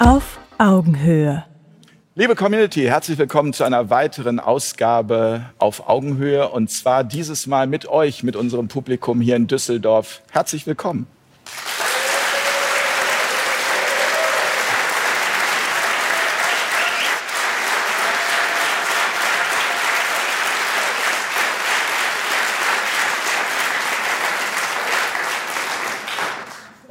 Auf 0.00 0.38
Augenhöhe. 0.58 1.44
Liebe 2.14 2.36
Community, 2.36 2.84
herzlich 2.84 3.18
willkommen 3.18 3.52
zu 3.52 3.64
einer 3.64 3.90
weiteren 3.90 4.38
Ausgabe 4.38 5.46
auf 5.58 5.88
Augenhöhe 5.88 6.48
und 6.48 6.70
zwar 6.70 7.02
dieses 7.02 7.48
Mal 7.48 7.66
mit 7.66 7.88
euch, 7.88 8.22
mit 8.22 8.36
unserem 8.36 8.68
Publikum 8.68 9.20
hier 9.20 9.34
in 9.34 9.48
Düsseldorf. 9.48 10.22
Herzlich 10.30 10.68
willkommen. 10.68 11.08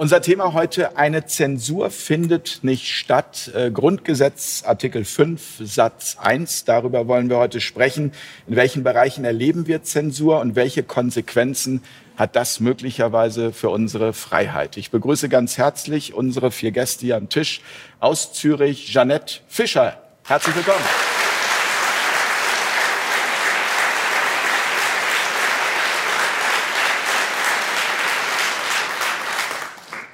Unser 0.08 0.22
Thema 0.22 0.54
heute, 0.54 0.96
eine 0.96 1.26
Zensur 1.26 1.90
findet 1.90 2.60
nicht 2.62 2.96
statt. 2.96 3.52
Äh, 3.54 3.72
Grundgesetz, 3.72 4.64
Artikel 4.66 5.04
5, 5.04 5.60
Satz 5.60 6.16
1. 6.18 6.64
Darüber 6.64 7.10
wollen 7.10 7.30
wir 7.30 7.36
heute 7.36 7.60
sprechen. 7.60 8.14
In 8.48 8.56
welchen 8.56 8.86
Bereichen 8.86 9.26
erleben 9.26 9.68
wir 9.68 9.84
Zensur 9.84 10.40
und 10.40 10.56
welche 10.56 10.84
Konsequenzen 10.84 11.84
hat 12.16 12.38
das 12.38 12.62
möglicherweise 12.62 13.52
für 13.52 13.70
unsere 13.70 14.14
Freiheit? 14.14 14.78
Ich 14.78 14.92
begrüße 14.92 15.28
ganz 15.28 15.58
herzlich 15.58 16.14
unsere 16.14 16.52
vier 16.52 16.72
Gäste 16.72 17.06
hier 17.06 17.18
am 17.18 17.28
Tisch 17.28 17.60
aus 18.00 18.32
Zürich, 18.32 18.88
Jeanette 18.90 19.42
Fischer. 19.50 20.02
Herzlich 20.24 20.56
willkommen. 20.56 20.86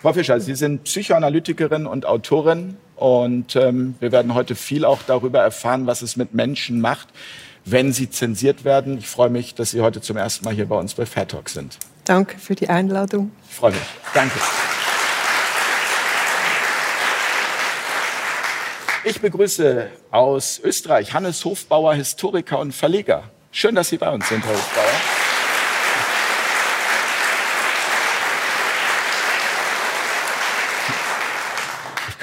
Frau 0.04 0.12
Fischer, 0.12 0.38
Sie 0.42 0.54
sind 0.54 0.84
Psychoanalytikerin 0.84 1.86
und 1.86 2.06
Autorin 2.06 2.76
und 2.98 3.56
ähm, 3.56 3.96
wir 4.02 4.12
werden 4.12 4.34
heute 4.34 4.54
viel 4.54 4.84
auch 4.84 5.00
darüber 5.08 5.40
erfahren, 5.40 5.88
was 5.88 6.02
es 6.02 6.18
mit 6.18 6.34
Menschen 6.34 6.82
macht, 6.82 7.08
wenn 7.64 7.94
sie 7.94 8.10
zensiert 8.10 8.66
werden. 8.66 8.98
Ich 8.98 9.08
freue 9.08 9.30
mich, 9.30 9.56
dass 9.56 9.72
Sie 9.72 9.80
heute 9.80 10.02
zum 10.02 10.18
ersten 10.18 10.44
Mal 10.44 10.54
hier 10.54 10.66
bei 10.66 10.76
uns 10.76 10.96
bei 10.96 11.06
Fair 11.06 11.26
Talk 11.26 11.48
sind. 11.48 11.78
Danke 12.04 12.38
für 12.38 12.54
die 12.54 12.68
Einladung. 12.68 13.32
Ich 13.50 13.56
freue 13.56 13.72
mich. 13.72 13.80
Danke. 14.14 14.38
Ich 19.06 19.22
begrüße 19.22 19.88
aus 20.12 20.60
Österreich 20.62 21.14
Hannes 21.14 21.46
Hofbauer, 21.46 21.94
Historiker 21.94 22.60
und 22.60 22.74
Verleger. 22.74 23.24
Schön, 23.52 23.74
dass 23.74 23.88
Sie 23.88 23.98
bei 23.98 24.10
uns 24.10 24.28
sind, 24.28 24.44
Herr 24.44 24.52
Hofbauer. 24.54 25.13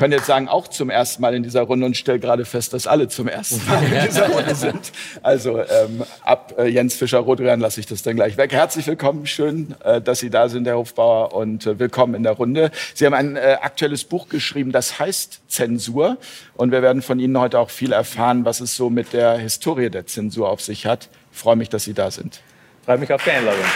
Kann 0.00 0.12
jetzt 0.12 0.24
sagen, 0.24 0.48
auch 0.48 0.66
zum 0.66 0.88
ersten 0.88 1.20
Mal 1.20 1.34
in 1.34 1.42
dieser 1.42 1.60
Runde 1.60 1.84
und 1.84 1.94
stelle 1.94 2.18
gerade 2.18 2.46
fest, 2.46 2.72
dass 2.72 2.86
alle 2.86 3.08
zum 3.08 3.28
ersten 3.28 3.60
Mal 3.68 3.84
in 3.84 4.08
dieser 4.08 4.28
Runde 4.32 4.54
sind. 4.54 4.92
Also 5.22 5.58
ähm, 5.58 6.04
ab 6.22 6.54
äh, 6.56 6.68
Jens 6.68 6.94
Fischer-Rodrian 6.94 7.60
lasse 7.60 7.80
ich 7.80 7.86
das 7.86 8.00
dann 8.02 8.16
gleich 8.16 8.38
weg. 8.38 8.50
Herzlich 8.50 8.86
willkommen, 8.86 9.26
schön, 9.26 9.74
äh, 9.84 10.00
dass 10.00 10.20
Sie 10.20 10.30
da 10.30 10.48
sind, 10.48 10.66
Herr 10.66 10.78
Hofbauer, 10.78 11.34
und 11.34 11.66
äh, 11.66 11.78
willkommen 11.78 12.14
in 12.14 12.22
der 12.22 12.32
Runde. 12.32 12.70
Sie 12.94 13.04
haben 13.04 13.12
ein 13.12 13.36
äh, 13.36 13.58
aktuelles 13.60 14.04
Buch 14.04 14.30
geschrieben, 14.30 14.72
das 14.72 14.98
heißt 14.98 15.42
Zensur. 15.48 16.16
Und 16.54 16.72
wir 16.72 16.80
werden 16.80 17.02
von 17.02 17.20
Ihnen 17.20 17.38
heute 17.38 17.58
auch 17.58 17.68
viel 17.68 17.92
erfahren, 17.92 18.46
was 18.46 18.60
es 18.60 18.74
so 18.74 18.88
mit 18.88 19.12
der 19.12 19.36
Historie 19.36 19.90
der 19.90 20.06
Zensur 20.06 20.48
auf 20.48 20.62
sich 20.62 20.86
hat. 20.86 21.10
Ich 21.30 21.38
freue 21.38 21.56
mich, 21.56 21.68
dass 21.68 21.84
Sie 21.84 21.92
da 21.92 22.10
sind. 22.10 22.40
Freue 22.86 22.96
mich 22.96 23.12
auf 23.12 23.22
die 23.22 23.32
Einladung. 23.32 23.66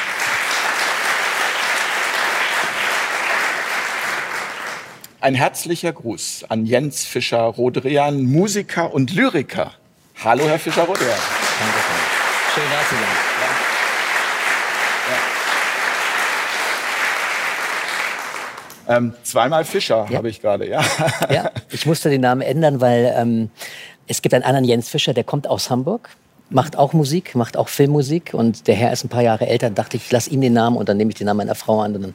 Ein 5.24 5.34
herzlicher 5.34 5.90
Gruß 5.90 6.44
an 6.50 6.66
Jens 6.66 7.06
Fischer-Rodrian, 7.06 8.24
Musiker 8.24 8.92
und 8.92 9.14
Lyriker. 9.14 9.72
Hallo, 10.22 10.46
Herr 10.46 10.58
Fischer-Rodrian. 10.58 11.08
Danke. 11.08 11.78
Schön, 12.54 12.64
da 12.70 12.86
zu 12.86 12.94
sein. 12.94 13.04
Ja. 18.86 18.98
Ähm, 18.98 19.14
zweimal 19.22 19.64
Fischer 19.64 20.06
ja. 20.10 20.18
habe 20.18 20.28
ich 20.28 20.42
gerade, 20.42 20.68
ja. 20.68 20.84
Ja, 21.32 21.50
ich 21.70 21.86
musste 21.86 22.10
den 22.10 22.20
Namen 22.20 22.42
ändern, 22.42 22.82
weil 22.82 23.14
ähm, 23.16 23.48
es 24.06 24.20
gibt 24.20 24.34
einen 24.34 24.44
anderen 24.44 24.66
Jens 24.66 24.90
Fischer, 24.90 25.14
der 25.14 25.24
kommt 25.24 25.48
aus 25.48 25.70
Hamburg, 25.70 26.10
macht 26.50 26.76
auch 26.76 26.92
Musik, 26.92 27.34
macht 27.34 27.56
auch 27.56 27.68
Filmmusik 27.70 28.34
und 28.34 28.68
der 28.68 28.74
Herr 28.74 28.92
ist 28.92 29.04
ein 29.04 29.08
paar 29.08 29.22
Jahre 29.22 29.46
älter. 29.46 29.70
Da 29.70 29.84
dachte 29.84 29.96
ich, 29.96 30.12
lass 30.12 30.28
ihm 30.28 30.42
den 30.42 30.52
Namen 30.52 30.76
und 30.76 30.86
dann 30.90 30.98
nehme 30.98 31.12
ich 31.12 31.16
den 31.16 31.28
Namen 31.28 31.38
meiner 31.38 31.54
Frau 31.54 31.80
an 31.80 31.96
und 31.96 32.02
dann 32.02 32.14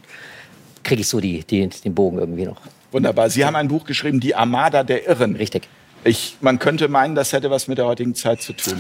kriege 0.84 1.02
ich 1.02 1.08
so 1.08 1.20
die, 1.20 1.44
die, 1.44 1.68
den 1.68 1.96
Bogen 1.96 2.20
irgendwie 2.20 2.46
noch. 2.46 2.62
Wunderbar. 2.92 3.30
Sie 3.30 3.46
haben 3.46 3.56
ein 3.56 3.68
Buch 3.68 3.86
geschrieben, 3.86 4.20
Die 4.20 4.36
Armada 4.36 4.84
der 4.84 5.08
Irren. 5.08 5.36
Richtig. 5.36 5.68
Ich, 6.04 6.38
man 6.42 6.60
könnte 6.60 6.88
meinen, 6.88 7.16
das 7.16 7.34
hätte 7.34 7.52
was 7.52 7.68
mit 7.68 7.78
der 7.78 7.86
heutigen 7.86 8.16
Zeit 8.16 8.42
zu 8.42 8.54
tun. 8.54 8.80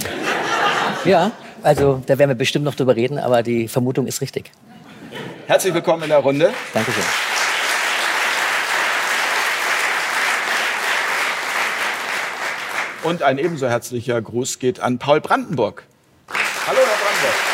Ja, 1.06 1.32
also 1.64 2.02
da 2.06 2.18
werden 2.18 2.32
wir 2.32 2.36
bestimmt 2.36 2.66
noch 2.66 2.76
drüber 2.76 2.96
reden, 2.96 3.20
aber 3.20 3.44
die 3.44 3.68
Vermutung 3.68 4.08
ist 4.08 4.22
richtig. 4.22 4.52
Herzlich 5.48 5.74
willkommen 5.74 6.04
in 6.04 6.10
der 6.10 6.20
Runde. 6.20 6.52
Dankeschön. 6.74 7.04
Und 13.04 13.24
ein 13.24 13.38
ebenso 13.38 13.68
herzlicher 13.68 14.22
Gruß 14.22 14.60
geht 14.60 14.80
an 14.80 15.00
Paul 15.00 15.22
Brandenburg. 15.22 15.84
Hallo, 16.30 16.78
Herr 16.78 16.86
Brandenburg. 16.86 17.50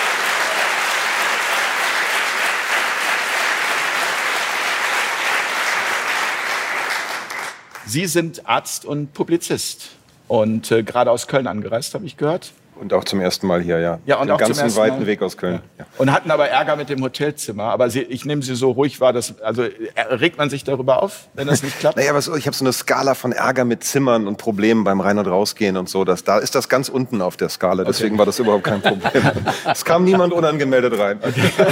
Sie 7.86 8.06
sind 8.06 8.48
Arzt 8.48 8.86
und 8.86 9.14
Publizist 9.14 9.92
und 10.28 10.72
äh, 10.72 10.84
gerade 10.84 11.12
aus 11.12 11.28
Köln 11.28 11.48
angereist, 11.48 11.94
habe 11.94 12.06
ich 12.06 12.18
gehört. 12.18 12.52
Und 12.78 12.94
auch 12.94 13.06
zum 13.06 13.22
ersten 13.22 13.48
Mal 13.48 13.62
hier, 13.62 13.80
ja. 13.80 14.00
Ja, 14.06 14.18
und 14.18 14.28
Den 14.28 14.34
auch 14.34 14.38
ganzen 14.38 14.56
zum 14.56 14.66
ersten 14.66 14.82
weiten 14.82 15.00
Mal. 15.00 15.08
Weg 15.08 15.22
aus 15.22 15.38
Köln. 15.38 15.62
Ja. 15.80 15.86
Und 15.98 16.12
hatten 16.12 16.30
aber 16.30 16.50
Ärger 16.50 16.76
mit 16.76 16.90
dem 16.90 17.02
Hotelzimmer. 17.02 17.64
Aber 17.66 17.90
Sie, 17.90 18.02
ich 18.02 18.26
nehme 18.26 18.42
Sie 18.42 18.54
so 18.54 18.72
ruhig 18.72 19.00
wahr, 19.00 19.14
dass, 19.14 19.40
also 19.40 19.64
äh, 19.64 20.02
regt 20.10 20.38
man 20.38 20.50
sich 20.50 20.66
darüber 20.66 21.02
auf, 21.02 21.30
wenn 21.36 21.48
das 21.48 21.64
nicht 21.64 21.80
klappt? 21.80 21.96
Naja, 22.06 22.10
aber 22.10 22.22
so, 22.22 22.36
ich 22.36 22.48
habe 22.48 22.56
so 22.56 22.66
eine 22.66 22.74
Skala 22.74 23.14
von 23.16 23.32
Ärger 23.32 23.64
mit 23.64 23.86
Zimmern 23.86 24.28
und 24.28 24.38
Problemen 24.38 24.84
beim 24.84 25.00
Rein- 25.00 25.18
und 25.18 25.28
Rausgehen 25.28 25.78
und 25.78 25.88
so. 25.88 26.04
Das, 26.04 26.26
da 26.26 26.38
ist 26.40 26.54
das 26.54 26.68
ganz 26.68 26.90
unten 26.90 27.22
auf 27.22 27.38
der 27.38 27.48
Skala. 27.48 27.86
Deswegen 27.86 28.18
war 28.18 28.26
das 28.26 28.40
überhaupt 28.40 28.66
kein 28.66 28.82
Problem. 28.82 29.24
es 29.72 29.86
kam 29.86 30.04
niemand 30.04 30.34
unangemeldet 30.34 31.00
rein. 31.00 31.20
Okay. 31.22 31.50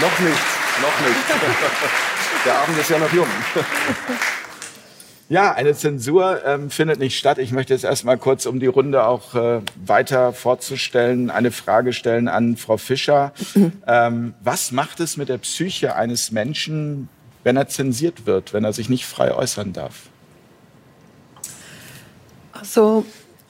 noch 0.00 0.18
nicht, 0.20 0.61
noch 0.82 1.00
nicht. 1.00 1.16
Der 2.44 2.58
Abend 2.58 2.78
ist 2.78 2.90
ja 2.90 2.98
noch 2.98 3.12
jung. 3.12 3.26
Ja, 5.28 5.54
eine 5.54 5.74
Zensur 5.74 6.44
ähm, 6.44 6.68
findet 6.68 6.98
nicht 6.98 7.16
statt. 7.16 7.38
Ich 7.38 7.52
möchte 7.52 7.72
jetzt 7.72 7.84
erstmal 7.84 8.18
kurz, 8.18 8.44
um 8.44 8.60
die 8.60 8.66
Runde 8.66 9.06
auch 9.06 9.34
äh, 9.34 9.60
weiter 9.82 10.34
vorzustellen, 10.34 11.30
eine 11.30 11.50
Frage 11.50 11.94
stellen 11.94 12.28
an 12.28 12.56
Frau 12.56 12.76
Fischer. 12.76 13.32
Ähm, 13.86 14.34
was 14.42 14.72
macht 14.72 15.00
es 15.00 15.16
mit 15.16 15.28
der 15.28 15.38
Psyche 15.38 15.96
eines 15.96 16.30
Menschen, 16.30 17.08
wenn 17.42 17.56
er 17.56 17.68
zensiert 17.68 18.26
wird, 18.26 18.52
wenn 18.52 18.64
er 18.64 18.72
sich 18.72 18.88
nicht 18.88 19.06
frei 19.06 19.34
äußern 19.34 19.72
darf? 19.72 20.08
Also 22.52 23.04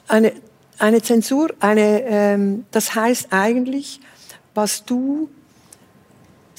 eine, 0.09 0.32
eine 0.78 1.03
Zensur, 1.03 1.50
eine, 1.60 2.03
ähm, 2.03 2.65
das 2.71 2.94
heißt 2.94 3.28
eigentlich, 3.31 4.00
was 4.54 4.84
du 4.84 5.28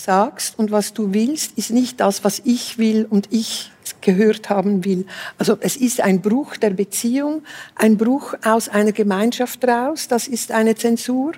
sagst 0.03 0.59
und 0.59 0.71
was 0.71 0.93
du 0.93 1.13
willst, 1.13 1.57
ist 1.57 1.71
nicht 1.71 1.99
das, 1.99 2.23
was 2.23 2.41
ich 2.43 2.77
will 2.77 3.07
und 3.09 3.27
ich 3.31 3.71
gehört 4.01 4.49
haben 4.49 4.83
will. 4.85 5.05
Also 5.37 5.57
es 5.59 5.75
ist 5.75 6.01
ein 6.01 6.21
Bruch 6.21 6.57
der 6.57 6.71
Beziehung, 6.71 7.41
ein 7.75 7.97
Bruch 7.97 8.33
aus 8.43 8.69
einer 8.69 8.91
Gemeinschaft 8.91 9.65
raus, 9.65 10.07
das 10.07 10.27
ist 10.27 10.51
eine 10.51 10.75
Zensur. 10.75 11.33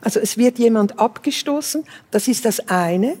Also 0.00 0.20
es 0.20 0.36
wird 0.36 0.58
jemand 0.58 0.98
abgestoßen, 0.98 1.84
das 2.10 2.28
ist 2.28 2.44
das 2.44 2.68
eine. 2.68 3.16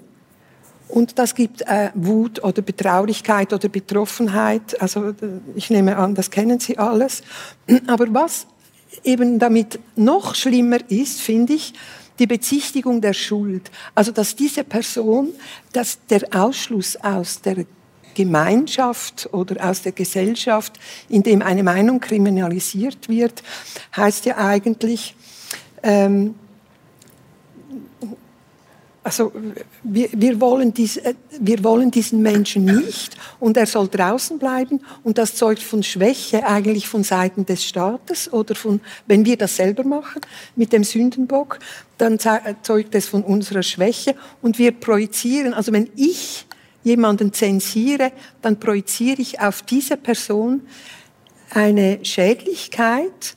Und 0.88 1.18
das 1.18 1.34
gibt 1.34 1.62
äh, 1.62 1.90
Wut 1.94 2.44
oder 2.44 2.60
Betraurigkeit 2.60 3.54
oder 3.54 3.70
Betroffenheit. 3.70 4.78
Also 4.82 5.08
äh, 5.08 5.14
ich 5.54 5.70
nehme 5.70 5.96
an, 5.96 6.14
das 6.14 6.30
kennen 6.30 6.60
Sie 6.60 6.76
alles. 6.76 7.22
Aber 7.86 8.12
was 8.12 8.46
eben 9.02 9.38
damit 9.38 9.78
noch 9.96 10.34
schlimmer 10.34 10.78
ist, 10.90 11.22
finde 11.22 11.54
ich, 11.54 11.72
die 12.18 12.26
Bezichtigung 12.26 13.00
der 13.00 13.12
Schuld. 13.12 13.70
Also 13.94 14.12
dass 14.12 14.36
diese 14.36 14.64
Person, 14.64 15.32
dass 15.72 15.98
der 16.06 16.22
Ausschluss 16.32 16.96
aus 16.96 17.40
der 17.40 17.64
Gemeinschaft 18.14 19.28
oder 19.32 19.68
aus 19.68 19.82
der 19.82 19.92
Gesellschaft, 19.92 20.78
in 21.08 21.22
dem 21.22 21.42
eine 21.42 21.62
Meinung 21.62 22.00
kriminalisiert 22.00 23.08
wird, 23.08 23.42
heißt 23.96 24.26
ja 24.26 24.36
eigentlich, 24.36 25.14
ähm, 25.82 26.34
also 29.04 29.32
wir, 29.82 30.08
wir, 30.12 30.40
wollen 30.40 30.72
dies, 30.72 31.00
wir 31.40 31.64
wollen 31.64 31.90
diesen 31.90 32.22
Menschen 32.22 32.64
nicht 32.64 33.16
und 33.40 33.56
er 33.56 33.66
soll 33.66 33.88
draußen 33.88 34.38
bleiben 34.38 34.80
und 35.02 35.18
das 35.18 35.34
zeugt 35.34 35.62
von 35.62 35.82
Schwäche 35.82 36.46
eigentlich 36.46 36.86
von 36.86 37.02
Seiten 37.02 37.44
des 37.44 37.64
Staates 37.64 38.32
oder 38.32 38.54
von, 38.54 38.80
wenn 39.06 39.24
wir 39.24 39.36
das 39.36 39.56
selber 39.56 39.82
machen 39.82 40.20
mit 40.54 40.72
dem 40.72 40.84
Sündenbock, 40.84 41.58
dann 41.98 42.18
zeugt 42.20 42.94
es 42.94 43.08
von 43.08 43.24
unserer 43.24 43.64
Schwäche 43.64 44.14
und 44.40 44.58
wir 44.58 44.70
projizieren, 44.70 45.52
also 45.52 45.72
wenn 45.72 45.90
ich 45.96 46.46
jemanden 46.84 47.32
zensiere, 47.32 48.12
dann 48.40 48.60
projiziere 48.60 49.20
ich 49.20 49.40
auf 49.40 49.62
diese 49.62 49.96
Person 49.96 50.62
eine 51.50 52.04
Schädlichkeit 52.04 53.36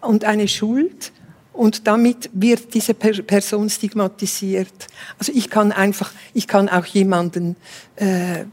und 0.00 0.24
eine 0.24 0.48
Schuld 0.48 1.12
und 1.52 1.86
damit 1.86 2.30
wird 2.32 2.72
diese 2.74 2.94
Person 2.94 3.68
stigmatisiert. 3.68 4.86
Also 5.18 5.32
ich 5.34 5.50
kann 5.50 5.70
einfach, 5.72 6.12
ich 6.32 6.48
kann 6.48 6.68
auch 6.68 6.86
jemanden 6.86 7.56
äh, 7.96 8.44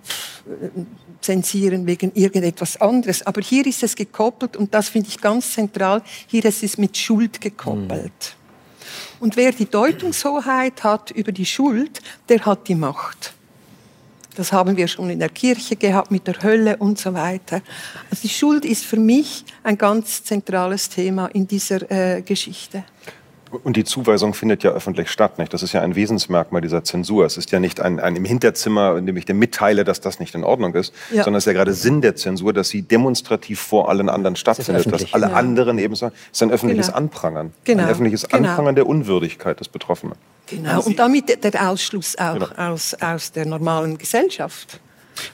zensieren 1.22 1.86
wegen 1.86 2.12
irgendetwas 2.13 2.80
anderes, 2.81 3.25
aber 3.25 3.42
hier 3.42 3.66
ist 3.66 3.84
es 3.84 3.96
gekoppelt 3.96 4.57
und 4.57 4.74
das 4.74 4.90
finde 4.90 5.10
ich 5.10 5.19
ganz 5.19 5.54
zentral. 5.54 6.01
Hier 6.28 6.44
ist 6.46 6.63
es 6.63 6.78
mit 6.78 6.98
Schuld 6.98 7.40
gekoppelt. 7.40 8.12
Mhm. 8.12 8.40
Und 9.19 9.36
wer 9.36 9.52
die 9.52 9.66
Deutungshoheit 9.66 10.84
hat 10.84 11.12
über 11.12 11.31
die 11.31 11.45
Schuld, 11.45 12.02
der 12.30 12.45
hat 12.45 12.68
die 12.68 12.75
Macht. 12.75 13.34
Das 14.40 14.54
haben 14.54 14.78
wir 14.78 14.88
schon 14.88 15.10
in 15.10 15.20
der 15.20 15.28
Kirche 15.28 15.76
gehabt 15.76 16.12
mit 16.12 16.26
der 16.26 16.42
Hölle 16.42 16.78
und 16.78 16.98
so 16.98 17.14
weiter. 17.14 17.62
Also 18.10 18.22
die 18.24 18.30
Schuld 18.30 18.64
ist 18.64 18.86
für 18.86 18.96
mich 18.96 19.44
ein 19.64 19.78
ganz 19.78 20.24
zentrales 20.24 20.88
Thema 20.88 21.26
in 21.34 21.46
dieser 21.46 21.92
äh, 21.92 22.22
Geschichte. 22.22 22.86
Und 23.63 23.75
die 23.78 23.84
Zuweisung 23.84 24.34
findet 24.34 24.63
ja 24.63 24.72
öffentlich 24.72 25.10
statt. 25.10 25.40
Nicht? 25.40 25.54
Das 25.54 25.63
ist 25.63 25.74
ja 25.74 25.81
ein 25.81 25.96
Wesensmerkmal 25.96 26.62
dieser 26.62 26.84
Zensur. 26.84 27.25
Es 27.25 27.38
ist 27.38 27.51
ja 27.51 27.60
nicht 27.60 27.80
ein, 27.81 28.00
ein 28.00 28.16
im 28.16 28.25
Hinterzimmer, 28.25 28.98
in 28.98 29.06
dem 29.06 29.18
ich 29.18 29.25
dir 29.25 29.34
mitteile, 29.34 29.84
dass 29.84 30.01
das 30.01 30.19
nicht 30.19 30.36
in 30.36 30.44
Ordnung 30.44 30.75
ist, 30.75 30.94
ja. 31.10 31.24
sondern 31.24 31.38
es 31.38 31.44
ist 31.44 31.48
ja 31.48 31.54
gerade 31.54 31.74
Sinn 31.74 32.01
der 32.01 32.16
Zensur, 32.16 32.54
dass 32.54 32.69
sie 32.69 32.81
demonstrativ 32.81 33.60
vor 33.60 33.90
allen 33.90 34.10
anderen 34.10 34.36
stattfindet, 34.36 34.86
das 34.92 35.04
dass 35.04 35.13
alle 35.13 35.28
ja. 35.28 35.34
anderen 35.34 35.80
eben 35.80 35.96
sagen, 35.96 36.13
es 36.31 36.38
ist 36.38 36.44
ein 36.44 36.51
öffentliches 36.51 36.88
genau. 36.88 36.98
Anprangern. 36.98 37.54
Genau. 37.63 37.84
Ein 37.84 37.90
öffentliches 37.90 38.28
genau. 38.28 38.50
Anprangern 38.50 38.75
der 38.75 38.88
Unwürdigkeit 38.88 39.60
des 39.60 39.68
Betroffenen. 39.68 40.16
Genau, 40.48 40.81
und 40.81 40.98
damit 40.98 41.44
der 41.44 41.69
Ausschluss 41.69 42.18
auch 42.18 42.34
genau. 42.34 42.72
aus, 42.72 42.95
aus 43.00 43.31
der 43.31 43.45
normalen 43.45 43.98
Gesellschaft. 43.98 44.80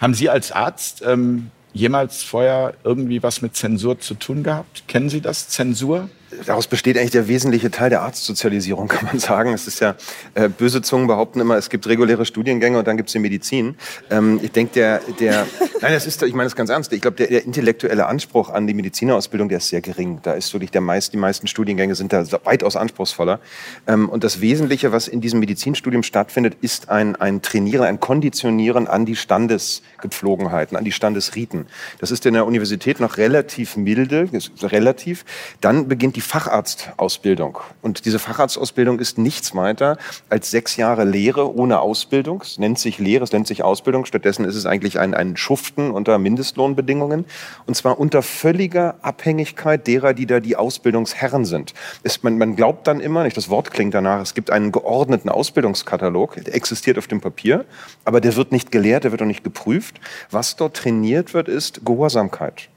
Haben 0.01 0.13
Sie 0.13 0.29
als 0.29 0.51
Arzt 0.51 1.03
ähm, 1.05 1.51
jemals 1.73 2.23
vorher 2.23 2.73
irgendwie 2.83 3.21
was 3.21 3.41
mit 3.41 3.55
Zensur 3.55 3.99
zu 3.99 4.15
tun 4.15 4.43
gehabt? 4.43 4.87
Kennen 4.87 5.09
Sie 5.09 5.21
das, 5.21 5.49
Zensur? 5.49 6.09
Daraus 6.45 6.67
besteht 6.67 6.97
eigentlich 6.97 7.11
der 7.11 7.27
wesentliche 7.27 7.71
Teil 7.71 7.89
der 7.89 8.01
Arztsozialisierung, 8.01 8.87
kann 8.89 9.05
man 9.05 9.19
sagen. 9.19 9.53
Es 9.53 9.67
ist 9.67 9.79
ja, 9.79 9.95
äh, 10.33 10.49
böse 10.49 10.81
Zungen 10.81 11.07
behaupten 11.07 11.39
immer, 11.39 11.57
es 11.57 11.69
gibt 11.69 11.87
reguläre 11.87 12.25
Studiengänge 12.25 12.77
und 12.79 12.87
dann 12.87 12.97
gibt 12.97 13.09
es 13.09 13.13
die 13.13 13.19
Medizin. 13.19 13.75
Ähm, 14.09 14.39
ich 14.41 14.51
denke, 14.51 14.73
der, 14.73 15.01
der, 15.19 15.47
nein, 15.81 15.93
das 15.93 16.05
ist, 16.05 16.21
ich 16.23 16.33
meine 16.33 16.45
das 16.45 16.55
ganz 16.55 16.69
ernst. 16.69 16.91
Ich 16.93 17.01
glaube, 17.01 17.17
der, 17.17 17.27
der, 17.27 17.45
intellektuelle 17.45 18.07
Anspruch 18.07 18.49
an 18.49 18.67
die 18.67 18.73
Medizinerausbildung, 18.73 19.49
der 19.49 19.59
ist 19.59 19.69
sehr 19.69 19.81
gering. 19.81 20.19
Da 20.23 20.33
ist 20.33 20.53
wirklich 20.53 20.71
der 20.71 20.81
meist, 20.81 21.13
die 21.13 21.17
meisten 21.17 21.47
Studiengänge 21.47 21.95
sind 21.95 22.13
da 22.13 22.25
weitaus 22.43 22.75
anspruchsvoller. 22.75 23.39
Ähm, 23.87 24.09
und 24.09 24.23
das 24.23 24.41
Wesentliche, 24.41 24.91
was 24.91 25.07
in 25.07 25.21
diesem 25.21 25.39
Medizinstudium 25.39 26.03
stattfindet, 26.03 26.57
ist 26.61 26.89
ein, 26.89 27.15
ein 27.15 27.41
Trainieren, 27.41 27.85
ein 27.85 27.99
Konditionieren 27.99 28.87
an 28.87 29.05
die 29.05 29.15
Standesgepflogenheiten, 29.15 30.77
an 30.77 30.83
die 30.83 30.91
Standesriten. 30.91 31.67
Das 31.99 32.11
ist 32.11 32.25
in 32.25 32.33
der 32.33 32.45
Universität 32.45 32.99
noch 32.99 33.17
relativ 33.17 33.77
milde, 33.77 34.29
relativ. 34.61 35.25
Dann 35.61 35.87
beginnt 35.87 36.15
die 36.15 36.21
Facharztausbildung. 36.25 37.59
Und 37.81 38.05
diese 38.05 38.19
Facharztausbildung 38.19 38.99
ist 38.99 39.17
nichts 39.17 39.55
weiter 39.55 39.97
als 40.29 40.51
sechs 40.51 40.75
Jahre 40.75 41.05
Lehre 41.05 41.55
ohne 41.55 41.79
Ausbildung. 41.79 42.41
Es 42.41 42.57
nennt 42.57 42.79
sich 42.79 42.99
Lehre, 42.99 43.23
es 43.23 43.31
nennt 43.31 43.47
sich 43.47 43.63
Ausbildung. 43.63 44.05
Stattdessen 44.05 44.43
ist 44.43 44.55
es 44.55 44.65
eigentlich 44.65 44.99
ein, 44.99 45.13
ein 45.13 45.37
Schuften 45.37 45.91
unter 45.91 46.17
Mindestlohnbedingungen. 46.17 47.25
Und 47.67 47.75
zwar 47.75 47.99
unter 47.99 48.21
völliger 48.21 48.95
Abhängigkeit 49.01 49.85
derer, 49.87 50.13
die 50.13 50.25
da 50.25 50.39
die 50.39 50.55
Ausbildungsherren 50.55 51.45
sind. 51.45 51.73
Es, 52.03 52.23
man, 52.23 52.37
man 52.37 52.55
glaubt 52.55 52.87
dann 52.87 52.99
immer, 52.99 53.23
nicht 53.23 53.37
das 53.37 53.49
Wort 53.49 53.71
klingt 53.71 53.93
danach, 53.93 54.21
es 54.21 54.33
gibt 54.33 54.51
einen 54.51 54.71
geordneten 54.71 55.29
Ausbildungskatalog, 55.29 56.43
der 56.43 56.55
existiert 56.55 56.97
auf 56.97 57.07
dem 57.07 57.21
Papier, 57.21 57.65
aber 58.03 58.19
der 58.19 58.35
wird 58.35 58.51
nicht 58.51 58.71
gelehrt, 58.71 59.03
der 59.03 59.11
wird 59.11 59.21
auch 59.21 59.27
nicht 59.27 59.43
geprüft. 59.43 59.99
Was 60.31 60.55
dort 60.55 60.75
trainiert 60.75 61.33
wird, 61.33 61.47
ist 61.47 61.85
Gehorsamkeit. 61.85 62.69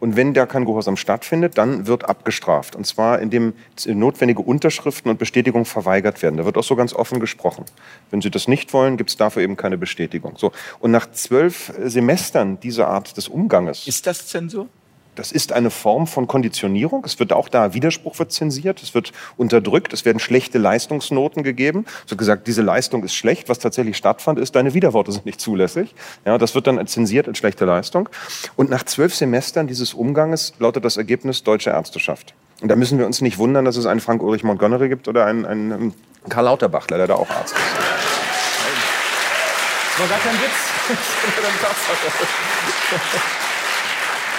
Und 0.00 0.16
wenn 0.16 0.34
da 0.34 0.46
kein 0.46 0.64
Gehorsam 0.64 0.96
stattfindet, 0.96 1.58
dann 1.58 1.86
wird 1.86 2.08
abgestraft. 2.08 2.76
Und 2.76 2.86
zwar, 2.86 3.20
indem 3.20 3.54
notwendige 3.86 4.42
Unterschriften 4.42 5.10
und 5.10 5.18
Bestätigungen 5.18 5.64
verweigert 5.64 6.22
werden. 6.22 6.36
Da 6.36 6.44
wird 6.44 6.56
auch 6.56 6.64
so 6.64 6.76
ganz 6.76 6.92
offen 6.94 7.20
gesprochen. 7.20 7.64
Wenn 8.10 8.20
Sie 8.20 8.30
das 8.30 8.48
nicht 8.48 8.72
wollen, 8.72 8.96
gibt 8.96 9.10
es 9.10 9.16
dafür 9.16 9.42
eben 9.42 9.56
keine 9.56 9.78
Bestätigung. 9.78 10.34
So. 10.36 10.52
Und 10.80 10.90
nach 10.90 11.10
zwölf 11.12 11.72
Semestern 11.82 12.60
dieser 12.60 12.88
Art 12.88 13.16
des 13.16 13.28
Umganges. 13.28 13.86
Ist 13.86 14.06
das 14.06 14.26
Zensur? 14.28 14.68
Das 15.14 15.32
ist 15.32 15.52
eine 15.52 15.70
Form 15.70 16.06
von 16.06 16.26
Konditionierung. 16.26 17.04
Es 17.04 17.18
wird 17.18 17.32
auch 17.32 17.48
da, 17.48 17.74
Widerspruch 17.74 18.18
wird 18.18 18.32
zensiert, 18.32 18.82
es 18.82 18.94
wird 18.94 19.12
unterdrückt, 19.36 19.92
es 19.92 20.04
werden 20.04 20.18
schlechte 20.18 20.58
Leistungsnoten 20.58 21.42
gegeben. 21.42 21.86
Es 22.04 22.10
wird 22.10 22.18
gesagt, 22.18 22.46
diese 22.46 22.62
Leistung 22.62 23.04
ist 23.04 23.14
schlecht. 23.14 23.48
Was 23.48 23.58
tatsächlich 23.58 23.96
stattfand, 23.96 24.38
ist, 24.38 24.56
deine 24.56 24.74
Widerworte 24.74 25.12
sind 25.12 25.26
nicht 25.26 25.40
zulässig. 25.40 25.94
Ja, 26.24 26.38
das 26.38 26.54
wird 26.54 26.66
dann 26.66 26.84
zensiert 26.86 27.28
als 27.28 27.38
schlechte 27.38 27.64
Leistung. 27.64 28.08
Und 28.56 28.70
nach 28.70 28.84
zwölf 28.84 29.14
Semestern 29.14 29.66
dieses 29.66 29.94
Umganges 29.94 30.54
lautet 30.58 30.84
das 30.84 30.96
Ergebnis 30.96 31.42
deutsche 31.42 31.70
Ärzteschaft. 31.70 32.34
Und 32.60 32.68
da 32.68 32.76
müssen 32.76 32.98
wir 32.98 33.06
uns 33.06 33.20
nicht 33.20 33.38
wundern, 33.38 33.64
dass 33.64 33.76
es 33.76 33.86
einen 33.86 34.00
Frank-Ulrich 34.00 34.42
Montgomery 34.44 34.88
gibt 34.88 35.06
oder 35.08 35.26
einen, 35.26 35.44
einen 35.44 35.94
Karl 36.28 36.44
Lauterbach, 36.44 36.86
der 36.86 37.06
da 37.06 37.14
auch 37.14 37.30
Arzt 37.30 37.54
ist. 37.54 37.62
Das 39.96 40.00
war 40.00 40.08
gar 40.08 40.18
kein 40.18 40.34
Witz. 40.42 40.74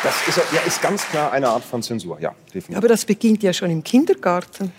Das 0.05 0.27
ist, 0.27 0.37
ja, 0.53 0.61
ist 0.67 0.83
ganz 0.83 1.03
klar 1.07 1.31
eine 1.31 1.49
Art 1.49 1.63
von 1.63 1.81
Zensur, 1.81 2.19
ja, 2.19 2.35
definitiv. 2.53 2.77
Aber 2.77 2.87
das 2.87 3.05
beginnt 3.05 3.41
ja 3.41 3.51
schon 3.53 3.71
im 3.71 3.83
Kindergarten. 3.83 4.71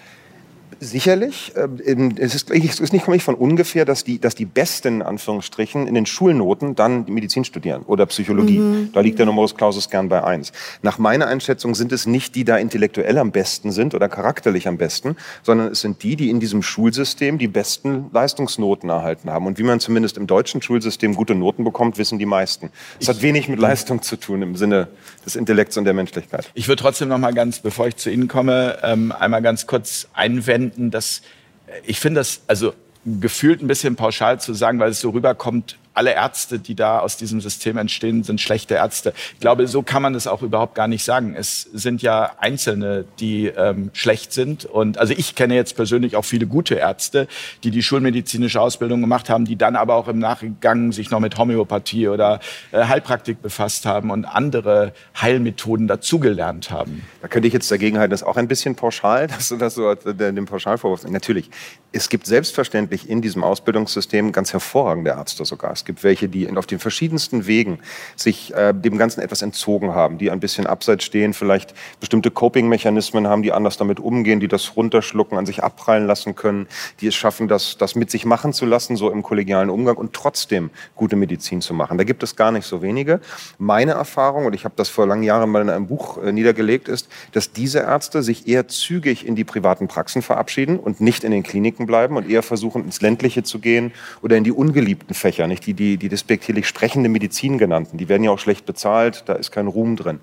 Sicherlich. 0.78 1.52
Ähm, 1.56 2.14
es 2.18 2.34
ist, 2.34 2.50
es 2.50 2.80
ist 2.80 2.92
nicht 2.92 3.04
von 3.22 3.34
ungefähr, 3.34 3.84
dass 3.84 4.04
die, 4.04 4.20
dass 4.20 4.34
die 4.34 4.44
Besten, 4.44 4.96
in 4.96 5.02
Anführungsstrichen, 5.02 5.86
in 5.86 5.94
den 5.94 6.06
Schulnoten 6.06 6.74
dann 6.74 7.04
Medizin 7.08 7.44
studieren 7.44 7.82
oder 7.82 8.06
Psychologie. 8.06 8.58
Mhm. 8.58 8.92
Da 8.92 9.00
liegt 9.00 9.18
der 9.18 9.26
Numerus 9.26 9.54
Clausus 9.54 9.90
gern 9.90 10.08
bei 10.08 10.22
eins. 10.22 10.52
Nach 10.82 10.98
meiner 10.98 11.26
Einschätzung 11.26 11.74
sind 11.74 11.92
es 11.92 12.06
nicht 12.06 12.34
die, 12.34 12.36
die 12.36 12.44
da 12.44 12.58
intellektuell 12.58 13.16
am 13.16 13.32
besten 13.32 13.72
sind 13.72 13.94
oder 13.94 14.10
charakterlich 14.10 14.68
am 14.68 14.76
besten, 14.76 15.16
sondern 15.42 15.72
es 15.72 15.80
sind 15.80 16.02
die, 16.02 16.16
die 16.16 16.28
in 16.28 16.38
diesem 16.38 16.62
Schulsystem 16.62 17.38
die 17.38 17.48
besten 17.48 18.10
Leistungsnoten 18.12 18.90
erhalten 18.90 19.30
haben. 19.30 19.46
Und 19.46 19.58
wie 19.58 19.62
man 19.62 19.80
zumindest 19.80 20.19
im 20.19 20.26
deutschen 20.26 20.60
Schulsystem 20.60 21.14
gute 21.14 21.34
Noten 21.34 21.64
bekommt, 21.64 21.96
wissen 21.96 22.19
die 22.19 22.26
meisten. 22.26 22.70
Es 23.00 23.08
hat 23.08 23.22
wenig 23.22 23.48
mit 23.48 23.58
Leistung 23.58 24.02
zu 24.02 24.16
tun 24.16 24.42
im 24.42 24.56
Sinne 24.56 24.88
des 25.24 25.34
Intellekts 25.34 25.78
und 25.78 25.84
der 25.84 25.94
Menschlichkeit. 25.94 26.50
Ich 26.52 26.69
würde 26.69 26.82
trotzdem 26.82 27.08
noch 27.08 27.19
mal 27.19 27.32
ganz, 27.32 27.60
bevor 27.60 27.86
ich 27.86 27.96
zu 27.96 28.10
Ihnen 28.10 28.28
komme, 28.28 28.78
ähm, 28.82 29.12
einmal 29.12 29.40
ganz 29.40 29.66
kurz 29.66 30.08
einwenden, 30.12 30.56
finden, 30.56 30.91
dass 30.91 31.20
äh, 31.67 31.81
ich 31.85 32.00
finde 32.00 32.20
das 32.20 32.41
also 32.47 32.73
gefühlt 33.05 33.63
ein 33.63 33.67
bisschen 33.67 33.94
pauschal 33.94 34.41
zu 34.41 34.55
sagen, 34.55 34.79
weil 34.79 34.91
es 34.91 35.01
so 35.01 35.10
rüberkommt, 35.10 35.79
alle 35.96 36.12
Ärzte, 36.12 36.58
die 36.58 36.74
da 36.74 36.98
aus 36.98 37.17
diesem 37.17 37.41
System 37.41 37.79
entstehen, 37.79 38.22
sind 38.22 38.41
schlechte 38.41 38.74
Ärzte. 38.74 39.15
Ich 39.34 39.41
glaube, 39.41 39.67
so 39.67 39.82
kann 39.82 40.03
man 40.03 40.12
das 40.12 40.26
auch 40.26 40.43
überhaupt 40.43 40.74
gar 40.74 40.88
nicht 40.88 41.05
sagen. 41.05 41.34
Es 41.36 41.62
sind 41.72 42.03
ja 42.03 42.32
Einzelne, 42.38 43.05
die 43.19 43.46
ähm, 43.46 43.91
schlecht 43.94 44.32
sind. 44.32 44.67
Und 44.67 44.98
also 44.98 45.15
ich 45.17 45.34
kenne 45.34 45.55
jetzt 45.55 45.74
persönlich 45.74 46.17
auch 46.17 46.24
viele 46.24 46.46
gute 46.46 46.74
Ärzte, 46.74 47.29
die 47.65 47.70
die 47.70 47.82
schulmedizinische 47.82 48.60
Ausbildung 48.60 49.00
gemacht 49.00 49.31
haben, 49.31 49.46
die 49.46 49.56
dann 49.56 49.74
aber 49.74 49.94
auch 49.94 50.08
im 50.08 50.19
Nachgang 50.19 50.93
sich 50.93 51.10
noch 51.10 51.20
mit 51.20 51.38
Homöopathie 51.38 52.08
oder 52.08 52.41
äh, 52.72 52.84
Heilpraktik 52.84 53.41
befasst 53.41 53.86
haben 53.86 54.10
und 54.10 54.26
andere 54.26 54.93
Heilmethoden 55.20 55.86
dazugelernt 55.86 56.70
haben. 56.70 57.03
Da 57.22 57.29
könnte 57.29 57.48
ich 57.48 57.55
jetzt 57.55 57.70
dagegen 57.70 57.98
halten, 57.98 58.10
das 58.10 58.20
ist 58.20 58.26
auch 58.26 58.36
ein 58.36 58.48
bisschen 58.48 58.74
pauschal, 58.74 59.26
dass 59.29 59.48
du 59.48 59.56
das 59.56 59.74
so 59.74 59.94
den 59.94 60.44
Pauschalvorwurf. 60.44 61.08
Natürlich, 61.08 61.48
es 61.93 62.10
gibt 62.10 62.26
selbstverständlich 62.26 63.08
in 63.08 63.22
diesem 63.22 63.43
Ausbildungssystem 63.43 64.32
ganz 64.32 64.53
hervorragende 64.53 65.12
Ärzte 65.12 65.46
sogar. 65.46 65.72
Es 65.72 65.85
gibt 65.86 66.05
welche, 66.05 66.28
die 66.28 66.55
auf 66.56 66.66
den 66.66 66.78
verschiedensten 66.78 67.46
Wegen 67.46 67.78
sich 68.16 68.52
äh, 68.55 68.74
dem 68.74 68.98
Ganzen 68.98 69.20
etwas 69.20 69.43
entzogen 69.43 69.94
haben, 69.94 70.19
die 70.19 70.31
ein 70.31 70.40
bisschen 70.40 70.66
abseits 70.66 71.05
stehen, 71.05 71.32
vielleicht 71.32 71.74
bestimmte 72.00 72.31
Coping-Mechanismen 72.31 73.26
haben, 73.26 73.43
die 73.43 73.52
anders 73.52 73.76
damit 73.76 74.00
umgehen, 74.00 74.40
die 74.40 74.48
das 74.48 74.76
runterschlucken, 74.76 75.38
an 75.38 75.46
sich 75.46 75.62
abprallen 75.62 76.06
lassen 76.06 76.34
können, 76.34 76.66
die 77.00 77.06
es 77.06 77.14
schaffen, 77.14 77.48
das, 77.48 77.78
das 77.78 77.94
mit 77.94 78.10
sich 78.10 78.26
machen 78.26 78.52
zu 78.52 78.66
lassen, 78.66 78.96
so 78.96 79.10
im 79.10 79.22
kollegialen 79.22 79.70
Umgang 79.70 79.96
und 79.96 80.12
trotzdem 80.12 80.70
gute 80.94 81.16
Medizin 81.16 81.60
zu 81.60 81.72
machen. 81.72 81.96
Da 81.96 82.05
gibt 82.05 82.22
es 82.22 82.36
gar 82.36 82.52
nicht 82.52 82.66
so 82.66 82.82
wenige. 82.82 83.20
Meine 83.58 83.93
Erfahrung, 83.93 84.46
und 84.46 84.55
ich 84.55 84.64
habe 84.64 84.74
das 84.76 84.88
vor 84.88 85.06
langen 85.06 85.22
Jahren 85.22 85.48
mal 85.50 85.62
in 85.62 85.70
einem 85.70 85.86
Buch 85.86 86.22
äh, 86.22 86.32
niedergelegt, 86.32 86.88
ist, 86.88 87.08
dass 87.32 87.52
diese 87.52 87.78
Ärzte 87.78 88.22
sich 88.22 88.48
eher 88.48 88.69
zügig 88.69 89.26
in 89.26 89.36
die 89.36 89.44
privaten 89.44 89.88
Praxen 89.88 90.22
verabschieden 90.22 90.78
und 90.78 91.00
nicht 91.00 91.22
in 91.22 91.31
den 91.31 91.43
Kliniken 91.43 91.86
bleiben 91.86 92.16
und 92.16 92.28
eher 92.28 92.43
versuchen, 92.43 92.84
ins 92.84 93.00
Ländliche 93.00 93.44
zu 93.44 93.60
gehen 93.60 93.93
oder 94.22 94.36
in 94.36 94.44
die 94.44 94.52
ungeliebten 94.52 95.14
Fächer, 95.14 95.46
nicht 95.46 95.64
die 95.66 95.75
die, 95.76 95.96
die 95.96 96.08
despektierlich 96.08 96.66
sprechende 96.66 97.08
Medizin 97.08 97.58
genannten. 97.58 97.98
Die 97.98 98.08
werden 98.08 98.24
ja 98.24 98.30
auch 98.30 98.38
schlecht 98.38 98.66
bezahlt, 98.66 99.24
da 99.26 99.34
ist 99.34 99.52
kein 99.52 99.66
Ruhm 99.66 99.96
drin. 99.96 100.20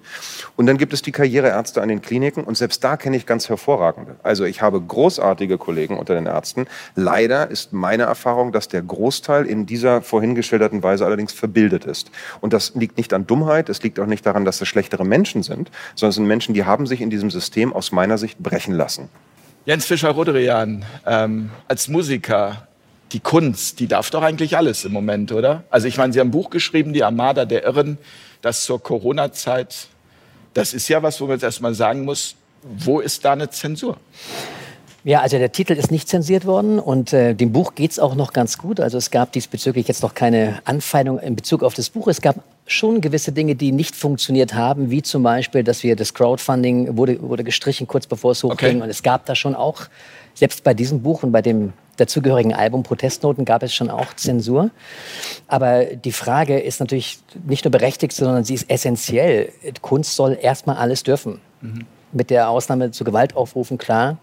Und 0.56 0.66
dann 0.66 0.78
gibt 0.78 0.94
es 0.94 1.02
die 1.02 1.12
Karriereärzte 1.12 1.82
an 1.82 1.90
den 1.90 2.02
Kliniken 2.02 2.44
und 2.44 2.58
selbst 2.58 2.84
da 2.84 2.98
kenne 2.98 3.16
ich 3.16 3.26
ganz 3.26 3.48
hervorragende. 3.48 4.16
Also 4.24 4.44
ich 4.44 4.62
habe 4.62 4.82
großartige 4.82 5.58
Kollegen 5.58 5.98
unter 5.98 6.16
den 6.16 6.26
Ärzten. 6.26 6.68
Leider 6.96 7.50
ist 7.50 7.72
meine 7.72 8.04
Erfahrung, 8.04 8.52
dass 8.52 8.68
der 8.68 8.82
Großteil 8.82 9.46
in 9.46 9.66
dieser 9.66 10.02
vorhin 10.02 10.36
geschilderten 10.36 10.84
Weise 10.84 11.06
allerdings 11.06 11.32
verbildet 11.32 11.86
ist. 11.86 12.12
Und 12.42 12.54
das 12.54 12.76
liegt 12.76 12.98
nicht 12.98 13.14
an 13.14 13.28
Dummheit, 13.28 13.70
es 13.70 13.82
liegt 13.84 14.00
auch 14.00 14.08
nicht 14.08 14.26
daran, 14.26 14.46
dass 14.46 14.60
es 14.62 14.68
schlechtere 14.68 15.06
Menschen 15.06 15.44
sind, 15.44 15.72
sondern 15.96 16.10
es 16.10 16.16
sind 16.16 16.28
Menschen, 16.28 16.54
die 16.54 16.66
haben 16.66 16.88
sich 16.88 17.02
in 17.02 17.10
diesem 17.10 17.30
System 17.30 17.74
aus 17.74 17.92
meiner 17.92 18.18
Sicht 18.18 18.40
brechen 18.40 18.74
lassen. 18.74 19.10
Jens 19.66 19.86
Fischer-Roderian, 19.86 20.84
ähm, 21.06 21.50
als 21.70 21.88
Musiker 21.88 22.68
die 23.14 23.20
Kunst, 23.20 23.80
die 23.80 23.88
darf 23.88 24.10
doch 24.10 24.24
eigentlich 24.24 24.58
alles 24.58 24.86
im 24.86 24.92
Moment, 24.92 25.32
oder? 25.32 25.64
Also 25.70 25.88
ich 25.88 25.98
meine, 25.98 26.12
Sie 26.12 26.20
haben 26.20 26.30
ein 26.30 26.32
Buch 26.32 26.50
geschrieben, 26.50 26.94
Die 26.94 27.04
Armada 27.04 27.46
der 27.46 27.64
Irren, 27.64 27.98
das 28.42 28.64
zur 28.64 28.82
Corona-Zeit. 28.82 29.88
Das 30.54 30.74
ist 30.74 30.88
ja 30.88 31.02
was, 31.04 31.22
wo 31.22 31.26
man 31.26 31.36
jetzt 31.36 31.44
erstmal 31.44 31.74
sagen 31.74 32.06
muss, 32.06 32.36
wo 32.62 33.00
ist 33.00 33.24
da 33.24 33.34
eine 33.34 33.50
Zensur? 33.50 33.98
Ja, 35.06 35.20
also 35.20 35.38
der 35.38 35.52
Titel 35.52 35.74
ist 35.74 35.92
nicht 35.92 36.08
zensiert 36.08 36.46
worden 36.46 36.80
und 36.80 37.12
äh, 37.12 37.34
dem 37.34 37.52
Buch 37.52 37.76
geht's 37.76 38.00
auch 38.00 38.16
noch 38.16 38.32
ganz 38.32 38.58
gut. 38.58 38.80
Also 38.80 38.98
es 38.98 39.12
gab 39.12 39.34
diesbezüglich 39.34 39.88
jetzt 39.90 40.02
noch 40.02 40.14
keine 40.14 40.62
Anfeindung 40.64 41.20
in 41.20 41.36
Bezug 41.36 41.62
auf 41.62 41.74
das 41.74 41.90
Buch. 41.90 42.08
Es 42.08 42.22
gab 42.22 42.38
schon 42.68 43.02
gewisse 43.02 43.34
Dinge, 43.34 43.56
die 43.56 43.74
nicht 43.74 43.98
funktioniert 43.98 44.54
haben, 44.54 44.92
wie 44.92 45.02
zum 45.02 45.22
Beispiel, 45.22 45.64
dass 45.64 45.84
wir 45.84 45.98
das 45.98 46.14
Crowdfunding 46.14 46.96
wurde, 46.96 47.22
wurde 47.22 47.44
gestrichen 47.44 47.86
kurz 47.86 48.08
bevor 48.08 48.32
es 48.32 48.44
hochging. 48.44 48.78
Okay. 48.78 48.82
Und 48.82 48.90
es 48.90 49.04
gab 49.04 49.26
da 49.26 49.36
schon 49.36 49.56
auch, 49.56 49.82
selbst 50.36 50.64
bei 50.64 50.74
diesem 50.74 51.02
Buch 51.02 51.22
und 51.24 51.34
bei 51.34 51.42
dem 51.42 51.74
dazugehörigen 51.98 52.54
Album 52.54 52.84
Protestnoten 52.84 53.46
gab 53.46 53.64
es 53.64 53.74
schon 53.74 53.90
auch 53.90 54.14
Zensur. 54.16 54.70
Aber 55.48 55.86
die 55.86 56.12
Frage 56.12 56.60
ist 56.60 56.80
natürlich 56.80 57.20
nicht 57.46 57.66
nur 57.66 57.72
berechtigt, 57.72 58.14
sondern 58.14 58.44
sie 58.44 58.56
ist 58.56 58.70
essentiell. 58.70 59.52
Kunst 59.82 60.16
soll 60.16 60.38
erstmal 60.42 60.78
alles 60.78 61.04
dürfen. 61.04 61.42
Mhm 61.62 61.86
mit 62.14 62.30
der 62.30 62.50
Ausnahme 62.50 62.92
zu 62.92 63.04
Gewaltaufrufen, 63.04 63.78
klar. 63.78 64.18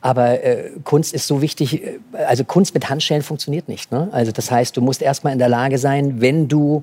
Aber 0.00 0.42
äh, 0.42 0.70
Kunst 0.84 1.14
ist 1.14 1.26
so 1.26 1.42
wichtig, 1.42 1.82
äh, 1.84 1.98
also 2.26 2.44
Kunst 2.44 2.74
mit 2.74 2.88
Handschellen 2.88 3.22
funktioniert 3.22 3.68
nicht. 3.68 3.92
Ne? 3.92 4.08
Also 4.12 4.32
das 4.32 4.50
heißt, 4.50 4.76
du 4.76 4.80
musst 4.80 5.02
erstmal 5.02 5.32
in 5.32 5.38
der 5.38 5.48
Lage 5.48 5.78
sein, 5.78 6.20
wenn 6.20 6.48
du 6.48 6.82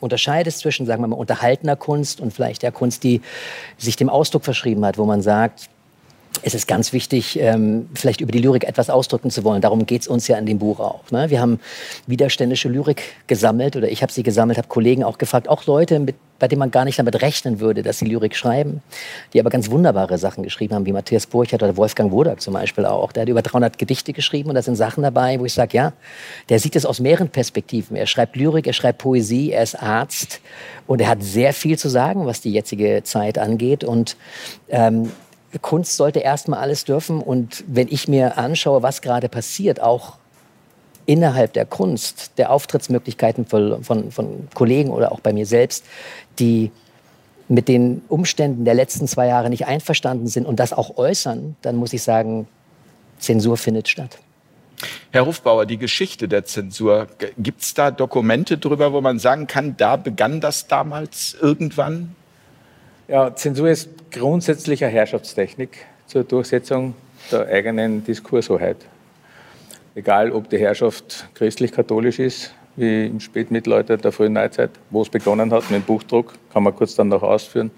unterscheidest 0.00 0.60
zwischen, 0.60 0.86
sagen 0.86 1.02
wir 1.02 1.08
mal, 1.08 1.16
unterhaltener 1.16 1.76
Kunst 1.76 2.20
und 2.20 2.32
vielleicht 2.32 2.62
der 2.62 2.72
Kunst, 2.72 3.04
die 3.04 3.20
sich 3.78 3.96
dem 3.96 4.08
Ausdruck 4.08 4.44
verschrieben 4.44 4.84
hat, 4.84 4.98
wo 4.98 5.04
man 5.04 5.22
sagt, 5.22 5.68
es 6.40 6.54
ist 6.54 6.66
ganz 6.66 6.92
wichtig, 6.92 7.38
ähm, 7.38 7.88
vielleicht 7.94 8.20
über 8.20 8.32
die 8.32 8.38
Lyrik 8.38 8.64
etwas 8.64 8.90
ausdrücken 8.90 9.30
zu 9.30 9.44
wollen. 9.44 9.60
Darum 9.60 9.86
geht 9.86 10.02
es 10.02 10.08
uns 10.08 10.26
ja 10.28 10.38
in 10.38 10.46
dem 10.46 10.58
Buch 10.58 10.80
auch. 10.80 11.10
Ne? 11.10 11.30
Wir 11.30 11.40
haben 11.40 11.60
widerständische 12.06 12.68
Lyrik 12.68 13.02
gesammelt 13.26 13.76
oder 13.76 13.90
ich 13.90 14.02
habe 14.02 14.12
sie 14.12 14.22
gesammelt, 14.22 14.58
habe 14.58 14.68
Kollegen 14.68 15.04
auch 15.04 15.18
gefragt, 15.18 15.48
auch 15.48 15.66
Leute, 15.66 16.00
mit, 16.00 16.16
bei 16.38 16.48
denen 16.48 16.58
man 16.58 16.70
gar 16.70 16.84
nicht 16.84 16.98
damit 16.98 17.22
rechnen 17.22 17.60
würde, 17.60 17.82
dass 17.82 17.98
sie 17.98 18.06
Lyrik 18.06 18.34
schreiben, 18.34 18.82
die 19.32 19.40
aber 19.40 19.50
ganz 19.50 19.70
wunderbare 19.70 20.18
Sachen 20.18 20.42
geschrieben 20.42 20.74
haben, 20.74 20.86
wie 20.86 20.92
Matthias 20.92 21.26
Burchardt 21.26 21.62
oder 21.62 21.76
Wolfgang 21.76 22.10
Wodak 22.10 22.40
zum 22.40 22.54
Beispiel 22.54 22.86
auch. 22.86 23.12
Der 23.12 23.22
hat 23.22 23.28
über 23.28 23.42
300 23.42 23.78
Gedichte 23.78 24.12
geschrieben 24.12 24.48
und 24.48 24.56
da 24.56 24.62
sind 24.62 24.76
Sachen 24.76 25.02
dabei, 25.02 25.38
wo 25.38 25.44
ich 25.44 25.52
sage, 25.52 25.76
ja, 25.76 25.92
der 26.48 26.58
sieht 26.58 26.74
es 26.74 26.86
aus 26.86 26.98
mehreren 26.98 27.28
Perspektiven. 27.28 27.96
Er 27.96 28.06
schreibt 28.06 28.34
Lyrik, 28.36 28.66
er 28.66 28.72
schreibt 28.72 28.98
Poesie, 28.98 29.52
er 29.52 29.62
ist 29.62 29.80
Arzt 29.80 30.40
und 30.86 31.00
er 31.00 31.08
hat 31.08 31.22
sehr 31.22 31.52
viel 31.52 31.78
zu 31.78 31.88
sagen, 31.88 32.26
was 32.26 32.40
die 32.40 32.52
jetzige 32.52 33.02
Zeit 33.04 33.38
angeht 33.38 33.84
und 33.84 34.16
ähm, 34.70 35.12
Kunst 35.60 35.96
sollte 35.96 36.20
erstmal 36.20 36.60
alles 36.60 36.84
dürfen. 36.84 37.20
Und 37.20 37.64
wenn 37.66 37.88
ich 37.88 38.08
mir 38.08 38.38
anschaue, 38.38 38.82
was 38.82 39.02
gerade 39.02 39.28
passiert, 39.28 39.80
auch 39.80 40.18
innerhalb 41.06 41.52
der 41.52 41.66
Kunst, 41.66 42.32
der 42.38 42.50
Auftrittsmöglichkeiten 42.50 43.46
von, 43.46 43.82
von, 43.82 44.10
von, 44.10 44.48
Kollegen 44.54 44.90
oder 44.90 45.12
auch 45.12 45.20
bei 45.20 45.32
mir 45.32 45.46
selbst, 45.46 45.84
die 46.38 46.70
mit 47.48 47.68
den 47.68 48.02
Umständen 48.08 48.64
der 48.64 48.74
letzten 48.74 49.06
zwei 49.08 49.26
Jahre 49.26 49.50
nicht 49.50 49.66
einverstanden 49.66 50.26
sind 50.26 50.46
und 50.46 50.60
das 50.60 50.72
auch 50.72 50.96
äußern, 50.96 51.56
dann 51.62 51.76
muss 51.76 51.92
ich 51.92 52.02
sagen, 52.02 52.46
Zensur 53.18 53.56
findet 53.56 53.88
statt. 53.88 54.18
Herr 55.10 55.26
Hofbauer, 55.26 55.66
die 55.66 55.78
Geschichte 55.78 56.28
der 56.28 56.44
Zensur, 56.44 57.06
gibt 57.38 57.62
es 57.62 57.74
da 57.74 57.90
Dokumente 57.90 58.58
drüber, 58.58 58.92
wo 58.92 59.00
man 59.00 59.18
sagen 59.18 59.46
kann, 59.46 59.76
da 59.76 59.96
begann 59.96 60.40
das 60.40 60.66
damals 60.66 61.36
irgendwann? 61.40 62.16
Ja, 63.08 63.34
Zensur 63.34 63.68
ist 63.68 63.88
grundsätzlich 64.12 64.84
eine 64.84 64.92
Herrschaftstechnik 64.92 65.70
zur 66.06 66.22
Durchsetzung 66.22 66.94
der 67.32 67.48
eigenen 67.48 68.04
Diskurshoheit. 68.04 68.76
Egal, 69.96 70.30
ob 70.30 70.48
die 70.48 70.58
Herrschaft 70.58 71.28
christlich-katholisch 71.34 72.20
ist, 72.20 72.54
wie 72.76 73.06
im 73.06 73.18
Spätmittelalter 73.18 73.96
der 73.96 74.12
frühen 74.12 74.34
Neuzeit, 74.34 74.70
wo 74.90 75.02
es 75.02 75.08
begonnen 75.08 75.52
hat 75.52 75.68
mit 75.68 75.80
dem 75.80 75.82
Buchdruck, 75.82 76.34
kann 76.52 76.62
man 76.62 76.76
kurz 76.76 76.94
dann 76.94 77.08
noch 77.08 77.24
ausführen, 77.24 77.72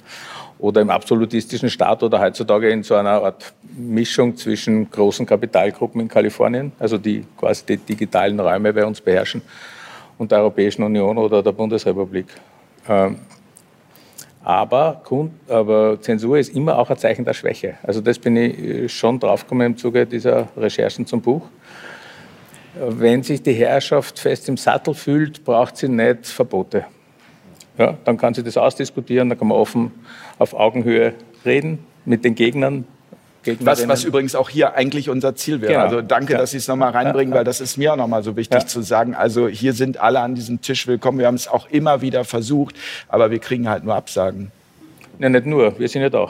oder 0.59 0.83
im 0.83 0.91
absolutistischen 0.91 1.71
Staat 1.71 2.03
oder 2.03 2.21
heutzutage 2.21 2.69
in 2.69 2.83
so 2.83 2.95
einer 2.95 3.23
Art 3.23 3.55
Mischung 3.77 4.37
zwischen 4.37 4.91
großen 4.91 5.25
Kapitalgruppen 5.25 6.03
in 6.03 6.09
Kalifornien, 6.09 6.73
also 6.79 6.99
die 6.99 7.25
quasi 7.39 7.65
die 7.67 7.79
digitalen 7.79 8.39
Räume 8.39 8.75
bei 8.75 8.85
uns 8.85 9.01
beherrschen, 9.01 9.41
und 10.19 10.31
der 10.31 10.41
Europäischen 10.41 10.83
Union 10.83 11.17
oder 11.17 11.43
der 11.43 11.53
Bundesrepublik. 11.53 12.27
Aber, 14.45 15.01
aber 15.49 15.99
Zensur 16.03 16.39
ist 16.39 16.55
immer 16.55 16.79
auch 16.79 16.91
ein 16.91 16.99
Zeichen 16.99 17.25
der 17.25 17.33
Schwäche. 17.33 17.77
Also 17.83 18.03
das 18.03 18.19
bin 18.19 18.37
ich 18.37 18.59
äh, 18.59 18.89
schon 18.91 19.19
draufgekommen 19.19 19.69
im 19.69 19.77
Zuge 19.79 20.05
dieser 20.05 20.49
Recherchen 20.55 21.07
zum 21.07 21.23
Buch. 21.23 21.43
Wenn 22.75 23.23
sich 23.23 23.43
die 23.43 23.55
Herrschaft 23.55 24.19
fest 24.19 24.49
im 24.51 24.59
Sattel 24.59 24.93
fühlt, 24.93 25.45
braucht 25.45 25.79
sie 25.79 25.89
nicht 25.89 26.27
Verbote. 26.27 26.85
Ja, 27.79 27.97
dann 28.05 28.19
kann 28.19 28.35
sie 28.35 28.43
das 28.43 28.57
ausdiskutieren, 28.57 29.31
dann 29.31 29.39
kann 29.39 29.49
man 29.49 29.57
offen 29.57 29.93
auf 30.39 30.53
Augenhöhe 30.53 31.15
reden 31.45 31.79
mit 32.05 32.25
den 32.25 32.35
Gegnern, 32.35 32.87
was, 33.61 33.89
was 33.89 34.05
übrigens 34.05 34.35
auch 34.35 34.49
hier 34.49 34.75
eigentlich 34.75 35.09
unser 35.09 35.35
Ziel 35.35 35.61
wäre. 35.61 35.73
Genau. 35.73 35.85
Also 35.85 36.03
danke, 36.03 36.33
ja. 36.33 36.39
dass 36.39 36.53
Sie 36.53 36.59
es 36.59 36.69
nochmal 36.69 36.91
reinbringen, 36.91 37.33
ja. 37.33 37.39
weil 37.39 37.45
das 37.45 37.61
ist 37.61 37.77
mir 37.77 37.93
auch 37.93 37.97
nochmal 37.97 38.23
so 38.23 38.37
wichtig 38.37 38.63
ja. 38.63 38.67
zu 38.67 38.83
sagen. 38.83 39.15
Also 39.15 39.49
hier 39.49 39.73
sind 39.73 39.99
alle 39.99 40.21
an 40.21 40.35
diesem 40.35 40.61
Tisch 40.61 40.87
willkommen. 40.87 41.19
Wir 41.19 41.27
haben 41.27 41.35
es 41.35 41.49
auch 41.49 41.69
immer 41.71 42.01
wieder 42.01 42.25
versucht, 42.25 42.77
aber 43.09 43.31
wir 43.31 43.39
kriegen 43.39 43.69
halt 43.69 43.85
nur 43.85 43.95
Absagen. 43.95 44.51
Ja, 45.19 45.29
nicht 45.29 45.47
nur, 45.47 45.79
wir 45.79 45.89
sind 45.89 46.03
ja 46.03 46.11
da. 46.11 46.29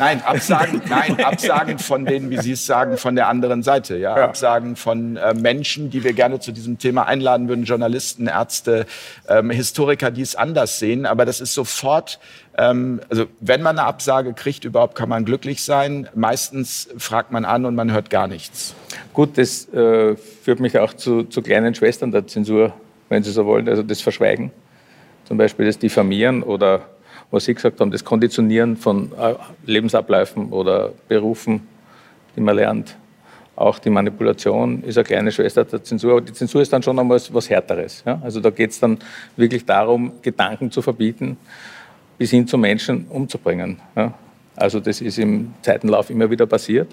Nein, 0.00 0.22
Absagen, 0.24 0.80
nein, 0.88 1.22
Absagen 1.22 1.78
von 1.78 2.06
denen, 2.06 2.30
wie 2.30 2.38
Sie 2.38 2.52
es 2.52 2.64
sagen, 2.64 2.96
von 2.96 3.16
der 3.16 3.28
anderen 3.28 3.62
Seite. 3.62 3.98
Ja? 3.98 4.16
ja. 4.16 4.24
Absagen 4.24 4.76
von 4.76 5.18
äh, 5.18 5.34
Menschen, 5.34 5.90
die 5.90 6.04
wir 6.04 6.14
gerne 6.14 6.40
zu 6.40 6.52
diesem 6.52 6.78
Thema 6.78 7.06
einladen 7.06 7.48
würden, 7.48 7.64
Journalisten, 7.64 8.26
Ärzte, 8.26 8.86
ähm, 9.28 9.50
Historiker, 9.50 10.10
die 10.10 10.22
es 10.22 10.36
anders 10.36 10.78
sehen. 10.78 11.04
Aber 11.04 11.26
das 11.26 11.42
ist 11.42 11.52
sofort, 11.52 12.18
ähm, 12.60 13.00
also 13.08 13.24
wenn 13.40 13.62
man 13.62 13.78
eine 13.78 13.86
Absage 13.86 14.34
kriegt, 14.34 14.64
überhaupt 14.66 14.94
kann 14.94 15.08
man 15.08 15.24
glücklich 15.24 15.62
sein. 15.62 16.08
Meistens 16.14 16.90
fragt 16.98 17.32
man 17.32 17.46
an 17.46 17.64
und 17.64 17.74
man 17.74 17.90
hört 17.90 18.10
gar 18.10 18.28
nichts. 18.28 18.74
Gut, 19.14 19.38
das 19.38 19.66
äh, 19.72 20.14
führt 20.16 20.60
mich 20.60 20.78
auch 20.78 20.92
zu, 20.92 21.24
zu 21.24 21.40
kleinen 21.40 21.74
Schwestern 21.74 22.12
der 22.12 22.26
Zensur, 22.26 22.74
wenn 23.08 23.22
Sie 23.22 23.30
so 23.30 23.46
wollen, 23.46 23.66
also 23.68 23.82
das 23.82 24.02
Verschweigen. 24.02 24.50
Zum 25.24 25.38
Beispiel 25.38 25.66
das 25.66 25.78
Diffamieren 25.78 26.42
oder 26.42 26.82
was 27.30 27.46
Sie 27.46 27.54
gesagt 27.54 27.80
haben, 27.80 27.90
das 27.90 28.04
Konditionieren 28.04 28.76
von 28.76 29.12
äh, 29.18 29.34
Lebensabläufen 29.64 30.50
oder 30.50 30.92
Berufen, 31.08 31.66
die 32.36 32.40
man 32.40 32.56
lernt. 32.56 32.96
Auch 33.56 33.78
die 33.78 33.90
Manipulation 33.90 34.82
ist 34.84 34.98
eine 34.98 35.04
kleine 35.04 35.32
Schwester 35.32 35.64
der 35.64 35.82
Zensur, 35.82 36.12
aber 36.12 36.20
die 36.22 36.32
Zensur 36.32 36.60
ist 36.60 36.72
dann 36.72 36.82
schon 36.82 36.98
einmal 36.98 37.20
was 37.32 37.48
Härteres. 37.48 38.02
Ja? 38.04 38.20
Also 38.22 38.40
da 38.40 38.50
geht 38.50 38.70
es 38.70 38.80
dann 38.80 38.98
wirklich 39.36 39.64
darum, 39.64 40.12
Gedanken 40.22 40.70
zu 40.70 40.82
verbieten, 40.82 41.36
bis 42.20 42.32
hin 42.32 42.46
zu 42.46 42.58
Menschen 42.58 43.06
umzubringen. 43.08 43.78
Ja? 43.96 44.12
Also 44.54 44.78
das 44.78 45.00
ist 45.00 45.18
im 45.18 45.54
Zeitenlauf 45.62 46.10
immer 46.10 46.30
wieder 46.30 46.44
passiert 46.44 46.88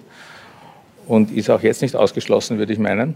und 1.06 1.36
ist 1.36 1.50
auch 1.50 1.62
jetzt 1.62 1.82
nicht 1.82 1.98
ausgeschlossen, 1.98 2.58
würde 2.58 2.72
ich 2.72 2.80
meinen. 2.80 3.16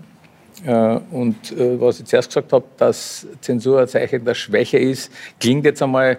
Äh, 0.65 1.00
und 1.12 1.53
äh, 1.53 1.80
was 1.80 2.01
ich 2.01 2.08
zuerst 2.08 2.27
gesagt 2.27 2.51
habe, 2.51 2.65
dass 2.75 3.25
Zensur 3.39 3.80
ein 3.80 3.88
Zeichen 3.88 4.25
der 4.25 4.34
Schwäche 4.34 4.77
ist, 4.77 5.10
klingt 5.39 5.63
jetzt 5.63 5.82
einmal 5.82 6.18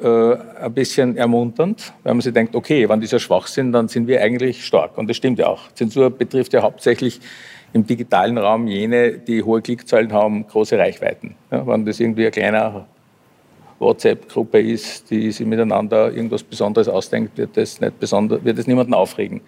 äh, 0.00 0.06
ein 0.62 0.72
bisschen 0.74 1.16
ermunternd, 1.16 1.92
weil 2.04 2.14
man 2.14 2.20
sich 2.20 2.32
denkt, 2.32 2.54
okay, 2.54 2.88
wenn 2.88 3.00
die 3.00 3.08
so 3.08 3.18
schwach 3.18 3.48
sind, 3.48 3.72
dann 3.72 3.88
sind 3.88 4.06
wir 4.06 4.22
eigentlich 4.22 4.64
stark. 4.64 4.96
Und 4.96 5.10
das 5.10 5.16
stimmt 5.16 5.40
ja 5.40 5.48
auch. 5.48 5.72
Zensur 5.74 6.10
betrifft 6.10 6.52
ja 6.52 6.62
hauptsächlich 6.62 7.20
im 7.72 7.84
digitalen 7.84 8.38
Raum 8.38 8.68
jene, 8.68 9.18
die 9.18 9.42
hohe 9.42 9.60
Klickzahlen 9.60 10.12
haben, 10.12 10.46
große 10.46 10.78
Reichweiten. 10.78 11.34
Ja, 11.50 11.66
wenn 11.66 11.84
das 11.84 11.98
irgendwie 11.98 12.22
eine 12.22 12.30
kleine 12.30 12.86
WhatsApp-Gruppe 13.80 14.60
ist, 14.60 15.10
die 15.10 15.32
sich 15.32 15.46
miteinander 15.46 16.12
irgendwas 16.12 16.42
Besonderes 16.42 16.88
ausdenkt, 16.88 17.36
wird 17.36 17.56
das, 17.56 17.80
nicht 17.80 17.98
besonder, 17.98 18.44
wird 18.44 18.58
das 18.58 18.66
niemanden 18.66 18.94
aufregen, 18.94 19.40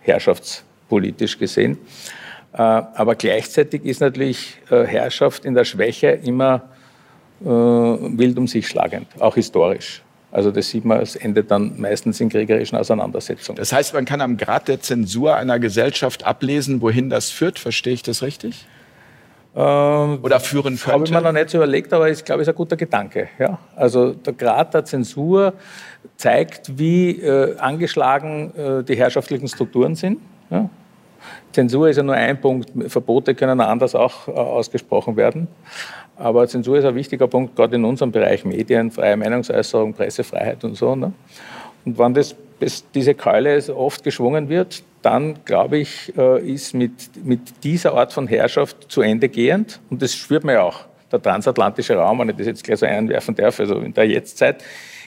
herrschaftspolitisch 0.00 1.38
gesehen. 1.38 1.78
Äh, 2.52 2.58
aber 2.58 3.16
gleichzeitig 3.16 3.84
ist 3.84 4.00
natürlich 4.00 4.56
äh, 4.70 4.84
Herrschaft 4.84 5.44
in 5.44 5.54
der 5.54 5.64
Schwäche 5.64 6.08
immer 6.08 6.62
äh, 7.42 7.46
wild 7.46 8.38
um 8.38 8.46
sich 8.46 8.68
schlagend, 8.68 9.08
auch 9.18 9.34
historisch. 9.34 10.02
Also 10.30 10.50
das 10.50 10.68
sieht 10.68 10.84
man, 10.84 11.00
es 11.00 11.14
endet 11.14 11.50
dann 11.50 11.80
meistens 11.80 12.20
in 12.20 12.28
kriegerischen 12.28 12.76
Auseinandersetzungen. 12.76 13.56
Das 13.56 13.72
heißt, 13.72 13.94
man 13.94 14.04
kann 14.04 14.20
am 14.20 14.36
Grad 14.36 14.66
der 14.66 14.80
Zensur 14.80 15.36
einer 15.36 15.60
Gesellschaft 15.60 16.24
ablesen, 16.24 16.80
wohin 16.80 17.08
das 17.08 17.30
führt. 17.30 17.60
Verstehe 17.60 17.92
ich 17.92 18.02
das 18.02 18.22
richtig? 18.22 18.66
Ähm, 19.56 20.18
Oder 20.22 20.40
führen 20.40 20.76
könnte? 20.76 20.92
Habe 20.92 21.04
ich 21.04 21.10
mir 21.12 21.20
noch 21.20 21.32
nicht 21.32 21.50
so 21.50 21.58
überlegt, 21.58 21.92
aber 21.92 22.10
ich 22.10 22.24
glaube, 22.24 22.42
es 22.42 22.48
ist 22.48 22.54
ein 22.54 22.56
guter 22.56 22.76
Gedanke. 22.76 23.28
Ja? 23.38 23.58
Also 23.76 24.12
der 24.12 24.32
Grad 24.32 24.74
der 24.74 24.84
Zensur 24.84 25.52
zeigt, 26.16 26.76
wie 26.76 27.20
äh, 27.20 27.56
angeschlagen 27.58 28.52
äh, 28.56 28.82
die 28.82 28.96
herrschaftlichen 28.96 29.46
Strukturen 29.46 29.94
sind. 29.94 30.18
Ja? 30.50 30.68
Zensur 31.52 31.88
ist 31.88 31.96
ja 31.96 32.02
nur 32.02 32.16
ein 32.16 32.40
Punkt, 32.40 32.70
Verbote 32.90 33.34
können 33.34 33.60
anders 33.60 33.94
auch 33.94 34.26
äh, 34.26 34.32
ausgesprochen 34.32 35.16
werden. 35.16 35.46
Aber 36.16 36.46
Zensur 36.48 36.78
ist 36.78 36.84
ein 36.84 36.94
wichtiger 36.94 37.28
Punkt, 37.28 37.54
gerade 37.54 37.76
in 37.76 37.84
unserem 37.84 38.10
Bereich 38.10 38.44
Medien, 38.44 38.90
freie 38.90 39.16
Meinungsäußerung, 39.16 39.94
Pressefreiheit 39.94 40.64
und 40.64 40.76
so. 40.76 40.96
Ne? 40.96 41.12
Und 41.84 41.98
wenn 41.98 42.14
das, 42.14 42.34
diese 42.94 43.14
Keule 43.14 43.62
oft 43.74 44.02
geschwungen 44.02 44.48
wird, 44.48 44.82
dann, 45.04 45.36
glaube 45.44 45.78
ich, 45.78 46.12
äh, 46.16 46.40
ist 46.40 46.74
mit, 46.74 47.24
mit 47.24 47.40
dieser 47.62 47.94
Art 47.94 48.12
von 48.12 48.26
Herrschaft 48.26 48.90
zu 48.90 49.02
Ende 49.02 49.28
gehend. 49.28 49.80
Und 49.90 50.00
das 50.02 50.14
spürt 50.14 50.44
man 50.44 50.54
ja 50.54 50.62
auch. 50.62 50.80
Der 51.12 51.20
transatlantische 51.20 51.94
Raum, 51.94 52.18
wenn 52.20 52.30
ich 52.30 52.36
das 52.36 52.46
jetzt 52.46 52.64
gleich 52.64 52.78
so 52.78 52.86
einwerfen 52.86 53.34
darf, 53.34 53.60
also 53.60 53.76
in 53.76 53.92
der 53.92 54.08
Jetztzeit, 54.08 54.64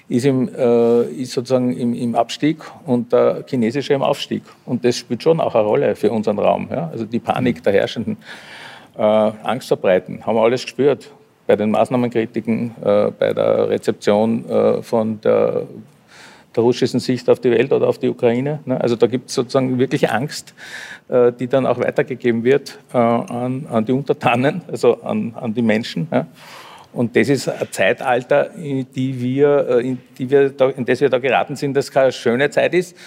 ist, 0.09 0.25
im, 0.25 0.49
äh, 0.55 1.03
ist 1.03 1.33
sozusagen 1.33 1.75
im, 1.75 1.93
im, 1.93 2.15
Abstieg 2.15 2.59
und 2.85 3.11
der 3.11 3.43
chinesische 3.47 3.93
im 3.93 4.01
Aufstieg. 4.01 4.43
Und 4.65 4.85
das 4.85 4.95
spielt 4.95 5.21
schon 5.21 5.41
auch 5.41 5.53
eine 5.53 5.65
Rolle 5.65 5.95
für 5.95 6.11
unseren 6.11 6.39
Raum. 6.39 6.69
Ja? 6.71 6.89
Also 6.91 7.05
die 7.05 7.19
Panik 7.19 7.61
der 7.63 7.73
Herrschenden, 7.73 8.17
äh, 8.97 9.01
Angst 9.01 9.67
verbreiten, 9.67 10.25
haben 10.25 10.35
wir 10.35 10.43
alles 10.43 10.63
gespürt. 10.63 11.11
Bei 11.45 11.55
den 11.55 11.71
Maßnahmenkritiken, 11.71 12.75
äh, 12.81 13.11
bei 13.11 13.33
der 13.33 13.69
Rezeption 13.69 14.49
äh, 14.49 14.81
von 14.81 15.19
der, 15.21 15.63
der, 16.57 16.63
russischen 16.63 16.99
Sicht 16.99 17.29
auf 17.29 17.39
die 17.39 17.51
Welt 17.51 17.71
oder 17.71 17.87
auf 17.87 17.99
die 17.99 18.09
Ukraine. 18.09 18.59
Ne? 18.65 18.79
Also 18.81 18.95
da 18.95 19.07
gibt 19.07 19.29
es 19.29 19.35
sozusagen 19.35 19.77
wirkliche 19.79 20.11
Angst, 20.11 20.53
äh, 21.07 21.31
die 21.31 21.47
dann 21.47 21.65
auch 21.65 21.79
weitergegeben 21.79 22.43
wird 22.43 22.79
äh, 22.93 22.97
an, 22.97 23.65
an, 23.69 23.85
die 23.85 23.91
Untertanen, 23.93 24.61
also 24.67 25.01
an, 25.01 25.33
an 25.35 25.53
die 25.53 25.61
Menschen. 25.61 26.07
Und 26.93 27.15
das 27.15 27.29
ist 27.29 27.47
ein 27.47 27.67
Zeitalter, 27.71 28.55
in, 28.55 28.87
die 28.91 29.21
wir, 29.21 29.67
äh, 29.69 29.87
in, 29.87 29.99
die 30.17 30.29
wir 30.29 30.49
da, 30.49 30.69
in 30.69 30.83
das 30.83 30.99
wir 30.99 31.09
da 31.09 31.19
geraten 31.19 31.55
sind, 31.55 31.75
das 31.75 31.91
keine 31.91 32.11
schöne 32.11 32.49
Zeit 32.49 32.73
ist. 32.73 32.97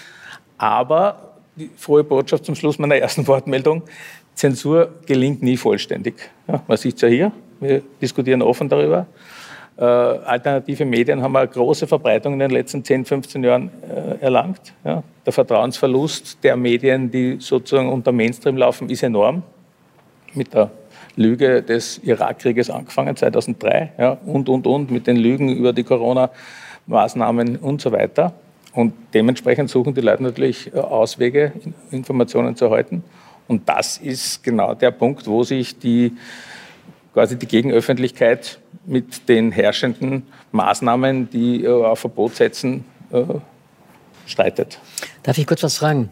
Aber 0.57 1.33
die 1.55 1.69
frohe 1.75 2.03
Botschaft 2.03 2.45
zum 2.45 2.55
Schluss 2.55 2.79
meiner 2.79 2.95
ersten 2.95 3.27
Wortmeldung, 3.27 3.83
Zensur 4.33 4.93
gelingt 5.05 5.43
nie 5.43 5.57
vollständig. 5.57 6.15
Man 6.47 6.77
sieht 6.77 6.95
es 6.95 7.01
ja 7.01 7.07
hier, 7.09 7.31
wir 7.59 7.81
diskutieren 8.01 8.41
offen 8.41 8.69
darüber. 8.69 9.07
Äh, 9.81 9.83
alternative 9.83 10.85
Medien 10.85 11.23
haben 11.23 11.35
eine 11.35 11.47
große 11.47 11.87
Verbreitung 11.87 12.33
in 12.33 12.39
den 12.39 12.51
letzten 12.51 12.83
10, 12.83 13.03
15 13.03 13.43
Jahren 13.43 13.71
äh, 13.81 14.23
erlangt. 14.23 14.73
Ja. 14.83 15.01
Der 15.25 15.33
Vertrauensverlust 15.33 16.37
der 16.43 16.55
Medien, 16.55 17.09
die 17.09 17.37
sozusagen 17.39 17.89
unter 17.89 18.11
Mainstream 18.11 18.57
laufen, 18.57 18.91
ist 18.91 19.01
enorm. 19.01 19.41
Mit 20.35 20.53
der 20.53 20.69
Lüge 21.15 21.63
des 21.63 21.97
Irakkrieges 22.03 22.69
angefangen, 22.69 23.15
2003, 23.15 23.93
ja, 23.97 24.17
und, 24.23 24.49
und, 24.49 24.67
und, 24.67 24.91
mit 24.91 25.07
den 25.07 25.17
Lügen 25.17 25.49
über 25.49 25.73
die 25.73 25.83
Corona-Maßnahmen 25.83 27.57
und 27.57 27.81
so 27.81 27.91
weiter. 27.91 28.33
Und 28.73 28.93
dementsprechend 29.15 29.71
suchen 29.71 29.95
die 29.95 30.01
Leute 30.01 30.21
natürlich 30.21 30.71
äh, 30.75 30.77
Auswege, 30.77 31.53
Informationen 31.89 32.55
zu 32.55 32.65
erhalten. 32.65 33.03
Und 33.47 33.67
das 33.67 33.97
ist 33.97 34.43
genau 34.43 34.75
der 34.75 34.91
Punkt, 34.91 35.25
wo 35.25 35.41
sich 35.41 35.79
die, 35.79 36.13
quasi 37.13 37.37
die 37.37 37.47
Gegenöffentlichkeit 37.47 38.59
mit 38.85 39.27
den 39.29 39.51
herrschenden 39.51 40.23
Maßnahmen, 40.51 41.29
die 41.29 41.63
äh, 41.63 41.67
auf 41.67 41.99
Verbot 41.99 42.35
setzen, 42.35 42.85
äh, 43.11 43.23
streitet. 44.25 44.79
Darf 45.23 45.37
ich 45.37 45.45
kurz 45.45 45.63
was 45.63 45.77
fragen? 45.77 46.09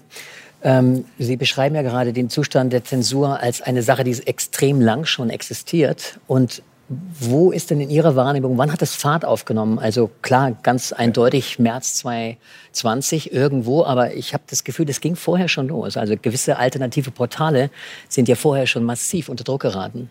Ähm, 0.62 1.06
Sie 1.18 1.38
beschreiben 1.38 1.76
ja 1.76 1.82
gerade 1.82 2.12
den 2.12 2.30
Zustand 2.30 2.74
der 2.74 2.84
Zensur 2.84 3.40
als 3.40 3.62
eine 3.62 3.82
Sache, 3.82 4.04
die 4.04 4.16
extrem 4.28 4.82
lang 4.82 5.06
schon 5.06 5.30
existiert. 5.30 6.20
Und 6.28 6.62
wo 6.90 7.52
ist 7.52 7.70
denn 7.70 7.80
in 7.82 7.90
Ihrer 7.90 8.16
Wahrnehmung, 8.16 8.58
wann 8.58 8.72
hat 8.72 8.82
das 8.82 8.96
Fahrt 8.96 9.24
aufgenommen? 9.24 9.78
Also 9.78 10.10
klar, 10.22 10.58
ganz 10.64 10.92
eindeutig 10.92 11.60
März 11.60 11.96
2020 11.96 13.32
irgendwo, 13.32 13.86
aber 13.86 14.16
ich 14.16 14.34
habe 14.34 14.44
das 14.48 14.64
Gefühl, 14.64 14.86
das 14.86 15.00
ging 15.00 15.16
vorher 15.16 15.48
schon 15.48 15.68
los. 15.68 15.98
Also 15.98 16.16
gewisse 16.20 16.58
alternative 16.58 17.12
Portale 17.12 17.70
sind 18.10 18.28
ja 18.28 18.36
vorher 18.36 18.66
schon 18.66 18.84
massiv 18.84 19.30
unter 19.30 19.44
Druck 19.44 19.62
geraten. 19.62 20.10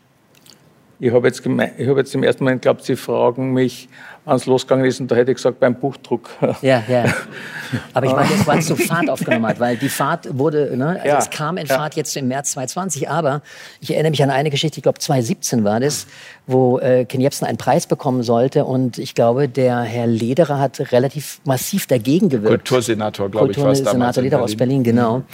Ich 1.00 1.12
habe 1.12 1.28
jetzt, 1.28 1.44
hab 1.44 1.96
jetzt 1.96 2.14
im 2.14 2.22
ersten 2.24 2.42
Moment 2.42 2.62
geglaubt, 2.62 2.84
Sie 2.84 2.96
fragen 2.96 3.52
mich, 3.52 3.88
wann 4.24 4.36
es 4.36 4.46
losgegangen 4.46 4.84
ist, 4.84 5.00
und 5.00 5.10
da 5.10 5.14
hätte 5.14 5.30
ich 5.30 5.36
gesagt, 5.36 5.60
beim 5.60 5.74
Buchdruck. 5.74 6.28
Ja, 6.60 6.82
ja. 6.88 7.04
Aber 7.94 8.06
ich 8.06 8.12
meine, 8.12 8.28
jetzt, 8.30 8.46
wann 8.46 8.58
es 8.58 8.66
so 8.66 8.74
Fahrt 8.74 9.08
aufgenommen 9.08 9.46
hat, 9.46 9.60
weil 9.60 9.76
die 9.76 9.88
Fahrt 9.88 10.36
wurde, 10.36 10.76
ne, 10.76 10.88
also 10.88 11.06
ja, 11.06 11.18
es 11.18 11.30
kam 11.30 11.56
in 11.56 11.66
Fahrt 11.66 11.94
ja. 11.94 11.98
jetzt 11.98 12.16
im 12.16 12.28
März 12.28 12.52
2020, 12.52 13.08
aber 13.08 13.42
ich 13.80 13.92
erinnere 13.92 14.10
mich 14.10 14.22
an 14.22 14.30
eine 14.30 14.50
Geschichte, 14.50 14.78
ich 14.78 14.82
glaube 14.82 14.98
2017 14.98 15.64
war 15.64 15.78
das, 15.78 16.06
wo 16.46 16.78
äh, 16.78 17.04
Ken 17.04 17.20
Jebsen 17.20 17.46
einen 17.46 17.58
Preis 17.58 17.86
bekommen 17.86 18.22
sollte 18.22 18.64
und 18.64 18.98
ich 18.98 19.14
glaube, 19.14 19.48
der 19.48 19.80
Herr 19.82 20.06
Lederer 20.06 20.58
hat 20.58 20.92
relativ 20.92 21.40
massiv 21.44 21.86
dagegen 21.86 22.28
gewirkt. 22.28 22.48
Kultursenator, 22.48 23.30
glaube 23.30 23.52
ich, 23.52 23.58
war 23.58 23.70
es 23.70 23.82
damals. 23.82 24.16
Senator 24.16 24.22
Lederer 24.24 24.42
aus 24.42 24.56
Berlin, 24.56 24.82
genau. 24.82 25.18
Mhm. 25.18 25.24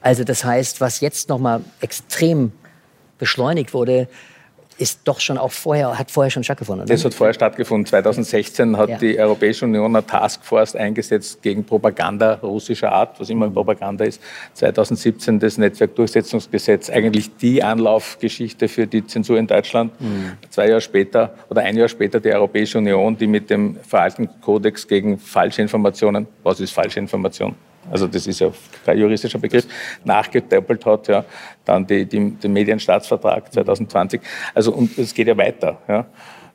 Also 0.00 0.22
das 0.22 0.44
heißt, 0.44 0.80
was 0.80 1.00
jetzt 1.00 1.28
nochmal 1.28 1.62
extrem 1.80 2.52
beschleunigt 3.18 3.72
wurde, 3.72 4.08
ist 4.78 5.00
doch 5.04 5.20
schon 5.20 5.38
auch 5.38 5.52
vorher, 5.52 5.98
hat 5.98 6.10
vorher 6.10 6.30
schon 6.30 6.42
stattgefunden. 6.44 6.86
Das 6.86 7.04
hat 7.04 7.14
vorher 7.14 7.34
stattgefunden. 7.34 7.86
2016 7.86 8.76
hat 8.76 8.88
ja. 8.88 8.98
die 8.98 9.18
Europäische 9.18 9.64
Union 9.64 9.94
eine 9.94 10.06
Taskforce 10.06 10.74
eingesetzt 10.74 11.42
gegen 11.42 11.64
Propaganda 11.64 12.34
russischer 12.42 12.92
Art, 12.92 13.20
was 13.20 13.30
immer 13.30 13.48
Propaganda 13.50 14.04
ist. 14.04 14.20
2017 14.54 15.38
das 15.38 15.58
Netzwerkdurchsetzungsgesetz, 15.58 16.90
eigentlich 16.90 17.36
die 17.36 17.62
Anlaufgeschichte 17.62 18.68
für 18.68 18.86
die 18.86 19.06
Zensur 19.06 19.38
in 19.38 19.46
Deutschland. 19.46 19.98
Mhm. 20.00 20.32
Zwei 20.50 20.68
Jahre 20.68 20.80
später 20.80 21.34
oder 21.48 21.62
ein 21.62 21.76
Jahr 21.76 21.88
später 21.88 22.20
die 22.20 22.32
Europäische 22.32 22.78
Union, 22.78 23.16
die 23.16 23.26
mit 23.26 23.50
dem 23.50 23.76
Verhaltenskodex 23.76 24.88
gegen 24.88 25.18
falsche 25.18 25.62
Informationen, 25.62 26.26
was 26.42 26.60
ist 26.60 26.72
falsche 26.72 26.98
Information? 26.98 27.54
Also 27.90 28.06
das 28.06 28.26
ist 28.26 28.40
ja 28.40 28.50
kein 28.84 28.98
juristischer 28.98 29.38
Begriff, 29.38 29.66
nachgedoppelt 30.04 30.84
hat, 30.86 31.08
ja, 31.08 31.24
dann 31.64 31.86
die, 31.86 32.04
die, 32.06 32.30
den 32.30 32.52
Medienstaatsvertrag 32.52 33.52
2020. 33.52 34.20
Also 34.54 34.72
und 34.72 34.96
es 34.98 35.14
geht 35.14 35.28
ja 35.28 35.36
weiter. 35.36 35.78
Ja. 35.88 36.06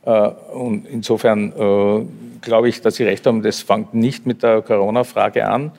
Äh, 0.06 0.30
und 0.54 0.88
insofern 0.88 1.52
äh, 1.52 2.06
glaube 2.42 2.70
ich, 2.70 2.82
dass 2.82 2.96
Sie 2.96 3.04
recht 3.04 3.26
haben, 3.26 3.42
das 3.42 3.62
fängt 3.62 3.94
nicht 3.94 4.26
mit 4.26 4.44
der 4.44 4.62
Corona-Frage 4.62 5.48
an, 5.48 5.72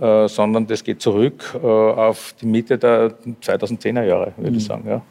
äh, 0.00 0.28
sondern 0.28 0.66
das 0.66 0.84
geht 0.84 1.00
zurück 1.00 1.54
auf 1.62 2.34
die 2.40 2.46
Mitte 2.46 2.78
der 2.78 3.14
2010er 3.42 4.04
Jahre, 4.04 4.32
würde 4.36 4.56
ich 4.56 4.64
mhm. 4.64 4.68
sagen. 4.68 4.88
Ja. 4.88 5.02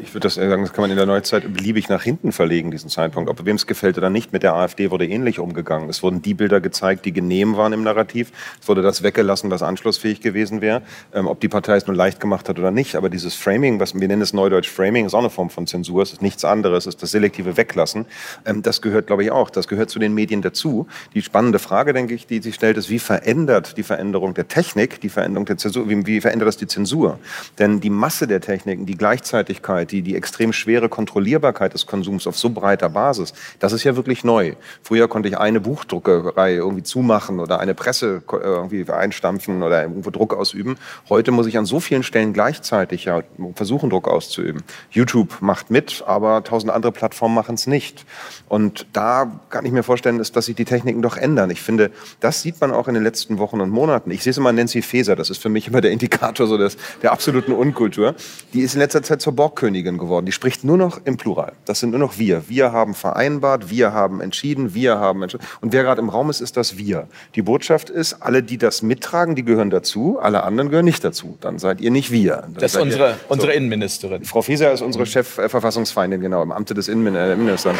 Ich 0.00 0.12
würde 0.12 0.26
das 0.26 0.34
sagen, 0.34 0.62
das 0.62 0.72
kann 0.72 0.82
man 0.82 0.90
in 0.90 0.96
der 0.96 1.06
Neuzeit 1.06 1.50
beliebig 1.52 1.88
nach 1.88 2.02
hinten 2.02 2.32
verlegen, 2.32 2.70
diesen 2.70 2.90
Zeitpunkt. 2.90 3.30
Ob 3.30 3.44
wem 3.46 3.56
es 3.56 3.66
gefällt 3.66 3.96
oder 3.96 4.10
nicht, 4.10 4.32
mit 4.32 4.42
der 4.42 4.54
AfD 4.54 4.90
wurde 4.90 5.06
ähnlich 5.06 5.38
umgegangen. 5.38 5.88
Es 5.88 6.02
wurden 6.02 6.20
die 6.20 6.34
Bilder 6.34 6.60
gezeigt, 6.60 7.06
die 7.06 7.12
genehm 7.12 7.56
waren 7.56 7.72
im 7.72 7.82
Narrativ. 7.82 8.30
Es 8.60 8.68
wurde 8.68 8.82
das 8.82 9.02
weggelassen, 9.02 9.50
was 9.50 9.62
anschlussfähig 9.62 10.20
gewesen 10.20 10.60
wäre. 10.60 10.82
Ähm, 11.14 11.26
ob 11.26 11.40
die 11.40 11.48
Partei 11.48 11.76
es 11.76 11.86
nur 11.86 11.96
leicht 11.96 12.20
gemacht 12.20 12.48
hat 12.48 12.58
oder 12.58 12.70
nicht. 12.70 12.96
Aber 12.96 13.08
dieses 13.08 13.34
Framing, 13.34 13.80
was 13.80 13.94
wir 13.94 14.06
nennen 14.06 14.20
es 14.20 14.34
Neudeutsch 14.34 14.68
Framing, 14.68 15.06
ist 15.06 15.14
auch 15.14 15.20
eine 15.20 15.30
Form 15.30 15.48
von 15.48 15.66
Zensur. 15.66 16.02
Es 16.02 16.12
ist 16.12 16.20
nichts 16.20 16.44
anderes. 16.44 16.84
Es 16.84 16.94
ist 16.94 17.02
das 17.02 17.12
selektive 17.12 17.56
Weglassen. 17.56 18.04
Ähm, 18.44 18.62
das 18.62 18.82
gehört, 18.82 19.06
glaube 19.06 19.24
ich, 19.24 19.30
auch. 19.30 19.48
Das 19.48 19.68
gehört 19.68 19.88
zu 19.88 19.98
den 19.98 20.12
Medien 20.12 20.42
dazu. 20.42 20.86
Die 21.14 21.22
spannende 21.22 21.58
Frage, 21.58 21.94
denke 21.94 22.12
ich, 22.12 22.26
die 22.26 22.42
sich 22.42 22.56
stellt, 22.56 22.76
ist, 22.76 22.90
wie 22.90 22.98
verändert 22.98 23.76
die 23.78 23.82
Veränderung 23.82 24.34
der 24.34 24.48
Technik, 24.48 25.00
die 25.00 25.08
Veränderung 25.08 25.46
der 25.46 25.56
Zensur, 25.56 25.88
wie, 25.88 26.04
wie 26.06 26.20
verändert 26.20 26.48
das 26.48 26.58
die 26.58 26.66
Zensur? 26.66 27.18
Denn 27.58 27.80
die 27.80 27.90
Masse 27.90 28.26
der 28.26 28.40
Techniken, 28.40 28.84
die 28.84 28.96
Gleichzeitigkeit, 28.96 29.77
die, 29.84 30.02
die 30.02 30.16
extrem 30.16 30.52
schwere 30.52 30.88
Kontrollierbarkeit 30.88 31.74
des 31.74 31.86
Konsums 31.86 32.26
auf 32.26 32.38
so 32.38 32.50
breiter 32.50 32.88
Basis, 32.88 33.32
das 33.58 33.72
ist 33.72 33.84
ja 33.84 33.96
wirklich 33.96 34.24
neu. 34.24 34.54
Früher 34.82 35.08
konnte 35.08 35.28
ich 35.28 35.38
eine 35.38 35.60
Buchdruckerei 35.60 36.54
irgendwie 36.54 36.82
zumachen 36.82 37.40
oder 37.40 37.60
eine 37.60 37.74
Presse 37.74 38.22
äh, 38.32 38.36
irgendwie 38.36 38.90
einstampfen 38.90 39.62
oder 39.62 39.82
irgendwo 39.82 40.10
Druck 40.10 40.34
ausüben. 40.34 40.76
Heute 41.08 41.30
muss 41.30 41.46
ich 41.46 41.58
an 41.58 41.64
so 41.64 41.80
vielen 41.80 42.02
Stellen 42.02 42.32
gleichzeitig 42.32 43.04
ja 43.04 43.22
versuchen, 43.54 43.90
Druck 43.90 44.08
auszuüben. 44.08 44.62
YouTube 44.90 45.40
macht 45.40 45.70
mit, 45.70 46.04
aber 46.06 46.44
tausend 46.44 46.72
andere 46.72 46.92
Plattformen 46.92 47.34
machen 47.34 47.54
es 47.54 47.66
nicht. 47.66 48.04
Und 48.48 48.86
da 48.92 49.40
kann 49.50 49.64
ich 49.64 49.72
mir 49.72 49.82
vorstellen, 49.82 50.18
dass 50.18 50.44
sich 50.44 50.56
die 50.56 50.64
Techniken 50.64 51.02
doch 51.02 51.16
ändern. 51.16 51.50
Ich 51.50 51.60
finde, 51.60 51.90
das 52.20 52.42
sieht 52.42 52.60
man 52.60 52.72
auch 52.72 52.88
in 52.88 52.94
den 52.94 53.02
letzten 53.02 53.38
Wochen 53.38 53.60
und 53.60 53.70
Monaten. 53.70 54.10
Ich 54.10 54.22
sehe 54.22 54.30
es 54.30 54.38
immer 54.38 54.52
Nancy 54.52 54.82
Faeser, 54.82 55.16
das 55.16 55.30
ist 55.30 55.42
für 55.42 55.48
mich 55.48 55.68
immer 55.68 55.80
der 55.80 55.90
Indikator 55.90 56.46
so 56.46 56.56
des, 56.56 56.76
der 57.02 57.12
absoluten 57.12 57.52
Unkultur. 57.52 58.14
Die 58.52 58.60
ist 58.60 58.74
in 58.74 58.80
letzter 58.80 59.02
Zeit 59.02 59.20
zur 59.20 59.34
Borgkönigin 59.34 59.67
geworden 59.74 60.18
geworden. 60.18 60.26
Die 60.26 60.32
spricht 60.32 60.64
nur 60.64 60.76
noch 60.76 61.00
im 61.04 61.16
Plural. 61.16 61.52
Das 61.64 61.80
sind 61.80 61.90
nur 61.90 62.00
noch 62.00 62.18
wir. 62.18 62.48
Wir 62.48 62.72
haben 62.72 62.94
vereinbart, 62.94 63.70
wir 63.70 63.92
haben 63.92 64.20
entschieden, 64.20 64.74
wir 64.74 64.98
haben 64.98 65.22
entschieden. 65.22 65.44
Und 65.60 65.72
wer 65.72 65.82
gerade 65.82 66.00
im 66.00 66.08
Raum 66.08 66.30
ist, 66.30 66.40
ist 66.40 66.56
das 66.56 66.76
wir. 66.76 67.06
Die 67.34 67.42
Botschaft 67.42 67.90
ist, 67.90 68.14
alle, 68.20 68.42
die 68.42 68.58
das 68.58 68.82
mittragen, 68.82 69.34
die 69.34 69.44
gehören 69.44 69.70
dazu, 69.70 70.18
alle 70.20 70.42
anderen 70.42 70.70
gehören 70.70 70.84
nicht 70.84 71.04
dazu. 71.04 71.36
Dann 71.40 71.58
seid 71.58 71.80
ihr 71.80 71.90
nicht 71.90 72.10
wir. 72.10 72.36
Dann 72.36 72.54
das 72.54 72.74
ist 72.74 72.80
unsere, 72.80 73.12
so. 73.12 73.18
unsere 73.28 73.52
Innenministerin. 73.52 74.24
Frau 74.24 74.42
Fieser 74.42 74.72
ist 74.72 74.82
unsere 74.82 75.06
Chefverfassungsfeindin, 75.06 76.20
genau, 76.20 76.42
im 76.42 76.52
Amte 76.52 76.74
des 76.74 76.88
Innenministers. 76.88 77.76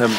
Ähm, 0.00 0.10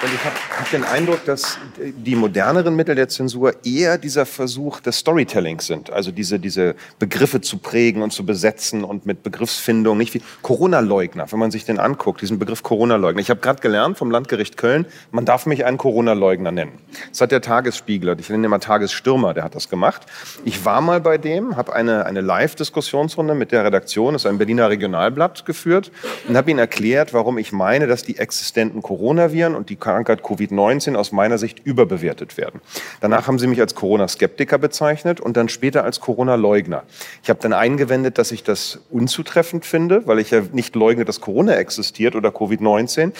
Und 0.00 0.14
ich 0.14 0.24
habe 0.24 0.36
hab 0.58 0.70
den 0.70 0.84
Eindruck, 0.84 1.24
dass 1.24 1.58
die 1.78 2.16
moderneren 2.16 2.74
Mittel 2.74 2.96
der 2.96 3.08
Zensur 3.08 3.54
eher 3.64 3.96
dieser 3.96 4.26
Versuch 4.26 4.80
des 4.80 4.98
Storytellings 4.98 5.66
sind. 5.66 5.90
Also 5.90 6.10
diese, 6.10 6.40
diese 6.40 6.74
Begriffe 6.98 7.40
zu 7.40 7.58
prägen 7.58 8.02
und 8.02 8.12
zu 8.12 8.26
besetzen 8.26 8.82
und 8.82 9.06
mit 9.06 9.22
Begriffsfindung. 9.22 9.96
Nicht 9.96 10.14
wie 10.14 10.22
Corona-Leugner, 10.42 11.30
wenn 11.30 11.38
man 11.38 11.52
sich 11.52 11.64
den 11.64 11.78
anguckt, 11.78 12.22
diesen 12.22 12.38
Begriff 12.40 12.62
Corona-Leugner. 12.62 13.20
Ich 13.20 13.30
habe 13.30 13.40
gerade 13.40 13.60
gelernt 13.60 13.98
vom 13.98 14.10
Landgericht 14.10 14.56
Köln, 14.56 14.86
man 15.12 15.24
darf 15.24 15.46
mich 15.46 15.64
einen 15.64 15.78
Corona-Leugner 15.78 16.50
nennen. 16.50 16.72
Das 17.10 17.20
hat 17.20 17.30
der 17.30 17.40
Tagesspiegler, 17.40 18.18
ich 18.18 18.28
nenne 18.28 18.42
ihn 18.42 18.44
immer 18.46 18.60
Tagesstürmer, 18.60 19.34
der 19.34 19.44
hat 19.44 19.54
das 19.54 19.68
gemacht. 19.68 20.06
Ich 20.44 20.64
war 20.64 20.80
mal 20.80 21.00
bei 21.00 21.18
dem, 21.18 21.56
habe 21.56 21.72
eine, 21.72 22.04
eine 22.06 22.20
Live-Diskussionsrunde 22.20 23.34
mit 23.34 23.52
der 23.52 23.64
Redaktion, 23.64 24.14
das 24.14 24.22
ist 24.22 24.30
ein 24.30 24.38
Berliner 24.38 24.70
Regionalblatt 24.70 25.46
geführt 25.46 25.92
und 26.28 26.36
habe 26.36 26.50
ihn 26.50 26.58
erklärt, 26.58 27.14
warum 27.14 27.38
ich 27.38 27.52
meine, 27.52 27.86
dass 27.86 28.02
die 28.02 28.18
existenten 28.18 28.82
Coronaviren 28.82 29.54
und 29.54 29.70
die 29.70 29.76
Krankheit 29.76 30.22
Covid 30.22 30.47
Covid-19 30.48 30.96
aus 30.96 31.12
meiner 31.12 31.38
Sicht 31.38 31.60
überbewertet 31.64 32.36
werden. 32.36 32.60
Danach 33.00 33.26
haben 33.26 33.38
sie 33.38 33.46
mich 33.46 33.60
als 33.60 33.74
Corona-Skeptiker 33.74 34.58
bezeichnet 34.58 35.20
und 35.20 35.36
dann 35.36 35.48
später 35.48 35.84
als 35.84 36.00
Corona-Leugner. 36.00 36.84
Ich 37.22 37.30
habe 37.30 37.40
dann 37.40 37.52
eingewendet, 37.52 38.18
dass 38.18 38.32
ich 38.32 38.42
das 38.42 38.80
unzutreffend 38.90 39.64
finde, 39.64 40.06
weil 40.06 40.18
ich 40.18 40.30
ja 40.30 40.42
nicht 40.52 40.74
leugne, 40.74 41.04
dass 41.04 41.20
Corona 41.20 41.54
existiert 41.54 42.14
oder 42.14 42.30
Covid-19. 42.30 43.12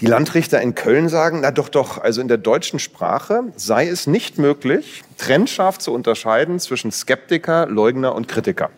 Die 0.00 0.06
Landrichter 0.06 0.60
in 0.60 0.74
Köln 0.74 1.08
sagen, 1.08 1.40
na 1.40 1.50
doch, 1.50 1.70
doch, 1.70 1.98
also 1.98 2.20
in 2.20 2.28
der 2.28 2.36
deutschen 2.36 2.78
Sprache 2.78 3.44
sei 3.56 3.88
es 3.88 4.06
nicht 4.06 4.36
möglich, 4.36 5.02
trennscharf 5.16 5.78
zu 5.78 5.92
unterscheiden 5.92 6.60
zwischen 6.60 6.92
Skeptiker, 6.92 7.66
Leugner 7.66 8.14
und 8.14 8.28
Kritiker. 8.28 8.68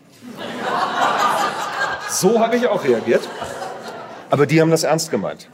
So 2.10 2.40
habe 2.40 2.56
ich 2.56 2.66
auch 2.68 2.84
reagiert. 2.84 3.28
Aber 4.30 4.46
die 4.46 4.60
haben 4.60 4.70
das 4.70 4.84
ernst 4.84 5.10
gemeint. 5.10 5.48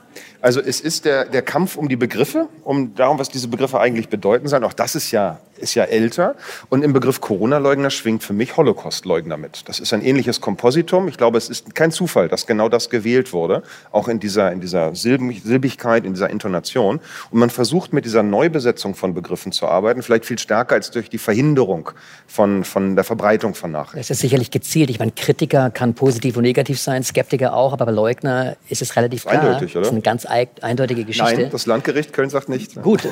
Also 0.44 0.60
es 0.60 0.82
ist 0.82 1.06
der, 1.06 1.24
der 1.24 1.40
Kampf 1.40 1.74
um 1.74 1.88
die 1.88 1.96
Begriffe, 1.96 2.48
um 2.64 2.94
darum, 2.94 3.18
was 3.18 3.30
diese 3.30 3.48
Begriffe 3.48 3.80
eigentlich 3.80 4.10
bedeuten 4.10 4.46
sollen. 4.46 4.62
Auch 4.64 4.74
das 4.74 4.94
ist 4.94 5.10
ja, 5.10 5.38
ist 5.56 5.74
ja 5.74 5.84
älter. 5.84 6.34
Und 6.68 6.84
im 6.84 6.92
Begriff 6.92 7.22
Corona-Leugner 7.22 7.88
schwingt 7.88 8.22
für 8.22 8.34
mich 8.34 8.54
Holocaust-Leugner 8.58 9.38
mit. 9.38 9.66
Das 9.70 9.80
ist 9.80 9.94
ein 9.94 10.02
ähnliches 10.04 10.42
Kompositum. 10.42 11.08
Ich 11.08 11.16
glaube, 11.16 11.38
es 11.38 11.48
ist 11.48 11.74
kein 11.74 11.90
Zufall, 11.92 12.28
dass 12.28 12.46
genau 12.46 12.68
das 12.68 12.90
gewählt 12.90 13.32
wurde, 13.32 13.62
auch 13.90 14.06
in 14.06 14.20
dieser, 14.20 14.52
in 14.52 14.60
dieser 14.60 14.94
Silbigkeit, 14.94 16.04
in 16.04 16.12
dieser 16.12 16.28
Intonation. 16.28 17.00
Und 17.30 17.38
man 17.38 17.48
versucht 17.48 17.94
mit 17.94 18.04
dieser 18.04 18.22
Neubesetzung 18.22 18.94
von 18.94 19.14
Begriffen 19.14 19.50
zu 19.50 19.66
arbeiten, 19.66 20.02
vielleicht 20.02 20.26
viel 20.26 20.38
stärker 20.38 20.74
als 20.74 20.90
durch 20.90 21.08
die 21.08 21.16
Verhinderung 21.16 21.88
von, 22.26 22.64
von 22.64 22.96
der 22.96 23.04
Verbreitung 23.04 23.54
von 23.54 23.72
Nachrichten. 23.72 24.00
Es 24.00 24.10
ist 24.10 24.20
sicherlich 24.20 24.50
gezielt. 24.50 24.90
Ich 24.90 24.98
meine, 24.98 25.12
Kritiker 25.12 25.70
kann 25.70 25.94
positiv 25.94 26.36
und 26.36 26.42
negativ 26.42 26.78
sein, 26.78 27.02
Skeptiker 27.02 27.54
auch, 27.54 27.72
aber 27.72 27.86
bei 27.86 27.92
Leugner 27.92 28.58
ist 28.68 28.82
es 28.82 28.94
relativ 28.94 29.24
klar. 29.24 29.40
Eindeutig, 29.40 29.70
oder? 29.70 29.80
Das 29.80 29.88
ist 29.88 29.92
eine 29.92 30.02
ganz 30.02 30.26
eindeutige 30.62 31.04
Geschichte. 31.04 31.42
Nein, 31.42 31.50
das 31.50 31.66
Landgericht 31.66 32.12
Köln 32.12 32.30
sagt 32.30 32.48
nicht. 32.48 32.80
Gut, 32.82 33.06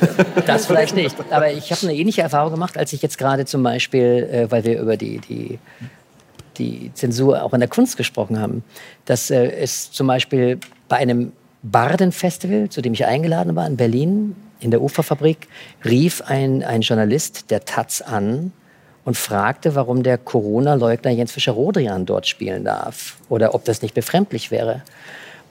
das 0.46 0.66
vielleicht 0.66 0.94
nicht. 0.94 1.16
Aber 1.30 1.50
ich 1.50 1.70
habe 1.70 1.82
eine 1.82 1.94
ähnliche 1.94 2.22
Erfahrung 2.22 2.52
gemacht, 2.52 2.76
als 2.76 2.92
ich 2.92 3.02
jetzt 3.02 3.18
gerade 3.18 3.44
zum 3.44 3.62
Beispiel, 3.62 4.28
äh, 4.30 4.50
weil 4.50 4.64
wir 4.64 4.80
über 4.80 4.96
die, 4.96 5.18
die, 5.18 5.58
die 6.58 6.90
Zensur 6.94 7.42
auch 7.42 7.52
in 7.52 7.60
der 7.60 7.68
Kunst 7.68 7.96
gesprochen 7.96 8.38
haben, 8.38 8.64
dass 9.04 9.30
äh, 9.30 9.50
es 9.50 9.90
zum 9.90 10.06
Beispiel 10.06 10.58
bei 10.88 10.96
einem 10.96 11.32
Bardenfestival, 11.62 12.68
zu 12.68 12.82
dem 12.82 12.92
ich 12.92 13.06
eingeladen 13.06 13.54
war 13.54 13.66
in 13.66 13.76
Berlin, 13.76 14.36
in 14.60 14.70
der 14.70 14.82
Uferfabrik, 14.82 15.48
rief 15.84 16.22
ein, 16.22 16.62
ein 16.62 16.82
Journalist 16.82 17.50
der 17.50 17.64
Taz 17.64 18.00
an 18.00 18.52
und 19.04 19.16
fragte, 19.16 19.74
warum 19.74 20.02
der 20.02 20.18
Corona-Leugner 20.18 21.10
Jens 21.10 21.32
Fischer-Rodrian 21.32 22.06
dort 22.06 22.26
spielen 22.26 22.64
darf 22.64 23.16
oder 23.28 23.54
ob 23.54 23.64
das 23.64 23.82
nicht 23.82 23.94
befremdlich 23.94 24.50
wäre. 24.50 24.82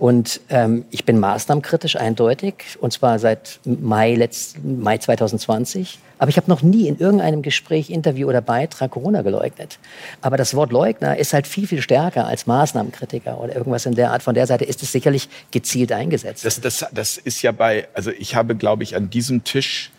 Und 0.02 0.42
ähm, 0.50 0.86
ich 0.90 1.06
bin 1.06 1.20
maßnahmenkritisch 1.20 1.96
eindeutig, 1.96 2.56
und 2.80 2.92
zwar 2.92 3.20
seit 3.20 3.60
Mai, 3.66 4.16
letzt, 4.16 4.58
Mai 4.64 4.98
2020. 4.98 6.00
Aber 6.18 6.30
ich 6.30 6.38
habe 6.38 6.50
noch 6.50 6.64
nie 6.64 6.88
in 6.88 6.98
irgendeinem 6.98 7.44
Gespräch, 7.44 7.92
Interview 7.92 8.28
oder 8.28 8.42
Beitrag 8.42 8.90
Corona 8.90 9.22
geleugnet. 9.22 9.78
Aber 10.22 10.38
das 10.38 10.56
Wort 10.56 10.72
Leugner 10.72 11.18
ist 11.18 11.34
halt 11.34 11.46
viel, 11.46 11.68
viel 11.68 11.84
stärker 11.84 12.26
als 12.26 12.48
Maßnahmenkritiker 12.48 13.40
oder 13.40 13.56
irgendwas 13.56 13.86
in 13.86 13.94
der 13.94 14.10
Art. 14.10 14.24
Von 14.24 14.34
der 14.34 14.48
Seite 14.48 14.66
ist 14.66 14.82
es 14.82 14.92
sicherlich 14.92 15.30
gezielt 15.52 15.92
eingesetzt. 15.92 16.46
Das, 16.46 16.60
das, 16.60 16.84
das 16.92 17.18
ist 17.18 17.44
ja 17.44 17.52
bei, 17.52 17.88
also 17.94 18.10
ich 18.10 18.34
habe, 18.34 18.56
glaube 18.56 18.82
ich, 18.82 18.96
an 18.96 19.12
diesem 19.12 19.44
Tisch 19.44 19.92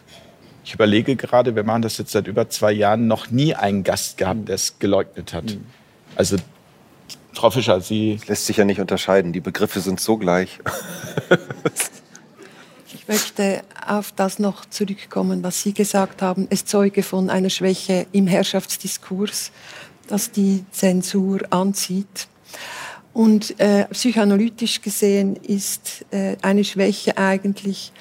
ich 0.65 0.75
überlege 0.75 1.17
gerade, 1.17 1.57
wir 1.57 1.65
machen 1.65 1.83
das 1.83 1.99
jetzt 1.99 2.13
seit 2.13 2.29
über 2.29 2.49
zwei 2.49 2.71
Jahren, 2.71 3.09
noch 3.09 3.31
nie 3.31 3.55
einen 3.55 3.83
Gast 3.83 4.17
gehabt, 4.17 4.49
der 4.49 4.55
es 4.55 4.79
geleugnet 4.79 5.33
hat. 5.33 5.45
Mhm. 5.45 5.67
Also 6.15 6.37
Frau 7.33 7.51
Fischer, 7.51 7.81
Sie. 7.81 8.17
Das 8.19 8.29
lässt 8.29 8.47
sich 8.47 8.57
ja 8.59 8.65
nicht 8.65 8.81
unterscheiden. 8.81 9.33
Die 9.33 9.41
Begriffe 9.41 9.81
sind 9.81 10.01
so 10.01 10.17
gleich. 10.17 10.59
ich 12.95 13.09
möchte 13.09 13.63
auf 13.87 14.13
das 14.13 14.39
noch 14.39 14.67
zurückkommen, 14.67 15.43
was 15.43 15.63
Sie 15.63 15.73
gesagt 15.73 16.23
haben. 16.23 16.47
Es 16.51 16.65
zeuge 16.65 17.03
von 17.03 17.31
einer 17.31 17.51
Schwäche 17.51 18.07
im 18.13 18.27
Herrschaftsdiskurs, 18.27 19.51
dass 20.09 20.31
die 20.31 20.65
Zensur 20.71 21.41
anzieht. 21.51 22.29
Und 23.13 23.59
äh, 23.61 23.87
psychoanalytisch 23.87 24.81
gesehen 24.81 25.37
ist 25.37 26.05
äh, 26.11 26.37
eine 26.43 26.65
Schwäche 26.65 27.19
eigentlich, 27.19 27.93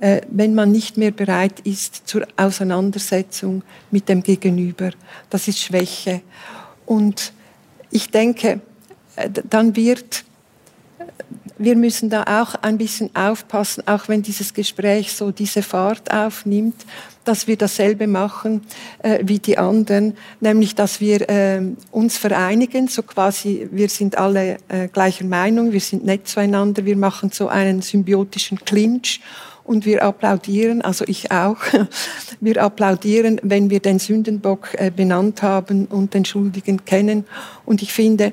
äh, 0.00 0.22
wenn 0.28 0.54
man 0.54 0.72
nicht 0.72 0.96
mehr 0.96 1.12
bereit 1.12 1.60
ist 1.60 2.08
zur 2.08 2.26
Auseinandersetzung 2.36 3.62
mit 3.90 4.08
dem 4.08 4.22
Gegenüber. 4.22 4.90
Das 5.30 5.48
ist 5.48 5.60
Schwäche. 5.60 6.22
Und 6.84 7.32
ich 7.90 8.10
denke, 8.10 8.60
dann 9.48 9.76
wird, 9.76 10.24
wir 11.58 11.76
müssen 11.76 12.10
da 12.10 12.42
auch 12.42 12.54
ein 12.56 12.78
bisschen 12.78 13.14
aufpassen, 13.14 13.86
auch 13.86 14.08
wenn 14.08 14.22
dieses 14.22 14.52
Gespräch 14.52 15.12
so 15.12 15.30
diese 15.30 15.62
Fahrt 15.62 16.12
aufnimmt, 16.12 16.84
dass 17.24 17.46
wir 17.46 17.56
dasselbe 17.56 18.06
machen 18.06 18.62
äh, 19.00 19.18
wie 19.22 19.38
die 19.38 19.58
anderen, 19.58 20.16
nämlich 20.40 20.74
dass 20.74 21.00
wir 21.00 21.28
äh, 21.28 21.60
uns 21.90 22.18
vereinigen, 22.18 22.88
so 22.88 23.02
quasi, 23.02 23.68
wir 23.72 23.88
sind 23.88 24.16
alle 24.16 24.58
äh, 24.68 24.88
gleicher 24.88 25.24
Meinung, 25.24 25.72
wir 25.72 25.80
sind 25.80 26.04
nett 26.04 26.28
zueinander, 26.28 26.84
wir 26.84 26.96
machen 26.96 27.30
so 27.32 27.48
einen 27.48 27.82
symbiotischen 27.82 28.58
Clinch 28.64 29.20
und 29.66 29.84
wir 29.84 30.04
applaudieren, 30.04 30.82
also 30.82 31.04
ich 31.08 31.32
auch, 31.32 31.58
wir 32.40 32.62
applaudieren, 32.62 33.40
wenn 33.42 33.68
wir 33.70 33.80
den 33.80 33.98
Sündenbock 33.98 34.74
äh, 34.74 34.92
benannt 34.94 35.42
haben 35.42 35.86
und 35.86 36.14
den 36.14 36.24
Schuldigen 36.24 36.84
kennen. 36.84 37.24
Und 37.64 37.82
ich 37.82 37.92
finde, 37.92 38.32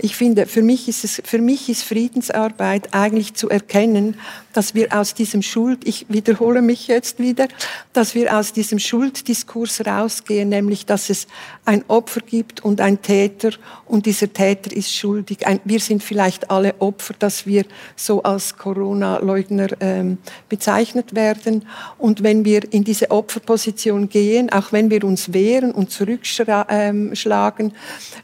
ich 0.00 0.16
finde, 0.16 0.46
für 0.46 0.62
mich 0.62 0.88
ist 0.88 1.04
es, 1.04 1.22
für 1.24 1.38
mich 1.38 1.68
ist 1.68 1.82
Friedensarbeit 1.82 2.92
eigentlich 2.92 3.34
zu 3.34 3.48
erkennen, 3.48 4.16
dass 4.52 4.74
wir 4.74 4.96
aus 4.96 5.14
diesem 5.14 5.42
Schuld, 5.42 5.86
ich 5.86 6.06
wiederhole 6.08 6.62
mich 6.62 6.86
jetzt 6.86 7.18
wieder, 7.18 7.48
dass 7.92 8.14
wir 8.14 8.36
aus 8.36 8.52
diesem 8.52 8.78
Schulddiskurs 8.78 9.84
rausgehen, 9.84 10.48
nämlich, 10.48 10.86
dass 10.86 11.10
es 11.10 11.26
ein 11.64 11.84
Opfer 11.88 12.20
gibt 12.20 12.64
und 12.64 12.80
ein 12.80 13.02
Täter 13.02 13.50
und 13.86 14.06
dieser 14.06 14.32
Täter 14.32 14.74
ist 14.74 14.94
schuldig. 14.94 15.46
Ein, 15.46 15.60
wir 15.64 15.80
sind 15.80 16.02
vielleicht 16.02 16.50
alle 16.50 16.74
Opfer, 16.78 17.14
dass 17.18 17.46
wir 17.46 17.64
so 17.96 18.22
als 18.22 18.56
Corona-Leugner 18.56 19.68
ähm, 19.80 20.18
bezeichnet 20.48 21.14
werden. 21.14 21.66
Und 21.98 22.22
wenn 22.22 22.44
wir 22.44 22.72
in 22.72 22.84
diese 22.84 23.10
Opferposition 23.10 24.08
gehen, 24.08 24.50
auch 24.50 24.72
wenn 24.72 24.90
wir 24.90 25.04
uns 25.04 25.32
wehren 25.32 25.72
und 25.72 25.90
zurückschlagen, 25.90 26.62
ähm, 26.68 27.12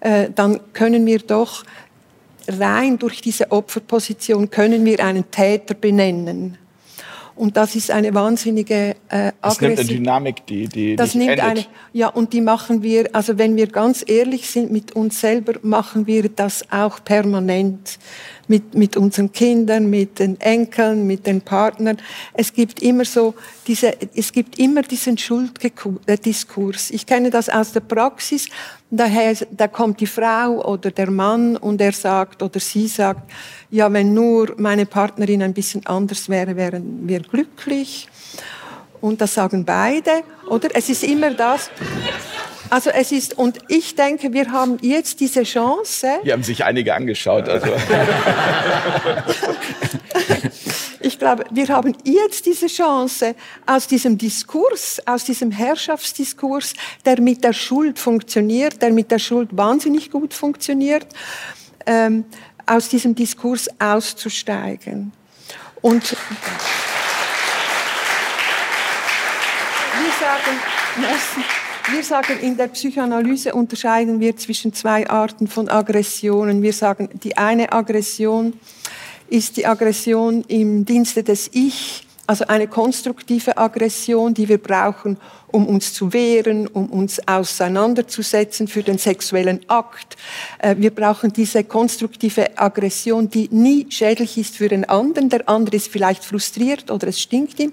äh, 0.01 0.31
dann 0.35 0.61
können 0.73 1.07
wir 1.07 1.19
doch 1.19 1.65
rein 2.59 2.99
durch 2.99 3.21
diese 3.21 3.51
Opferposition 3.53 4.51
können 4.51 4.85
wir 4.85 5.05
einen 5.05 5.31
Täter 5.31 5.75
benennen. 5.75 6.57
Und 7.41 7.57
das 7.57 7.75
ist 7.75 7.91
eine 7.91 8.13
wahnsinnige 8.13 8.97
äh, 9.09 9.33
Aggression. 9.41 9.41
Das 9.41 9.61
nimmt 9.61 9.79
eine 9.79 9.89
Dynamik, 9.89 10.47
die, 10.47 10.69
die 10.69 10.95
das 10.95 11.15
nimmt 11.15 11.31
endet. 11.31 11.45
eine, 11.47 11.65
ja, 11.95 12.09
und 12.09 12.35
die 12.35 12.43
machen 12.43 12.83
wir, 12.83 13.09
also 13.15 13.39
wenn 13.39 13.57
wir 13.57 13.67
ganz 13.67 14.05
ehrlich 14.07 14.51
sind 14.51 14.71
mit 14.71 14.93
uns 14.93 15.23
selber, 15.23 15.55
machen 15.63 16.07
wir 16.07 16.29
das 16.29 16.71
auch 16.71 17.03
permanent 17.03 17.99
mit, 18.51 18.75
mit 18.75 18.97
unseren 18.97 19.31
Kindern, 19.33 19.89
mit 19.89 20.19
den 20.19 20.39
Enkeln, 20.41 21.07
mit 21.07 21.25
den 21.25 21.41
Partnern. 21.41 21.99
Es 22.35 22.53
gibt 22.53 22.83
immer 22.83 23.05
so 23.05 23.35
diese, 23.69 23.95
es 24.15 24.33
gibt 24.33 24.59
immer 24.59 24.83
diesen 24.83 25.17
Schulddiskurs. 25.17 26.91
Ich 26.91 27.07
kenne 27.07 27.31
das 27.31 27.49
aus 27.49 27.73
der 27.73 27.81
Praxis. 27.81 28.49
Daher, 28.91 29.37
da 29.53 29.69
kommt 29.69 30.01
die 30.01 30.09
Frau 30.09 30.65
oder 30.67 30.91
der 30.91 31.13
Mann 31.13 31.57
und 31.57 31.81
er 31.81 31.93
sagt 31.93 32.43
oder 32.43 32.59
sie 32.59 32.89
sagt, 32.89 33.31
ja, 33.71 33.91
wenn 33.93 34.13
nur 34.15 34.53
meine 34.57 34.85
Partnerin 34.85 35.45
ein 35.45 35.55
bisschen 35.55 35.87
anders 35.87 36.29
wäre, 36.29 36.57
wären 36.57 37.07
wir 37.07 37.21
glücklich. 37.21 38.09
Und 39.01 39.21
das 39.21 39.33
sagen 39.35 39.65
beide, 39.65 40.25
oder? 40.49 40.71
Es 40.75 40.91
ist 40.91 41.05
immer 41.05 41.31
das. 41.31 41.71
Also 42.71 42.91
es 42.91 43.11
ist, 43.11 43.37
und 43.37 43.59
ich 43.67 43.97
denke, 43.97 44.33
wir 44.33 44.53
haben 44.53 44.79
jetzt 44.81 45.19
diese 45.19 45.43
Chance. 45.43 46.21
Hier 46.23 46.33
haben 46.35 46.45
sich 46.45 46.65
einige 46.65 46.95
angeschaut. 46.95 47.49
Also. 47.49 47.67
ich 51.01 51.19
glaube, 51.19 51.45
wir 51.51 51.67
haben 51.69 51.97
jetzt 52.05 52.47
diese 52.47 52.69
Chance, 52.69 53.35
aus 53.67 53.89
diesem 53.89 54.17
Diskurs, 54.19 55.03
aus 55.05 55.25
diesem 55.25 55.51
Herrschaftsdiskurs, 55.51 56.75
der 57.05 57.21
mit 57.21 57.43
der 57.43 57.55
Schuld 57.55 57.99
funktioniert, 57.99 58.81
der 58.81 58.93
mit 58.93 59.11
der 59.11 59.19
Schuld 59.19 59.49
wahnsinnig 59.51 60.13
gut 60.13 60.33
funktioniert, 60.33 61.09
ähm, 61.87 62.25
aus 62.67 62.89
diesem 62.89 63.17
Diskurs 63.17 63.69
auszusteigen. 63.81 65.11
Und 65.83 66.13
wir 66.13 66.19
sagen, 70.21 70.61
merci. 71.01 71.41
Wir 71.93 72.05
sagen, 72.05 72.39
in 72.41 72.57
der 72.57 72.69
Psychoanalyse 72.69 73.53
unterscheiden 73.53 74.21
wir 74.21 74.37
zwischen 74.37 74.73
zwei 74.73 75.11
Arten 75.11 75.49
von 75.49 75.69
Aggressionen. 75.69 76.63
Wir 76.63 76.73
sagen, 76.73 77.09
die 77.25 77.37
eine 77.37 77.73
Aggression 77.73 78.53
ist 79.29 79.57
die 79.57 79.67
Aggression 79.67 80.45
im 80.47 80.85
Dienste 80.85 81.25
des 81.25 81.51
Ich, 81.53 82.07
also 82.29 82.47
eine 82.47 82.69
konstruktive 82.69 83.59
Aggression, 83.59 84.35
die 84.35 84.49
wir 84.49 84.59
brauchen, 84.59 85.17
um 85.49 85.67
uns 85.67 85.93
zu 85.93 86.13
wehren, 86.13 86.69
um 86.69 86.87
uns 86.91 87.27
auseinanderzusetzen 87.27 88.69
für 88.69 88.85
den 88.85 88.99
sexuellen 88.99 89.69
Akt. 89.69 90.17
Äh, 90.59 90.77
wir 90.79 90.91
brauchen 90.91 91.33
diese 91.33 91.65
konstruktive 91.65 92.57
Aggression, 92.57 93.31
die 93.31 93.49
nie 93.51 93.87
schädlich 93.91 94.39
ist 94.39 94.57
für 94.57 94.69
den 94.69 94.89
anderen. 94.89 95.29
Der 95.29 95.49
andere 95.49 95.75
ist 95.75 95.89
vielleicht 95.89 96.25
frustriert 96.25 96.89
oder 96.91 97.09
es 97.09 97.21
stinkt 97.21 97.59
ihm. 97.59 97.73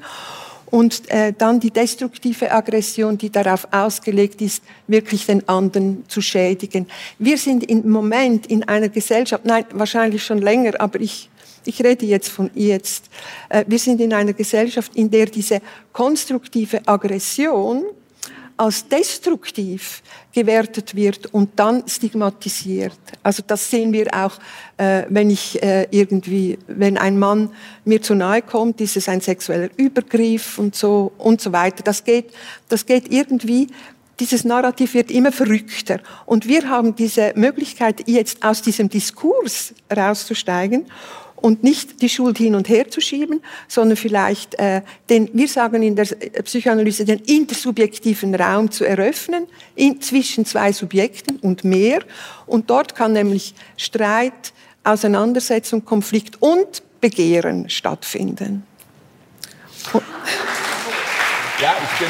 Und 0.69 1.09
äh, 1.09 1.33
dann 1.37 1.59
die 1.59 1.71
destruktive 1.71 2.51
Aggression, 2.51 3.17
die 3.17 3.29
darauf 3.29 3.67
ausgelegt 3.71 4.41
ist, 4.41 4.63
wirklich 4.87 5.25
den 5.25 5.47
anderen 5.47 6.03
zu 6.09 6.21
schädigen. 6.21 6.87
Wir 7.19 7.37
sind 7.37 7.63
im 7.63 7.89
Moment 7.89 8.47
in 8.47 8.67
einer 8.67 8.89
Gesellschaft, 8.89 9.45
nein, 9.45 9.65
wahrscheinlich 9.71 10.23
schon 10.23 10.39
länger, 10.39 10.73
aber 10.79 10.99
ich 10.99 11.29
ich 11.67 11.83
rede 11.83 12.05
jetzt 12.05 12.29
von 12.29 12.49
jetzt. 12.55 13.09
Äh, 13.49 13.65
wir 13.67 13.77
sind 13.77 13.99
in 13.99 14.13
einer 14.13 14.33
Gesellschaft, 14.33 14.95
in 14.95 15.11
der 15.11 15.25
diese 15.25 15.61
konstruktive 15.91 16.81
Aggression 16.87 17.83
als 18.57 18.87
destruktiv 18.87 20.01
gewertet 20.33 20.95
wird 20.95 21.27
und 21.27 21.51
dann 21.55 21.87
stigmatisiert. 21.87 22.97
Also 23.23 23.43
das 23.45 23.69
sehen 23.69 23.93
wir 23.93 24.07
auch, 24.13 24.37
äh, 24.77 25.03
wenn 25.09 25.29
ich 25.29 25.61
äh, 25.61 25.87
irgendwie, 25.91 26.57
wenn 26.67 26.97
ein 26.97 27.19
Mann 27.19 27.51
mir 27.85 28.01
zu 28.01 28.15
nahe 28.15 28.41
kommt, 28.41 28.81
ist 28.81 28.97
es 28.97 29.07
ein 29.07 29.21
sexueller 29.21 29.69
Übergriff 29.77 30.57
und 30.57 30.75
so 30.75 31.11
und 31.17 31.39
so 31.39 31.51
weiter. 31.51 31.83
Das 31.83 32.03
geht, 32.03 32.31
das 32.67 32.85
geht 32.85 33.11
irgendwie 33.11 33.67
dieses 34.19 34.43
Narrativ 34.43 34.95
wird 34.95 35.11
immer 35.11 35.31
verrückter. 35.31 35.99
Und 36.25 36.47
wir 36.47 36.69
haben 36.69 36.95
diese 36.95 37.33
Möglichkeit, 37.35 38.07
jetzt 38.07 38.43
aus 38.43 38.63
diesem 38.63 38.89
Diskurs 38.89 39.75
rauszusteigen 39.95 40.87
und 41.37 41.63
nicht 41.63 42.01
die 42.01 42.09
Schuld 42.09 42.37
hin 42.37 42.55
und 42.55 42.67
her 42.67 42.89
zu 42.89 42.99
schieben, 42.99 43.41
sondern 43.67 43.95
vielleicht 43.95 44.55
äh, 44.55 44.81
den, 45.09 45.29
wir 45.33 45.47
sagen 45.47 45.81
in 45.83 45.95
der 45.95 46.05
Psychoanalyse, 46.43 47.05
den 47.05 47.19
intersubjektiven 47.19 48.35
Raum 48.35 48.69
zu 48.71 48.83
eröffnen 48.83 49.47
in, 49.75 50.01
zwischen 50.01 50.45
zwei 50.45 50.73
Subjekten 50.73 51.37
und 51.37 51.63
mehr. 51.63 52.01
Und 52.45 52.69
dort 52.69 52.95
kann 52.95 53.13
nämlich 53.13 53.53
Streit, 53.77 54.53
Auseinandersetzung, 54.83 55.85
Konflikt 55.85 56.41
und 56.41 56.81
Begehren 56.99 57.69
stattfinden. 57.69 58.63
Ja, 61.61 61.75
ich 61.83 61.99
bin 61.99 62.07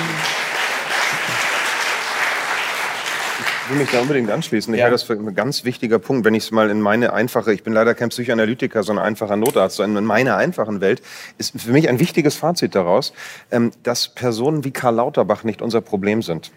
Ich 3.40 3.57
will 3.70 3.78
mich 3.78 3.90
da 3.92 4.00
unbedingt 4.00 4.30
anschließen. 4.30 4.74
Ich 4.74 4.80
ja. 4.80 4.86
halte 4.86 4.96
das 4.96 5.04
für 5.04 5.14
ein 5.14 5.36
ganz 5.36 5.64
wichtiger 5.64 6.00
Punkt, 6.00 6.26
wenn 6.26 6.34
ich 6.34 6.44
es 6.44 6.52
mal 6.52 6.70
in 6.70 6.82
meine 6.82 7.14
einfache, 7.14 7.54
ich 7.54 7.64
bin 7.64 7.74
leider 7.74 7.94
kein 7.94 8.10
Psychoanalytiker, 8.10 8.84
sondern 8.84 9.06
einfacher 9.06 9.36
Notarzt, 9.36 9.78
sondern 9.78 10.04
in 10.04 10.08
meiner 10.08 10.38
einfachen 10.38 10.82
Welt, 10.82 11.02
ist 11.38 11.60
für 11.60 11.72
mich 11.72 11.90
ein 11.90 12.00
wichtiges 12.00 12.36
Fazit 12.36 12.76
daraus, 12.76 13.14
ähm, 13.52 13.72
dass 13.84 14.10
Personen 14.10 14.64
wie 14.64 14.72
Karl 14.72 14.96
Lauterbach 14.96 15.44
nicht 15.44 15.62
unser 15.62 15.82
Problem 15.82 16.22
sind. 16.22 16.52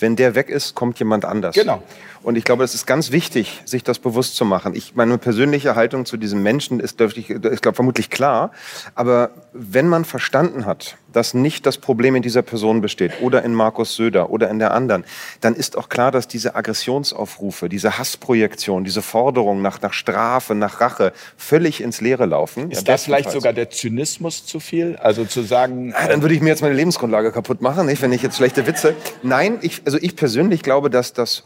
Wenn 0.00 0.16
der 0.16 0.34
weg 0.34 0.48
ist, 0.48 0.74
kommt 0.74 0.98
jemand 0.98 1.24
anders. 1.24 1.54
Genau. 1.54 1.82
Und 2.22 2.36
ich 2.36 2.44
glaube, 2.44 2.64
es 2.64 2.74
ist 2.74 2.86
ganz 2.86 3.12
wichtig, 3.12 3.62
sich 3.64 3.84
das 3.84 3.98
bewusst 3.98 4.34
zu 4.34 4.44
machen. 4.44 4.74
Ich, 4.74 4.96
meine 4.96 5.18
persönliche 5.18 5.76
Haltung 5.76 6.04
zu 6.04 6.16
diesem 6.16 6.42
Menschen 6.42 6.80
ist, 6.80 7.00
ich, 7.00 7.30
ich 7.30 7.60
glaube, 7.60 7.74
vermutlich 7.74 8.10
klar. 8.10 8.50
Aber 8.94 9.30
wenn 9.52 9.86
man 9.86 10.04
verstanden 10.04 10.66
hat, 10.66 10.96
dass 11.16 11.34
nicht 11.34 11.66
das 11.66 11.78
Problem 11.78 12.14
in 12.14 12.22
dieser 12.22 12.42
Person 12.42 12.80
besteht 12.80 13.12
oder 13.20 13.42
in 13.42 13.54
Markus 13.54 13.94
Söder 13.94 14.30
oder 14.30 14.48
in 14.50 14.58
der 14.58 14.72
anderen, 14.72 15.04
dann 15.40 15.54
ist 15.54 15.76
auch 15.76 15.88
klar, 15.88 16.10
dass 16.10 16.26
diese 16.26 16.54
Aggressionsaufrufe, 16.54 17.68
diese 17.68 17.98
Hassprojektion, 17.98 18.84
diese 18.84 19.02
Forderung 19.02 19.62
nach, 19.62 19.80
nach 19.82 19.92
Strafe, 19.92 20.54
nach 20.54 20.80
Rache 20.80 21.12
völlig 21.36 21.82
ins 21.82 22.00
Leere 22.00 22.26
laufen. 22.26 22.70
Ist 22.70 22.86
ja, 22.86 22.94
das 22.94 23.04
vielleicht 23.04 23.30
sogar 23.30 23.52
der 23.52 23.70
Zynismus 23.70 24.46
zu 24.46 24.60
viel? 24.60 24.96
Also 24.96 25.24
zu 25.24 25.42
sagen. 25.42 25.90
Ja, 25.90 26.08
dann 26.08 26.22
würde 26.22 26.34
ich 26.34 26.40
mir 26.40 26.48
jetzt 26.48 26.62
meine 26.62 26.74
Lebensgrundlage 26.74 27.32
kaputt 27.32 27.60
machen, 27.60 27.86
nicht? 27.86 28.00
wenn 28.02 28.12
ich 28.12 28.22
jetzt 28.22 28.36
schlechte 28.36 28.66
Witze. 28.66 28.94
Nein, 29.22 29.58
ich, 29.60 29.82
also 29.84 29.98
ich 30.00 30.16
persönlich 30.16 30.62
glaube, 30.62 30.90
dass 30.90 31.12
das 31.12 31.42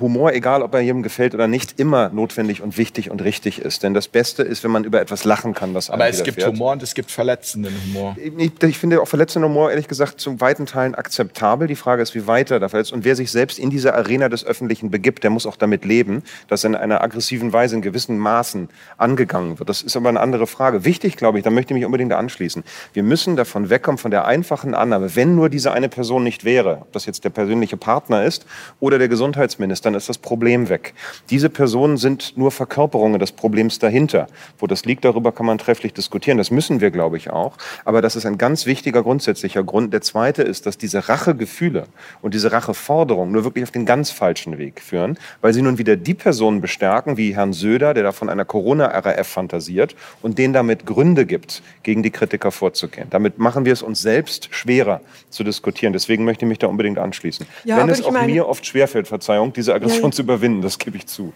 Humor 0.00 0.16
Humor, 0.16 0.32
egal 0.32 0.62
ob 0.62 0.72
er 0.74 0.80
jedem 0.80 1.02
gefällt 1.02 1.34
oder 1.34 1.46
nicht, 1.46 1.78
immer 1.78 2.08
notwendig 2.08 2.62
und 2.62 2.78
wichtig 2.78 3.10
und 3.10 3.22
richtig 3.22 3.60
ist. 3.60 3.82
Denn 3.82 3.92
das 3.92 4.08
Beste 4.08 4.42
ist, 4.42 4.64
wenn 4.64 4.70
man 4.70 4.84
über 4.84 5.00
etwas 5.00 5.24
lachen 5.24 5.52
kann, 5.52 5.74
was 5.74 5.90
Aber 5.90 6.08
es 6.08 6.22
gibt 6.22 6.44
Humor 6.44 6.72
und 6.72 6.82
es 6.82 6.94
gibt 6.94 7.10
verletzenden 7.10 7.74
Humor. 7.86 8.16
Ich, 8.38 8.62
ich, 8.62 8.78
finde 8.78 9.02
auch 9.02 9.05
verletzenden 9.06 9.50
Humor, 9.50 9.70
ehrlich 9.70 9.88
gesagt, 9.88 10.20
zu 10.20 10.40
weiten 10.40 10.66
Teilen 10.66 10.94
akzeptabel. 10.94 11.68
Die 11.68 11.76
Frage 11.76 12.02
ist, 12.02 12.14
wie 12.14 12.26
weit 12.26 12.50
er 12.50 12.60
da 12.60 12.68
verletzt. 12.68 12.92
Und 12.92 13.04
wer 13.04 13.16
sich 13.16 13.30
selbst 13.30 13.58
in 13.58 13.70
diese 13.70 13.94
Arena 13.94 14.28
des 14.28 14.44
Öffentlichen 14.44 14.90
begibt, 14.90 15.24
der 15.24 15.30
muss 15.30 15.46
auch 15.46 15.56
damit 15.56 15.84
leben, 15.84 16.22
dass 16.48 16.64
in 16.64 16.74
einer 16.74 17.02
aggressiven 17.02 17.52
Weise 17.52 17.76
in 17.76 17.82
gewissen 17.82 18.18
Maßen 18.18 18.68
angegangen 18.96 19.58
wird. 19.58 19.68
Das 19.68 19.82
ist 19.82 19.96
aber 19.96 20.08
eine 20.08 20.20
andere 20.20 20.46
Frage. 20.46 20.84
Wichtig, 20.84 21.16
glaube 21.16 21.38
ich, 21.38 21.44
da 21.44 21.50
möchte 21.50 21.72
ich 21.72 21.76
mich 21.76 21.86
unbedingt 21.86 22.12
anschließen. 22.12 22.64
Wir 22.92 23.02
müssen 23.02 23.36
davon 23.36 23.70
wegkommen, 23.70 23.98
von 23.98 24.10
der 24.10 24.26
einfachen 24.26 24.74
Annahme, 24.74 25.16
wenn 25.16 25.34
nur 25.34 25.48
diese 25.48 25.72
eine 25.72 25.88
Person 25.88 26.24
nicht 26.24 26.44
wäre, 26.44 26.78
ob 26.82 26.92
das 26.92 27.06
jetzt 27.06 27.24
der 27.24 27.30
persönliche 27.30 27.76
Partner 27.76 28.24
ist 28.24 28.46
oder 28.80 28.98
der 28.98 29.08
Gesundheitsminister, 29.08 29.90
dann 29.90 29.96
ist 29.96 30.08
das 30.08 30.18
Problem 30.18 30.68
weg. 30.68 30.94
Diese 31.30 31.48
Personen 31.50 31.96
sind 31.96 32.36
nur 32.36 32.50
Verkörperungen 32.50 33.18
des 33.18 33.32
Problems 33.32 33.78
dahinter. 33.78 34.26
Wo 34.58 34.66
das 34.66 34.84
liegt, 34.84 35.04
darüber 35.04 35.32
kann 35.32 35.46
man 35.46 35.58
trefflich 35.58 35.92
diskutieren. 35.92 36.38
Das 36.38 36.50
müssen 36.50 36.80
wir, 36.80 36.90
glaube 36.90 37.16
ich, 37.16 37.30
auch. 37.30 37.56
Aber 37.84 38.02
das 38.02 38.16
ist 38.16 38.26
ein 38.26 38.38
ganz 38.38 38.66
wichtiger 38.66 38.95
grundsätzlicher 39.02 39.62
Grund. 39.62 39.92
Der 39.92 40.00
zweite 40.00 40.42
ist, 40.42 40.66
dass 40.66 40.78
diese 40.78 41.08
Rachegefühle 41.08 41.84
und 42.22 42.32
diese 42.32 42.52
Racheforderungen 42.52 43.32
nur 43.32 43.44
wirklich 43.44 43.64
auf 43.64 43.70
den 43.70 43.84
ganz 43.84 44.10
falschen 44.10 44.58
Weg 44.58 44.80
führen, 44.80 45.18
weil 45.42 45.52
sie 45.52 45.62
nun 45.62 45.78
wieder 45.78 45.96
die 45.96 46.14
Personen 46.14 46.60
bestärken, 46.60 47.16
wie 47.16 47.34
Herrn 47.34 47.52
Söder, 47.52 47.92
der 47.92 48.04
da 48.04 48.12
von 48.12 48.28
einer 48.28 48.44
Corona-RAF 48.44 49.26
fantasiert 49.26 49.94
und 50.22 50.38
denen 50.38 50.54
damit 50.54 50.86
Gründe 50.86 51.26
gibt, 51.26 51.62
gegen 51.82 52.02
die 52.02 52.10
Kritiker 52.10 52.50
vorzugehen. 52.50 53.08
Damit 53.10 53.38
machen 53.38 53.64
wir 53.64 53.72
es 53.72 53.82
uns 53.82 54.00
selbst 54.00 54.48
schwerer 54.54 55.00
zu 55.28 55.44
diskutieren. 55.44 55.92
Deswegen 55.92 56.24
möchte 56.24 56.44
ich 56.44 56.48
mich 56.48 56.58
da 56.58 56.68
unbedingt 56.68 56.98
anschließen. 56.98 57.46
Ja, 57.64 57.76
Wenn 57.76 57.90
es 57.90 58.02
auch 58.02 58.12
meine... 58.12 58.32
mir 58.32 58.48
oft 58.48 58.64
schwerfällt, 58.64 59.08
Verzeihung, 59.08 59.52
diese 59.52 59.74
Aggression 59.74 60.06
schon 60.06 60.12
zu 60.12 60.22
überwinden, 60.22 60.62
das 60.62 60.78
gebe 60.78 60.96
ich 60.96 61.06
zu. 61.06 61.32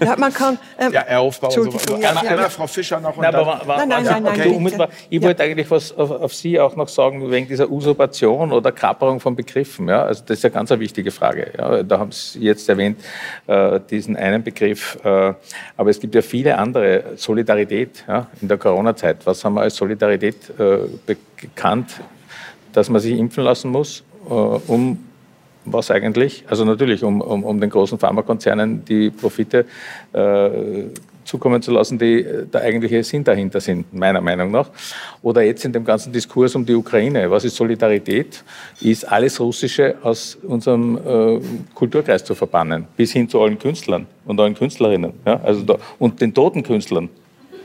Ja, 0.00 0.16
man 0.16 0.32
kann. 0.32 0.58
Ähm, 0.78 0.92
ja, 0.92 1.18
Aufbau 1.18 1.48
und 1.48 1.72
so. 1.72 1.94
Also, 1.94 1.96
ja, 2.00 2.22
ja, 2.22 2.48
Frau 2.50 2.66
Fischer 2.66 3.00
noch. 3.00 3.16
Nein, 3.16 3.34
aber, 3.34 3.62
nein, 3.66 3.88
nein, 3.88 4.04
nein, 4.04 4.22
nein, 4.22 4.26
okay. 4.26 4.76
nein, 4.76 4.88
Ich 5.08 5.22
wollte 5.22 5.42
eigentlich 5.42 5.70
was 5.70 5.96
auf, 5.96 6.10
auf, 6.10 6.34
Sie 6.34 6.60
auch 6.60 6.76
noch 6.76 6.88
sagen, 6.88 6.99
wegen 7.00 7.48
dieser 7.48 7.70
Usurpation 7.70 8.52
oder 8.52 8.72
Kapperung 8.72 9.20
von 9.20 9.34
Begriffen. 9.34 9.88
Ja? 9.88 10.04
Also, 10.04 10.22
das 10.26 10.38
ist 10.38 10.44
eine 10.44 10.54
ganz 10.54 10.70
eine 10.70 10.80
wichtige 10.80 11.10
Frage. 11.10 11.52
Ja? 11.56 11.82
Da 11.82 11.98
haben 11.98 12.12
Sie 12.12 12.40
jetzt 12.40 12.68
erwähnt, 12.68 13.00
äh, 13.46 13.80
diesen 13.90 14.16
einen 14.16 14.42
Begriff. 14.42 14.98
Äh, 15.04 15.34
aber 15.76 15.90
es 15.90 16.00
gibt 16.00 16.14
ja 16.14 16.22
viele 16.22 16.58
andere. 16.58 17.04
Solidarität 17.16 18.04
ja? 18.06 18.26
in 18.40 18.48
der 18.48 18.58
Corona-Zeit. 18.58 19.26
Was 19.26 19.44
haben 19.44 19.54
wir 19.54 19.62
als 19.62 19.76
Solidarität 19.76 20.36
äh, 20.58 20.78
bekannt? 21.06 22.00
Dass 22.72 22.88
man 22.88 23.00
sich 23.00 23.18
impfen 23.18 23.44
lassen 23.44 23.70
muss, 23.70 24.04
äh, 24.28 24.32
um 24.32 24.98
was 25.64 25.90
eigentlich? 25.90 26.44
Also 26.48 26.64
natürlich, 26.64 27.04
um, 27.04 27.20
um, 27.20 27.44
um 27.44 27.60
den 27.60 27.70
großen 27.70 27.98
Pharmakonzernen 27.98 28.84
die 28.84 29.10
Profite 29.10 29.66
äh, 30.12 30.84
zukommen 31.24 31.62
zu 31.62 31.72
lassen, 31.72 31.98
die 31.98 32.24
der 32.52 32.62
eigentliche 32.62 33.02
Sinn 33.04 33.24
dahinter 33.24 33.60
sind, 33.60 33.92
meiner 33.92 34.20
Meinung 34.20 34.50
nach. 34.50 34.70
Oder 35.22 35.42
jetzt 35.42 35.64
in 35.64 35.72
dem 35.72 35.84
ganzen 35.84 36.12
Diskurs 36.12 36.54
um 36.54 36.64
die 36.64 36.74
Ukraine. 36.74 37.30
Was 37.30 37.44
ist 37.44 37.56
Solidarität? 37.56 38.42
Ist 38.80 39.04
alles 39.10 39.40
Russische 39.40 39.96
aus 40.02 40.38
unserem 40.42 40.96
äh, 40.96 41.40
Kulturkreis 41.74 42.24
zu 42.24 42.34
verbannen, 42.34 42.86
bis 42.96 43.12
hin 43.12 43.28
zu 43.28 43.40
allen 43.40 43.58
Künstlern 43.58 44.06
und 44.24 44.40
allen 44.40 44.54
Künstlerinnen. 44.54 45.12
Ja? 45.26 45.40
Also 45.42 45.62
da, 45.62 45.76
und 45.98 46.20
den 46.20 46.34
toten 46.34 46.62
Künstlern. 46.62 47.08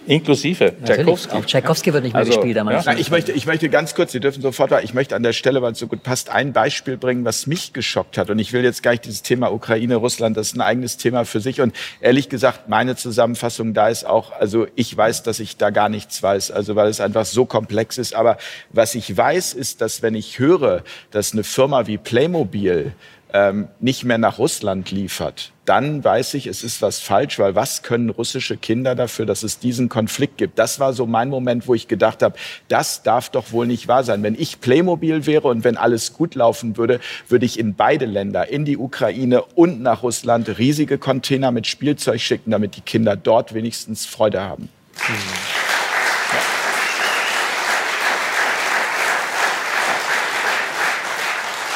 Inklusive 0.07 0.73
Tchaikovsky. 0.85 1.35
Auch 1.35 1.45
Tchaikovsky 1.45 1.93
wird 1.93 2.03
nicht 2.03 2.13
mehr 2.13 2.21
also, 2.21 2.33
gespielt. 2.33 2.55
Ja. 2.55 2.93
ich, 2.93 3.09
möchte, 3.09 3.31
ich 3.31 3.45
möchte 3.45 3.69
ganz 3.69 3.95
kurz, 3.95 4.11
Sie 4.11 4.19
dürfen 4.19 4.41
sofort, 4.41 4.71
ich 4.83 4.93
möchte 4.93 5.15
an 5.15 5.23
der 5.23 5.33
Stelle, 5.33 5.61
weil 5.61 5.71
es 5.71 5.79
so 5.79 5.87
gut 5.87 6.03
passt, 6.03 6.29
ein 6.29 6.53
Beispiel 6.53 6.97
bringen, 6.97 7.25
was 7.25 7.47
mich 7.47 7.73
geschockt 7.73 8.17
hat. 8.17 8.29
Und 8.29 8.39
ich 8.39 8.53
will 8.53 8.63
jetzt 8.63 8.83
gar 8.83 8.91
nicht 8.91 9.05
dieses 9.05 9.21
Thema 9.21 9.51
Ukraine, 9.51 9.95
Russland, 9.95 10.37
das 10.37 10.47
ist 10.47 10.55
ein 10.55 10.61
eigenes 10.61 10.97
Thema 10.97 11.25
für 11.25 11.39
sich. 11.39 11.61
Und 11.61 11.75
ehrlich 12.01 12.29
gesagt, 12.29 12.69
meine 12.69 12.95
Zusammenfassung 12.95 13.73
da 13.73 13.89
ist 13.89 14.05
auch, 14.05 14.31
also 14.31 14.67
ich 14.75 14.95
weiß, 14.95 15.23
dass 15.23 15.39
ich 15.39 15.57
da 15.57 15.69
gar 15.69 15.89
nichts 15.89 16.21
weiß, 16.21 16.51
also 16.51 16.75
weil 16.75 16.89
es 16.89 17.01
einfach 17.01 17.25
so 17.25 17.45
komplex 17.45 17.97
ist. 17.97 18.13
Aber 18.13 18.37
was 18.69 18.95
ich 18.95 19.15
weiß, 19.15 19.53
ist, 19.53 19.81
dass 19.81 20.01
wenn 20.01 20.15
ich 20.15 20.39
höre, 20.39 20.83
dass 21.11 21.33
eine 21.33 21.43
Firma 21.43 21.87
wie 21.87 21.97
Playmobil 21.97 22.93
ähm, 23.35 23.67
nicht 23.81 24.05
mehr 24.05 24.17
nach 24.17 24.39
Russland 24.39 24.91
liefert, 24.91 25.51
dann 25.65 26.01
weiß 26.01 26.35
ich, 26.35 26.47
es 26.47 26.63
ist 26.63 26.81
was 26.81 27.01
falsch, 27.01 27.37
weil 27.37 27.53
was 27.53 27.83
können 27.83 28.09
russische 28.09 28.55
Kinder 28.55 28.95
dafür, 28.95 29.25
dass 29.25 29.43
es 29.43 29.59
diesen 29.59 29.89
Konflikt 29.89 30.37
gibt? 30.37 30.57
Das 30.57 30.79
war 30.79 30.93
so 30.93 31.05
mein 31.05 31.27
Moment, 31.27 31.67
wo 31.67 31.73
ich 31.73 31.89
gedacht 31.89 32.23
habe, 32.23 32.37
das 32.69 33.03
darf 33.03 33.29
doch 33.29 33.51
wohl 33.51 33.67
nicht 33.67 33.89
wahr 33.89 34.05
sein. 34.05 34.23
Wenn 34.23 34.35
ich 34.35 34.61
Playmobil 34.61 35.25
wäre 35.25 35.49
und 35.49 35.65
wenn 35.65 35.75
alles 35.75 36.13
gut 36.13 36.33
laufen 36.35 36.77
würde, 36.77 37.01
würde 37.27 37.45
ich 37.45 37.59
in 37.59 37.75
beide 37.75 38.05
Länder, 38.05 38.47
in 38.47 38.63
die 38.63 38.77
Ukraine 38.77 39.41
und 39.41 39.81
nach 39.81 40.01
Russland, 40.01 40.57
riesige 40.57 40.97
Container 40.97 41.51
mit 41.51 41.67
Spielzeug 41.67 42.21
schicken, 42.21 42.51
damit 42.51 42.77
die 42.77 42.81
Kinder 42.81 43.17
dort 43.17 43.53
wenigstens 43.53 44.05
Freude 44.05 44.41
haben. 44.43 44.69
Mhm. 45.09 45.64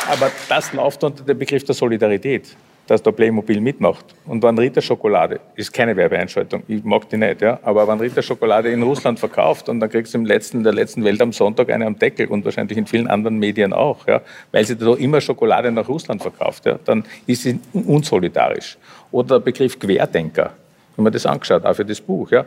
Aber 0.09 0.31
das 0.47 0.73
läuft 0.73 1.03
unter 1.03 1.23
dem 1.23 1.37
Begriff 1.37 1.63
der 1.63 1.75
Solidarität. 1.75 2.55
dass 2.89 3.03
da 3.03 3.11
Playmobil 3.11 3.61
mitmacht. 3.61 4.03
Und 4.25 4.41
Van 4.41 4.57
Rita 4.57 4.81
Schokolade 4.81 5.39
ist 5.55 5.71
keine 5.71 5.95
Werbeeinschaltung, 5.95 6.63
ich 6.67 6.83
mag 6.83 7.07
die 7.09 7.17
nicht, 7.17 7.41
ja, 7.41 7.59
aber 7.61 7.87
Van 7.87 7.99
Rita 7.99 8.21
Schokolade 8.21 8.69
in 8.69 8.81
Russland 8.81 9.19
verkauft 9.19 9.69
und 9.69 9.79
dann 9.79 9.91
kriegst 9.91 10.15
du 10.15 10.17
im 10.17 10.25
letzten, 10.25 10.57
in 10.57 10.63
der 10.63 10.73
letzten 10.73 11.03
Welt 11.03 11.21
am 11.21 11.31
Sonntag 11.31 11.69
eine 11.69 11.85
am 11.85 11.99
Deckel 11.99 12.27
und 12.27 12.43
wahrscheinlich 12.45 12.77
in 12.79 12.87
vielen 12.87 13.07
anderen 13.07 13.37
Medien 13.37 13.73
auch, 13.73 14.07
ja, 14.07 14.21
weil 14.51 14.65
sie 14.65 14.75
da 14.75 14.95
immer 14.95 15.21
Schokolade 15.21 15.71
nach 15.71 15.87
Russland 15.87 16.23
verkauft, 16.23 16.65
ja, 16.65 16.79
dann 16.83 17.03
ist 17.27 17.43
sie 17.43 17.59
unsolidarisch. 17.73 18.77
Oder 19.11 19.35
der 19.35 19.39
Begriff 19.39 19.79
Querdenker, 19.79 20.51
wenn 20.95 21.03
man 21.03 21.13
das 21.13 21.27
angeschaut, 21.27 21.65
auch 21.65 21.75
für 21.75 21.85
das 21.85 22.01
Buch, 22.01 22.31
ja. 22.31 22.45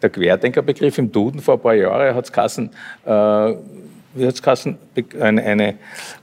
Der 0.00 0.08
Querdenkerbegriff 0.08 0.98
im 0.98 1.10
Duden 1.10 1.40
vor 1.40 1.54
ein 1.54 1.60
paar 1.60 1.74
Jahren 1.74 2.14
hat 2.14 2.24
es 2.24 2.32
Kassen, 2.32 2.70
äh, 3.04 3.10
wie 4.14 4.26
hat 4.26 4.40
es 4.40 4.66
eine, 5.20 5.42
eine 5.42 5.74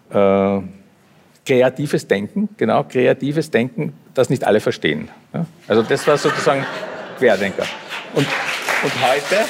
äh, 0.09 0.61
kreatives 1.47 2.05
Denken, 2.05 2.49
genau, 2.57 2.83
kreatives 2.83 3.49
Denken, 3.49 3.93
das 4.13 4.29
nicht 4.29 4.43
alle 4.43 4.59
verstehen. 4.59 5.07
Also 5.67 5.81
das 5.81 6.05
war 6.05 6.17
sozusagen 6.17 6.65
Querdenker. 7.17 7.63
Und, 8.13 8.27
und 8.83 8.93
heute 9.01 9.45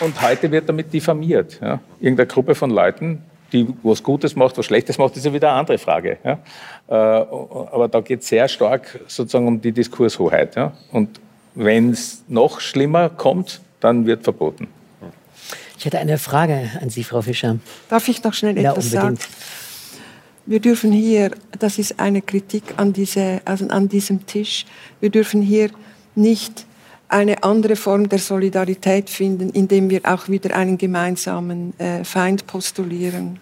und 0.00 0.20
heute 0.22 0.50
wird 0.50 0.68
damit 0.68 0.92
diffamiert. 0.92 1.60
Ja? 1.60 1.80
Irgendeine 2.00 2.26
Gruppe 2.26 2.54
von 2.54 2.70
Leuten, 2.70 3.22
die 3.52 3.68
was 3.82 4.02
Gutes 4.02 4.34
macht, 4.36 4.56
was 4.56 4.64
Schlechtes 4.64 4.96
macht, 4.96 5.16
ist 5.16 5.26
ja 5.26 5.32
wieder 5.34 5.50
eine 5.50 5.58
andere 5.58 5.76
Frage. 5.78 6.16
Ja? 6.24 6.38
Äh, 6.88 6.94
aber 6.94 7.88
da 7.88 8.00
geht 8.00 8.22
es 8.22 8.28
sehr 8.28 8.48
stark 8.48 9.00
sozusagen 9.06 9.46
um 9.46 9.60
die 9.60 9.72
Diskurshoheit. 9.72 10.56
Ja? 10.56 10.72
Und 10.92 11.20
wenn 11.54 11.90
es 11.90 12.24
noch 12.26 12.60
schlimmer 12.60 13.10
kommt, 13.10 13.60
dann 13.80 14.06
wird 14.06 14.24
verboten. 14.24 14.68
Ich 15.82 15.86
hätte 15.86 15.98
eine 15.98 16.16
Frage 16.16 16.70
an 16.80 16.90
Sie, 16.90 17.02
Frau 17.02 17.22
Fischer. 17.22 17.58
Darf 17.88 18.06
ich 18.06 18.22
noch 18.22 18.34
schnell 18.34 18.56
etwas 18.56 18.92
ja, 18.92 19.00
sagen? 19.00 19.18
Wir 20.46 20.60
dürfen 20.60 20.92
hier, 20.92 21.32
das 21.58 21.76
ist 21.76 21.98
eine 21.98 22.22
Kritik 22.22 22.62
an, 22.76 22.92
diese, 22.92 23.42
also 23.44 23.66
an 23.66 23.88
diesem 23.88 24.24
Tisch, 24.24 24.64
wir 25.00 25.10
dürfen 25.10 25.42
hier 25.42 25.70
nicht 26.14 26.66
eine 27.08 27.42
andere 27.42 27.74
Form 27.74 28.08
der 28.08 28.20
Solidarität 28.20 29.10
finden, 29.10 29.50
indem 29.50 29.90
wir 29.90 30.02
auch 30.04 30.28
wieder 30.28 30.54
einen 30.54 30.78
gemeinsamen 30.78 31.76
äh, 31.80 32.04
Feind 32.04 32.46
postulieren. 32.46 33.40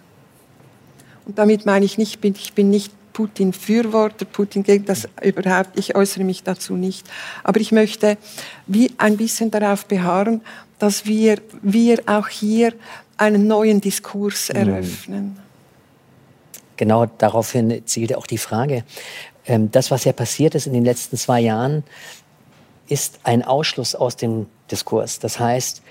Und 1.27 1.37
damit 1.37 1.67
meine 1.67 1.85
ich 1.85 1.99
nicht, 1.99 2.25
ich 2.25 2.53
bin 2.53 2.71
nicht 2.71 2.91
Putin-Fürworter, 3.13 4.25
Putin 4.25 4.63
gegen 4.63 4.85
das 4.85 5.07
überhaupt, 5.21 5.77
ich 5.77 5.95
äußere 5.95 6.23
mich 6.23 6.41
dazu 6.41 6.73
nicht. 6.75 7.07
Aber 7.43 7.59
ich 7.59 7.71
möchte 7.71 8.17
wie 8.65 8.91
ein 8.97 9.17
bisschen 9.17 9.51
darauf 9.51 9.85
beharren, 9.85 10.41
dass 10.81 11.05
wir, 11.05 11.37
wir 11.61 11.99
auch 12.07 12.27
hier 12.27 12.73
einen 13.17 13.47
neuen 13.47 13.81
Diskurs 13.81 14.49
mhm. 14.49 14.55
eröffnen. 14.55 15.39
Genau 16.77 17.05
daraufhin 17.05 17.83
zielte 17.85 18.17
auch 18.17 18.25
die 18.25 18.39
Frage. 18.39 18.83
Ähm, 19.45 19.69
das, 19.69 19.91
was 19.91 20.05
ja 20.05 20.13
passiert 20.13 20.55
ist 20.55 20.65
in 20.65 20.73
den 20.73 20.83
letzten 20.83 21.17
zwei 21.17 21.39
Jahren, 21.39 21.83
ist 22.87 23.19
ein 23.23 23.43
Ausschluss 23.43 23.93
aus 23.93 24.15
dem 24.15 24.47
Diskurs. 24.71 25.19
Das 25.19 25.39
heißt, 25.39 25.83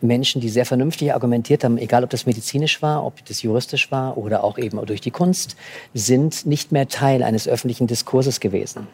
Menschen, 0.00 0.40
die 0.40 0.48
sehr 0.48 0.66
vernünftig 0.66 1.12
argumentiert 1.12 1.64
haben, 1.64 1.78
egal 1.78 2.04
ob 2.04 2.10
das 2.10 2.26
medizinisch 2.26 2.82
war, 2.82 3.04
ob 3.04 3.24
das 3.26 3.42
juristisch 3.42 3.90
war 3.90 4.16
oder 4.18 4.44
auch 4.44 4.58
eben 4.58 4.84
durch 4.86 5.00
die 5.00 5.10
Kunst, 5.10 5.56
sind 5.94 6.46
nicht 6.46 6.72
mehr 6.72 6.88
Teil 6.88 7.22
eines 7.22 7.48
öffentlichen 7.48 7.86
Diskurses 7.86 8.40
gewesen. 8.40 8.86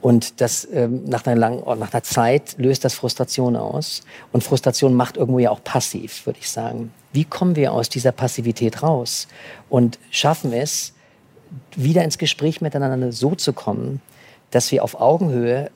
Und 0.00 0.40
das 0.40 0.68
ähm, 0.72 1.04
nach, 1.06 1.26
einer 1.26 1.36
langen, 1.36 1.62
nach 1.78 1.92
einer 1.92 2.02
Zeit 2.02 2.56
löst 2.58 2.84
das 2.84 2.94
Frustration 2.94 3.56
aus. 3.56 4.02
Und 4.32 4.44
Frustration 4.44 4.94
macht 4.94 5.16
irgendwo 5.16 5.38
ja 5.38 5.50
auch 5.50 5.64
passiv, 5.64 6.26
würde 6.26 6.40
ich 6.40 6.50
sagen. 6.50 6.92
Wie 7.12 7.24
kommen 7.24 7.56
wir 7.56 7.72
aus 7.72 7.88
dieser 7.88 8.12
Passivität 8.12 8.82
raus 8.82 9.28
und 9.68 9.98
schaffen 10.10 10.52
es, 10.52 10.92
wieder 11.76 12.02
ins 12.02 12.18
Gespräch 12.18 12.60
miteinander 12.60 13.12
so 13.12 13.34
zu 13.34 13.52
kommen, 13.52 14.00
dass 14.50 14.72
wir 14.72 14.82
auf 14.84 15.00
Augenhöhe 15.00 15.70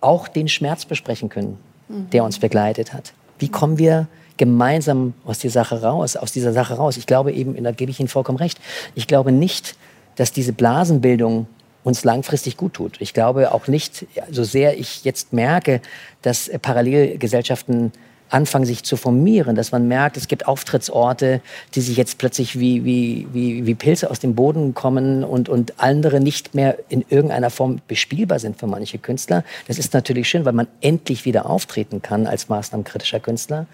auch 0.00 0.28
den 0.28 0.48
Schmerz 0.48 0.84
besprechen 0.84 1.28
können, 1.28 1.58
der 1.88 2.24
uns 2.24 2.38
begleitet 2.38 2.92
hat. 2.92 3.12
Wie 3.40 3.48
kommen 3.48 3.78
wir 3.78 4.06
gemeinsam 4.36 5.14
aus 5.24 5.38
dieser 5.38 5.64
Sache 5.64 5.82
raus, 5.82 6.16
aus 6.16 6.32
dieser 6.32 6.52
Sache 6.52 6.74
raus? 6.74 6.96
Ich 6.96 7.06
glaube 7.06 7.32
eben, 7.32 7.62
da 7.62 7.72
gebe 7.72 7.90
ich 7.90 7.98
Ihnen 7.98 8.08
vollkommen 8.08 8.38
recht. 8.38 8.60
Ich 8.94 9.06
glaube 9.06 9.32
nicht, 9.32 9.76
dass 10.16 10.32
diese 10.32 10.52
Blasenbildung 10.52 11.46
uns 11.82 12.04
langfristig 12.04 12.56
gut 12.56 12.74
tut. 12.74 13.00
Ich 13.00 13.14
glaube 13.14 13.52
auch 13.52 13.66
nicht, 13.66 14.06
so 14.30 14.44
sehr 14.44 14.78
ich 14.78 15.04
jetzt 15.04 15.32
merke, 15.32 15.80
dass 16.22 16.50
Parallelgesellschaften 16.60 17.92
anfangen, 18.30 18.64
sich 18.64 18.84
zu 18.84 18.96
formieren, 18.96 19.56
dass 19.56 19.72
man 19.72 19.88
merkt, 19.88 20.16
es 20.16 20.28
gibt 20.28 20.46
Auftrittsorte, 20.46 21.40
die 21.74 21.80
sich 21.80 21.96
jetzt 21.96 22.18
plötzlich 22.18 22.58
wie, 22.58 22.84
wie, 22.84 23.26
wie, 23.32 23.66
wie 23.66 23.74
Pilze 23.74 24.10
aus 24.10 24.20
dem 24.20 24.34
Boden 24.34 24.74
kommen 24.74 25.24
und, 25.24 25.48
und 25.48 25.74
andere 25.78 26.20
nicht 26.20 26.54
mehr 26.54 26.78
in 26.88 27.04
irgendeiner 27.08 27.50
Form 27.50 27.80
bespielbar 27.88 28.38
sind 28.38 28.58
für 28.58 28.66
manche 28.66 28.98
Künstler. 28.98 29.44
Das 29.68 29.78
ist 29.78 29.92
natürlich 29.94 30.28
schön, 30.28 30.44
weil 30.44 30.52
man 30.52 30.68
endlich 30.80 31.24
wieder 31.24 31.46
auftreten 31.46 32.02
kann 32.02 32.26
als 32.26 32.48
maßnahmenkritischer 32.48 33.20
Künstler. 33.20 33.66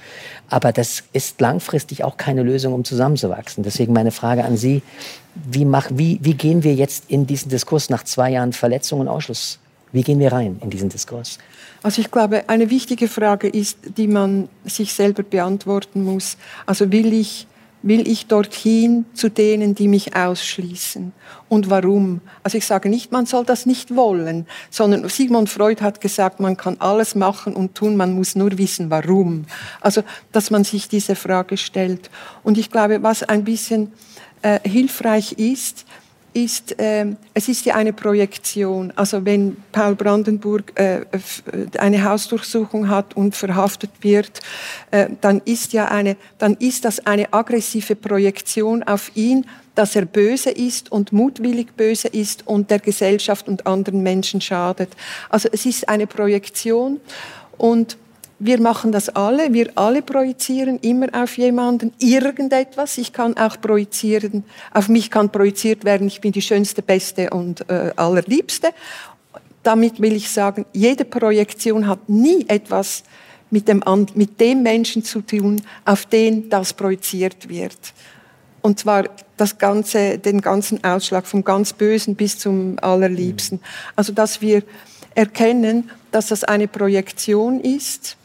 Aber 0.49 0.73
das 0.73 1.05
ist 1.13 1.41
langfristig 1.41 2.05
auch 2.05 2.17
keine 2.17 2.43
Lösung, 2.43 2.73
um 2.73 2.85
zusammenzuwachsen. 2.85 3.63
Deswegen 3.63 3.93
meine 3.93 4.11
Frage 4.11 4.45
an 4.45 4.57
Sie, 4.57 4.83
wie, 5.35 5.65
mach, 5.65 5.89
wie, 5.93 6.19
wie 6.23 6.35
gehen 6.35 6.63
wir 6.63 6.75
jetzt 6.75 7.05
in 7.09 7.27
diesen 7.27 7.51
Diskurs 7.51 7.91
nach 7.91 8.05
zwei 8.05 8.31
Jahren 8.31 8.53
Verletzung 8.53 9.01
und 9.01 9.09
Ausschluss? 9.09 9.59
Wie 9.97 10.03
gehen 10.03 10.19
wir 10.19 10.31
rein 10.31 10.59
in 10.63 10.69
diesen 10.69 10.91
Diskurs? 10.91 11.39
Also 11.83 12.03
ich 12.03 12.11
glaube, 12.11 12.51
eine 12.51 12.69
wichtige 12.69 13.09
Frage 13.09 13.49
ist, 13.49 13.79
die 13.97 14.09
man 14.09 14.51
sich 14.67 14.93
selber 14.93 15.23
beantworten 15.23 16.05
muss. 16.05 16.37
Also 16.67 16.93
will 16.93 17.15
ich, 17.15 17.47
will 17.81 18.07
ich 18.07 18.27
dorthin 18.27 19.07
zu 19.15 19.31
denen, 19.31 19.75
die 19.75 19.89
mich 19.89 20.15
ausschließen? 20.15 21.13
Und 21.49 21.71
warum? 21.71 22.21
Also 22.43 22.59
ich 22.59 22.67
sage 22.67 22.91
nicht, 22.91 23.11
man 23.11 23.25
soll 23.25 23.47
das 23.47 23.65
nicht 23.65 23.97
wollen, 23.97 24.47
sondern 24.69 25.09
Sigmund 25.09 25.49
Freud 25.49 25.81
hat 25.81 26.03
gesagt, 26.03 26.41
man 26.41 26.59
kann 26.59 26.77
alles 26.79 27.15
machen 27.15 27.57
und 27.57 27.75
tun, 27.75 27.97
man 27.97 28.13
muss 28.13 28.37
nur 28.37 28.59
wissen, 28.59 28.91
warum. 28.91 29.47
Also, 29.81 30.03
dass 30.31 30.51
man 30.51 30.65
sich 30.65 30.91
diese 30.91 31.15
Frage 31.15 31.57
stellt. 31.57 32.11
Und 32.43 32.59
ich 32.59 32.71
glaube, 32.71 33.03
was 33.03 33.23
ein 33.23 33.45
bisschen 33.45 33.93
äh, 34.43 34.61
hilfreich 34.69 35.33
ist, 35.39 35.87
ist, 36.37 36.79
äh, 36.79 37.07
es 37.33 37.49
ist 37.49 37.65
ja 37.65 37.75
eine 37.75 37.95
Projektion. 37.95 38.93
Also 38.95 39.25
wenn 39.25 39.57
Paul 39.73 39.95
Brandenburg 39.95 40.79
äh, 40.79 41.07
eine 41.79 42.05
Hausdurchsuchung 42.05 42.91
hat 42.91 43.17
und 43.17 43.35
verhaftet 43.35 43.91
wird, 44.03 44.41
äh, 44.91 45.09
dann 45.23 45.41
ist 45.47 45.73
ja 45.73 45.87
eine, 45.87 46.17
dann 46.39 46.55
ist 46.55 46.85
das 46.85 47.07
eine 47.07 47.33
aggressive 47.33 47.97
Projektion 47.97 48.83
auf 48.83 49.11
ihn, 49.15 49.47
dass 49.75 49.97
er 49.97 50.05
böse 50.05 50.51
ist 50.51 50.93
und 50.93 51.11
mutwillig 51.13 51.75
böse 51.75 52.09
ist 52.09 52.47
und 52.47 52.71
der 52.71 52.81
Gesellschaft 52.81 53.49
und 53.49 53.67
anderen 53.67 54.03
Menschen 54.03 54.43
schadet. 54.43 54.91
Also 55.31 55.49
es 55.51 55.65
ist 55.65 55.89
eine 55.89 56.07
Projektion 56.07 57.01
und 57.57 57.97
wir 58.39 58.61
machen 58.61 58.93
das 58.93 59.09
alle, 59.09 59.53
wir 59.53 59.71
alle 59.77 60.03
projizieren 60.03 60.79
immer 60.81 61.09
auf 61.13 61.39
jemanden 61.39 61.93
irgendetwas. 61.99 62.99
Ich 62.99 63.13
kann 63.13 63.37
auch 63.37 63.61
projizieren, 63.61 64.45
auf 64.73 64.89
mich 64.89 65.11
kann 65.11 65.31
projiziert 65.31 65.85
werden, 65.85 66.07
ich 66.07 66.21
bin 66.21 66.33
die 66.33 66.43
schönste, 66.43 66.83
beste 66.83 67.31
und 67.31 67.69
äh, 67.71 67.93
allerliebste. 67.97 68.71
Damit 69.63 70.01
will 70.01 70.13
ich 70.13 70.31
sagen, 70.31 70.67
jede 70.73 71.05
Projektion 71.05 71.87
hat 71.87 72.09
nie 72.09 72.45
etwas 72.49 73.05
mit 73.51 73.69
dem, 73.69 73.83
mit 74.15 74.39
dem 74.39 74.63
Menschen 74.63 75.03
zu 75.03 75.23
tun, 75.23 75.63
auf 75.85 76.05
den 76.07 76.51
das 76.51 76.75
projiziert 76.75 77.49
wird. 77.49 77.79
Und 78.61 78.79
zwar 78.81 79.05
das 79.37 79.59
ganze, 79.59 80.19
den 80.19 80.41
ganzen 80.41 80.83
Ausschlag 80.85 81.27
vom 81.27 81.43
ganz 81.43 81.73
Bösen 81.73 82.17
bis 82.17 82.39
zum 82.39 82.79
Allerliebsten. 82.81 83.61
Also, 83.95 84.13
dass 84.13 84.41
wir 84.41 84.63
erkennen, 85.15 85.91
dass 86.11 86.29
das 86.29 86.45
eine 86.45 86.69
Projektion 86.69 87.61
ist 87.61 88.17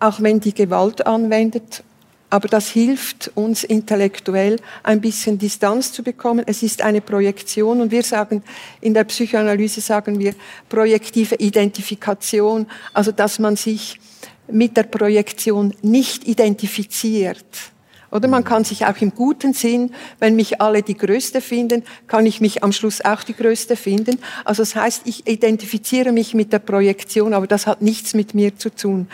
auch 0.00 0.20
wenn 0.20 0.40
die 0.40 0.54
Gewalt 0.54 1.06
anwendet. 1.06 1.82
Aber 2.30 2.48
das 2.48 2.68
hilft 2.68 3.30
uns 3.34 3.64
intellektuell 3.64 4.60
ein 4.82 5.00
bisschen 5.00 5.38
Distanz 5.38 5.92
zu 5.92 6.02
bekommen. 6.02 6.44
Es 6.46 6.62
ist 6.62 6.82
eine 6.82 7.00
Projektion 7.00 7.80
und 7.80 7.90
wir 7.90 8.02
sagen, 8.02 8.42
in 8.82 8.92
der 8.92 9.04
Psychoanalyse 9.04 9.80
sagen 9.80 10.18
wir 10.18 10.34
projektive 10.68 11.36
Identifikation, 11.36 12.66
also 12.92 13.12
dass 13.12 13.38
man 13.38 13.56
sich 13.56 13.98
mit 14.46 14.76
der 14.76 14.82
Projektion 14.82 15.74
nicht 15.82 16.28
identifiziert. 16.28 17.46
Oder 18.10 18.26
man 18.26 18.42
kann 18.42 18.64
sich 18.64 18.86
auch 18.86 18.96
im 19.00 19.14
guten 19.14 19.52
Sinn, 19.52 19.92
wenn 20.18 20.34
mich 20.34 20.62
alle 20.62 20.82
die 20.82 20.96
Größte 20.96 21.42
finden, 21.42 21.82
kann 22.06 22.24
ich 22.24 22.40
mich 22.40 22.64
am 22.64 22.72
Schluss 22.72 23.04
auch 23.04 23.22
die 23.22 23.34
Größte 23.34 23.76
finden. 23.76 24.18
Also 24.44 24.62
das 24.62 24.74
heißt, 24.74 25.02
ich 25.04 25.26
identifiziere 25.26 26.12
mich 26.12 26.32
mit 26.32 26.52
der 26.52 26.58
Projektion, 26.58 27.34
aber 27.34 27.46
das 27.46 27.66
hat 27.66 27.82
nichts 27.82 28.14
mit 28.14 28.34
mir 28.34 28.56
zu 28.56 28.70
tun. 28.74 29.08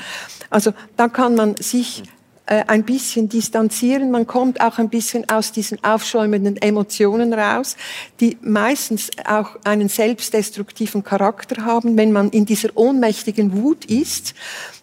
Also 0.50 0.72
da 0.96 1.08
kann 1.08 1.34
man 1.34 1.56
sich 1.56 2.02
äh, 2.46 2.64
ein 2.66 2.82
bisschen 2.82 3.30
distanzieren. 3.30 4.10
Man 4.10 4.26
kommt 4.26 4.60
auch 4.60 4.78
ein 4.78 4.90
bisschen 4.90 5.26
aus 5.30 5.50
diesen 5.52 5.82
aufschäumenden 5.82 6.58
Emotionen 6.58 7.32
raus, 7.32 7.76
die 8.20 8.36
meistens 8.42 9.10
auch 9.26 9.56
einen 9.64 9.88
selbstdestruktiven 9.88 11.02
Charakter 11.02 11.64
haben. 11.64 11.96
Wenn 11.96 12.12
man 12.12 12.28
in 12.30 12.44
dieser 12.44 12.68
ohnmächtigen 12.74 13.62
Wut 13.62 13.86
ist, 13.86 14.34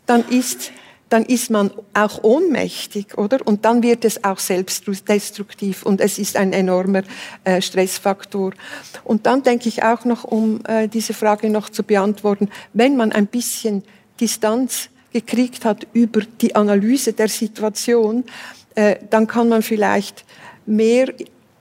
dann 0.08 0.28
ist 0.28 0.72
dann 1.10 1.26
ist 1.26 1.50
man 1.52 1.72
auch 1.94 2.24
ohnmächtig, 2.24 3.18
oder? 3.18 3.46
Und 3.46 3.66
dann 3.66 3.84
wird 3.84 4.06
es 4.06 4.24
auch 4.24 4.40
selbstdestruktiv 4.40 5.84
und 5.84 6.00
es 6.00 6.18
ist 6.18 6.38
ein 6.38 6.54
enormer 6.54 7.04
äh, 7.44 7.62
Stressfaktor. 7.62 8.54
Und 9.04 9.26
dann 9.26 9.44
denke 9.44 9.68
ich 9.68 9.84
auch 9.84 10.06
noch, 10.06 10.24
um 10.24 10.62
äh, 10.66 10.88
diese 10.88 11.14
Frage 11.14 11.50
noch 11.50 11.70
zu 11.70 11.84
beantworten, 11.84 12.50
wenn 12.72 12.96
man 12.96 13.12
ein 13.12 13.28
bisschen 13.28 13.84
Distanz 14.22 14.90
gekriegt 15.14 15.66
hat 15.66 15.88
über 15.94 16.22
die 16.22 16.56
Analyse 16.56 17.14
der 17.14 17.28
Situation, 17.28 18.24
äh, 18.76 18.96
dann 19.10 19.28
kann 19.28 19.50
man 19.50 19.62
vielleicht 19.62 20.26
mehr 20.66 21.14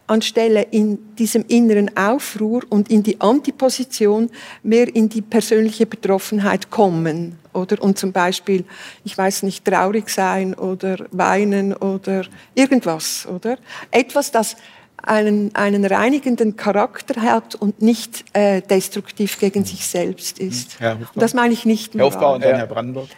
anstelle 0.06 0.62
in 0.62 1.14
diesem 1.16 1.44
inneren 1.46 1.96
Aufruhr 1.96 2.62
und 2.68 2.90
in 2.90 3.02
die 3.02 3.20
Antiposition 3.20 4.28
mehr 4.62 4.94
in 4.94 5.08
die 5.08 5.22
persönliche 5.22 5.86
Betroffenheit 5.86 6.70
kommen. 6.70 7.38
Oder? 7.52 7.80
Und 7.80 7.98
zum 7.98 8.12
Beispiel, 8.12 8.64
ich 9.04 9.16
weiß 9.16 9.44
nicht, 9.44 9.64
traurig 9.64 10.08
sein 10.10 10.54
oder 10.54 11.06
weinen 11.12 11.74
oder 11.74 12.24
irgendwas. 12.54 13.26
Oder? 13.26 13.56
Etwas, 13.92 14.32
das 14.32 14.56
einen, 15.02 15.54
einen 15.54 15.84
reinigenden 15.84 16.56
Charakter 16.56 17.22
hat 17.22 17.54
und 17.54 17.80
nicht 17.80 18.24
äh, 18.32 18.60
destruktiv 18.62 19.38
gegen 19.38 19.64
sich 19.64 19.86
selbst 19.86 20.38
ist. 20.38 20.78
Ja, 20.80 20.92
und 20.92 21.08
das 21.14 21.34
meine 21.34 21.54
ich 21.54 21.64
nicht 21.64 21.94
Herr 21.94 22.06
Hofbauer 22.06 22.34
und 22.34 22.44
dann 22.44 22.56
Herr 22.56 22.66
Brandenburg. 22.66 23.08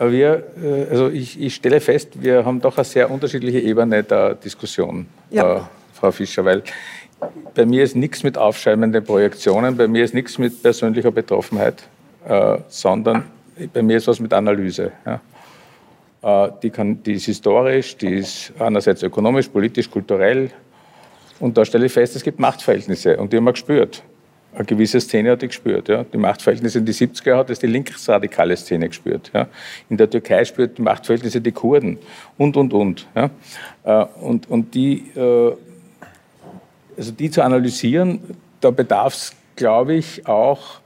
Wir, 0.00 0.44
äh, 0.62 0.90
also 0.90 1.08
ich, 1.08 1.40
ich, 1.40 1.54
stelle 1.54 1.80
fest, 1.80 2.22
wir 2.22 2.44
haben 2.44 2.60
doch 2.60 2.76
eine 2.76 2.84
sehr 2.84 3.10
unterschiedliche 3.10 3.60
Ebene 3.60 4.02
der 4.02 4.34
Diskussion. 4.34 5.06
Ja. 5.30 5.56
Äh, 5.56 5.60
Frau 5.94 6.10
Fischer, 6.10 6.44
weil 6.44 6.62
bei 7.54 7.64
mir 7.64 7.82
ist 7.82 7.96
nichts 7.96 8.22
mit 8.22 8.36
aufschäumenden 8.36 9.02
Projektionen, 9.02 9.76
bei 9.76 9.88
mir 9.88 10.04
ist 10.04 10.12
nichts 10.12 10.38
mit 10.38 10.62
persönlicher 10.62 11.10
Betroffenheit, 11.10 11.82
äh, 12.28 12.58
sondern 12.68 13.24
bei 13.72 13.82
mir 13.82 13.96
ist 13.96 14.06
was 14.06 14.20
mit 14.20 14.32
Analyse. 14.32 14.92
Ja. 15.06 15.20
Äh, 16.22 16.52
die, 16.62 16.70
kann, 16.70 17.02
die 17.02 17.14
ist 17.14 17.26
historisch, 17.26 17.96
die 17.96 18.16
ist 18.16 18.52
einerseits 18.58 19.02
ökonomisch, 19.02 19.48
politisch, 19.48 19.90
kulturell. 19.90 20.50
Und 21.38 21.56
da 21.56 21.64
stelle 21.64 21.86
ich 21.86 21.92
fest, 21.92 22.16
es 22.16 22.22
gibt 22.22 22.38
Machtverhältnisse 22.38 23.16
und 23.16 23.32
die 23.32 23.36
haben 23.36 23.44
wir 23.44 23.52
gespürt. 23.52 24.02
Eine 24.56 24.64
gewisse 24.64 25.00
Szene 25.00 25.30
hat 25.30 25.42
die 25.42 25.48
gespürt. 25.48 25.88
Ja. 25.88 26.04
Die 26.04 26.16
Machtverhältnisse 26.16 26.78
in 26.78 26.86
die 26.86 26.94
70er 26.94 27.36
hat 27.36 27.50
es 27.50 27.58
die 27.58 27.66
linksradikale 27.66 28.56
Szene 28.56 28.88
gespürt. 28.88 29.30
Ja. 29.32 29.48
In 29.88 29.96
der 29.96 30.10
Türkei 30.10 30.44
spürt 30.44 30.78
die 30.78 30.82
Machtverhältnisse 30.82 31.40
die 31.40 31.52
Kurden 31.52 31.98
und, 32.38 32.56
und, 32.56 32.72
und. 32.72 33.06
Ja. 33.14 33.30
Äh, 33.84 34.06
und, 34.20 34.48
und 34.50 34.74
die 34.74 35.10
äh, 35.14 35.52
also 36.96 37.12
die 37.12 37.30
zu 37.30 37.42
analysieren, 37.42 38.20
da 38.60 38.70
bedarf 38.70 39.14
es, 39.14 39.32
glaube 39.54 39.94
ich, 39.94 40.26
auch 40.26 40.80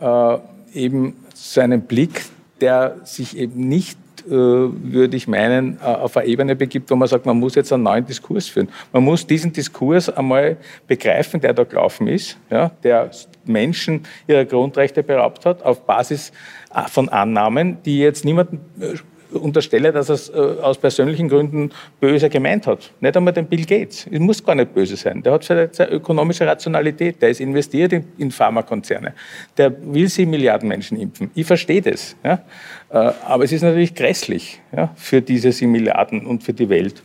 äh, 0.00 0.38
eben 0.74 1.16
so 1.34 1.60
einen 1.60 1.82
Blick, 1.82 2.24
der 2.60 2.96
sich 3.04 3.36
eben 3.36 3.68
nicht, 3.68 3.98
würde 4.28 5.16
ich 5.16 5.28
meinen, 5.28 5.78
äh, 5.80 5.84
auf 5.84 6.16
eine 6.16 6.26
Ebene 6.26 6.56
begibt, 6.56 6.90
wo 6.90 6.96
man 6.96 7.08
sagt, 7.08 7.26
man 7.26 7.38
muss 7.38 7.54
jetzt 7.54 7.72
einen 7.72 7.84
neuen 7.84 8.04
Diskurs 8.04 8.48
führen. 8.48 8.68
Man 8.92 9.04
muss 9.04 9.26
diesen 9.26 9.52
Diskurs 9.52 10.08
einmal 10.08 10.56
begreifen, 10.86 11.40
der 11.40 11.54
da 11.54 11.64
gelaufen 11.64 12.08
ist, 12.08 12.36
ja, 12.50 12.70
der 12.82 13.10
Menschen 13.44 14.02
ihrer 14.26 14.44
Grundrechte 14.44 15.02
beraubt 15.02 15.46
hat, 15.46 15.62
auf 15.62 15.86
Basis 15.86 16.32
äh, 16.74 16.88
von 16.88 17.08
Annahmen, 17.08 17.78
die 17.84 17.98
jetzt 17.98 18.24
niemanden 18.24 18.60
äh, 18.80 18.94
unterstelle, 19.38 19.92
dass 19.92 20.08
er 20.08 20.14
es 20.14 20.28
äh, 20.28 20.32
aus 20.34 20.78
persönlichen 20.78 21.28
Gründen 21.28 21.70
böse 22.00 22.28
gemeint 22.28 22.66
hat. 22.66 22.90
Nicht 23.00 23.16
einmal 23.16 23.32
den 23.32 23.46
Bill 23.46 23.64
Gates. 23.64 24.06
Es 24.10 24.18
muss 24.18 24.44
gar 24.44 24.54
nicht 24.54 24.74
böse 24.74 24.96
sein. 24.96 25.22
Der 25.22 25.32
hat 25.32 25.44
seine, 25.44 25.68
seine 25.72 25.92
ökonomische 25.92 26.46
Rationalität. 26.46 27.20
Der 27.20 27.30
ist 27.30 27.40
investiert 27.40 27.92
in, 27.92 28.04
in 28.18 28.30
Pharmakonzerne. 28.30 29.14
Der 29.56 29.72
will 29.92 30.08
sie 30.08 30.26
Milliarden 30.26 30.68
Menschen 30.68 30.98
impfen. 30.98 31.30
Ich 31.34 31.46
verstehe 31.46 31.82
das. 31.82 32.16
Ja? 32.24 32.42
Äh, 32.90 33.12
aber 33.26 33.44
es 33.44 33.52
ist 33.52 33.62
natürlich 33.62 33.94
grässlich 33.94 34.60
ja, 34.74 34.92
für 34.96 35.20
diese 35.22 35.52
sieben 35.52 35.72
Milliarden 35.72 36.26
und 36.26 36.42
für 36.42 36.52
die 36.52 36.68
Welt. 36.68 37.02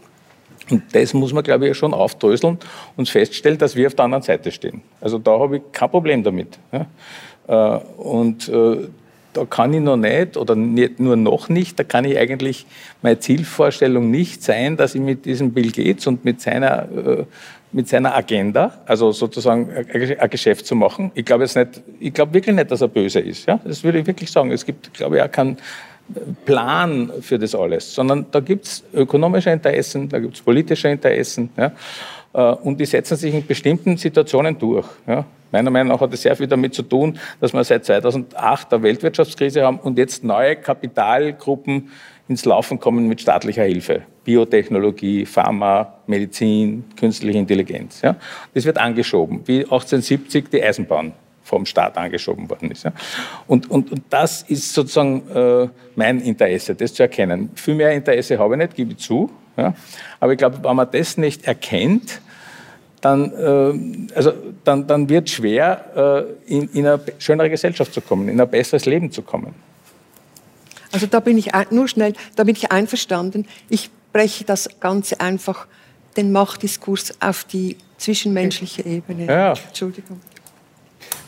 Und 0.70 0.84
das 0.94 1.14
muss 1.14 1.34
man, 1.34 1.44
glaube 1.44 1.68
ich, 1.68 1.78
schon 1.78 1.94
aufdröseln 1.94 2.58
und 2.96 3.10
feststellen, 3.10 3.58
dass 3.58 3.76
wir 3.76 3.88
auf 3.88 3.96
der 3.96 4.06
anderen 4.06 4.24
Seite 4.24 4.52
stehen. 4.52 4.82
Also 5.02 5.18
da 5.18 5.38
habe 5.40 5.58
ich 5.58 5.64
kein 5.72 5.90
Problem 5.90 6.24
damit. 6.24 6.60
Ja? 6.72 6.86
Äh, 7.48 7.80
und 7.98 8.50
da 9.34 9.46
kann 9.46 9.74
ich 9.74 9.82
noch 9.82 9.98
nicht 9.98 10.38
oder 10.38 10.56
nicht, 10.56 11.00
nur 11.00 11.16
noch 11.16 11.50
nicht, 11.50 11.80
da 11.80 11.84
kann 11.84 12.06
ich 12.06 12.18
eigentlich 12.18 12.66
meine 13.02 13.20
Zielvorstellung 13.20 14.12
nicht 14.12 14.44
sein, 14.44 14.78
dass 14.78 14.96
ich 14.96 15.02
mit 15.02 15.26
diesem 15.26 15.54
Bill 15.54 15.72
Gates 15.72 16.08
und 16.08 16.26
mit 16.26 16.42
seiner, 16.42 16.84
äh, 16.92 17.26
mit 17.72 17.88
seiner 17.88 18.16
Agenda, 18.16 18.80
also 18.86 19.12
sozusagen 19.12 19.70
ein 19.72 20.30
Geschäft 20.30 20.66
zu 20.66 20.76
machen. 20.76 21.12
Ich 21.16 21.26
glaube 21.26 21.44
jetzt 21.44 21.56
nicht, 21.56 21.82
ich 22.00 22.14
glaube 22.14 22.34
wirklich 22.34 22.56
nicht, 22.56 22.70
dass 22.70 22.82
er 22.82 22.90
böse 22.90 23.20
ist. 23.20 23.48
Ja? 23.48 23.60
Das 23.64 23.84
würde 23.84 24.00
ich 24.00 24.08
wirklich 24.08 24.30
sagen. 24.30 24.52
Es 24.52 24.66
gibt, 24.66 24.94
glaube 24.94 25.18
ich, 25.18 25.24
auch 25.24 25.32
keinen 25.32 25.58
Plan 26.46 27.12
für 27.22 27.40
das 27.40 27.56
alles, 27.56 27.94
sondern 27.94 28.26
da 28.32 28.42
gibt 28.42 28.66
es 28.66 28.84
ökonomische 28.94 29.50
Interessen, 29.50 30.10
da 30.10 30.20
gibt 30.20 30.36
es 30.36 30.42
politische 30.42 30.90
Interessen. 30.90 31.50
Ja? 31.56 31.72
Äh, 32.34 32.42
und 32.42 32.80
die 32.80 32.86
setzen 32.86 33.18
sich 33.18 33.34
in 33.34 33.46
bestimmten 33.46 33.98
Situationen 33.98 34.58
durch. 34.58 34.88
Ja? 35.08 35.26
Meiner 35.52 35.70
Meinung 35.70 35.94
nach 35.94 36.02
hat 36.02 36.14
es 36.14 36.22
sehr 36.22 36.36
viel 36.36 36.48
damit 36.48 36.74
zu 36.74 36.84
tun, 36.84 37.20
dass 37.40 37.54
wir 37.54 37.64
seit 37.64 37.86
2008 37.86 38.74
eine 38.74 38.84
Weltwirtschaftskrise 38.84 39.64
haben 39.64 39.80
und 39.80 39.98
jetzt 39.98 40.24
neue 40.24 40.56
Kapitalgruppen 40.56 41.90
ins 42.28 42.46
Laufen 42.46 42.80
kommen 42.80 43.08
mit 43.08 43.20
staatlicher 43.20 43.64
Hilfe. 43.64 44.04
Biotechnologie, 44.24 45.26
Pharma, 45.26 45.96
Medizin, 46.08 46.86
künstliche 46.98 47.38
Intelligenz. 47.38 48.02
Ja? 48.02 48.16
Das 48.54 48.66
wird 48.66 48.78
angeschoben, 48.78 49.42
wie 49.46 49.64
1870 49.64 50.50
die 50.50 50.64
Eisenbahn 50.64 51.12
vom 51.44 51.66
Staat 51.66 51.98
angeschoben 51.98 52.50
worden 52.50 52.72
ist. 52.72 52.84
Ja? 52.84 52.94
Und, 53.48 53.70
und, 53.70 53.92
und 53.92 54.04
das 54.10 54.44
ist 54.44 54.74
sozusagen 54.74 55.30
äh, 55.30 55.68
mein 55.96 56.22
Interesse, 56.22 56.76
das 56.76 56.94
zu 56.94 57.04
erkennen. 57.04 57.50
Viel 57.56 57.76
mehr 57.76 57.92
Interesse 57.92 58.40
habe 58.40 58.54
ich 58.54 58.60
nicht, 58.60 58.76
gebe 58.76 58.92
ich 58.94 59.00
zu. 59.00 59.30
Ja? 59.58 59.74
Aber 60.20 60.32
ich 60.32 60.38
glaube, 60.38 60.64
wenn 60.64 60.76
man 60.76 60.90
das 60.92 61.18
nicht 61.18 61.46
erkennt, 61.46 62.22
dann, 63.02 63.32
äh, 63.32 64.16
also, 64.16 64.34
dann, 64.64 64.88
dann 64.88 65.10
wird 65.10 65.28
es 65.28 65.36
schwer, 65.36 66.28
äh, 66.48 66.54
in, 66.54 66.70
in 66.70 66.88
eine 66.88 67.00
schönere 67.18 67.50
Gesellschaft 67.50 67.94
zu 67.94 68.02
kommen, 68.02 68.30
in 68.30 68.40
ein 68.40 68.50
besseres 68.50 68.86
Leben 68.86 69.12
zu 69.12 69.22
kommen. 69.24 69.54
Also 70.92 71.08
da 71.08 71.20
bin 71.20 71.38
ich 71.38 71.52
nur 71.70 71.88
schnell, 71.88 72.14
da 72.36 72.44
bin 72.44 72.56
ich 72.56 72.72
einverstanden. 72.72 73.48
Ich 73.70 73.90
breche 74.12 74.44
das 74.44 74.70
Ganze 74.80 75.22
einfach 75.22 75.68
den 76.18 76.32
Machtdiskurs 76.32 77.14
auf 77.22 77.46
die 77.46 77.78
zwischenmenschliche 77.98 78.84
Ebene. 78.84 79.26
Ja. 79.26 79.54
Entschuldigung. 79.54 80.20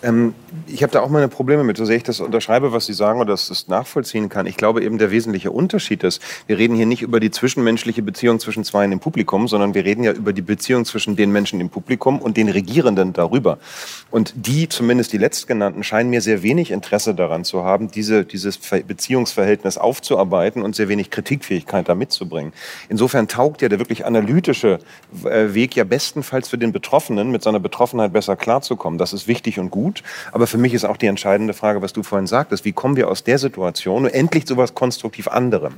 Ähm, 0.04 0.36
ich 0.68 0.84
habe 0.84 0.92
da 0.92 1.00
auch 1.00 1.10
meine 1.10 1.30
Probleme 1.30 1.64
mit, 1.64 1.78
so 1.78 1.86
sehr 1.86 1.96
ich 1.96 2.04
das 2.04 2.20
unterschreibe, 2.20 2.74
was 2.74 2.86
Sie 2.86 2.94
sagen 2.94 3.20
oder 3.20 3.34
dass 3.34 3.48
das 3.48 3.68
nachvollziehen 3.68 4.30
kann. 4.30 4.46
Ich 4.46 4.58
glaube 4.58 4.84
eben, 4.84 4.98
der 4.98 5.12
wesentliche 5.12 5.52
Unterschied 5.52 6.04
ist, 6.04 6.22
wir 6.46 6.58
reden 6.58 6.76
hier 6.76 6.86
nicht 6.86 7.02
über 7.02 7.20
die 7.20 7.32
zwischenmenschliche 7.32 8.02
Beziehung 8.02 8.40
zwischen 8.40 8.64
zwei 8.64 8.84
im 8.84 9.00
Publikum, 9.00 9.48
sondern 9.48 9.74
wir 9.74 9.86
reden 9.86 10.04
ja 10.04 10.12
über 10.12 10.34
die 10.34 10.42
Beziehung 10.42 10.84
zwischen 10.84 11.16
den 11.16 11.32
Menschen 11.32 11.62
im 11.62 11.70
Publikum 11.70 12.20
und 12.20 12.36
den 12.36 12.50
Regierenden 12.50 13.14
darüber. 13.14 13.58
Und 14.12 14.34
die, 14.36 14.68
zumindest 14.68 15.14
die 15.14 15.18
letztgenannten, 15.18 15.84
scheinen 15.84 16.10
mir 16.10 16.22
sehr 16.22 16.44
wenig 16.44 16.72
Interesse 16.72 17.16
daran 17.16 17.46
zu 17.46 17.64
haben, 17.64 17.90
diese, 17.90 18.26
dieses 18.26 18.58
Beziehungsverhältnis 18.58 19.78
aufzuarbeiten 19.78 20.62
und 20.62 20.76
sehr 20.76 20.90
wenig 20.90 21.10
Kritikfähigkeit 21.12 21.88
da 21.88 21.96
mitzubringen. 21.96 22.52
Insofern 22.90 23.28
taugt 23.30 23.62
ja 23.62 23.70
der 23.70 23.80
wirklich 23.80 24.06
analytische 24.06 24.80
äh, 25.24 25.54
Weg 25.54 25.76
ja 25.76 25.86
bestenfalls 25.86 26.50
für 26.50 26.58
den 26.58 26.74
Betroffenen, 26.74 27.32
mit 27.32 27.42
seiner 27.42 27.60
Betroffenheit 27.60 28.12
besser 28.12 28.36
klarzukommen. 28.36 28.98
Das 28.98 29.14
ist 29.14 29.28
wichtig 29.28 29.60
und 29.60 29.70
gut 29.70 29.93
gut. 29.94 30.04
Aber 30.32 30.48
für 30.48 30.58
mich 30.58 30.74
ist 30.74 30.86
auch 30.86 30.98
die 30.98 31.08
entscheidende 31.08 31.54
Frage, 31.54 31.82
was 31.82 31.94
du 31.94 32.04
vorhin 32.04 32.28
sagtest, 32.28 32.66
wie 32.66 32.74
kommen 32.74 32.96
wir 32.96 33.10
aus 33.10 33.24
der 33.24 33.38
Situation 33.38 34.06
endlich 34.06 34.46
zu 34.46 34.58
was 34.58 34.74
konstruktiv 34.74 35.28
anderem? 35.28 35.76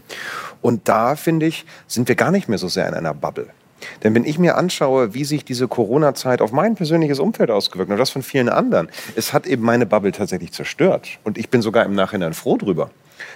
Und 0.61 0.87
da, 0.87 1.15
finde 1.15 1.45
ich, 1.45 1.65
sind 1.87 2.07
wir 2.07 2.15
gar 2.15 2.31
nicht 2.31 2.47
mehr 2.47 2.57
so 2.57 2.67
sehr 2.67 2.87
in 2.87 2.93
einer 2.93 3.13
Bubble. 3.13 3.47
Denn 4.03 4.15
wenn 4.15 4.23
ich 4.23 4.39
mir 4.39 4.55
anschaue, 4.55 5.13
wie 5.13 5.25
sich 5.25 5.45
diese 5.45 5.67
Corona-Zeit 5.67 6.41
auf 6.41 6.51
mein 6.51 6.75
persönliches 6.75 7.19
Umfeld 7.19 7.51
ausgewirkt 7.51 7.89
hat, 7.89 7.95
und 7.95 7.99
das 7.99 8.09
von 8.09 8.23
vielen 8.23 8.49
anderen, 8.49 8.89
es 9.15 9.33
hat 9.33 9.45
eben 9.45 9.63
meine 9.63 9.85
Bubble 9.85 10.11
tatsächlich 10.11 10.53
zerstört. 10.53 11.19
Und 11.23 11.37
ich 11.37 11.49
bin 11.49 11.61
sogar 11.61 11.85
im 11.85 11.93
Nachhinein 11.93 12.33
froh 12.33 12.57
drüber. 12.57 12.89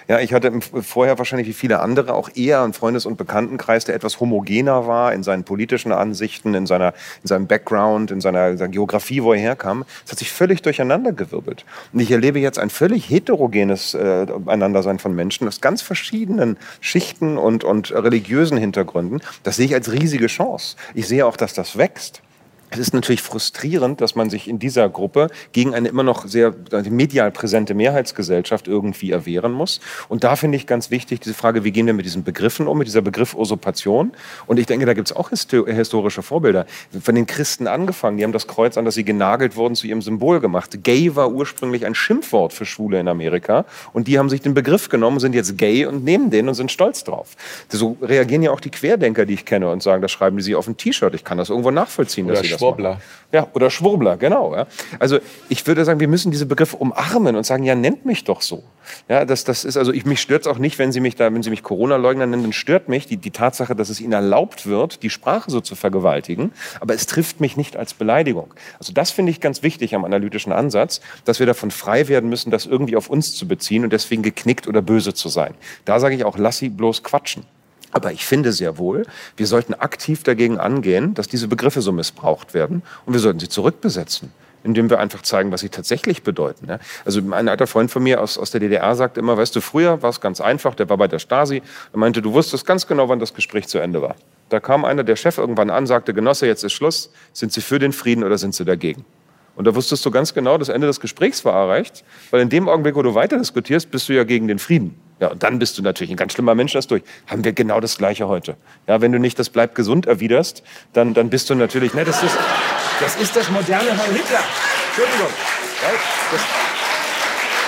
Ja, 0.08 0.20
ich 0.20 0.34
hatte 0.34 0.52
vorher 0.62 1.18
wahrscheinlich 1.18 1.48
wie 1.48 1.54
viele 1.54 1.80
andere 1.80 2.14
auch 2.14 2.30
eher 2.36 2.62
einen 2.62 2.74
Freundes- 2.74 3.06
und 3.06 3.18
Bekanntenkreis, 3.18 3.86
der 3.86 3.96
etwas 3.96 4.20
homogener 4.20 4.88
war 4.88 5.14
in 5.14 5.24
seinen 5.24 5.44
politischen 5.44 5.92
Ansichten, 5.92 6.54
in, 6.54 6.66
seiner, 6.66 6.94
in 7.22 7.28
seinem 7.28 7.48
Background, 7.48 8.12
in 8.12 8.22
seiner, 8.22 8.50
in 8.50 8.58
seiner 8.58 8.72
Geografie, 8.72 9.24
wo 9.24 9.34
er 9.34 9.40
herkam. 9.40 9.86
Es 10.06 10.12
hat 10.12 10.20
sich 10.20 10.32
völlig 10.32 10.62
durcheinandergewirbelt. 10.62 11.66
Und 11.94 12.00
ich 12.00 12.12
erlebe 12.12 12.40
jetzt 12.40 12.60
ein 12.60 12.70
völlig 12.70 13.10
heterogenes 13.10 13.94
äh, 13.94 14.26
Einandersein 14.46 15.00
von 15.00 15.16
Menschen 15.16 15.48
aus 15.48 15.62
ganz 15.62 15.82
verschiedenen 15.82 16.58
Schichten 16.80 17.38
und, 17.38 17.64
und 17.64 17.92
religiösen 17.92 18.58
Hintergründen. 18.58 19.22
Das 19.44 19.58
sehe 19.58 19.66
ich 19.66 19.74
als 19.74 19.92
riesige 19.92 20.28
Chance. 20.28 20.76
Ich 20.94 21.08
sehe 21.08 21.26
auch, 21.26 21.38
dass 21.38 21.54
das 21.54 21.78
wächst. 21.78 22.22
Es 22.72 22.80
ist 22.80 22.94
natürlich 22.94 23.22
frustrierend, 23.22 24.00
dass 24.00 24.16
man 24.16 24.30
sich 24.30 24.48
in 24.48 24.60
dieser 24.60 24.90
Gruppe 24.90 25.30
gegen 25.52 25.74
eine 25.74 25.90
immer 25.90 26.04
noch 26.04 26.28
sehr 26.28 26.54
medial 26.90 27.32
präsente 27.32 27.74
Mehrheitsgesellschaft 27.74 28.68
irgendwie 28.68 29.12
erwehren 29.12 29.52
muss. 29.52 29.80
Und 30.08 30.24
da 30.24 30.36
finde 30.36 30.58
ich 30.58 30.68
ganz 30.68 30.92
wichtig 30.92 31.20
diese 31.20 31.34
Frage, 31.34 31.64
wie 31.64 31.72
gehen 31.72 31.88
wir 31.88 31.94
mit 31.94 32.06
diesen 32.06 32.24
Begriffen 32.24 32.68
um, 32.68 32.78
mit 32.78 32.88
dieser 32.88 33.02
Begriff 33.02 33.34
Usurpation. 33.34 34.12
Und 34.46 34.60
ich 34.60 34.68
denke, 34.68 34.86
da 34.86 34.94
gibt 34.94 35.10
es 35.10 35.16
auch 35.16 35.30
historische 35.30 36.22
Vorbilder. 36.22 36.66
Von 37.02 37.16
den 37.16 37.26
Christen 37.26 37.68
angefangen, 37.68 38.18
die 38.18 38.24
haben 38.24 38.34
das 38.34 38.48
Kreuz, 38.48 38.78
an 38.78 38.86
das 38.86 38.96
sie 38.96 39.04
genagelt 39.04 39.56
wurden, 39.56 39.76
zu 39.76 39.88
ihrem 39.88 40.02
Symbol 40.02 40.40
gemacht. 40.40 40.84
Gay 40.84 41.16
war 41.16 41.32
ursprünglich 41.32 41.86
ein 41.86 41.96
Schimpfwort 41.96 42.54
für 42.54 42.66
Schwule 42.66 43.00
in 43.00 43.08
Amerika. 43.08 43.66
Und 43.94 44.08
die 44.08 44.20
haben 44.20 44.30
sich 44.30 44.42
den 44.42 44.54
Begriff 44.54 44.90
genommen, 44.90 45.20
sind 45.20 45.34
jetzt 45.34 45.58
gay 45.58 45.86
und 45.86 46.04
nehmen 46.04 46.30
den 46.30 46.48
und 46.48 46.54
sind 46.54 46.72
stolz 46.72 47.04
drauf. 47.04 47.36
So 47.70 47.98
reagieren 48.02 48.44
ja 48.44 48.52
auch 48.52 48.60
die 48.60 48.70
Querdenker, 48.70 49.26
die 49.26 49.34
ich 49.34 49.46
kenne 49.46 49.70
und 49.70 49.82
sagen, 49.82 50.02
das 50.02 50.12
schreiben 50.12 50.38
die 50.38 50.44
sie 50.44 50.56
auf 50.56 50.68
ein 50.68 50.78
T-Shirt. 50.78 51.16
Ich 51.16 51.24
kann 51.24 51.38
das 51.38 51.50
irgendwo 51.50 51.72
nachvollziehen, 51.72 52.28
dass 52.28 52.42
sie 52.42 52.50
das 52.50 52.59
Schwurbler. 52.60 53.02
Ja, 53.32 53.48
oder 53.54 53.70
Schwurbler, 53.70 54.18
genau. 54.18 54.56
Ja. 54.56 54.66
Also 54.98 55.20
ich 55.50 55.66
würde 55.68 55.86
sagen, 55.86 56.00
wir 56.00 56.08
müssen 56.08 56.32
diese 56.32 56.48
Begriffe 56.48 56.78
umarmen 56.78 57.36
und 57.36 57.46
sagen, 57.46 57.64
ja, 57.64 57.76
nennt 57.76 58.04
mich 58.04 58.24
doch 58.24 58.42
so. 58.42 58.64
Ja, 59.08 59.24
das, 59.24 59.44
das 59.44 59.66
ist 59.66 59.78
also, 59.78 59.94
ich, 59.94 60.06
mich 60.06 60.20
stört 60.20 60.42
es 60.42 60.48
auch 60.48 60.58
nicht, 60.58 60.80
wenn 60.80 60.92
Sie 60.92 61.00
mich 61.00 61.16
da, 61.16 61.32
wenn 61.32 61.44
Sie 61.44 61.52
mich 61.52 61.62
Corona-Leugner 61.62 62.26
nennen, 62.26 62.42
dann 62.42 62.54
stört 62.54 62.90
mich 62.90 63.06
die, 63.06 63.18
die 63.18 63.30
Tatsache, 63.30 63.76
dass 63.76 63.90
es 63.90 64.02
Ihnen 64.02 64.14
erlaubt 64.14 64.66
wird, 64.66 65.04
die 65.04 65.12
Sprache 65.12 65.52
so 65.52 65.62
zu 65.62 65.76
vergewaltigen. 65.76 66.52
Aber 66.80 66.96
es 66.96 67.06
trifft 67.06 67.40
mich 67.40 67.56
nicht 67.56 67.78
als 67.78 67.94
Beleidigung. 67.94 68.52
Also 68.80 68.94
das 68.94 69.12
finde 69.12 69.32
ich 69.32 69.42
ganz 69.42 69.62
wichtig 69.62 69.94
am 69.94 70.06
analytischen 70.06 70.52
Ansatz, 70.52 71.00
dass 71.26 71.38
wir 71.38 71.46
davon 71.46 71.70
frei 71.70 72.08
werden 72.08 72.32
müssen, 72.32 72.50
das 72.50 72.66
irgendwie 72.66 72.96
auf 72.96 73.12
uns 73.12 73.36
zu 73.36 73.48
beziehen 73.48 73.84
und 73.84 73.94
deswegen 73.94 74.24
geknickt 74.24 74.68
oder 74.68 74.82
böse 74.82 75.14
zu 75.14 75.30
sein. 75.30 75.54
Da 75.86 76.00
sage 76.00 76.16
ich 76.16 76.26
auch, 76.26 76.38
lass 76.40 76.58
sie 76.58 76.70
bloß 76.70 77.04
quatschen. 77.04 77.46
Aber 77.92 78.12
ich 78.12 78.26
finde 78.26 78.52
sehr 78.54 78.78
wohl, 78.78 79.06
wir 79.38 79.48
sollten 79.48 79.74
aktiv 79.74 80.24
dagegen 80.24 80.60
angehen, 80.60 81.14
dass 81.14 81.28
diese 81.28 81.48
Begriffe 81.48 81.82
so 81.82 81.92
missbraucht 81.92 82.54
werden 82.54 82.84
und 83.06 83.14
wir 83.14 83.20
sollten 83.20 83.40
sie 83.40 83.50
zurückbesetzen 83.50 84.32
indem 84.64 84.90
wir 84.90 85.00
einfach 85.00 85.22
zeigen, 85.22 85.52
was 85.52 85.62
sie 85.62 85.70
tatsächlich 85.70 86.24
bedeuten. 86.24 86.68
Also 87.06 87.22
ein 87.22 87.48
alter 87.48 87.68
Freund 87.68 87.92
von 87.92 88.04
mir 88.04 88.22
aus, 88.22 88.38
aus 88.38 88.52
der 88.52 88.60
DDR 88.60 88.96
sagt 88.96 89.18
immer, 89.18 89.38
weißt 89.38 89.56
du, 89.56 89.62
früher 89.62 90.02
war 90.02 90.10
es 90.10 90.22
ganz 90.22 90.42
einfach, 90.42 90.76
der 90.76 90.90
war 90.90 90.98
bei 90.98 91.08
der 91.08 91.20
Stasi, 91.20 91.62
er 91.94 91.98
meinte, 91.98 92.22
du 92.22 92.34
wusstest 92.34 92.66
ganz 92.66 92.88
genau, 92.88 93.10
wann 93.10 93.20
das 93.20 93.34
Gespräch 93.34 93.68
zu 93.68 93.78
Ende 93.78 94.02
war. 94.02 94.16
Da 94.50 94.60
kam 94.60 94.84
einer, 94.84 95.04
der 95.04 95.16
Chef 95.16 95.38
irgendwann 95.38 95.70
an, 95.70 95.86
sagte, 95.86 96.14
Genosse, 96.14 96.48
jetzt 96.48 96.64
ist 96.64 96.74
Schluss, 96.74 97.12
sind 97.34 97.54
Sie 97.54 97.62
für 97.62 97.80
den 97.80 97.94
Frieden 97.94 98.24
oder 98.24 98.38
sind 98.38 98.56
Sie 98.56 98.66
dagegen? 98.66 99.06
Und 99.60 99.66
da 99.66 99.76
wusstest 99.76 100.06
du 100.06 100.10
ganz 100.10 100.34
genau, 100.34 100.58
das 100.58 100.70
Ende 100.70 100.88
des 100.88 101.02
Gesprächs 101.02 101.44
war 101.44 101.54
erreicht, 101.54 102.06
weil 102.32 102.40
in 102.40 102.48
dem 102.48 102.70
Augenblick, 102.70 102.96
wo 102.96 103.02
du 103.02 103.14
weiter 103.14 103.38
diskutierst, 103.38 103.92
bist 103.92 104.08
du 104.08 104.14
ja 104.14 104.24
gegen 104.24 104.48
den 104.48 104.58
Frieden. 104.58 104.98
Ja, 105.20 105.32
und 105.32 105.44
dann 105.44 105.60
bist 105.60 105.78
du 105.78 105.82
natürlich 105.82 106.12
ein 106.12 106.16
ganz 106.16 106.32
schlimmer 106.32 106.56
Mensch 106.56 106.72
das 106.72 106.88
durch. 106.88 107.04
Haben 107.28 107.44
wir 107.44 107.52
genau 107.52 107.82
das 107.82 107.98
Gleiche 107.98 108.30
heute. 108.30 108.56
Ja, 108.88 109.02
wenn 109.02 109.12
du 109.12 109.20
nicht 109.20 109.38
das 109.38 109.50
Bleib 109.50 109.76
gesund 109.76 110.06
erwiderst, 110.06 110.64
dann, 110.94 111.14
dann 111.14 111.30
bist 111.30 111.50
du 111.50 111.56
natürlich, 111.56 111.94
ne, 111.94 112.06
das 112.06 112.24
ist, 112.24 112.38
das 113.02 113.18
ist 113.18 113.36
das 113.36 113.52
moderne 113.52 113.90
Herrn 113.90 114.16
Hitler. 114.16 114.40
Entschuldigung. 114.88 115.34
Das, 116.32 116.42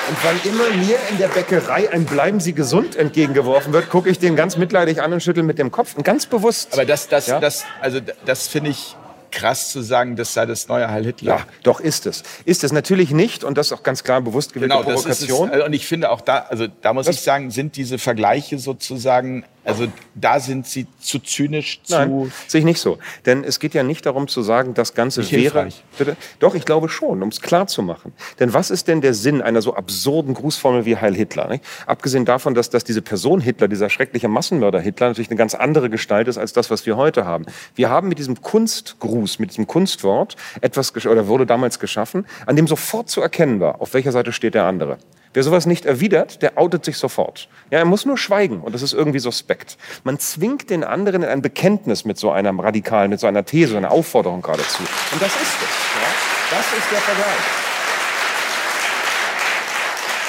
und 0.08 0.18
wann 0.24 0.40
immer 0.46 0.70
mir 0.86 0.98
in 1.10 1.18
der 1.18 1.28
Bäckerei 1.28 1.92
ein 1.92 2.06
Bleiben 2.06 2.40
Sie 2.40 2.54
gesund 2.54 2.96
entgegengeworfen 2.96 3.74
wird, 3.74 3.90
gucke 3.90 4.10
ich 4.10 4.18
den 4.18 4.38
ganz 4.38 4.56
mitleidig 4.56 5.02
an 5.02 5.12
und 5.12 5.22
schüttel 5.22 5.44
mit 5.44 5.60
dem 5.60 5.72
Kopf 5.72 5.98
und 5.98 6.06
ganz 6.06 6.26
bewusst. 6.26 6.72
Aber 6.72 6.86
das, 6.86 7.10
das, 7.10 7.28
ja? 7.28 7.42
das, 7.42 7.66
also 7.82 8.00
das 8.26 8.48
finde 8.48 8.70
ich 8.70 8.96
krass 9.32 9.72
zu 9.72 9.82
sagen, 9.82 10.16
das 10.16 10.34
sei 10.34 10.46
das 10.46 10.68
neue 10.68 10.90
Heil 10.90 11.06
Hitler. 11.06 11.38
Ja, 11.38 11.46
doch 11.64 11.80
ist 11.80 12.06
es. 12.06 12.24
Ist 12.46 12.64
es 12.64 12.72
natürlich 12.72 13.12
nicht 13.12 13.44
und 13.44 13.58
das 13.58 13.68
ist 13.68 13.74
auch 13.74 13.84
ganz 13.84 14.04
klar 14.04 14.22
bewusst 14.22 14.54
gewählte 14.54 14.76
genau, 14.76 14.84
Provokation. 14.84 15.50
Das 15.50 15.58
ist 15.58 15.62
es, 15.62 15.66
und 15.66 15.74
ich 15.74 15.88
finde 15.88 16.10
auch 16.10 16.22
da, 16.22 16.46
also 16.50 16.68
da 16.82 16.94
muss 16.94 17.08
Was? 17.08 17.16
ich 17.16 17.22
sagen, 17.22 17.52
sind 17.52 17.76
diese 17.76 17.98
Vergleiche 17.98 18.60
sozusagen 18.60 19.46
also 19.64 19.88
da 20.16 20.40
sind 20.40 20.66
Sie 20.66 20.88
zu 21.00 21.20
zynisch 21.20 21.82
zu. 21.84 21.94
Nein, 21.94 22.32
sehe 22.48 22.60
ich 22.60 22.66
nicht 22.66 22.80
so. 22.80 22.98
Denn 23.26 23.44
es 23.44 23.60
geht 23.60 23.74
ja 23.74 23.84
nicht 23.84 24.06
darum 24.06 24.28
zu 24.28 24.42
sagen, 24.42 24.74
das 24.74 24.94
Ganze 24.96 25.22
nicht 25.22 25.32
wäre. 25.32 25.70
Bitte? 25.98 26.18
Doch, 26.40 26.56
ich 26.56 26.66
glaube 26.66 26.90
schon, 26.90 27.22
um 27.22 27.30
es 27.30 27.42
klar 27.42 27.68
zu 27.68 27.84
machen. 27.84 28.14
Denn 28.40 28.54
was 28.54 28.72
ist 28.72 28.88
denn 28.88 29.02
der 29.02 29.14
Sinn 29.14 29.42
einer 29.42 29.62
so 29.62 29.76
absurden 29.76 30.34
Grußformel 30.34 30.86
wie 30.86 30.98
Heil 30.98 31.16
Hitler? 31.16 31.48
Nicht? 31.48 31.64
Abgesehen 31.86 32.26
davon, 32.26 32.56
dass, 32.56 32.70
dass 32.70 32.84
diese 32.84 33.02
Person 33.02 33.40
Hitler, 33.40 33.68
dieser 33.68 33.90
schreckliche 33.90 34.28
Massenmörder 34.28 34.80
Hitler, 34.80 35.10
natürlich 35.10 35.30
eine 35.30 35.38
ganz 35.38 35.54
andere 35.54 35.90
Gestalt 35.90 36.28
ist 36.28 36.38
als 36.38 36.54
das, 36.54 36.72
was 36.72 36.86
wir 36.86 36.98
heute 36.98 37.26
haben. 37.26 37.46
Wir 37.76 37.90
haben 37.90 38.08
mit 38.08 38.18
diesem 38.18 38.42
Kunstgruß, 38.42 39.38
mit 39.40 39.52
diesem 39.52 39.68
Kunstwort 39.68 40.36
etwas 40.62 40.92
oder 41.06 41.28
wurde 41.28 41.46
damals 41.46 41.80
geschaffen, 41.80 42.26
an 42.46 42.56
dem 42.56 42.68
sofort 42.68 43.10
zu 43.10 43.22
erkennen 43.22 43.60
war, 43.60 43.82
auf 43.82 43.94
welcher 43.94 44.12
Seite 44.12 44.32
steht 44.32 44.56
der 44.56 44.66
andere. 44.66 44.98
Wer 45.34 45.44
sowas 45.44 45.66
nicht 45.66 45.86
erwidert, 45.86 46.42
der 46.42 46.58
outet 46.58 46.84
sich 46.84 46.98
sofort. 46.98 47.48
Ja, 47.70 47.80
er 47.80 47.86
muss 47.86 48.06
nur 48.06 48.18
schweigen 48.18 48.62
und 48.62 48.74
das 48.74 48.82
ist 48.82 48.94
irgendwie 48.94 49.20
suspekt. 49.20 49.78
Man 50.04 50.20
zwingt 50.20 50.70
den 50.70 50.84
anderen 50.84 51.24
in 51.24 51.30
ein 51.30 51.42
Bekenntnis 51.42 52.04
mit 52.04 52.18
so 52.18 52.32
einer 52.32 52.52
radikalen, 52.58 53.10
mit 53.10 53.20
so 53.20 53.28
einer 53.28 53.46
These, 53.46 53.78
einer 53.78 53.92
Aufforderung 53.92 54.42
geradezu. 54.42 54.84
Und 55.14 55.22
das 55.22 55.34
ist 55.36 55.42
es. 55.42 55.62
Ja? 56.02 56.58
Das 56.58 56.66
ist 56.78 56.92
der 56.92 57.00
Vergleich. 57.00 57.71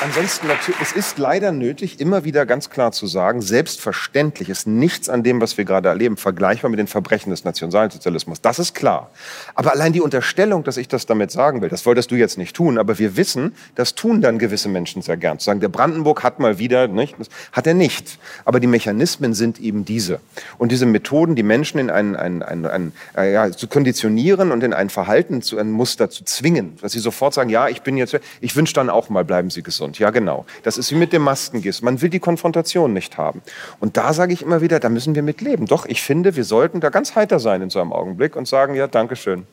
Ansonsten, 0.04 0.48
es 0.80 0.90
ist 0.90 1.18
leider 1.18 1.52
nötig, 1.52 2.00
immer 2.00 2.24
wieder 2.24 2.44
ganz 2.44 2.70
klar 2.70 2.90
zu 2.90 3.06
sagen, 3.06 3.40
selbstverständlich 3.40 4.48
ist 4.48 4.66
nichts 4.66 5.08
an 5.08 5.22
dem, 5.22 5.40
was 5.40 5.58
wir 5.58 5.64
gerade 5.64 5.90
erleben, 5.90 6.16
vergleichbar 6.16 6.70
mit 6.70 6.80
den 6.80 6.88
Verbrechen 6.88 7.30
des 7.30 7.44
Nationalsozialismus. 7.44 8.40
Das 8.40 8.58
ist 8.58 8.74
klar. 8.74 9.12
Aber 9.54 9.70
allein 9.70 9.92
die 9.92 10.00
Unterstellung, 10.00 10.64
dass 10.64 10.76
ich 10.76 10.88
das 10.88 11.06
damit 11.06 11.30
sagen 11.30 11.62
will, 11.62 11.68
das 11.68 11.86
wolltest 11.86 12.10
du 12.10 12.16
jetzt 12.16 12.36
nicht 12.36 12.56
tun, 12.56 12.78
aber 12.78 12.98
wir 12.98 13.16
wissen, 13.16 13.54
das 13.76 13.94
tun 13.94 14.20
dann 14.20 14.40
gewisse 14.40 14.68
Menschen 14.68 15.02
sehr 15.02 15.16
gern. 15.16 15.38
Zu 15.38 15.44
sagen, 15.44 15.60
der 15.60 15.68
Brandenburg 15.68 16.24
hat 16.24 16.40
mal 16.40 16.58
wieder, 16.58 16.88
nicht? 16.88 17.14
Das 17.20 17.28
hat 17.52 17.68
er 17.68 17.74
nicht. 17.74 18.18
Aber 18.44 18.58
die 18.58 18.66
Mechanismen 18.66 19.34
sind 19.34 19.60
eben 19.60 19.84
diese. 19.84 20.18
Und 20.58 20.72
diese 20.72 20.84
Methoden, 20.84 21.36
die 21.36 21.44
Menschen 21.44 21.78
in 21.78 21.90
ein, 21.90 22.16
ein, 22.16 22.42
ein, 22.42 22.66
ein 22.66 22.92
äh, 23.16 23.32
ja, 23.32 23.52
zu 23.52 23.68
konditionieren 23.68 24.50
und 24.50 24.64
in 24.64 24.74
ein 24.74 24.90
Verhalten, 24.90 25.42
zu, 25.42 25.58
ein 25.58 25.70
Muster 25.70 26.10
zu 26.10 26.24
zwingen, 26.24 26.76
dass 26.82 26.90
sie 26.90 26.98
sofort 26.98 27.34
sagen, 27.34 27.50
ja, 27.50 27.68
ich 27.68 27.82
bin 27.82 27.96
jetzt, 27.96 28.18
ich 28.40 28.56
wünsche 28.56 28.74
dann 28.74 28.90
auch 28.90 29.08
mal, 29.08 29.24
bleiben 29.24 29.50
Sie 29.50 29.62
gesund. 29.62 29.91
Und 29.92 29.98
ja, 29.98 30.08
genau. 30.08 30.46
Das 30.62 30.78
ist 30.78 30.90
wie 30.90 30.94
mit 30.94 31.12
dem 31.12 31.20
Maskengiss. 31.20 31.82
Man 31.82 32.00
will 32.00 32.08
die 32.08 32.18
Konfrontation 32.18 32.94
nicht 32.94 33.18
haben. 33.18 33.42
Und 33.78 33.98
da 33.98 34.14
sage 34.14 34.32
ich 34.32 34.40
immer 34.40 34.62
wieder, 34.62 34.80
da 34.80 34.88
müssen 34.88 35.14
wir 35.14 35.22
mit 35.22 35.42
leben. 35.42 35.66
Doch, 35.66 35.84
ich 35.84 36.00
finde, 36.00 36.34
wir 36.34 36.44
sollten 36.44 36.80
da 36.80 36.88
ganz 36.88 37.14
heiter 37.14 37.38
sein 37.38 37.60
in 37.60 37.68
so 37.68 37.78
einem 37.78 37.92
Augenblick 37.92 38.34
und 38.34 38.48
sagen, 38.48 38.74
ja, 38.74 38.86
danke 38.86 39.16
schön. 39.16 39.46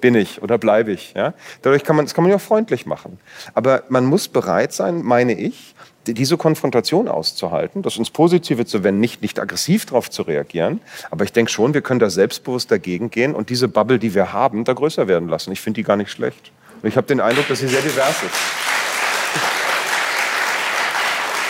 Bin 0.00 0.14
ich 0.14 0.40
oder 0.40 0.56
bleibe 0.56 0.92
ich. 0.92 1.14
Ja? 1.16 1.34
Dadurch 1.62 1.82
kann 1.82 1.96
man, 1.96 2.04
das 2.04 2.14
kann 2.14 2.22
man 2.22 2.30
ja 2.30 2.36
auch 2.36 2.40
freundlich 2.40 2.86
machen. 2.86 3.18
Aber 3.54 3.82
man 3.88 4.04
muss 4.06 4.28
bereit 4.28 4.72
sein, 4.72 5.02
meine 5.02 5.32
ich, 5.32 5.74
diese 6.06 6.36
Konfrontation 6.36 7.08
auszuhalten, 7.08 7.82
das 7.82 7.96
ins 7.96 8.10
Positive 8.10 8.64
zu 8.64 8.84
wenden, 8.84 9.00
nicht, 9.00 9.20
nicht 9.20 9.40
aggressiv 9.40 9.86
darauf 9.86 10.10
zu 10.10 10.22
reagieren. 10.22 10.80
Aber 11.10 11.24
ich 11.24 11.32
denke 11.32 11.50
schon, 11.50 11.74
wir 11.74 11.82
können 11.82 11.98
da 11.98 12.08
selbstbewusst 12.08 12.70
dagegen 12.70 13.10
gehen 13.10 13.34
und 13.34 13.50
diese 13.50 13.66
Bubble, 13.66 13.98
die 13.98 14.14
wir 14.14 14.32
haben, 14.32 14.62
da 14.62 14.74
größer 14.74 15.08
werden 15.08 15.28
lassen. 15.28 15.50
Ich 15.50 15.60
finde 15.60 15.80
die 15.80 15.84
gar 15.84 15.96
nicht 15.96 16.12
schlecht. 16.12 16.52
Und 16.82 16.88
ich 16.88 16.96
habe 16.96 17.08
den 17.08 17.20
Eindruck, 17.20 17.48
dass 17.48 17.58
sie 17.58 17.66
sehr 17.66 17.82
divers 17.82 18.22
ist 18.22 18.62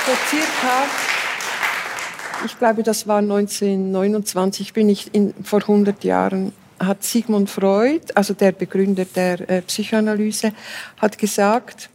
vor 0.05 0.17
circa, 0.29 0.87
ich 2.45 2.59
glaube, 2.59 2.83
das 2.83 3.07
war 3.07 3.19
1929, 3.19 4.73
bin 4.73 4.89
ich 4.89 5.15
in, 5.15 5.33
vor 5.45 5.61
100 5.61 6.03
Jahren, 6.03 6.53
hat 6.81 7.05
Sigmund 7.05 7.49
Freud, 7.49 8.01
also 8.17 8.35
der 8.35 8.51
Begründer 8.51 9.05
der 9.05 9.49
äh, 9.49 9.63
Psychoanalyse, 9.63 10.53
hat 10.99 11.19
gesagt, 11.19 11.89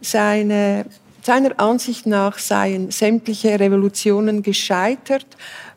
seine, 0.00 0.86
seiner 1.22 1.60
Ansicht 1.60 2.06
nach 2.06 2.38
seien 2.38 2.90
sämtliche 2.90 3.60
Revolutionen 3.60 4.42
gescheitert, 4.42 5.26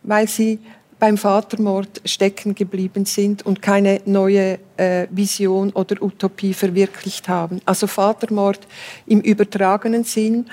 weil 0.02 0.28
sie 0.28 0.60
beim 1.00 1.18
Vatermord 1.18 2.02
stecken 2.06 2.56
geblieben 2.56 3.06
sind 3.06 3.46
und 3.46 3.62
keine 3.62 4.02
neue 4.06 4.58
äh, 4.78 5.08
Vision 5.12 5.72
oder 5.72 6.02
Utopie 6.02 6.54
verwirklicht 6.54 7.30
haben. 7.30 7.62
Also 7.66 7.86
Vatermord 7.86 8.60
im 9.06 9.22
übertragenen 9.22 10.04
Sinn, 10.04 10.48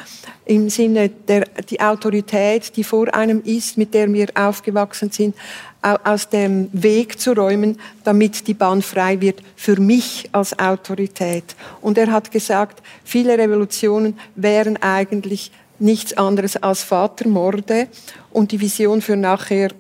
im 0.45 0.69
Sinne 0.69 1.09
der 1.09 1.47
die 1.71 1.81
Autorität, 1.81 2.77
die 2.77 2.85
vor 2.85 3.15
einem 3.15 3.43
ist, 3.43 3.79
mit 3.79 3.95
der 3.95 4.13
wir 4.13 4.29
aufgewachsen 4.35 5.11
sind, 5.11 5.35
aus 5.83 6.29
dem 6.29 6.69
Weg 6.73 7.21
zu 7.21 7.33
räumen, 7.33 7.79
damit 8.05 8.47
die 8.47 8.55
Bahn 8.55 8.81
frei 8.81 9.21
wird 9.21 9.43
für 9.55 9.79
mich 9.79 10.29
als 10.33 10.59
Autorität. 10.59 11.57
Und 11.83 11.99
er 11.99 12.11
hat 12.11 12.31
gesagt, 12.31 12.83
viele 13.05 13.37
Revolutionen 13.37 14.19
wären 14.35 14.79
eigentlich 14.79 15.53
nichts 15.79 16.17
anderes 16.17 16.57
als 16.57 16.83
Vatermorde 16.83 17.89
und 18.31 18.53
die 18.53 18.61
Vision 18.61 19.03
für 19.03 19.17
nachher 19.17 19.71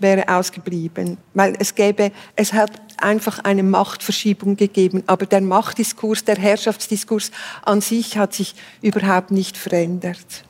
wäre 0.00 0.28
ausgeblieben, 0.28 1.16
weil 1.34 1.54
es 1.58 1.74
gäbe, 1.74 2.12
es 2.36 2.52
hat 2.52 2.70
einfach 2.96 3.40
eine 3.40 3.62
Machtverschiebung 3.62 4.56
gegeben, 4.56 5.02
aber 5.06 5.26
der 5.26 5.40
Machtdiskurs, 5.40 6.24
der 6.24 6.36
Herrschaftsdiskurs 6.36 7.30
an 7.62 7.80
sich 7.80 8.18
hat 8.18 8.34
sich 8.34 8.54
überhaupt 8.82 9.30
nicht 9.30 9.56
verändert. 9.56 10.44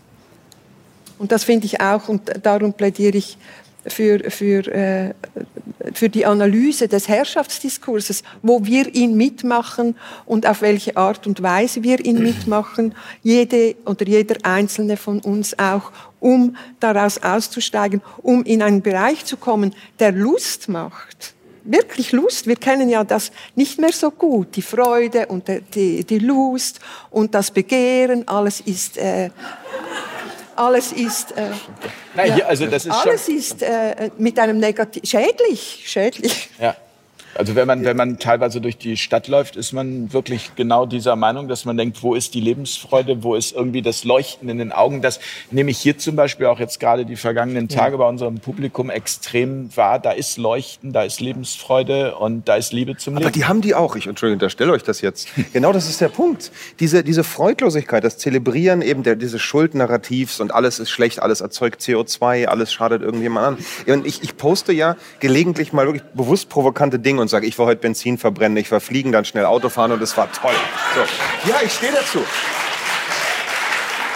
Und 1.19 1.33
das 1.33 1.45
finde 1.45 1.67
ich 1.67 1.81
auch, 1.81 2.09
und 2.09 2.23
darum 2.43 2.73
plädiere 2.73 3.19
ich 3.19 3.37
für, 3.87 4.31
für, 4.31 4.67
äh, 4.69 5.15
für 5.95 6.09
die 6.09 6.27
Analyse 6.27 6.89
des 6.89 7.09
Herrschaftsdiskurses, 7.09 8.23
wo 8.43 8.65
wir 8.65 8.95
ihn 8.95 9.17
mitmachen 9.17 9.97
und 10.27 10.47
auf 10.47 10.63
welche 10.63 10.97
Art 10.97 11.27
und 11.27 11.43
Weise 11.43 11.83
wir 11.83 12.05
ihn 12.05 12.23
mitmachen, 12.23 12.95
jede 13.23 13.77
oder 13.87 14.07
jeder 14.07 14.37
einzelne 14.43 14.97
von 14.97 15.21
uns 15.21 15.59
auch, 15.59 15.93
um 16.21 16.57
daraus 16.79 17.23
auszusteigen, 17.23 18.03
um 18.23 18.45
in 18.45 18.63
einen 18.63 18.83
Bereich 18.83 19.25
zu 19.25 19.37
kommen, 19.37 19.75
der 19.99 20.13
Lust 20.13 20.69
macht 20.69 21.35
wirklich 21.65 22.13
Lust. 22.13 22.47
Wir 22.47 22.57
kennen 22.57 22.89
ja 22.89 23.05
das 23.05 23.33
nicht 23.55 23.79
mehr 23.79 23.93
so 23.93 24.11
gut. 24.11 24.57
Die 24.57 24.63
Freude 24.63 25.27
und 25.27 25.47
die, 25.75 26.05
die 26.05 26.19
Lust 26.19 26.81
und 27.11 27.35
das 27.35 27.51
Begehren, 27.51 28.27
alles 28.27 28.61
ist, 28.61 28.97
äh, 28.97 29.31
alles 30.57 30.93
ist, 30.93 31.33
äh, 31.33 31.51
Nein, 32.15 32.35
hier, 32.35 32.49
also 32.49 32.67
das 32.67 32.87
ist 32.87 32.93
alles 32.93 33.29
ist 33.29 33.63
äh, 33.63 34.11
mit 34.19 34.39
einem 34.39 34.59
Negativ, 34.59 35.03
schädlich, 35.09 35.85
schädlich. 35.87 36.51
ja. 36.59 36.77
Also 37.35 37.55
wenn 37.55 37.67
man, 37.67 37.85
wenn 37.85 37.97
man 37.97 38.19
teilweise 38.19 38.61
durch 38.61 38.77
die 38.77 38.97
Stadt 38.97 39.29
läuft, 39.29 39.57
ist 39.57 39.73
man 39.73 40.13
wirklich 40.13 40.53
genau 40.57 40.87
dieser 40.87 41.17
Meinung, 41.17 41.49
dass 41.49 41.65
man 41.65 41.77
denkt, 41.77 42.03
wo 42.03 42.15
ist 42.15 42.35
die 42.35 42.41
Lebensfreude, 42.41 43.23
wo 43.23 43.35
ist 43.35 43.53
irgendwie 43.53 43.83
das 43.83 44.05
Leuchten 44.05 44.49
in 44.49 44.59
den 44.59 44.73
Augen. 44.73 45.03
Das 45.03 45.21
nehme 45.51 45.71
ich 45.71 45.79
hier 45.79 45.97
zum 45.99 46.17
Beispiel 46.17 46.47
auch 46.47 46.59
jetzt 46.59 46.81
gerade 46.81 47.07
die 47.07 47.17
vergangenen 47.17 47.69
Tage 47.69 47.99
bei 47.99 48.09
unserem 48.09 48.39
Publikum 48.41 48.91
extrem 48.91 49.75
wahr. 49.77 49.99
Da 49.99 50.13
ist 50.13 50.39
Leuchten, 50.39 50.93
da 50.93 51.03
ist 51.03 51.21
Lebensfreude 51.21 52.17
und 52.17 52.49
da 52.49 52.57
ist 52.57 52.73
Liebe 52.73 52.97
zum 52.97 53.15
Aber 53.15 53.27
Leben. 53.27 53.33
die 53.33 53.45
haben 53.45 53.61
die 53.61 53.75
auch. 53.75 53.97
Ich 53.97 54.07
Entschuldigung, 54.07 54.37
unterstelle 54.37 54.73
euch 54.73 54.83
das 54.83 55.01
jetzt. 55.01 55.29
Genau 55.53 55.73
das 55.73 55.89
ist 55.89 56.01
der 56.01 56.09
Punkt. 56.09 56.53
Diese, 56.79 57.03
diese 57.03 57.25
Freudlosigkeit, 57.25 58.05
das 58.05 58.19
Zelebrieren 58.19 58.83
eben 58.83 59.03
der, 59.03 59.17
dieses 59.17 59.43
Schuldnarrativs 59.43 60.41
und 60.41 60.55
alles 60.55 60.79
ist 60.79 60.91
schlecht, 60.91 61.21
alles 61.21 61.41
erzeugt 61.41 61.81
CO2, 61.81 62.47
alles 62.47 62.73
schadet 62.73 63.03
irgendjemand 63.03 63.59
an. 63.87 63.93
Und 63.93 64.07
ich, 64.07 64.23
ich 64.23 64.37
poste 64.37 64.73
ja 64.73 64.97
gelegentlich 65.19 65.73
mal 65.73 65.87
wirklich 65.87 66.05
bewusst 66.15 66.49
provokante 66.49 66.99
Dinge 66.99 67.20
und 67.21 67.29
sage, 67.29 67.47
ich 67.47 67.59
war 67.59 67.67
heute 67.67 67.81
Benzin 67.81 68.19
verbrennen, 68.19 68.57
ich 68.57 68.71
war 68.71 68.81
fliegen, 68.81 69.13
dann 69.13 69.25
schnell 69.25 69.45
Auto 69.45 69.69
fahren 69.69 69.93
und 69.93 70.03
es 70.03 70.17
war 70.17 70.31
toll. 70.33 70.55
So. 70.95 71.51
Ja, 71.51 71.57
ich 71.65 71.73
stehe 71.73 71.93
dazu. 71.93 72.21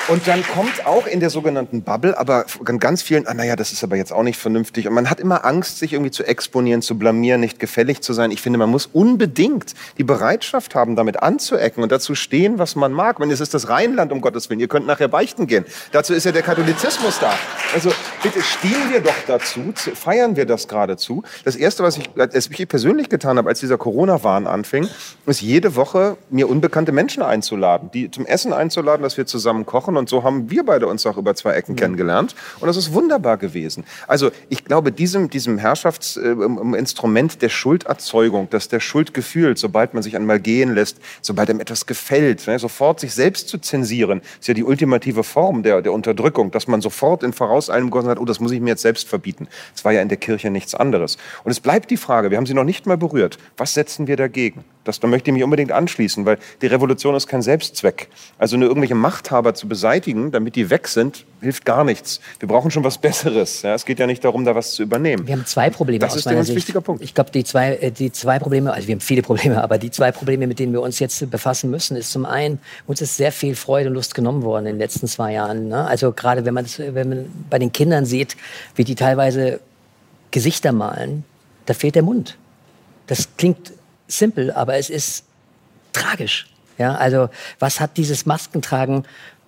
Und 0.09 0.29
dann 0.29 0.43
kommt 0.47 0.87
auch 0.87 1.07
in 1.07 1.21
der 1.21 1.31
sogenannten 1.31 1.81
Bubble, 1.83 2.19
aber 2.19 2.45
von 2.47 2.79
ganz 2.79 3.01
vielen, 3.01 3.27
ah, 3.27 3.33
naja, 3.33 3.57
das 3.57 3.73
ist 3.73 3.83
aber 3.83 3.97
jetzt 3.97 4.13
auch 4.13 4.23
nicht 4.23 4.39
vernünftig. 4.39 4.87
Und 4.87 4.93
man 4.93 5.09
hat 5.09 5.19
immer 5.19 5.47
Angst, 5.47 5.79
sich 5.79 5.95
irgendwie 5.95 6.11
zu 6.11 6.25
exponieren, 6.25 6.83
zu 6.83 6.99
blamieren, 6.99 7.41
nicht 7.41 7.59
gefällig 7.59 8.03
zu 8.03 8.13
sein. 8.13 8.31
Ich 8.31 8.43
finde, 8.43 8.59
man 8.59 8.69
muss 8.69 8.85
unbedingt 8.93 9.73
die 9.97 10.05
Bereitschaft 10.05 10.75
haben, 10.75 10.95
damit 10.95 11.23
anzuecken 11.23 11.83
und 11.83 11.91
dazu 11.91 12.15
stehen, 12.15 12.59
was 12.59 12.77
man 12.77 12.93
mag. 12.93 13.19
Wenn 13.19 13.31
es 13.31 13.41
ist 13.41 13.55
das 13.55 13.71
Rheinland, 13.71 14.13
um 14.13 14.21
Gottes 14.21 14.51
Willen. 14.51 14.61
Ihr 14.61 14.69
könnt 14.69 14.87
nachher 14.87 15.09
beichten 15.09 15.47
gehen. 15.47 15.65
Dazu 15.93 16.13
ist 16.13 16.25
ja 16.25 16.33
der 16.33 16.43
Katholizismus 16.43 17.19
da. 17.19 17.33
Also 17.73 17.91
bitte 18.23 18.43
stehen 18.43 18.91
wir 18.93 19.01
doch 19.01 19.15
dazu, 19.27 19.73
zu- 19.75 19.95
feiern 19.97 20.37
wir 20.37 20.45
das 20.45 20.69
geradezu. 20.69 21.23
Das 21.47 21.57
Erste, 21.57 21.83
was 21.83 21.97
ich, 21.97 22.11
das 22.15 22.49
ich 22.51 22.69
persönlich 22.69 23.09
getan 23.09 23.39
habe, 23.39 23.49
als 23.49 23.61
dieser 23.61 23.79
Corona-Wahn 23.79 24.47
anfing, 24.47 24.87
ist 25.25 25.41
jede 25.41 25.77
Woche 25.77 26.19
mir 26.29 26.51
unbekannte 26.51 26.93
Menschen 26.93 27.23
einzuladen, 27.23 27.91
die 27.95 28.11
zum 28.11 28.27
Essen 28.27 28.53
einzuladen, 28.53 29.03
dass 29.03 29.17
wir 29.17 29.25
zusammen 29.25 29.65
kochen. 29.65 29.94
Und 29.97 30.09
so 30.09 30.23
haben 30.23 30.51
wir 30.51 30.65
beide 30.65 30.87
uns 30.87 31.07
auch 31.07 31.17
über 31.17 31.35
zwei 31.35 31.53
Ecken 31.53 31.77
kennengelernt. 31.77 32.35
Und 32.61 32.69
das 32.69 32.77
ist 32.77 32.93
wunderbar 32.93 33.37
gewesen. 33.37 33.85
Also 34.07 34.31
ich 34.49 34.65
glaube, 34.65 34.93
diesem, 34.93 35.31
diesem 35.31 35.59
Herrschaftsinstrument 35.59 37.43
der 37.43 37.49
Schulderzeugung, 37.49 38.49
dass 38.51 38.69
der 38.69 38.81
Schuldgefühl, 38.81 39.57
sobald 39.57 39.95
man 39.95 40.03
sich 40.03 40.17
einmal 40.17 40.41
gehen 40.41 40.75
lässt, 40.75 40.99
sobald 41.23 41.51
einem 41.51 41.61
etwas 41.61 41.87
gefällt, 41.87 42.47
ne, 42.47 42.59
sofort 42.59 43.01
sich 43.01 43.15
selbst 43.15 43.49
zu 43.49 43.59
zensieren, 43.59 44.21
ist 44.41 44.49
ja 44.49 44.55
die 44.55 44.65
ultimative 44.65 45.25
Form 45.25 45.63
der, 45.63 45.83
der 45.83 45.93
Unterdrückung, 45.93 46.51
dass 46.51 46.67
man 46.67 46.81
sofort 46.81 47.23
in 47.23 47.33
vorauseilendem 47.33 47.91
Gott 47.91 48.05
sagt, 48.05 48.21
oh, 48.21 48.25
das 48.25 48.41
muss 48.41 48.53
ich 48.53 48.61
mir 48.61 48.71
jetzt 48.71 48.83
selbst 48.83 49.09
verbieten. 49.09 49.49
Das 49.73 49.85
war 49.85 49.93
ja 49.93 50.03
in 50.03 50.09
der 50.09 50.19
Kirche 50.19 50.51
nichts 50.51 50.75
anderes. 50.75 51.17
Und 51.45 51.51
es 51.51 51.61
bleibt 51.61 51.91
die 51.91 51.97
Frage, 51.97 52.31
wir 52.31 52.39
haben 52.39 52.47
sie 52.47 52.55
noch 52.55 52.65
nicht 52.65 52.87
mal 52.87 52.97
berührt, 52.97 53.39
was 53.57 53.75
setzen 53.75 54.07
wir 54.07 54.17
dagegen? 54.17 54.65
Das, 54.85 55.01
da 55.01 55.09
möchte 55.09 55.31
ich 55.31 55.35
mich 55.35 55.43
unbedingt 55.43 55.73
anschließen, 55.73 56.27
weil 56.27 56.39
die 56.61 56.67
Revolution 56.67 57.15
ist 57.15 57.27
kein 57.27 57.43
Selbstzweck. 57.43 58.09
Also 58.39 58.57
nur 58.57 58.69
irgendwelche 58.69 58.95
Machthaber 58.95 59.55
zu 59.55 59.67
beseitigen, 59.67 60.31
damit 60.31 60.57
die 60.57 60.69
weg 60.71 60.89
sind, 60.89 61.25
hilft 61.41 61.65
gar 61.65 61.85
nichts. 61.85 62.21
Wir 62.39 62.49
brauchen 62.49 62.71
schon 62.71 62.85
was 62.85 62.99
Besseres. 62.99 63.63
Ja, 63.63 63.75
es 63.75 63.85
geht 63.85 63.99
ja 63.99 64.07
nicht 64.07 64.25
darum, 64.25 64.45
da 64.45 64.55
was 64.55 64.73
zu 64.73 64.83
übernehmen. 64.83 65.27
Wir 65.27 65.35
haben 65.35 65.47
zwei 65.47 65.71
Probleme 65.71 66.01
Das 66.01 66.17
ist 66.17 66.27
ein 66.27 66.35
ganz 66.35 66.49
Sicht. 66.49 66.57
wichtiger 66.57 66.81
Punkt. 66.81 67.03
Ich 67.03 67.15
glaube, 67.15 67.31
die 67.31 67.45
zwei, 67.45 67.77
äh, 67.77 67.91
die 67.91 68.13
zwei 68.13 68.39
Probleme, 68.39 68.73
also 68.73 68.87
wir 68.87 68.95
haben 68.95 69.01
viele 69.01 69.23
Probleme, 69.23 69.63
aber 69.63 69.79
die 69.79 69.91
zwei 69.91 70.13
Probleme, 70.13 70.47
mit 70.47 70.59
denen 70.59 70.73
wir 70.73 70.83
uns 70.83 70.99
jetzt 70.99 71.31
befassen 71.31 71.71
müssen, 71.71 71.97
ist 71.97 72.13
zum 72.13 72.27
einen, 72.27 72.59
uns 72.87 73.01
ist 73.01 73.17
sehr 73.17 73.33
viel 73.33 73.57
Freude 73.57 73.89
und 73.89 73.95
Lust 73.95 74.15
genommen 74.15 74.43
worden 74.43 74.67
in 74.67 74.75
den 74.75 74.81
letzten 74.81 75.07
zwei 75.07 75.33
Jahren. 75.33 75.69
Ne? 75.69 75.87
Also 75.87 76.13
gerade 76.13 76.45
wenn 76.45 76.55
man, 76.55 76.67
wenn 76.79 77.09
man 77.09 77.47
bei 77.49 77.59
den 77.59 77.73
Kindern 77.73 78.05
sieht, 78.05 78.37
wie 78.75 78.85
die 78.85 78.95
teilweise 78.95 79.61
Gesichter 80.31 80.73
malen, 80.73 81.25
da 81.67 81.75
fehlt 81.75 81.95
der 81.95 82.03
Mund. 82.03 82.37
Das 83.07 83.29
klingt 83.37 83.73
simpel, 84.07 84.51
aber 84.51 84.77
es 84.77 84.91
ist 84.91 85.25
tragisch. 85.93 86.47
Ja, 86.79 86.97
also 86.97 87.29
was 87.59 87.81
hat 87.81 87.97
dieses 87.97 88.27
Maskentragen 88.27 89.05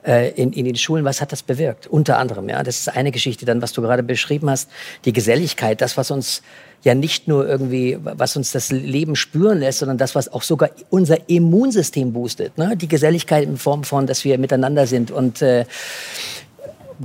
äh, 0.07 0.31
in, 0.31 0.53
in 0.53 0.65
den 0.65 0.77
Schulen, 0.77 1.05
was 1.05 1.21
hat 1.21 1.33
das 1.33 1.43
bewirkt? 1.43 1.89
Unter 1.89 2.19
anderem, 2.19 2.49
ja, 2.49 2.63
das 2.63 2.79
ist 2.79 2.89
eine 2.89 3.11
Geschichte. 3.11 3.45
Dann, 3.45 3.61
was 3.61 3.73
du 3.73 3.83
gerade 3.83 4.03
beschrieben 4.03 4.49
hast, 4.49 4.71
die 5.05 5.13
Geselligkeit, 5.13 5.81
das, 5.81 5.97
was 5.97 6.11
uns 6.11 6.43
ja 6.85 6.95
nicht 6.95 7.27
nur 7.27 7.49
irgendwie, 7.49 7.99
was 8.01 8.37
uns 8.37 8.53
das 8.53 8.71
Leben 8.71 9.17
spüren 9.17 9.59
lässt, 9.59 9.81
sondern 9.81 9.99
das, 9.99 10.15
was 10.15 10.33
auch 10.33 10.43
sogar 10.43 10.71
unser 10.91 11.29
Immunsystem 11.29 12.13
boostet. 12.13 12.57
Ne? 12.59 12.77
Die 12.77 12.87
Geselligkeit 12.87 13.45
in 13.45 13.57
Form 13.57 13.83
von, 13.83 14.07
dass 14.07 14.25
wir 14.25 14.39
miteinander 14.39 14.87
sind 14.87 15.11
und 15.11 15.43
äh, 15.43 15.65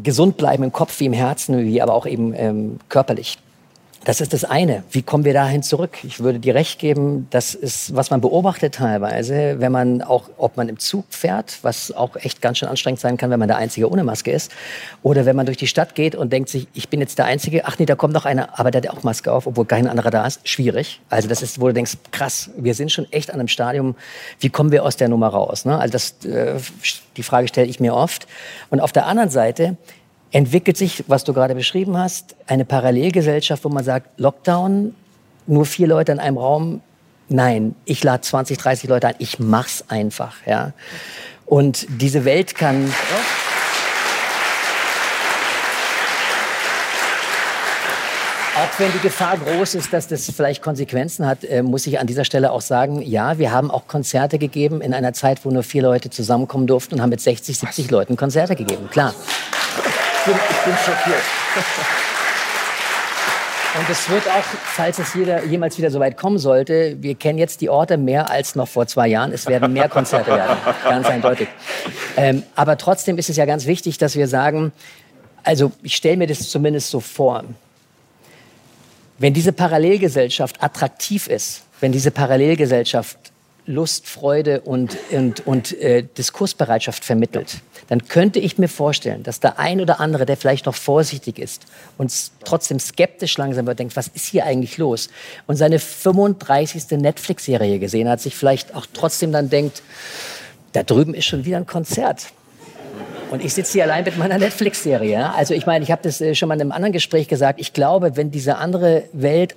gesund 0.03 0.37
bleiben 0.37 0.63
im 0.63 0.71
Kopf 0.71 0.99
wie 0.99 1.05
im 1.05 1.13
Herzen, 1.13 1.65
wie 1.65 1.81
aber 1.81 1.93
auch 1.93 2.05
eben 2.05 2.33
ähm, 2.35 2.79
körperlich. 2.89 3.39
Das 4.03 4.19
ist 4.19 4.33
das 4.33 4.43
eine. 4.43 4.83
Wie 4.89 5.03
kommen 5.03 5.25
wir 5.25 5.33
dahin 5.33 5.61
zurück? 5.61 5.99
Ich 6.03 6.21
würde 6.21 6.39
dir 6.39 6.55
recht 6.55 6.79
geben, 6.79 7.27
das 7.29 7.53
ist, 7.53 7.95
was 7.95 8.09
man 8.09 8.19
beobachtet 8.19 8.73
teilweise, 8.73 9.59
wenn 9.59 9.71
man 9.71 10.01
auch, 10.01 10.29
ob 10.37 10.57
man 10.57 10.69
im 10.69 10.79
Zug 10.79 11.05
fährt, 11.09 11.59
was 11.61 11.91
auch 11.91 12.15
echt 12.15 12.41
ganz 12.41 12.57
schön 12.57 12.67
anstrengend 12.67 12.99
sein 12.99 13.17
kann, 13.17 13.29
wenn 13.29 13.37
man 13.37 13.47
der 13.47 13.57
Einzige 13.57 13.91
ohne 13.91 14.03
Maske 14.03 14.31
ist, 14.31 14.51
oder 15.03 15.27
wenn 15.27 15.35
man 15.35 15.45
durch 15.45 15.57
die 15.57 15.67
Stadt 15.67 15.93
geht 15.93 16.15
und 16.15 16.33
denkt 16.33 16.49
sich, 16.49 16.67
ich 16.73 16.89
bin 16.89 16.99
jetzt 16.99 17.19
der 17.19 17.25
Einzige, 17.25 17.65
ach 17.65 17.77
nee, 17.77 17.85
da 17.85 17.93
kommt 17.93 18.15
noch 18.15 18.25
einer, 18.25 18.59
aber 18.59 18.71
der 18.71 18.81
hat 18.81 18.89
auch 18.89 19.03
Maske 19.03 19.31
auf, 19.31 19.45
obwohl 19.45 19.65
kein 19.65 19.87
anderer 19.87 20.09
da 20.09 20.25
ist. 20.25 20.47
Schwierig. 20.47 20.99
Also 21.09 21.27
das 21.27 21.43
ist, 21.43 21.61
wo 21.61 21.67
du 21.67 21.73
denkst, 21.73 21.97
krass, 22.09 22.49
wir 22.57 22.73
sind 22.73 22.91
schon 22.91 23.05
echt 23.11 23.29
an 23.29 23.39
einem 23.39 23.49
Stadium, 23.49 23.95
wie 24.39 24.49
kommen 24.49 24.71
wir 24.71 24.83
aus 24.83 24.97
der 24.97 25.09
Nummer 25.09 25.27
raus? 25.27 25.63
Ne? 25.63 25.77
Also 25.77 25.91
das, 25.91 26.25
äh, 26.25 26.55
die 27.17 27.23
Frage 27.23 27.47
stelle 27.47 27.67
ich 27.67 27.79
mir 27.79 27.93
oft. 27.93 28.25
Und 28.71 28.79
auf 28.79 28.93
der 28.93 29.05
anderen 29.05 29.29
Seite, 29.29 29.77
entwickelt 30.31 30.77
sich, 30.77 31.03
was 31.07 31.23
du 31.23 31.33
gerade 31.33 31.55
beschrieben 31.55 31.97
hast, 31.97 32.35
eine 32.47 32.65
Parallelgesellschaft, 32.65 33.63
wo 33.63 33.69
man 33.69 33.83
sagt, 33.83 34.19
Lockdown, 34.19 34.95
nur 35.47 35.65
vier 35.65 35.87
Leute 35.87 36.11
in 36.13 36.19
einem 36.19 36.37
Raum. 36.37 36.81
Nein, 37.27 37.75
ich 37.85 38.03
lade 38.03 38.21
20, 38.21 38.57
30 38.57 38.89
Leute 38.89 39.07
ein. 39.07 39.15
Ich 39.19 39.39
mach's 39.39 39.83
einfach, 39.87 40.35
ja. 40.45 40.73
Und 41.45 41.85
diese 41.89 42.23
Welt 42.23 42.55
kann. 42.55 42.93
Auch 48.55 48.79
wenn 48.79 48.91
die 48.91 48.99
Gefahr 48.99 49.37
groß 49.37 49.75
ist, 49.75 49.91
dass 49.91 50.07
das 50.07 50.29
vielleicht 50.29 50.61
Konsequenzen 50.61 51.25
hat, 51.25 51.43
äh, 51.43 51.63
muss 51.63 51.87
ich 51.87 51.99
an 51.99 52.07
dieser 52.07 52.25
Stelle 52.25 52.51
auch 52.51 52.61
sagen, 52.61 53.01
ja, 53.01 53.37
wir 53.37 53.51
haben 53.51 53.71
auch 53.71 53.87
Konzerte 53.87 54.37
gegeben 54.37 54.81
in 54.81 54.93
einer 54.93 55.13
Zeit, 55.13 55.43
wo 55.45 55.51
nur 55.51 55.63
vier 55.63 55.81
Leute 55.81 56.09
zusammenkommen 56.09 56.67
durften 56.67 56.95
und 56.95 57.01
haben 57.01 57.09
mit 57.09 57.21
60, 57.21 57.57
70 57.57 57.89
Leuten 57.91 58.17
Konzerte 58.17 58.55
gegeben. 58.55 58.89
Klar. 58.91 59.13
Ich 60.21 60.25
bin, 60.25 60.35
ich 60.35 60.65
bin 60.65 60.73
schockiert. 60.77 61.23
Und 63.73 63.89
es 63.89 64.07
wird 64.07 64.27
auch, 64.27 64.43
falls 64.43 64.99
es 64.99 65.15
jeder, 65.15 65.45
jemals 65.45 65.79
wieder 65.79 65.89
so 65.89 65.99
weit 65.99 66.15
kommen 66.15 66.37
sollte, 66.37 66.97
wir 66.99 67.15
kennen 67.15 67.39
jetzt 67.39 67.61
die 67.61 67.69
Orte 67.69 67.97
mehr 67.97 68.29
als 68.29 68.53
noch 68.53 68.67
vor 68.67 68.85
zwei 68.85 69.07
Jahren. 69.07 69.31
Es 69.31 69.47
werden 69.47 69.73
mehr 69.73 69.89
Konzerte 69.89 70.29
werden, 70.29 70.57
ganz 70.83 71.07
eindeutig. 71.07 71.47
Ähm, 72.17 72.43
aber 72.55 72.77
trotzdem 72.77 73.17
ist 73.17 73.31
es 73.31 73.37
ja 73.37 73.45
ganz 73.45 73.65
wichtig, 73.65 73.97
dass 73.97 74.15
wir 74.15 74.27
sagen, 74.27 74.73
also 75.43 75.71
ich 75.81 75.95
stelle 75.95 76.17
mir 76.17 76.27
das 76.27 76.49
zumindest 76.49 76.91
so 76.91 76.99
vor, 76.99 77.43
wenn 79.17 79.33
diese 79.33 79.53
Parallelgesellschaft 79.53 80.61
attraktiv 80.61 81.25
ist, 81.25 81.63
wenn 81.79 81.91
diese 81.91 82.11
Parallelgesellschaft 82.11 83.30
Lust, 83.65 84.07
Freude 84.07 84.61
und, 84.61 84.97
und, 85.11 85.45
und 85.45 85.79
äh, 85.79 86.03
Diskursbereitschaft 86.03 87.05
vermittelt, 87.05 87.57
dann 87.87 88.07
könnte 88.07 88.39
ich 88.39 88.57
mir 88.57 88.67
vorstellen, 88.67 89.23
dass 89.23 89.39
der 89.39 89.59
ein 89.59 89.81
oder 89.81 89.99
andere, 89.99 90.25
der 90.25 90.37
vielleicht 90.37 90.65
noch 90.65 90.75
vorsichtig 90.75 91.37
ist 91.39 91.65
und 91.97 92.11
trotzdem 92.43 92.79
skeptisch 92.79 93.37
langsam 93.37 93.67
wird, 93.67 93.79
denkt, 93.79 93.95
was 93.95 94.07
ist 94.07 94.25
hier 94.25 94.45
eigentlich 94.45 94.77
los? 94.77 95.09
Und 95.47 95.57
seine 95.57 95.79
35. 95.79 96.91
Netflix-Serie 96.91 97.79
gesehen 97.79 98.09
hat, 98.09 98.21
sich 98.21 98.35
vielleicht 98.35 98.75
auch 98.75 98.85
trotzdem 98.91 99.31
dann 99.31 99.49
denkt, 99.49 99.83
da 100.73 100.83
drüben 100.83 101.13
ist 101.13 101.25
schon 101.25 101.45
wieder 101.45 101.57
ein 101.57 101.67
Konzert. 101.67 102.27
Und 103.29 103.43
ich 103.43 103.53
sitze 103.53 103.73
hier 103.73 103.83
allein 103.83 104.03
mit 104.03 104.17
meiner 104.17 104.37
Netflix-Serie. 104.37 105.33
Also 105.33 105.53
ich 105.53 105.65
meine, 105.65 105.83
ich 105.83 105.91
habe 105.91 106.01
das 106.03 106.19
äh, 106.19 106.35
schon 106.35 106.49
mal 106.49 106.55
in 106.55 106.61
einem 106.61 106.71
anderen 106.73 106.91
Gespräch 106.91 107.29
gesagt. 107.29 107.61
Ich 107.61 107.71
glaube, 107.71 108.17
wenn 108.17 108.29
diese 108.29 108.57
andere 108.57 109.03
Welt, 109.13 109.55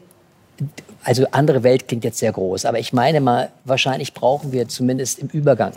also 1.02 1.26
andere 1.32 1.62
Welt 1.62 1.88
klingt 1.88 2.04
jetzt 2.04 2.18
sehr 2.18 2.32
groß, 2.32 2.64
aber 2.64 2.78
ich 2.78 2.92
meine 2.92 3.20
mal, 3.20 3.50
wahrscheinlich 3.64 4.14
brauchen 4.14 4.52
wir 4.52 4.68
zumindest 4.68 5.18
im 5.18 5.28
Übergang, 5.28 5.72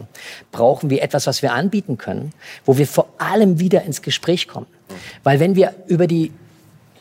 brauchen 0.51 0.89
wir 0.89 1.01
etwas, 1.01 1.27
was 1.27 1.41
wir 1.41 1.53
anbieten 1.53 1.97
können, 1.97 2.33
wo 2.65 2.77
wir 2.77 2.87
vor 2.87 3.09
allem 3.17 3.59
wieder 3.59 3.83
ins 3.83 4.01
Gespräch 4.01 4.47
kommen. 4.47 4.67
Weil 5.23 5.39
wenn 5.39 5.55
wir 5.55 5.73
über 5.87 6.07
die 6.07 6.31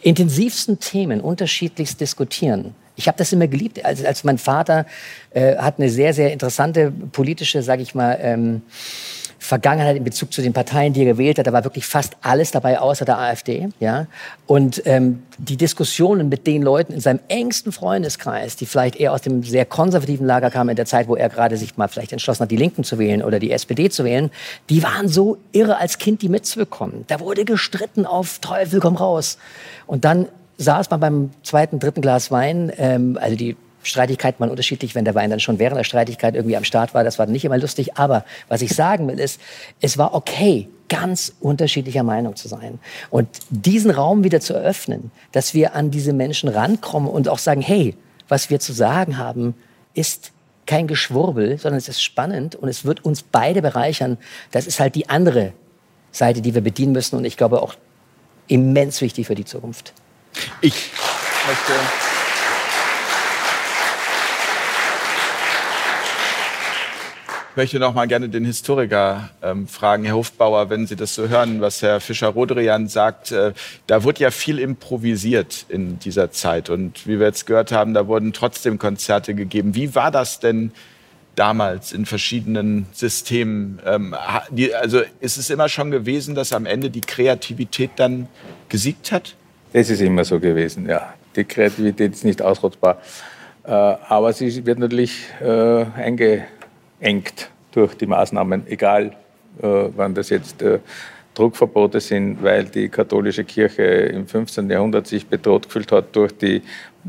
intensivsten 0.06 0.78
Themen 0.78 1.20
unterschiedlichst 1.20 2.00
diskutieren. 2.00 2.74
Ich 2.94 3.08
habe 3.08 3.18
das 3.18 3.32
immer 3.32 3.48
geliebt. 3.48 3.84
Als, 3.84 4.04
als 4.04 4.22
mein 4.22 4.38
Vater 4.38 4.86
äh, 5.30 5.56
hat 5.56 5.78
eine 5.78 5.90
sehr, 5.90 6.14
sehr 6.14 6.32
interessante 6.32 6.92
politische, 7.12 7.62
sage 7.62 7.82
ich 7.82 7.94
mal, 7.94 8.16
ähm, 8.22 8.62
Vergangenheit 9.46 9.96
in 9.96 10.02
Bezug 10.02 10.32
zu 10.32 10.42
den 10.42 10.52
Parteien, 10.52 10.92
die 10.92 11.02
er 11.02 11.12
gewählt 11.12 11.38
hat. 11.38 11.46
Da 11.46 11.52
war 11.52 11.62
wirklich 11.62 11.86
fast 11.86 12.16
alles 12.20 12.50
dabei, 12.50 12.80
außer 12.80 13.04
der 13.04 13.18
AfD. 13.18 13.68
Ja? 13.78 14.06
Und 14.46 14.82
ähm, 14.86 15.22
die 15.38 15.56
Diskussionen 15.56 16.28
mit 16.28 16.46
den 16.46 16.62
Leuten 16.62 16.92
in 16.92 17.00
seinem 17.00 17.20
engsten 17.28 17.70
Freundeskreis, 17.70 18.56
die 18.56 18.66
vielleicht 18.66 18.96
eher 18.96 19.12
aus 19.12 19.22
dem 19.22 19.44
sehr 19.44 19.64
konservativen 19.64 20.26
Lager 20.26 20.50
kamen 20.50 20.70
in 20.70 20.76
der 20.76 20.84
Zeit, 20.84 21.06
wo 21.06 21.14
er 21.14 21.28
gerade 21.28 21.56
sich 21.56 21.76
mal 21.76 21.86
vielleicht 21.86 22.12
entschlossen 22.12 22.42
hat, 22.42 22.50
die 22.50 22.56
Linken 22.56 22.82
zu 22.82 22.98
wählen 22.98 23.22
oder 23.22 23.38
die 23.38 23.52
SPD 23.52 23.88
zu 23.88 24.04
wählen, 24.04 24.30
die 24.68 24.82
waren 24.82 25.08
so 25.08 25.38
irre 25.52 25.78
als 25.78 25.98
Kind, 25.98 26.22
die 26.22 26.28
mitzubekommen. 26.28 27.04
Da 27.06 27.20
wurde 27.20 27.44
gestritten 27.44 28.04
auf 28.04 28.40
Teufel 28.40 28.80
komm 28.80 28.96
raus. 28.96 29.38
Und 29.86 30.04
dann 30.04 30.26
saß 30.58 30.90
man 30.90 31.00
beim 31.00 31.30
zweiten, 31.44 31.78
dritten 31.78 32.00
Glas 32.00 32.32
Wein, 32.32 32.72
ähm, 32.78 33.16
also 33.20 33.36
die 33.36 33.56
Streitigkeiten 33.86 34.40
waren 34.40 34.50
unterschiedlich, 34.50 34.94
wenn 34.94 35.04
der 35.04 35.14
Wein 35.14 35.30
dann 35.30 35.40
schon 35.40 35.58
während 35.58 35.78
der 35.78 35.84
Streitigkeit 35.84 36.34
irgendwie 36.34 36.56
am 36.56 36.64
Start 36.64 36.94
war. 36.94 37.04
Das 37.04 37.18
war 37.18 37.26
nicht 37.26 37.44
immer 37.44 37.58
lustig. 37.58 37.96
Aber 37.96 38.24
was 38.48 38.62
ich 38.62 38.74
sagen 38.74 39.06
will, 39.08 39.18
ist, 39.18 39.40
es 39.80 39.96
war 39.96 40.14
okay, 40.14 40.68
ganz 40.88 41.32
unterschiedlicher 41.40 42.02
Meinung 42.02 42.36
zu 42.36 42.48
sein. 42.48 42.78
Und 43.10 43.28
diesen 43.50 43.90
Raum 43.90 44.24
wieder 44.24 44.40
zu 44.40 44.54
eröffnen, 44.54 45.10
dass 45.32 45.54
wir 45.54 45.74
an 45.74 45.90
diese 45.90 46.12
Menschen 46.12 46.48
rankommen 46.48 47.08
und 47.08 47.28
auch 47.28 47.38
sagen, 47.38 47.60
hey, 47.60 47.96
was 48.28 48.50
wir 48.50 48.60
zu 48.60 48.72
sagen 48.72 49.18
haben, 49.18 49.54
ist 49.94 50.32
kein 50.66 50.86
Geschwurbel, 50.86 51.58
sondern 51.58 51.78
es 51.78 51.88
ist 51.88 52.02
spannend 52.02 52.56
und 52.56 52.68
es 52.68 52.84
wird 52.84 53.04
uns 53.04 53.22
beide 53.22 53.62
bereichern. 53.62 54.18
Das 54.50 54.66
ist 54.66 54.80
halt 54.80 54.94
die 54.94 55.08
andere 55.08 55.52
Seite, 56.10 56.40
die 56.40 56.54
wir 56.54 56.60
bedienen 56.60 56.92
müssen 56.92 57.16
und 57.16 57.24
ich 57.24 57.36
glaube 57.36 57.62
auch 57.62 57.74
immens 58.48 59.00
wichtig 59.00 59.26
für 59.26 59.34
die 59.34 59.44
Zukunft. 59.44 59.92
Ich 60.60 60.90
möchte 61.46 61.72
möchte 67.56 67.78
noch 67.78 67.94
mal 67.94 68.06
gerne 68.06 68.28
den 68.28 68.44
Historiker 68.44 69.30
ähm, 69.42 69.66
fragen, 69.66 70.04
Herr 70.04 70.14
Hofbauer, 70.14 70.70
wenn 70.70 70.86
Sie 70.86 70.96
das 70.96 71.14
so 71.14 71.28
hören, 71.28 71.60
was 71.60 71.82
Herr 71.82 72.00
Fischer-Rodrian 72.00 72.88
sagt. 72.88 73.32
Äh, 73.32 73.52
da 73.86 74.04
wurde 74.04 74.20
ja 74.20 74.30
viel 74.30 74.58
improvisiert 74.58 75.64
in 75.68 75.98
dieser 75.98 76.30
Zeit. 76.30 76.70
Und 76.70 77.06
wie 77.06 77.18
wir 77.18 77.26
jetzt 77.26 77.46
gehört 77.46 77.72
haben, 77.72 77.94
da 77.94 78.06
wurden 78.06 78.32
trotzdem 78.32 78.78
Konzerte 78.78 79.34
gegeben. 79.34 79.74
Wie 79.74 79.94
war 79.94 80.10
das 80.10 80.38
denn 80.40 80.72
damals 81.34 81.92
in 81.92 82.06
verschiedenen 82.06 82.86
Systemen? 82.92 83.80
Ähm, 83.86 84.14
die, 84.50 84.74
also 84.74 85.00
ist 85.20 85.36
es 85.36 85.48
immer 85.48 85.68
schon 85.68 85.90
gewesen, 85.90 86.34
dass 86.34 86.52
am 86.52 86.66
Ende 86.66 86.90
die 86.90 87.00
Kreativität 87.00 87.90
dann 87.96 88.28
gesiegt 88.68 89.12
hat? 89.12 89.34
Das 89.72 89.90
ist 89.90 90.00
immer 90.00 90.24
so 90.24 90.40
gewesen, 90.40 90.88
ja. 90.88 91.14
Die 91.36 91.44
Kreativität 91.44 92.12
ist 92.12 92.24
nicht 92.24 92.42
ausrottbar. 92.42 93.00
Äh, 93.64 93.70
aber 93.70 94.32
sie 94.32 94.64
wird 94.64 94.78
natürlich 94.78 95.26
äh, 95.40 95.84
eingeengt 97.00 97.50
durch 97.72 97.94
die 97.94 98.06
Maßnahmen, 98.06 98.66
egal 98.68 99.12
äh, 99.62 99.88
wann 99.94 100.14
das 100.14 100.30
jetzt 100.30 100.62
äh, 100.62 100.78
Druckverbote 101.34 102.00
sind, 102.00 102.42
weil 102.42 102.64
die 102.64 102.88
katholische 102.88 103.44
Kirche 103.44 103.82
im 103.82 104.26
15. 104.26 104.70
Jahrhundert 104.70 105.06
sich 105.06 105.26
bedroht 105.26 105.66
gefühlt 105.66 105.92
hat 105.92 106.16
durch 106.16 106.36
die 106.36 106.62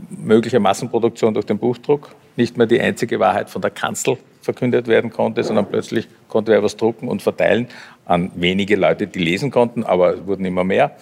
mögliche 0.09 0.59
Massenproduktion 0.59 1.33
durch 1.33 1.45
den 1.45 1.57
Buchdruck. 1.57 2.13
Nicht 2.35 2.57
mehr 2.57 2.67
die 2.67 2.79
einzige 2.79 3.19
Wahrheit 3.19 3.49
von 3.49 3.61
der 3.61 3.71
Kanzel 3.71 4.17
verkündet 4.41 4.87
werden 4.87 5.09
konnte, 5.11 5.43
sondern 5.43 5.67
plötzlich 5.67 6.07
konnte 6.27 6.53
er 6.53 6.61
was 6.61 6.75
drucken 6.75 7.07
und 7.07 7.21
verteilen 7.21 7.67
an 8.05 8.31
wenige 8.35 8.75
Leute, 8.75 9.07
die 9.07 9.19
lesen 9.19 9.49
konnten, 9.49 9.83
aber 9.83 10.15
es 10.15 10.27
wurden 10.27 10.45
immer 10.45 10.63
mehr. 10.63 10.97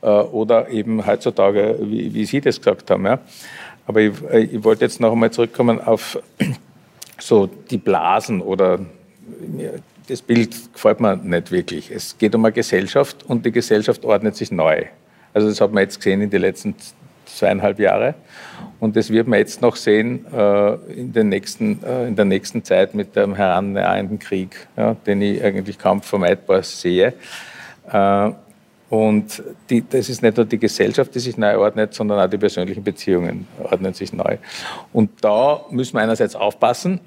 Äh, 0.00 0.06
oder 0.06 0.68
eben 0.68 1.04
heutzutage, 1.04 1.78
wie, 1.80 2.14
wie 2.14 2.24
Sie 2.24 2.40
das 2.40 2.58
gesagt 2.60 2.90
haben. 2.90 3.06
Ja. 3.06 3.18
Aber 3.86 4.00
ich, 4.00 4.12
äh, 4.30 4.44
ich 4.44 4.64
wollte 4.64 4.84
jetzt 4.84 5.00
noch 5.00 5.12
einmal 5.12 5.32
zurückkommen 5.32 5.80
auf 5.80 6.18
so 7.18 7.46
die 7.46 7.78
Blasen 7.78 8.40
oder 8.40 8.80
das 10.08 10.22
Bild 10.22 10.72
gefällt 10.72 11.00
mir 11.00 11.16
nicht 11.16 11.50
wirklich. 11.50 11.90
Es 11.90 12.18
geht 12.18 12.34
um 12.34 12.44
eine 12.44 12.52
Gesellschaft 12.52 13.24
und 13.24 13.46
die 13.46 13.52
Gesellschaft 13.52 14.04
ordnet 14.04 14.36
sich 14.36 14.50
neu. 14.50 14.84
Also 15.32 15.48
das 15.48 15.60
hat 15.60 15.72
man 15.72 15.82
jetzt 15.82 15.98
gesehen 15.98 16.20
in 16.20 16.30
den 16.30 16.42
letzten 16.42 16.74
zweieinhalb 17.24 17.78
Jahren 17.78 18.14
und 18.80 18.96
das 18.96 19.10
wird 19.10 19.28
man 19.28 19.38
jetzt 19.38 19.62
noch 19.62 19.76
sehen 19.76 20.26
äh, 20.32 20.74
in, 20.92 21.12
den 21.12 21.28
nächsten, 21.28 21.82
äh, 21.82 22.08
in 22.08 22.16
der 22.16 22.24
nächsten 22.24 22.64
Zeit 22.64 22.94
mit 22.94 23.16
dem 23.16 23.34
herannahenden 23.34 24.18
Krieg, 24.18 24.66
ja, 24.76 24.94
den 25.06 25.22
ich 25.22 25.42
eigentlich 25.42 25.78
kaum 25.78 26.02
vermeidbar 26.02 26.62
sehe. 26.62 27.14
Äh, 27.90 28.30
und 28.92 29.42
die, 29.70 29.82
das 29.88 30.10
ist 30.10 30.22
nicht 30.22 30.36
nur 30.36 30.44
die 30.44 30.58
Gesellschaft, 30.58 31.14
die 31.14 31.18
sich 31.18 31.38
neu 31.38 31.56
ordnet, 31.56 31.94
sondern 31.94 32.20
auch 32.20 32.28
die 32.28 32.36
persönlichen 32.36 32.84
Beziehungen 32.84 33.46
ordnen 33.58 33.94
sich 33.94 34.12
neu. 34.12 34.36
Und 34.92 35.12
da 35.22 35.64
müssen 35.70 35.94
wir 35.94 36.02
einerseits 36.02 36.36
aufpassen, 36.36 37.00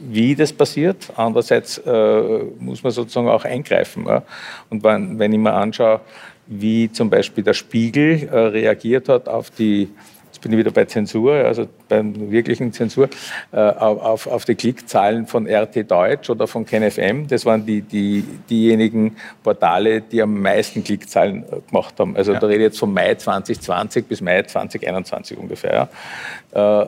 wie 0.00 0.36
das 0.36 0.52
passiert. 0.52 1.12
Andererseits 1.16 1.78
äh, 1.78 2.44
muss 2.60 2.84
man 2.84 2.92
sozusagen 2.92 3.26
auch 3.26 3.44
eingreifen. 3.44 4.06
Ja. 4.06 4.22
Und 4.70 4.84
wenn, 4.84 5.18
wenn 5.18 5.32
ich 5.32 5.40
mir 5.40 5.54
anschaue, 5.54 6.02
wie 6.46 6.92
zum 6.92 7.10
Beispiel 7.10 7.42
der 7.42 7.54
Spiegel 7.54 8.28
äh, 8.28 8.38
reagiert 8.38 9.08
hat 9.08 9.28
auf 9.28 9.50
die 9.50 9.88
bin 10.44 10.52
ich 10.52 10.58
wieder 10.58 10.70
bei 10.70 10.84
Zensur, 10.84 11.32
also 11.32 11.66
beim 11.88 12.30
wirklichen 12.30 12.72
Zensur, 12.72 13.08
äh, 13.52 13.56
auf, 13.58 14.26
auf 14.26 14.44
die 14.44 14.54
Klickzahlen 14.54 15.26
von 15.26 15.48
RT 15.48 15.90
Deutsch 15.90 16.30
oder 16.30 16.46
von 16.46 16.66
KenFM. 16.66 17.26
Das 17.26 17.46
waren 17.46 17.64
die, 17.64 17.80
die, 17.80 18.22
diejenigen 18.48 19.16
Portale, 19.42 20.02
die 20.02 20.22
am 20.22 20.40
meisten 20.40 20.84
Klickzahlen 20.84 21.44
äh, 21.44 21.60
gemacht 21.68 21.94
haben. 21.98 22.14
Also 22.16 22.34
ja. 22.34 22.38
da 22.38 22.46
rede 22.46 22.58
ich 22.58 22.68
jetzt 22.68 22.78
von 22.78 22.92
Mai 22.92 23.14
2020 23.14 24.06
bis 24.06 24.20
Mai 24.20 24.42
2021 24.42 25.38
ungefähr. 25.38 25.88
Ja. 26.54 26.82
Äh, 26.82 26.86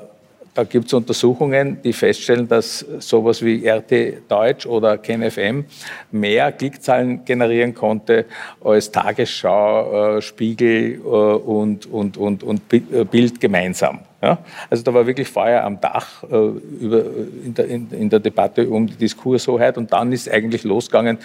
da 0.56 0.64
gibt 0.64 0.86
es 0.86 0.94
Untersuchungen, 0.94 1.82
die 1.82 1.92
feststellen, 1.92 2.48
dass 2.48 2.78
sowas 2.98 3.44
wie 3.44 3.68
RT 3.68 4.22
Deutsch 4.26 4.64
oder 4.64 4.96
KenFM 4.96 5.66
mehr 6.10 6.50
Klickzahlen 6.50 7.24
generieren 7.26 7.74
konnte 7.74 8.24
als 8.64 8.90
Tagesschau, 8.90 10.20
Spiegel 10.22 10.98
und, 11.00 11.84
und, 11.86 12.16
und, 12.16 12.42
und 12.42 12.62
Bild 13.10 13.38
gemeinsam. 13.38 14.00
Ja? 14.22 14.38
Also 14.70 14.82
da 14.82 14.94
war 14.94 15.06
wirklich 15.06 15.28
Feuer 15.28 15.62
am 15.62 15.78
Dach 15.80 16.22
äh, 16.24 16.34
über, 16.34 17.02
in, 17.44 17.54
der, 17.54 17.66
in, 17.66 17.90
in, 17.90 18.08
der, 18.08 18.18
Debatte 18.18 18.68
um 18.68 18.86
die 18.86 18.94
Diskurshoheit 18.94 19.76
und 19.76 19.92
dann 19.92 20.10
ist 20.10 20.30
eigentlich 20.30 20.64
losgegangen 20.64 21.18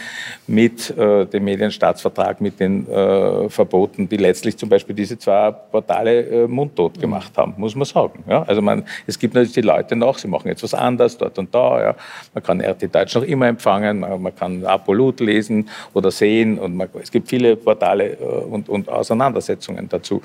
mit 0.46 0.90
äh, 0.98 1.26
dem 1.26 1.46
Medienstaatsvertrag, 1.46 2.42
mit 2.42 2.60
den 2.60 2.88
äh, 2.90 3.50
Verboten, 3.50 4.10
die 4.10 4.18
letztlich 4.18 4.58
zum 4.58 4.68
Beispiel 4.68 4.94
diese 4.94 5.18
zwei 5.18 5.52
Portale 5.52 6.22
äh, 6.22 6.48
mundtot 6.48 7.00
gemacht 7.00 7.32
haben, 7.38 7.54
muss 7.58 7.76
man 7.76 7.86
sagen. 7.86 8.24
Ja? 8.28 8.44
Also 8.44 8.62
man, 8.62 8.84
es 9.08 9.18
gibt 9.18 9.36
natürlich 9.36 9.54
die 9.54 9.62
Leute 9.62 9.96
noch, 9.96 10.18
sie 10.18 10.28
machen 10.28 10.50
jetzt 10.50 10.64
was 10.64 10.74
anderes 10.74 11.18
dort 11.18 11.40
und 11.40 11.56
da. 11.56 11.82
Ja? 11.82 11.96
Man 12.34 12.44
kann 12.44 12.62
RT 12.62 12.94
Deutsch 12.94 13.16
noch 13.16 13.24
immer 13.24 13.48
empfangen, 13.48 14.02
man, 14.02 14.22
man 14.22 14.36
kann 14.36 14.66
Apolut 14.66 15.22
lesen 15.22 15.70
oder 15.94 16.12
sehen 16.12 16.60
und 16.60 16.76
man, 16.76 16.90
es 17.02 17.10
gibt 17.10 17.30
viele 17.30 17.56
Portale 17.56 18.12
äh, 18.12 18.16
und, 18.18 18.68
und 18.68 18.90
Auseinandersetzungen 18.90 19.88
dazu. 19.88 20.22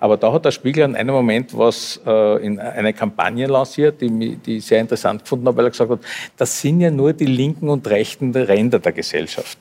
Aber 0.00 0.16
da 0.16 0.32
hat 0.32 0.44
der 0.44 0.50
Spiegel 0.50 0.82
an 0.82 0.96
einem 0.96 1.14
Moment 1.14 1.56
was 1.56 2.00
in 2.40 2.58
eine 2.58 2.92
Kampagne 2.92 3.46
lanciert, 3.46 4.00
die, 4.00 4.36
die 4.36 4.58
ich 4.58 4.66
sehr 4.66 4.80
interessant 4.80 5.22
gefunden 5.22 5.46
habe, 5.46 5.58
weil 5.58 5.66
er 5.66 5.70
gesagt 5.70 5.90
hat, 5.90 6.00
das 6.36 6.60
sind 6.60 6.80
ja 6.80 6.90
nur 6.90 7.12
die 7.12 7.26
linken 7.26 7.68
und 7.68 7.86
rechten 7.88 8.34
Ränder 8.34 8.78
der 8.78 8.92
Gesellschaft. 8.92 9.58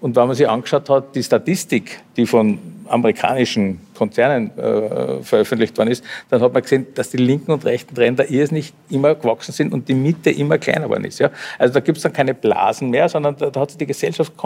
Und 0.00 0.14
wenn 0.14 0.26
man 0.26 0.36
sich 0.36 0.48
angeschaut 0.48 0.88
hat, 0.90 1.14
die 1.14 1.22
Statistik, 1.22 2.00
die 2.16 2.26
von 2.26 2.58
amerikanischen 2.88 3.80
Konzernen 3.94 4.56
äh, 4.58 5.22
veröffentlicht 5.22 5.76
worden 5.78 5.90
ist, 5.90 6.04
dann 6.28 6.40
hat 6.42 6.52
man 6.52 6.62
gesehen, 6.62 6.86
dass 6.94 7.10
die 7.10 7.16
linken 7.16 7.50
und 7.50 7.64
rechten 7.64 7.96
Ränder 7.96 8.30
irrsinnig 8.30 8.72
immer 8.90 9.14
gewachsen 9.14 9.52
sind 9.52 9.72
und 9.72 9.88
die 9.88 9.94
Mitte 9.94 10.30
immer 10.30 10.58
kleiner 10.58 10.82
geworden 10.82 11.04
ist. 11.04 11.18
Ja? 11.18 11.30
Also 11.58 11.74
da 11.74 11.80
gibt 11.80 11.96
es 11.96 12.02
dann 12.02 12.12
keine 12.12 12.34
Blasen 12.34 12.90
mehr, 12.90 13.08
sondern 13.08 13.36
da, 13.36 13.50
da 13.50 13.60
hat 13.60 13.70
sich 13.70 13.78
die 13.78 13.86
Gesellschaft 13.86 14.36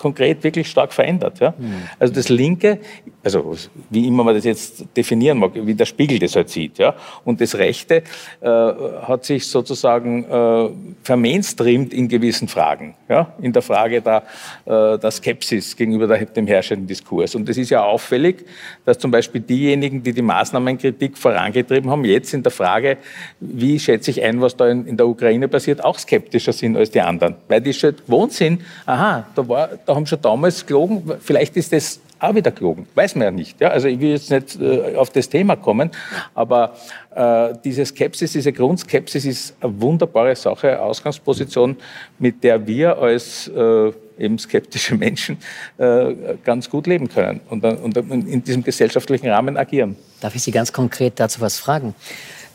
konkret 0.00 0.42
wirklich 0.42 0.68
stark 0.68 0.92
verändert. 0.92 1.38
Ja? 1.40 1.54
Mhm. 1.56 1.74
Also 1.98 2.14
das 2.14 2.30
Linke, 2.30 2.80
also 3.22 3.54
wie 3.90 4.06
immer 4.06 4.24
man 4.24 4.34
das 4.34 4.44
jetzt 4.44 4.84
definieren 4.96 5.38
mag, 5.38 5.52
wie 5.54 5.74
der 5.74 5.84
Spiegel 5.84 6.18
das 6.18 6.34
halt 6.34 6.48
sieht, 6.48 6.78
ja? 6.78 6.94
und 7.24 7.40
das 7.40 7.54
Rechte 7.56 8.02
äh, 8.40 8.48
hat 8.48 9.24
sich 9.26 9.46
sozusagen 9.46 10.24
äh, 10.24 10.70
vermainstreamt 11.02 11.92
in 11.92 12.08
gewissen 12.08 12.48
Fragen, 12.48 12.94
ja? 13.08 13.32
in 13.42 13.52
der 13.52 13.60
Frage 13.60 14.00
der, 14.00 14.22
äh, 14.64 14.98
der 14.98 15.10
Skepsis 15.10 15.76
gegenüber 15.76 16.06
der, 16.06 16.24
dem 16.24 16.46
herrschenden 16.46 16.86
Diskurs. 16.86 17.34
Und 17.34 17.48
es 17.50 17.58
ist 17.58 17.68
ja 17.68 17.84
auffällig, 17.84 18.46
dass 18.86 18.98
zum 18.98 19.10
Beispiel 19.10 19.42
diejenigen, 19.42 20.02
die 20.02 20.14
die 20.14 20.22
Maßnahmenkritik 20.22 21.18
vorangetrieben 21.18 21.90
haben, 21.90 22.06
jetzt 22.06 22.32
in 22.32 22.42
der 22.42 22.52
Frage, 22.52 22.96
wie 23.38 23.78
schätze 23.78 24.10
ich 24.10 24.22
ein, 24.22 24.40
was 24.40 24.56
da 24.56 24.66
in, 24.66 24.86
in 24.86 24.96
der 24.96 25.06
Ukraine 25.06 25.46
passiert, 25.46 25.84
auch 25.84 25.98
skeptischer 25.98 26.54
sind 26.54 26.78
als 26.78 26.90
die 26.90 27.02
anderen, 27.02 27.34
weil 27.48 27.60
die 27.60 27.74
schon 27.74 27.94
gewohnt 27.96 28.32
sind, 28.32 28.62
aha, 28.86 29.26
da 29.34 29.46
war 29.46 29.68
da 29.90 29.96
haben 29.96 30.06
schon 30.06 30.22
damals 30.22 30.64
gelogen. 30.64 31.02
Vielleicht 31.20 31.56
ist 31.56 31.72
das 31.72 31.98
auch 32.20 32.32
wieder 32.32 32.52
gelogen. 32.52 32.86
Weiß 32.94 33.16
man 33.16 33.24
ja 33.24 33.30
nicht. 33.32 33.60
Ja? 33.60 33.68
Also 33.70 33.88
ich 33.88 33.98
will 33.98 34.10
jetzt 34.10 34.30
nicht 34.30 34.60
äh, 34.60 34.94
auf 34.94 35.10
das 35.10 35.28
Thema 35.28 35.56
kommen, 35.56 35.90
aber 36.32 36.76
äh, 37.12 37.54
diese 37.64 37.84
Skepsis, 37.84 38.32
diese 38.32 38.52
Grundskepsis 38.52 39.24
ist 39.24 39.54
eine 39.60 39.80
wunderbare 39.80 40.36
Sache, 40.36 40.80
Ausgangsposition, 40.80 41.76
mit 42.20 42.44
der 42.44 42.64
wir 42.64 42.98
als 42.98 43.48
äh, 43.48 43.92
eben 44.16 44.38
skeptische 44.38 44.94
Menschen 44.94 45.38
äh, 45.78 46.14
ganz 46.44 46.70
gut 46.70 46.86
leben 46.86 47.08
können 47.08 47.40
und, 47.48 47.64
und, 47.64 47.96
in 47.96 48.44
diesem 48.44 48.62
gesellschaftlichen 48.62 49.28
Rahmen 49.28 49.56
agieren. 49.56 49.96
Darf 50.20 50.36
ich 50.36 50.42
Sie 50.42 50.52
ganz 50.52 50.72
konkret 50.72 51.14
dazu 51.18 51.40
was 51.40 51.58
fragen? 51.58 51.96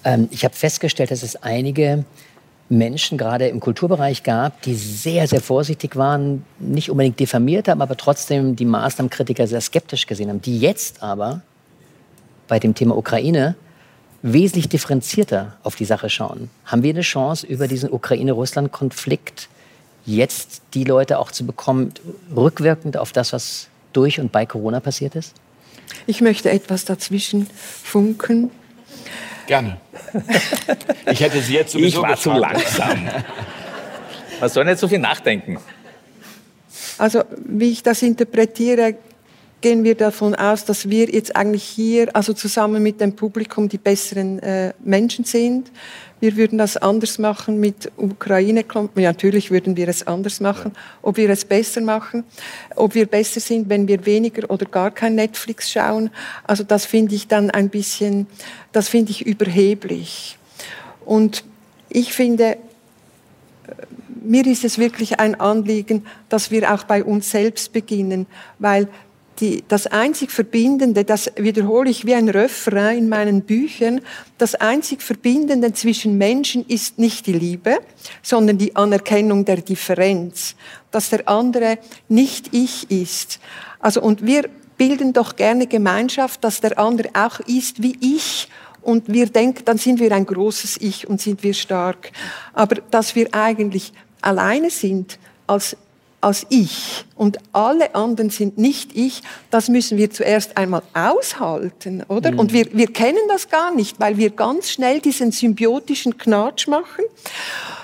Ähm, 0.05 0.29
ich 0.31 0.45
habe 0.45 0.55
festgestellt, 0.55 1.11
dass 1.11 1.21
es 1.21 1.36
einige 1.36 2.05
Menschen 2.68 3.18
gerade 3.18 3.47
im 3.47 3.59
Kulturbereich 3.59 4.24
gab, 4.24 4.61
die 4.63 4.74
sehr, 4.74 5.28
sehr 5.28 5.41
vorsichtig 5.41 5.95
waren, 5.95 6.43
nicht 6.59 6.89
unbedingt 6.89 7.20
diffamiert 7.20 7.68
haben, 7.68 7.82
aber 7.82 7.95
trotzdem 7.95 8.55
die 8.55 8.66
Maßnahmenkritiker 8.66 9.45
sehr 9.45 9.61
skeptisch 9.61 10.07
gesehen 10.07 10.30
haben, 10.30 10.41
die 10.41 10.59
jetzt 10.59 11.03
aber 11.03 11.41
bei 12.47 12.59
dem 12.59 12.74
Thema 12.74 12.97
Ukraine 12.97 13.55
wesentlich 14.24 14.68
differenzierter 14.68 15.55
auf 15.61 15.76
die 15.76 15.86
Sache 15.86 16.09
schauen. 16.09 16.49
Haben 16.66 16.82
wir 16.82 16.89
eine 16.89 17.01
Chance, 17.01 17.45
über 17.45 17.68
diesen 17.68 17.91
Ukraine-Russland-Konflikt 17.91 19.49
jetzt 20.07 20.63
die 20.74 20.84
Leute 20.84 21.20
auch 21.20 21.32
zu 21.32 21.45
bekommen, 21.45 21.93
rückwirkend 22.36 22.97
auf 22.97 23.11
das, 23.11 23.34
was 23.34 23.68
durch 23.93 24.20
und 24.20 24.32
bei 24.32 24.47
Corona 24.47 24.80
passiert 24.80 25.16
ist? 25.16 25.36
Ich 26.07 26.22
möchte 26.22 26.49
etwas 26.49 26.86
dazwischen 26.86 27.45
funken. 27.84 28.49
Gerne. 29.45 29.78
Ich 31.11 31.20
hätte 31.20 31.41
Sie 31.41 31.53
jetzt 31.53 31.72
sowieso 31.72 32.01
Ich 32.01 32.07
war 32.07 32.18
zu 32.18 32.32
langsam. 32.32 33.09
Man 34.39 34.49
soll 34.49 34.66
nicht 34.66 34.80
so 34.80 34.88
viel 34.88 34.99
nachdenken. 34.99 35.57
Also 36.97 37.24
wie 37.45 37.72
ich 37.72 37.84
das 37.84 38.01
interpretiere, 38.01 38.95
gehen 39.61 39.84
wir 39.84 39.95
davon 39.95 40.36
aus, 40.36 40.66
dass 40.66 40.89
wir 40.89 41.09
jetzt 41.09 41.36
eigentlich 41.36 41.63
hier, 41.63 42.16
also 42.16 42.34
zusammen 42.34 42.84
mit 42.84 43.01
dem 43.01 43.16
Publikum, 43.16 43.68
die 43.68 43.78
besseren 43.78 44.39
äh, 44.39 44.74
Menschen 44.84 45.26
sind. 45.26 45.72
Wir 46.22 46.38
würden 46.38 46.57
das 46.57 46.78
anders 46.78 47.20
machen 47.20 47.59
mit 47.59 47.91
Ukraine. 47.97 48.63
Natürlich 48.95 49.51
würden 49.51 49.76
wir 49.76 49.88
es 49.88 50.07
anders 50.07 50.39
machen. 50.39 50.72
Ob 51.01 51.18
wir 51.18 51.30
es 51.30 51.45
besser 51.45 51.82
machen, 51.82 52.24
ob 52.76 52.95
wir 52.95 53.05
besser 53.05 53.39
sind, 53.39 53.70
wenn 53.70 53.88
wir 53.88 54.05
weniger 54.05 54.49
oder 54.49 54.66
gar 54.66 54.91
kein 54.91 55.16
Netflix 55.16 55.72
schauen. 55.72 56.09
Also 56.45 56.63
das 56.63 56.86
finde 56.86 57.16
ich 57.16 57.28
dann 57.28 57.51
ein 57.51 57.70
bisschen, 57.70 58.28
das 58.72 58.88
finde 58.88 59.11
ich 59.11 59.26
überheblich. 59.26 60.38
Und 61.05 61.43
ich 61.89 62.13
finde, 62.13 62.57
mir 64.24 64.45
ist 64.47 64.63
es 64.63 64.78
wirklich 64.78 65.20
ein 65.20 65.39
Anliegen, 65.39 66.05
dass 66.30 66.49
wir 66.49 66.74
auch 66.74 66.84
bei 66.84 67.03
uns 67.03 67.30
selbst 67.30 67.74
beginnen, 67.74 68.26
weil 68.57 68.88
die, 69.39 69.63
das 69.67 69.88
einzig 69.88 70.31
Verbindende, 70.31 71.03
das 71.03 71.31
wiederhole 71.36 71.89
ich 71.89 72.05
wie 72.05 72.13
ein 72.13 72.29
Refrain 72.29 72.97
in 72.97 73.09
meinen 73.09 73.41
Büchern, 73.41 74.01
das 74.38 74.55
einzig 74.55 75.01
Verbindende 75.01 75.73
zwischen 75.73 76.17
Menschen 76.17 76.65
ist 76.67 76.99
nicht 76.99 77.27
die 77.27 77.33
Liebe, 77.33 77.77
sondern 78.21 78.57
die 78.57 78.75
Anerkennung 78.75 79.45
der 79.45 79.57
Differenz, 79.57 80.55
dass 80.91 81.09
der 81.09 81.27
andere 81.27 81.79
nicht 82.07 82.53
ich 82.53 82.89
ist. 82.89 83.39
Also, 83.79 84.01
und 84.01 84.25
wir 84.25 84.49
bilden 84.77 85.13
doch 85.13 85.36
gerne 85.36 85.67
Gemeinschaft, 85.67 86.43
dass 86.43 86.61
der 86.61 86.77
andere 86.79 87.09
auch 87.13 87.39
ist 87.41 87.81
wie 87.81 87.97
ich 88.01 88.49
und 88.81 89.11
wir 89.11 89.25
denken, 89.25 89.65
dann 89.65 89.79
sind 89.79 89.99
wir 89.99 90.11
ein 90.11 90.25
großes 90.25 90.77
Ich 90.77 91.07
und 91.07 91.19
sind 91.19 91.41
wir 91.41 91.55
stark. 91.55 92.11
Aber 92.53 92.75
dass 92.91 93.15
wir 93.15 93.33
eigentlich 93.33 93.93
alleine 94.21 94.69
sind 94.69 95.17
als 95.47 95.75
als 96.26 96.47
ich 96.49 97.05
und 97.15 97.38
alle 97.53 97.93
anderen 97.93 98.32
sind 98.32 98.57
nicht 98.57 98.95
ich, 98.95 99.21
das 99.51 99.69
müssen 99.69 99.95
wir 99.99 100.09
zuerst 100.09 100.57
einmal 100.57 100.82
aushalten, 100.95 102.01
oder? 102.07 102.36
Und 102.36 102.51
wir, 102.51 102.65
wir 102.73 102.88
kennen 102.88 103.19
das 103.28 103.47
gar 103.47 103.71
nicht, 103.71 103.99
weil 103.99 104.17
wir 104.17 104.32
ganz 104.32 104.71
schnell 104.71 105.01
diesen 105.01 105.32
symbiotischen 105.32 106.17
Knatsch 106.17 106.67
machen, 106.67 107.05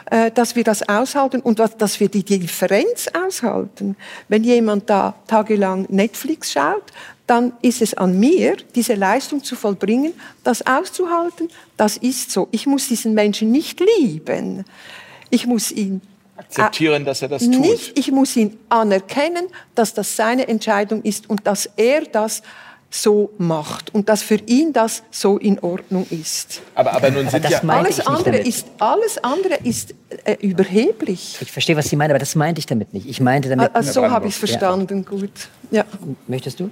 äh, 0.10 0.32
dass 0.32 0.56
wir 0.56 0.64
das 0.64 0.90
aushalten 0.90 1.42
und 1.42 1.60
was, 1.60 1.78
dass 1.78 2.00
wir 2.00 2.10
die 2.10 2.24
Differenz 2.24 3.10
aushalten. 3.14 3.96
Wenn 4.28 4.44
jemand 4.44 4.90
da 4.90 5.14
tagelang 5.28 5.86
Netflix 5.90 6.52
schaut, 6.52 6.86
dann 7.28 7.54
ist 7.62 7.84
es 7.84 7.94
an 7.94 8.20
mir, 8.20 8.58
diese 8.74 8.96
Leistung 8.96 9.44
zu 9.44 9.56
vollbringen, 9.56 10.14
das 10.44 10.66
auszuhalten. 10.66 11.48
Das 11.78 11.96
ist 11.96 12.32
so. 12.32 12.48
Ich 12.50 12.66
muss 12.66 12.88
diesen 12.88 13.14
Menschen 13.14 13.52
nicht 13.52 13.80
lieben. 14.00 14.66
Ich 15.30 15.46
muss 15.46 15.72
ihn 15.72 16.02
Akzeptieren, 16.42 17.06
dass 17.06 17.22
er 17.22 17.28
das 17.28 17.44
tut. 17.44 17.60
nicht, 17.60 17.98
ich 17.98 18.12
muss 18.12 18.36
ihn 18.36 18.58
anerkennen, 18.70 19.48
dass 19.76 19.94
das 19.94 20.16
seine 20.16 20.48
Entscheidung 20.48 21.02
ist 21.04 21.30
und 21.30 21.46
dass 21.48 21.70
er 21.78 22.02
das 22.02 22.42
so 22.90 23.32
macht 23.38 23.94
und 23.96 24.10
dass 24.10 24.22
für 24.22 24.36
ihn 24.36 24.74
das 24.74 25.04
so 25.12 25.38
in 25.38 25.60
Ordnung 25.60 26.06
ist. 26.10 26.62
Aber, 26.76 26.94
aber 26.94 27.10
nun 27.10 27.30
sind 27.30 27.46
das 27.46 27.52
ja... 27.52 27.62
Alles 27.62 28.06
andere, 28.06 28.32
damit. 28.32 28.48
ist, 28.48 28.68
alles 28.80 29.18
andere 29.24 29.56
ist 29.64 29.96
äh, 30.26 30.36
überheblich. 30.42 31.38
Ich 31.40 31.52
verstehe, 31.52 31.78
was 31.78 31.90
Sie 31.90 31.96
meinen, 31.96 32.12
aber 32.12 32.20
das 32.20 32.36
meinte 32.36 32.60
ich 32.60 32.66
damit 32.66 32.94
nicht. 32.94 33.08
Ich 33.08 33.22
meinte 33.22 33.48
damit. 33.48 33.74
Also 33.74 33.94
so 33.94 34.12
habe 34.12 34.28
ich 34.28 34.34
es 34.34 34.40
verstanden, 34.40 35.06
gut. 35.06 35.32
Ja. 35.72 35.86
Möchtest 36.28 36.60
du? 36.60 36.70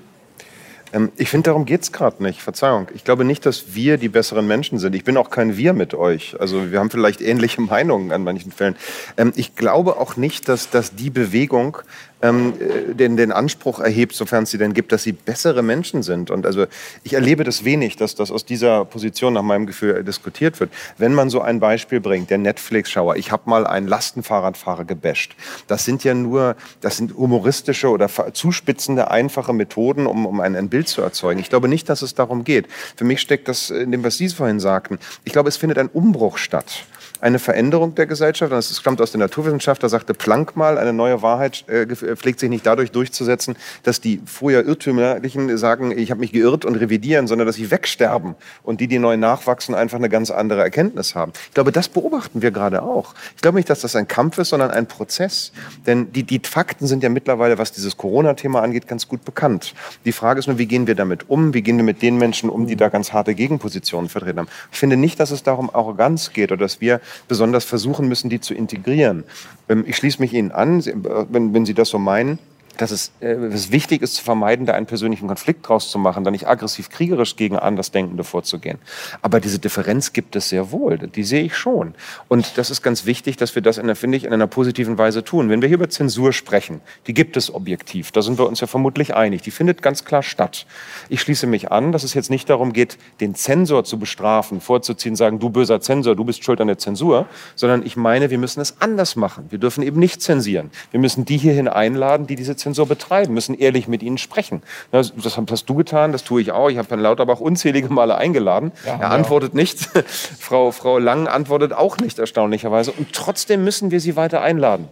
Ähm, 0.93 1.11
ich 1.17 1.29
finde, 1.29 1.49
darum 1.49 1.65
geht 1.65 1.81
es 1.81 1.91
gerade 1.91 2.21
nicht. 2.23 2.41
Verzeihung. 2.41 2.87
Ich 2.93 3.03
glaube 3.03 3.25
nicht, 3.25 3.45
dass 3.45 3.75
wir 3.75 3.97
die 3.97 4.09
besseren 4.09 4.47
Menschen 4.47 4.79
sind. 4.79 4.95
Ich 4.95 5.03
bin 5.03 5.17
auch 5.17 5.29
kein 5.29 5.57
Wir 5.57 5.73
mit 5.73 5.93
euch. 5.93 6.35
Also 6.39 6.71
wir 6.71 6.79
haben 6.79 6.89
vielleicht 6.89 7.21
ähnliche 7.21 7.61
Meinungen 7.69 8.11
an 8.11 8.23
manchen 8.23 8.51
Fällen. 8.51 8.75
Ähm, 9.17 9.33
ich 9.35 9.55
glaube 9.55 9.97
auch 9.97 10.17
nicht, 10.17 10.49
dass, 10.49 10.69
dass 10.69 10.95
die 10.95 11.09
Bewegung 11.09 11.77
ähm, 12.21 12.53
äh, 12.59 12.93
den, 12.93 13.17
den 13.17 13.31
Anspruch 13.31 13.79
erhebt, 13.79 14.13
sofern 14.13 14.43
es 14.43 14.51
sie 14.51 14.57
denn 14.57 14.73
gibt, 14.73 14.91
dass 14.91 15.03
sie 15.03 15.13
bessere 15.13 15.63
Menschen 15.63 16.03
sind. 16.03 16.31
Und 16.31 16.45
also 16.45 16.65
ich 17.03 17.13
erlebe 17.13 17.43
das 17.43 17.63
wenig, 17.63 17.95
dass 17.95 18.15
das 18.15 18.31
aus 18.31 18.45
dieser 18.45 18.85
Position 18.85 19.33
nach 19.33 19.41
meinem 19.41 19.65
Gefühl 19.65 20.03
diskutiert 20.03 20.59
wird. 20.59 20.71
Wenn 20.97 21.13
man 21.13 21.29
so 21.29 21.41
ein 21.41 21.59
Beispiel 21.59 21.99
bringt, 21.99 22.29
der 22.29 22.37
Netflix-Schauer, 22.37 23.15
ich 23.15 23.31
habe 23.31 23.49
mal 23.49 23.65
einen 23.65 23.87
Lastenfahrradfahrer 23.87 24.85
gebasht. 24.85 25.35
Das 25.67 25.85
sind 25.85 26.03
ja 26.03 26.13
nur, 26.13 26.55
das 26.81 26.97
sind 26.97 27.15
humoristische 27.15 27.89
oder 27.89 28.09
zuspitzende, 28.33 29.11
einfache 29.11 29.53
Methoden, 29.53 30.05
um, 30.05 30.25
um 30.25 30.39
ein, 30.41 30.55
ein 30.55 30.69
Bild 30.69 30.87
zu 30.87 31.01
erzeugen. 31.01 31.39
Ich 31.39 31.49
glaube 31.49 31.67
nicht, 31.67 31.89
dass 31.89 32.01
es 32.01 32.15
darum 32.15 32.43
geht. 32.43 32.67
Für 32.95 33.05
mich 33.05 33.21
steckt 33.21 33.47
das 33.47 33.69
in 33.69 33.91
dem, 33.91 34.03
was 34.03 34.17
Sie 34.17 34.29
vorhin 34.29 34.59
sagten. 34.59 34.99
Ich 35.23 35.31
glaube, 35.31 35.49
es 35.49 35.57
findet 35.57 35.77
ein 35.77 35.87
Umbruch 35.87 36.37
statt 36.37 36.85
eine 37.21 37.39
Veränderung 37.39 37.95
der 37.95 38.05
Gesellschaft. 38.05 38.51
Das 38.51 38.77
stammt 38.77 39.01
aus 39.01 39.11
der 39.11 39.19
Naturwissenschaft. 39.19 39.83
Da 39.83 39.89
sagte 39.89 40.13
Planck 40.13 40.55
mal, 40.55 40.77
eine 40.77 40.93
neue 40.93 41.21
Wahrheit 41.21 41.65
äh, 41.67 41.83
gef- 41.83 42.15
pflegt 42.15 42.39
sich 42.39 42.49
nicht 42.49 42.65
dadurch 42.65 42.91
durchzusetzen, 42.91 43.55
dass 43.83 44.01
die 44.01 44.21
früher 44.25 44.65
Irrtümlichen 44.65 45.57
sagen, 45.57 45.97
ich 45.97 46.11
habe 46.11 46.19
mich 46.21 46.31
geirrt 46.31 46.65
und 46.65 46.75
revidieren, 46.75 47.27
sondern 47.27 47.47
dass 47.47 47.55
sie 47.55 47.71
wegsterben 47.71 48.35
und 48.63 48.81
die, 48.81 48.87
die 48.87 48.99
neu 48.99 49.17
nachwachsen, 49.17 49.75
einfach 49.75 49.97
eine 49.97 50.09
ganz 50.09 50.31
andere 50.31 50.61
Erkenntnis 50.61 51.15
haben. 51.15 51.33
Ich 51.47 51.53
glaube, 51.53 51.71
das 51.71 51.89
beobachten 51.89 52.41
wir 52.41 52.51
gerade 52.51 52.83
auch. 52.83 53.13
Ich 53.35 53.41
glaube 53.41 53.57
nicht, 53.57 53.69
dass 53.69 53.81
das 53.81 53.95
ein 53.95 54.07
Kampf 54.07 54.37
ist, 54.37 54.49
sondern 54.49 54.71
ein 54.71 54.87
Prozess. 54.87 55.51
Denn 55.85 56.11
die, 56.11 56.23
die 56.23 56.41
Fakten 56.43 56.87
sind 56.87 57.03
ja 57.03 57.09
mittlerweile, 57.09 57.57
was 57.57 57.71
dieses 57.71 57.97
Corona-Thema 57.97 58.61
angeht, 58.61 58.87
ganz 58.87 59.07
gut 59.07 59.25
bekannt. 59.25 59.73
Die 60.05 60.11
Frage 60.11 60.39
ist 60.39 60.47
nur, 60.47 60.57
wie 60.57 60.65
gehen 60.65 60.87
wir 60.87 60.95
damit 60.95 61.29
um? 61.29 61.53
Wie 61.53 61.61
gehen 61.61 61.77
wir 61.77 61.83
mit 61.83 62.01
den 62.01 62.17
Menschen 62.17 62.49
um, 62.49 62.67
die 62.67 62.75
da 62.75 62.89
ganz 62.89 63.13
harte 63.13 63.35
Gegenpositionen 63.35 64.09
vertreten 64.09 64.39
haben? 64.39 64.49
Ich 64.71 64.79
finde 64.79 64.97
nicht, 64.97 65.19
dass 65.19 65.31
es 65.31 65.43
darum 65.43 65.69
Arroganz 65.73 66.31
geht 66.33 66.51
oder 66.51 66.65
dass 66.65 66.81
wir 66.81 67.01
besonders 67.27 67.65
versuchen 67.65 68.07
müssen, 68.07 68.29
die 68.29 68.39
zu 68.39 68.53
integrieren. 68.53 69.23
Ähm, 69.67 69.83
Ich 69.87 69.97
schließe 69.97 70.19
mich 70.21 70.33
Ihnen 70.33 70.51
an, 70.51 70.79
äh, 70.81 70.93
wenn 71.29 71.65
Sie 71.65 71.73
das 71.73 71.89
so 71.89 71.99
meinen 71.99 72.39
dass 72.81 72.91
es, 72.91 73.11
äh, 73.19 73.27
es 73.27 73.71
wichtig 73.71 74.01
ist 74.01 74.15
zu 74.15 74.23
vermeiden, 74.23 74.65
da 74.65 74.73
einen 74.73 74.85
persönlichen 74.85 75.27
Konflikt 75.27 75.67
draus 75.67 75.91
zu 75.91 75.99
machen, 75.99 76.23
da 76.23 76.31
nicht 76.31 76.47
aggressiv 76.47 76.89
kriegerisch 76.89 77.35
gegen 77.35 77.57
Andersdenkende 77.57 78.23
vorzugehen. 78.23 78.79
Aber 79.21 79.39
diese 79.39 79.59
Differenz 79.59 80.13
gibt 80.13 80.35
es 80.35 80.49
sehr 80.49 80.71
wohl, 80.71 80.97
die 80.97 81.23
sehe 81.23 81.43
ich 81.43 81.57
schon. 81.57 81.93
Und 82.29 82.57
das 82.57 82.71
ist 82.71 82.81
ganz 82.81 83.05
wichtig, 83.05 83.37
dass 83.37 83.55
wir 83.55 83.61
das, 83.61 83.77
in 83.77 83.93
finde 83.95 84.17
ich, 84.17 84.23
in 84.23 84.33
einer 84.33 84.47
positiven 84.47 84.97
Weise 84.97 85.23
tun. 85.23 85.49
Wenn 85.49 85.61
wir 85.61 85.67
hier 85.67 85.75
über 85.75 85.89
Zensur 85.89 86.31
sprechen, 86.31 86.79
die 87.07 87.13
gibt 87.13 87.35
es 87.35 87.53
objektiv, 87.53 88.11
da 88.11 88.21
sind 88.21 88.39
wir 88.39 88.47
uns 88.47 88.61
ja 88.61 88.67
vermutlich 88.67 89.13
einig, 89.13 89.41
die 89.41 89.51
findet 89.51 89.81
ganz 89.81 90.05
klar 90.05 90.23
statt. 90.23 90.65
Ich 91.09 91.21
schließe 91.21 91.47
mich 91.47 91.71
an, 91.71 91.91
dass 91.91 92.03
es 92.03 92.13
jetzt 92.13 92.29
nicht 92.29 92.49
darum 92.49 92.71
geht, 92.71 92.97
den 93.19 93.35
Zensor 93.35 93.83
zu 93.83 93.99
bestrafen, 93.99 94.61
vorzuziehen, 94.61 95.15
sagen, 95.17 95.39
du 95.39 95.49
böser 95.49 95.81
Zensor, 95.81 96.15
du 96.15 96.23
bist 96.23 96.43
schuld 96.43 96.61
an 96.61 96.67
der 96.67 96.77
Zensur, 96.77 97.27
sondern 97.55 97.85
ich 97.85 97.97
meine, 97.97 98.29
wir 98.29 98.37
müssen 98.37 98.61
es 98.61 98.77
anders 98.79 99.17
machen. 99.17 99.47
Wir 99.49 99.59
dürfen 99.59 99.83
eben 99.83 99.99
nicht 99.99 100.21
zensieren. 100.21 100.71
Wir 100.91 100.99
müssen 100.99 101.25
die 101.25 101.37
hierhin 101.37 101.67
einladen, 101.67 102.25
die 102.25 102.35
diese 102.35 102.55
Zensur 102.55 102.68
betreiben, 102.85 103.33
müssen 103.33 103.55
ehrlich 103.55 103.87
mit 103.87 104.03
ihnen 104.03 104.17
sprechen. 104.17 104.61
Das, 104.91 105.13
das 105.15 105.37
hast 105.37 105.65
du 105.69 105.75
getan, 105.75 106.11
das 106.11 106.23
tue 106.23 106.41
ich 106.41 106.51
auch. 106.51 106.69
Ich 106.69 106.77
habe 106.77 106.89
Herrn 106.89 106.99
Lauterbach 106.99 107.39
unzählige 107.39 107.91
Male 107.91 108.17
eingeladen. 108.17 108.71
er 108.85 109.11
antwortet 109.11 109.53
nicht. 109.53 109.79
Frau, 110.39 110.71
Frau 110.71 110.97
Lang 110.97 111.27
antwortet 111.27 111.73
auch 111.73 111.97
nicht, 111.97 112.19
erstaunlicherweise. 112.19 112.91
Und 112.91 113.13
trotzdem 113.13 113.63
müssen 113.63 113.91
wir 113.91 113.99
sie 113.99 114.15
weiter 114.15 114.41
einladen. 114.41 114.87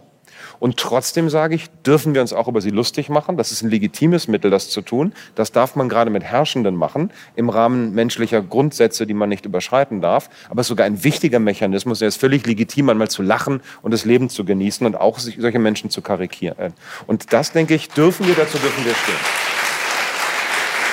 Und 0.60 0.76
trotzdem 0.76 1.28
sage 1.28 1.54
ich, 1.54 1.70
dürfen 1.86 2.14
wir 2.14 2.20
uns 2.20 2.32
auch 2.32 2.48
über 2.48 2.60
sie 2.60 2.70
lustig 2.70 3.08
machen. 3.08 3.36
Das 3.36 3.52
ist 3.52 3.62
ein 3.62 3.70
legitimes 3.70 4.28
Mittel, 4.28 4.50
das 4.50 4.70
zu 4.70 4.82
tun. 4.82 5.12
Das 5.34 5.52
darf 5.52 5.76
man 5.76 5.88
gerade 5.88 6.10
mit 6.10 6.24
Herrschenden 6.24 6.74
machen, 6.74 7.12
im 7.36 7.48
Rahmen 7.48 7.94
menschlicher 7.94 8.42
Grundsätze, 8.42 9.06
die 9.06 9.14
man 9.14 9.28
nicht 9.28 9.46
überschreiten 9.46 10.00
darf. 10.00 10.30
Aber 10.48 10.60
es 10.60 10.64
ist 10.66 10.68
sogar 10.68 10.86
ein 10.86 11.04
wichtiger 11.04 11.38
Mechanismus. 11.38 12.02
Er 12.02 12.08
ist 12.08 12.20
völlig 12.20 12.46
legitim, 12.46 12.88
einmal 12.88 13.08
zu 13.08 13.22
lachen 13.22 13.60
und 13.82 13.92
das 13.92 14.04
Leben 14.04 14.28
zu 14.28 14.44
genießen 14.44 14.86
und 14.86 14.96
auch 14.96 15.18
sich, 15.18 15.36
solche 15.38 15.58
Menschen 15.58 15.90
zu 15.90 16.02
karikieren. 16.02 16.72
Und 17.06 17.32
das, 17.32 17.52
denke 17.52 17.74
ich, 17.74 17.88
dürfen 17.90 18.26
wir, 18.26 18.34
dazu 18.34 18.58
dürfen 18.58 18.84
wir 18.84 18.94
stehen. 18.94 19.14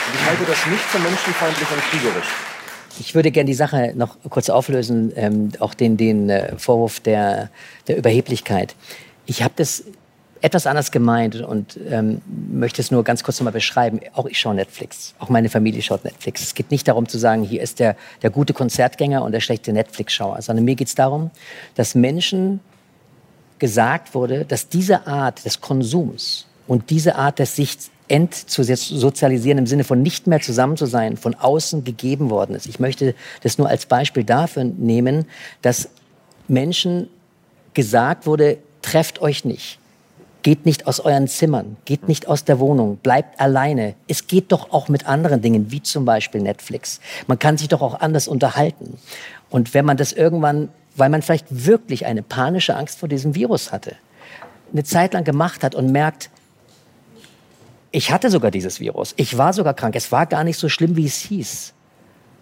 Und 0.08 0.20
ich 0.20 0.26
halte 0.26 0.46
das 0.46 0.66
nicht 0.68 0.84
für 0.84 1.00
menschenfeindlich 1.00 1.68
und 1.72 1.82
kriegerisch. 1.90 2.28
Ich 3.00 3.14
würde 3.14 3.32
gerne 3.32 3.48
die 3.48 3.56
Sache 3.56 3.94
noch 3.96 4.18
kurz 4.30 4.50
auflösen, 4.50 5.12
ähm, 5.16 5.52
auch 5.60 5.74
den, 5.74 5.98
den 5.98 6.30
äh, 6.30 6.58
Vorwurf 6.58 7.00
der, 7.02 7.50
der 7.88 7.98
Überheblichkeit. 7.98 8.76
Ich 9.26 9.44
habe 9.44 9.54
das 9.56 9.84
etwas 10.42 10.68
anders 10.68 10.92
gemeint 10.92 11.42
und 11.42 11.80
ähm, 11.90 12.22
möchte 12.52 12.82
es 12.82 12.92
nur 12.92 13.04
ganz 13.04 13.24
kurz 13.24 13.40
nochmal 13.40 13.54
beschreiben. 13.54 14.00
Auch 14.14 14.26
ich 14.28 14.40
schaue 14.40 14.54
Netflix. 14.54 15.16
Auch 15.18 15.30
meine 15.30 15.50
Familie 15.50 15.82
schaut 15.82 16.04
Netflix. 16.04 16.44
Es 16.44 16.54
geht 16.54 16.70
nicht 16.72 16.88
darum 16.88 17.08
zu 17.08 17.18
sagen, 17.18 17.44
hier 17.44 17.62
ist 17.62 17.80
der, 17.80 17.96
der 18.22 18.30
gute 18.30 18.54
Konzertgänger 18.54 19.24
und 19.24 19.32
der 19.32 19.40
schlechte 19.40 19.74
Netflix-Schauer, 19.74 20.42
sondern 20.42 20.66
mir 20.66 20.76
geht 20.76 20.90
es 20.90 20.96
darum, 20.96 21.32
dass 21.74 21.96
Menschen 21.96 22.60
gesagt 23.58 24.14
wurde, 24.14 24.46
dass 24.46 24.70
diese 24.70 25.08
Art 25.08 25.46
des 25.46 25.62
Konsums 25.62 26.46
und 26.68 26.90
diese 26.90 27.16
Art 27.16 27.40
des 27.40 27.56
sich 27.56 27.78
entzusozialisieren 28.08 29.58
im 29.58 29.68
Sinne 29.68 29.84
von 29.84 30.02
nicht 30.02 30.28
mehr 30.28 30.42
zusammen 30.42 30.78
zu 30.78 30.86
sein, 30.86 31.18
von 31.18 31.34
außen 31.34 31.84
gegeben 31.84 32.30
worden 32.30 32.56
ist. 32.56 32.68
Ich 32.68 32.80
möchte 32.80 33.16
das 33.42 33.58
nur 33.58 33.68
als 33.68 33.88
Beispiel 33.88 34.24
dafür 34.24 34.64
nehmen, 34.64 35.26
dass 35.64 35.90
Menschen 36.48 37.08
gesagt 37.74 38.28
wurde, 38.28 38.60
trefft 38.86 39.22
euch 39.22 39.46
nicht. 39.46 39.80
Geht 40.44 40.68
nicht 40.68 40.86
aus 40.86 41.00
euren 41.00 41.28
Zimmern, 41.28 41.76
geht 41.86 42.08
nicht 42.08 42.28
aus 42.28 42.44
der 42.46 42.60
Wohnung, 42.60 42.98
bleibt 42.98 43.40
alleine. 43.40 43.96
Es 44.08 44.28
geht 44.28 44.52
doch 44.52 44.72
auch 44.72 44.90
mit 44.90 45.08
anderen 45.08 45.42
Dingen, 45.42 45.72
wie 45.72 45.82
zum 45.82 46.06
Beispiel 46.06 46.40
Netflix. 46.40 47.00
Man 47.26 47.40
kann 47.40 47.58
sich 47.58 47.68
doch 47.68 47.82
auch 47.82 48.00
anders 48.00 48.28
unterhalten. 48.28 49.00
Und 49.50 49.74
wenn 49.74 49.86
man 49.86 49.98
das 49.98 50.14
irgendwann, 50.14 50.70
weil 50.96 51.10
man 51.10 51.24
vielleicht 51.24 51.48
wirklich 51.50 52.06
eine 52.06 52.22
panische 52.22 52.76
Angst 52.76 53.00
vor 53.00 53.10
diesem 53.10 53.34
Virus 53.34 53.72
hatte, 53.72 53.96
eine 54.72 54.84
Zeit 54.84 55.16
lang 55.16 55.24
gemacht 55.24 55.64
hat 55.64 55.74
und 55.74 55.92
merkt, 55.92 56.30
ich 57.90 58.12
hatte 58.12 58.30
sogar 58.30 58.52
dieses 58.52 58.80
Virus, 58.80 59.16
ich 59.18 59.38
war 59.40 59.52
sogar 59.52 59.74
krank, 59.74 59.96
es 59.96 60.12
war 60.12 60.28
gar 60.28 60.44
nicht 60.44 60.60
so 60.60 60.70
schlimm, 60.70 60.96
wie 60.96 61.06
es 61.08 61.18
hieß. 61.18 61.74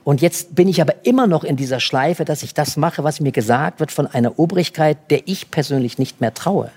Und 0.04 0.22
jetzt 0.22 0.56
bin 0.56 0.68
ich 0.68 0.82
aber 0.82 1.06
immer 1.06 1.28
noch 1.28 1.44
in 1.44 1.56
dieser 1.56 1.80
Schleife, 1.80 2.26
dass 2.26 2.44
ich 2.44 2.54
das 2.54 2.76
mache, 2.76 3.04
was 3.04 3.20
mir 3.20 3.32
gesagt 3.32 3.80
wird 3.80 3.92
von 3.92 4.08
einer 4.08 4.38
Obrigkeit, 4.38 4.98
der 5.10 5.28
ich 5.28 5.50
persönlich 5.50 5.98
nicht 5.98 6.20
mehr 6.20 6.34
traue. 6.34 6.72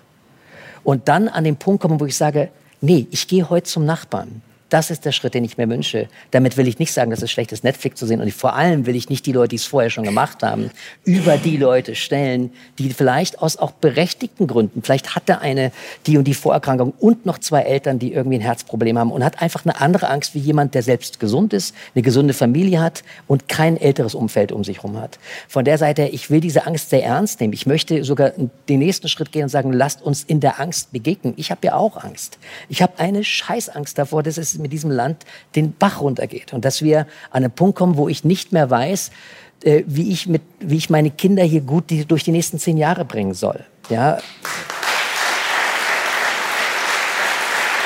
Und 0.85 1.09
dann 1.09 1.29
an 1.29 1.43
den 1.43 1.57
Punkt 1.57 1.83
kommen, 1.83 1.99
wo 1.99 2.07
ich 2.07 2.17
sage, 2.17 2.51
nee, 2.81 3.09
ich 3.11 3.27
gehe 3.27 3.51
heute 3.51 3.67
zum 3.67 3.85
Nachbarn. 3.85 4.43
Das 4.69 4.91
ist 4.91 5.05
der 5.05 5.13
Schritt, 5.13 5.35
den 5.35 5.45
ich 5.45 5.59
mir 5.59 5.69
wünsche. 5.69 6.09
Damit 6.33 6.57
will 6.57 6.67
ich 6.67 6.79
nicht 6.79 6.93
sagen, 6.93 7.11
dass 7.11 7.23
es 7.23 7.31
schlecht 7.31 7.53
ist, 7.53 7.63
Netflix 7.63 8.01
zu 8.01 8.07
sehen. 8.07 8.21
Und 8.21 8.33
vor 8.33 8.55
allem 8.55 8.87
will 8.87 8.97
ich 8.97 9.09
nicht 9.09 9.25
die 9.27 9.33
Leute, 9.33 9.51
die 9.51 9.57
es 9.57 9.65
vorher 9.65 9.91
schon 9.91 10.05
gemacht 10.05 10.43
haben, 10.43 10.71
über 11.05 11.37
die 11.37 11.57
Leute 11.57 11.95
stellen, 11.95 12.51
die 12.79 12.91
vielleicht 12.91 13.41
aus 13.41 13.57
auch 13.57 13.71
berechtigten 13.71 14.47
Gründen, 14.47 14.83
vielleicht 14.83 15.15
hat 15.15 15.29
er 15.29 15.41
eine 15.41 15.71
die 16.07 16.19
und 16.19 16.25
die 16.25 16.35
Vorerkrankung 16.35 16.95
und 16.99 17.27
noch 17.27 17.39
zwei 17.39 17.63
Eltern, 17.63 17.99
die 17.99 18.13
irgendwie 18.13 18.39
ein 18.39 18.43
Herzproblem 18.43 18.99
haben 18.99 19.13
und 19.13 19.25
hat 19.25 19.41
einfach 19.41 19.65
eine 19.65 19.81
andere 19.81 20.09
Angst 20.09 20.35
wie 20.35 20.41
jemand, 20.41 20.75
der 20.75 20.83
selbst 20.83 21.21
gesund 21.21 21.53
ist, 21.53 21.75
eine 21.95 22.03
gesunde 22.03 22.35
Familie 22.35 22.81
hat 22.81 23.05
und 23.27 23.49
kein 23.49 23.77
älteres 23.77 24.15
Umfeld 24.15 24.53
um 24.53 24.65
sich 24.65 24.79
herum 24.79 25.01
hat. 25.01 25.19
Von 25.49 25.65
der 25.65 25.79
Seite, 25.79 26.03
ich 26.07 26.31
will 26.31 26.41
diese 26.41 26.67
Angst 26.67 26.91
sehr 26.91 27.05
ernst 27.05 27.41
nehmen. 27.41 27.53
Ich 27.53 27.67
möchte 27.67 28.03
sogar 28.05 28.33
den 28.69 28.79
nächsten 28.79 29.09
Schritt 29.09 29.33
gehen 29.33 29.45
und 29.45 29.49
sagen, 29.49 29.73
lasst 29.73 30.03
uns 30.03 30.25
in 30.25 30.41
der 30.41 30.61
Angst 30.61 30.93
begegnen. 30.93 31.35
Ich 31.37 31.51
habe 31.51 31.61
ja 31.65 31.75
auch 31.75 32.03
Angst. 32.03 32.39
Ich 32.69 32.83
habe 32.83 32.99
eine 32.99 33.23
Scheißangst 33.23 33.97
davor, 33.97 34.23
dass 34.23 34.39
mit 34.59 34.73
diesem 34.73 34.91
Land 34.91 35.25
den 35.55 35.73
Bach 35.73 36.01
runtergeht 36.01 36.53
und 36.53 36.65
dass 36.65 36.83
wir 36.83 37.01
an 37.31 37.45
einen 37.45 37.51
Punkt 37.51 37.77
kommen, 37.77 37.97
wo 37.97 38.09
ich 38.09 38.25
nicht 38.25 38.53
mehr 38.53 38.71
weiß, 38.71 39.11
äh, 39.63 39.83
wie, 39.87 40.11
ich 40.13 40.27
mit, 40.27 40.43
wie 40.61 40.77
ich 40.77 40.91
meine 40.91 41.11
Kinder 41.11 41.43
hier 41.43 41.61
gut 41.61 41.91
die, 41.91 42.05
durch 42.05 42.25
die 42.25 42.33
nächsten 42.33 42.59
zehn 42.59 42.77
Jahre 42.77 43.05
bringen 43.05 43.35
soll. 43.35 43.65
Ja. 43.89 44.19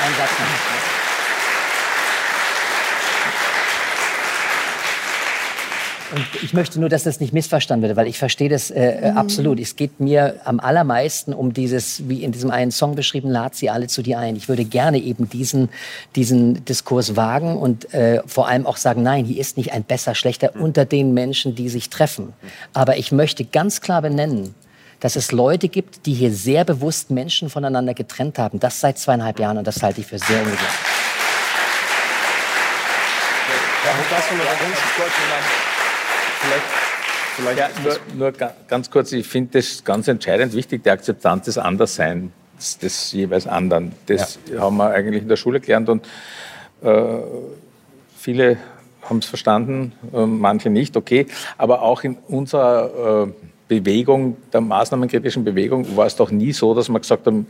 Ein. 0.03 0.70
Und 6.13 6.25
ich 6.43 6.53
möchte 6.53 6.79
nur, 6.79 6.89
dass 6.89 7.03
das 7.03 7.19
nicht 7.19 7.33
missverstanden 7.33 7.87
wird, 7.87 7.97
weil 7.97 8.07
ich 8.07 8.19
verstehe 8.19 8.49
das 8.49 8.69
äh, 8.69 9.11
mhm. 9.11 9.17
absolut. 9.17 9.59
Es 9.59 9.75
geht 9.75 9.99
mir 9.99 10.41
am 10.43 10.59
allermeisten 10.59 11.33
um 11.33 11.53
dieses, 11.53 12.07
wie 12.09 12.23
in 12.23 12.31
diesem 12.31 12.51
einen 12.51 12.71
Song 12.71 12.95
beschrieben, 12.95 13.29
lad 13.29 13.55
sie 13.55 13.69
alle 13.69 13.87
zu 13.87 14.01
dir 14.01 14.19
ein. 14.19 14.35
Ich 14.35 14.49
würde 14.49 14.65
gerne 14.65 14.99
eben 14.99 15.29
diesen, 15.29 15.69
diesen 16.15 16.65
Diskurs 16.65 17.15
wagen 17.15 17.55
und 17.55 17.93
äh, 17.93 18.21
vor 18.25 18.47
allem 18.47 18.65
auch 18.65 18.77
sagen, 18.77 19.03
nein, 19.03 19.25
hier 19.25 19.39
ist 19.39 19.57
nicht 19.57 19.71
ein 19.71 19.83
besser, 19.83 20.15
schlechter 20.15 20.51
mhm. 20.53 20.63
unter 20.63 20.85
den 20.85 21.13
Menschen, 21.13 21.55
die 21.55 21.69
sich 21.69 21.89
treffen. 21.89 22.33
Aber 22.73 22.97
ich 22.97 23.11
möchte 23.11 23.45
ganz 23.45 23.79
klar 23.79 24.01
benennen, 24.01 24.53
dass 24.99 25.15
es 25.15 25.31
Leute 25.31 25.67
gibt, 25.69 26.05
die 26.05 26.13
hier 26.13 26.31
sehr 26.31 26.65
bewusst 26.65 27.09
Menschen 27.09 27.49
voneinander 27.49 27.93
getrennt 27.93 28.37
haben. 28.37 28.59
Das 28.59 28.79
seit 28.79 28.99
zweieinhalb 28.99 29.39
Jahren 29.39 29.57
und 29.57 29.65
das 29.65 29.81
halte 29.81 30.01
ich 30.01 30.07
für 30.07 30.19
sehr 30.19 30.39
ungesund. 30.39 30.59
Ja, 33.83 33.91
das 34.11 34.25
vielleicht, 36.41 36.63
vielleicht 37.35 37.59
ja, 37.59 37.69
nur, 38.15 38.31
nur, 38.31 38.51
ganz 38.67 38.89
kurz, 38.89 39.11
ich 39.11 39.27
finde 39.27 39.59
das 39.59 39.83
ganz 39.83 40.07
entscheidend 40.07 40.53
wichtig, 40.53 40.83
die 40.83 40.89
Akzeptanz 40.89 41.45
des 41.45 41.57
Andersseins 41.57 42.31
des 42.81 43.11
jeweils 43.11 43.47
anderen. 43.47 43.93
Das 44.05 44.39
ja. 44.51 44.61
haben 44.61 44.77
wir 44.77 44.91
eigentlich 44.91 45.23
in 45.23 45.29
der 45.29 45.35
Schule 45.35 45.59
gelernt 45.59 45.89
und 45.89 46.05
äh, 46.83 47.19
viele 48.17 48.57
haben 49.01 49.17
es 49.17 49.25
verstanden, 49.25 49.93
äh, 50.13 50.25
manche 50.25 50.69
nicht, 50.69 50.95
okay. 50.95 51.25
Aber 51.57 51.81
auch 51.81 52.03
in 52.03 52.17
unserer 52.27 53.27
äh, 53.27 53.31
Bewegung, 53.67 54.37
der 54.53 54.61
maßnahmenkritischen 54.61 55.43
Bewegung, 55.43 55.95
war 55.95 56.05
es 56.05 56.15
doch 56.15 56.29
nie 56.29 56.51
so, 56.51 56.73
dass 56.75 56.89
wir 56.89 56.99
gesagt 56.99 57.25
haben, 57.25 57.47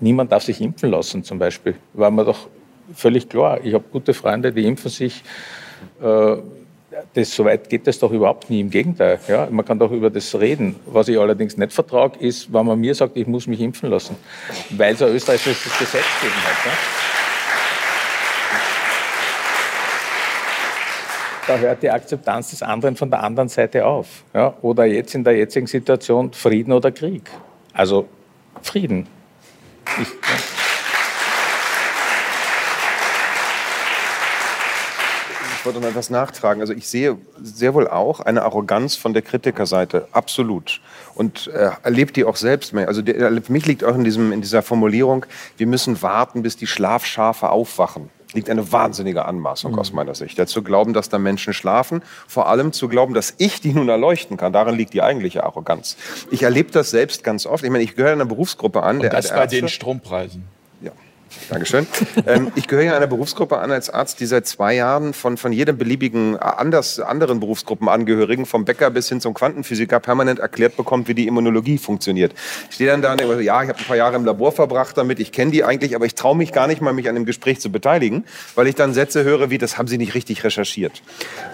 niemand 0.00 0.32
darf 0.32 0.42
sich 0.42 0.60
impfen 0.60 0.90
lassen 0.90 1.24
zum 1.24 1.38
Beispiel. 1.38 1.74
War 1.94 2.10
mir 2.10 2.24
doch 2.24 2.48
völlig 2.94 3.28
klar. 3.28 3.60
Ich 3.62 3.72
habe 3.72 3.84
gute 3.90 4.12
Freunde, 4.12 4.52
die 4.52 4.66
impfen 4.66 4.90
sich. 4.90 5.22
Das, 7.14 7.34
so 7.34 7.44
weit 7.44 7.68
geht 7.68 7.86
das 7.86 7.98
doch 7.98 8.10
überhaupt 8.10 8.50
nie. 8.50 8.60
Im 8.60 8.70
Gegenteil. 8.70 9.20
Ja, 9.28 9.48
man 9.50 9.64
kann 9.64 9.78
doch 9.78 9.92
über 9.92 10.10
das 10.10 10.34
reden. 10.38 10.76
Was 10.86 11.08
ich 11.08 11.18
allerdings 11.18 11.56
nicht 11.56 11.72
vertrage, 11.72 12.18
ist, 12.18 12.52
wenn 12.52 12.66
man 12.66 12.80
mir 12.80 12.94
sagt, 12.94 13.16
ich 13.16 13.26
muss 13.26 13.46
mich 13.46 13.60
impfen 13.60 13.90
lassen. 13.90 14.16
Weil 14.70 14.94
es 14.94 15.02
ein 15.02 15.14
österreichisches 15.14 15.78
Gesetz 15.78 16.04
gegeben 16.20 16.42
hat. 16.44 16.66
Ja. 16.66 16.72
Da 21.46 21.58
hört 21.58 21.82
die 21.82 21.90
Akzeptanz 21.90 22.50
des 22.50 22.62
anderen 22.62 22.94
von 22.96 23.10
der 23.10 23.22
anderen 23.22 23.48
Seite 23.48 23.84
auf. 23.84 24.22
Ja. 24.34 24.54
Oder 24.62 24.84
jetzt 24.84 25.14
in 25.14 25.24
der 25.24 25.36
jetzigen 25.36 25.66
Situation 25.66 26.32
Frieden 26.32 26.72
oder 26.72 26.92
Krieg. 26.92 27.22
Also 27.72 28.08
Frieden. 28.62 29.06
Ich, 30.00 30.08
ja. 30.08 30.59
Ich 35.60 35.66
wollte 35.66 35.78
noch 35.78 35.88
etwas 35.88 36.08
nachtragen. 36.08 36.62
Also 36.62 36.72
ich 36.72 36.88
sehe 36.88 37.18
sehr 37.42 37.74
wohl 37.74 37.86
auch 37.86 38.20
eine 38.20 38.44
Arroganz 38.44 38.96
von 38.96 39.12
der 39.12 39.20
Kritikerseite, 39.20 40.08
absolut. 40.10 40.80
Und 41.14 41.48
äh, 41.48 41.72
erlebt 41.82 42.16
die 42.16 42.24
auch 42.24 42.36
selbst 42.36 42.72
mehr. 42.72 42.88
Also 42.88 43.02
der, 43.02 43.30
für 43.42 43.52
mich 43.52 43.66
liegt 43.66 43.84
auch 43.84 43.94
in, 43.94 44.02
diesem, 44.02 44.32
in 44.32 44.40
dieser 44.40 44.62
Formulierung, 44.62 45.26
wir 45.58 45.66
müssen 45.66 46.00
warten, 46.00 46.42
bis 46.42 46.56
die 46.56 46.66
Schlafschafe 46.66 47.50
aufwachen 47.50 48.08
liegt 48.32 48.48
eine 48.48 48.70
wahnsinnige 48.70 49.24
Anmaßung 49.24 49.72
mhm. 49.72 49.80
aus 49.80 49.92
meiner 49.92 50.14
Sicht. 50.14 50.38
Ja, 50.38 50.46
zu 50.46 50.62
glauben, 50.62 50.92
dass 50.92 51.08
da 51.08 51.18
Menschen 51.18 51.52
schlafen, 51.52 52.00
vor 52.28 52.48
allem 52.48 52.72
zu 52.72 52.88
glauben, 52.88 53.12
dass 53.12 53.34
ich 53.38 53.60
die 53.60 53.72
nun 53.72 53.88
erleuchten 53.88 54.36
kann, 54.36 54.52
darin 54.52 54.76
liegt 54.76 54.94
die 54.94 55.02
eigentliche 55.02 55.42
Arroganz. 55.42 55.96
Ich 56.30 56.44
erlebe 56.44 56.70
das 56.70 56.90
selbst 56.90 57.24
ganz 57.24 57.44
oft. 57.44 57.64
Ich 57.64 57.70
meine, 57.70 57.82
ich 57.82 57.96
gehöre 57.96 58.12
einer 58.12 58.26
Berufsgruppe 58.26 58.84
an. 58.84 58.96
Und 58.96 59.02
der, 59.02 59.10
das 59.10 59.28
der 59.28 59.34
bei 59.34 59.46
den 59.48 59.68
Strompreisen. 59.68 60.44
Dankeschön. 61.48 61.86
ähm, 62.26 62.52
ich 62.54 62.66
gehöre 62.66 62.84
ja 62.84 62.96
einer 62.96 63.06
Berufsgruppe 63.06 63.58
an 63.58 63.70
als 63.70 63.90
Arzt, 63.90 64.20
die 64.20 64.26
seit 64.26 64.46
zwei 64.46 64.74
Jahren 64.74 65.12
von, 65.12 65.36
von 65.36 65.52
jedem 65.52 65.78
beliebigen 65.78 66.36
anders, 66.36 67.00
anderen 67.00 67.40
Berufsgruppenangehörigen, 67.40 68.46
vom 68.46 68.64
Bäcker 68.64 68.90
bis 68.90 69.08
hin 69.08 69.20
zum 69.20 69.34
Quantenphysiker, 69.34 70.00
permanent 70.00 70.38
erklärt 70.38 70.76
bekommt, 70.76 71.08
wie 71.08 71.14
die 71.14 71.26
Immunologie 71.26 71.78
funktioniert. 71.78 72.34
Ich 72.68 72.76
stehe 72.76 72.90
dann 72.90 73.02
da 73.02 73.12
und 73.12 73.20
denke, 73.20 73.40
ja, 73.42 73.62
ich 73.62 73.68
habe 73.68 73.78
ein 73.78 73.84
paar 73.84 73.96
Jahre 73.96 74.16
im 74.16 74.24
Labor 74.24 74.52
verbracht 74.52 74.96
damit, 74.96 75.20
ich 75.20 75.32
kenne 75.32 75.50
die 75.50 75.64
eigentlich, 75.64 75.94
aber 75.94 76.06
ich 76.06 76.14
traue 76.14 76.36
mich 76.36 76.52
gar 76.52 76.66
nicht 76.66 76.80
mal, 76.80 76.92
mich 76.92 77.08
an 77.08 77.14
dem 77.14 77.26
Gespräch 77.26 77.60
zu 77.60 77.70
beteiligen, 77.70 78.24
weil 78.54 78.66
ich 78.66 78.74
dann 78.74 78.94
Sätze 78.94 79.24
höre 79.24 79.50
wie, 79.50 79.58
das 79.58 79.78
haben 79.78 79.88
Sie 79.88 79.98
nicht 79.98 80.14
richtig 80.14 80.44
recherchiert. 80.44 81.02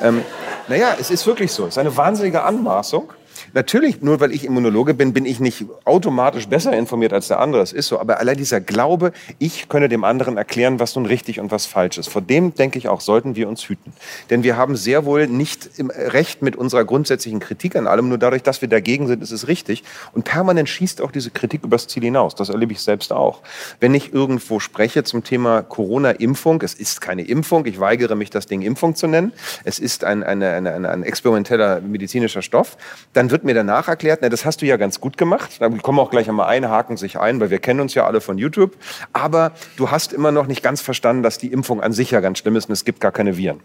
Ähm, 0.03 0.22
naja, 0.68 0.97
es 0.99 1.11
ist 1.11 1.27
wirklich 1.27 1.53
so. 1.53 1.64
Es 1.64 1.70
ist 1.70 1.79
eine 1.79 1.97
wahnsinnige 1.97 2.43
Anmaßung. 2.43 3.12
Natürlich, 3.57 4.03
nur 4.03 4.21
weil 4.21 4.33
ich 4.33 4.45
Immunologe 4.45 4.93
bin, 4.93 5.15
bin 5.15 5.25
ich 5.25 5.41
nicht 5.41 5.65
automatisch 5.87 6.47
besser 6.47 6.77
informiert 6.77 7.15
als 7.15 7.29
der 7.29 7.41
andere. 7.41 7.63
Es 7.63 7.73
ist 7.73 7.87
so. 7.87 7.99
Aber 7.99 8.21
allein 8.21 8.37
dieser 8.37 8.61
Glaube, 8.61 9.13
ich 9.39 9.71
könne 9.71 9.89
dem 9.89 10.05
anderen 10.05 10.37
erklären, 10.37 10.79
was 10.79 10.95
nun 10.95 11.07
richtig 11.07 11.41
und 11.41 11.51
was 11.51 11.65
falsch 11.65 11.97
ist, 11.97 12.09
vor 12.09 12.21
dem, 12.21 12.55
denke 12.55 12.79
ich 12.79 12.89
auch, 12.89 13.01
sollten 13.01 13.35
wir 13.35 13.49
uns 13.49 13.67
hüten. 13.67 13.95
Denn 14.29 14.43
wir 14.43 14.59
haben 14.59 14.77
sehr 14.77 15.07
wohl 15.07 15.27
nicht 15.27 15.71
im 15.79 15.89
Recht 15.89 16.43
mit 16.43 16.55
unserer 16.55 16.85
grundsätzlichen 16.85 17.41
Kritik 17.41 17.77
an 17.77 17.87
allem. 17.87 18.11
Nur 18.11 18.19
dadurch, 18.19 18.43
dass 18.43 18.61
wir 18.61 18.69
dagegen 18.69 19.07
sind, 19.07 19.23
ist 19.23 19.31
es 19.31 19.49
richtig. 19.49 19.85
Und 20.13 20.25
permanent 20.25 20.69
schießt 20.69 21.01
auch 21.01 21.11
diese 21.11 21.31
Kritik 21.31 21.65
übers 21.65 21.89
Ziel 21.89 22.03
hinaus. 22.03 22.35
Das 22.35 22.51
erlebe 22.51 22.75
ich 22.75 22.83
selbst 22.83 23.11
auch. 23.11 23.41
Wenn 23.81 23.95
ich 23.95 24.13
irgendwo 24.13 24.61
spreche 24.61 25.03
zum 25.03 25.25
Thema 25.25 25.63
Corona-Impfung, 25.63 26.61
es 26.61 26.75
ist 26.75 27.01
keine 27.01 27.23
Impfung, 27.23 27.65
ich 27.65 27.81
weigere 27.81 28.17
mich, 28.17 28.29
das 28.29 28.45
Ding 28.45 28.61
Impfung 28.61 28.95
zu 28.95 29.07
nennen, 29.07 29.33
es 29.65 29.79
ist 29.79 30.05
ein, 30.05 30.23
eine, 30.23 30.51
eine, 30.51 30.91
ein 30.91 31.03
experimenteller 31.03 31.81
medizinischer 31.81 32.43
Stoff, 32.43 32.77
dann 33.15 33.31
wird 33.31 33.45
mir 33.47 33.55
danach 33.55 33.88
erklärt, 33.88 34.20
na, 34.22 34.28
das 34.28 34.44
hast 34.44 34.62
du 34.62 34.66
ja 34.66 34.76
ganz 34.76 35.01
gut 35.01 35.16
gemacht. 35.16 35.57
Da 35.61 35.68
kommen 35.68 35.99
auch 35.99 36.11
gleich 36.11 36.28
einmal 36.28 36.49
ein, 36.49 36.68
haken 36.68 36.97
sich 36.97 37.18
ein, 37.18 37.40
weil 37.40 37.51
wir 37.51 37.59
kennen 37.59 37.80
uns 37.80 37.94
ja 37.94 38.07
alle 38.07 38.20
von 38.20 38.38
YouTube. 38.38 38.76
Aber 39.12 39.53
du 39.76 39.90
hast 39.90 40.12
immer 40.12 40.32
noch 40.32 40.47
nicht 40.47 40.62
ganz 40.62 40.80
verstanden, 40.80 41.22
dass 41.22 41.38
die 41.38 41.53
Impfung 41.53 41.80
an 41.80 41.92
sich 41.92 42.11
ja 42.11 42.20
ganz 42.20 42.38
schlimm 42.38 42.57
ist 42.57 42.68
und 42.68 42.72
es 42.72 42.84
gibt 42.84 43.01
gar 43.01 43.12
keine 43.12 43.36
Viren. 43.36 43.61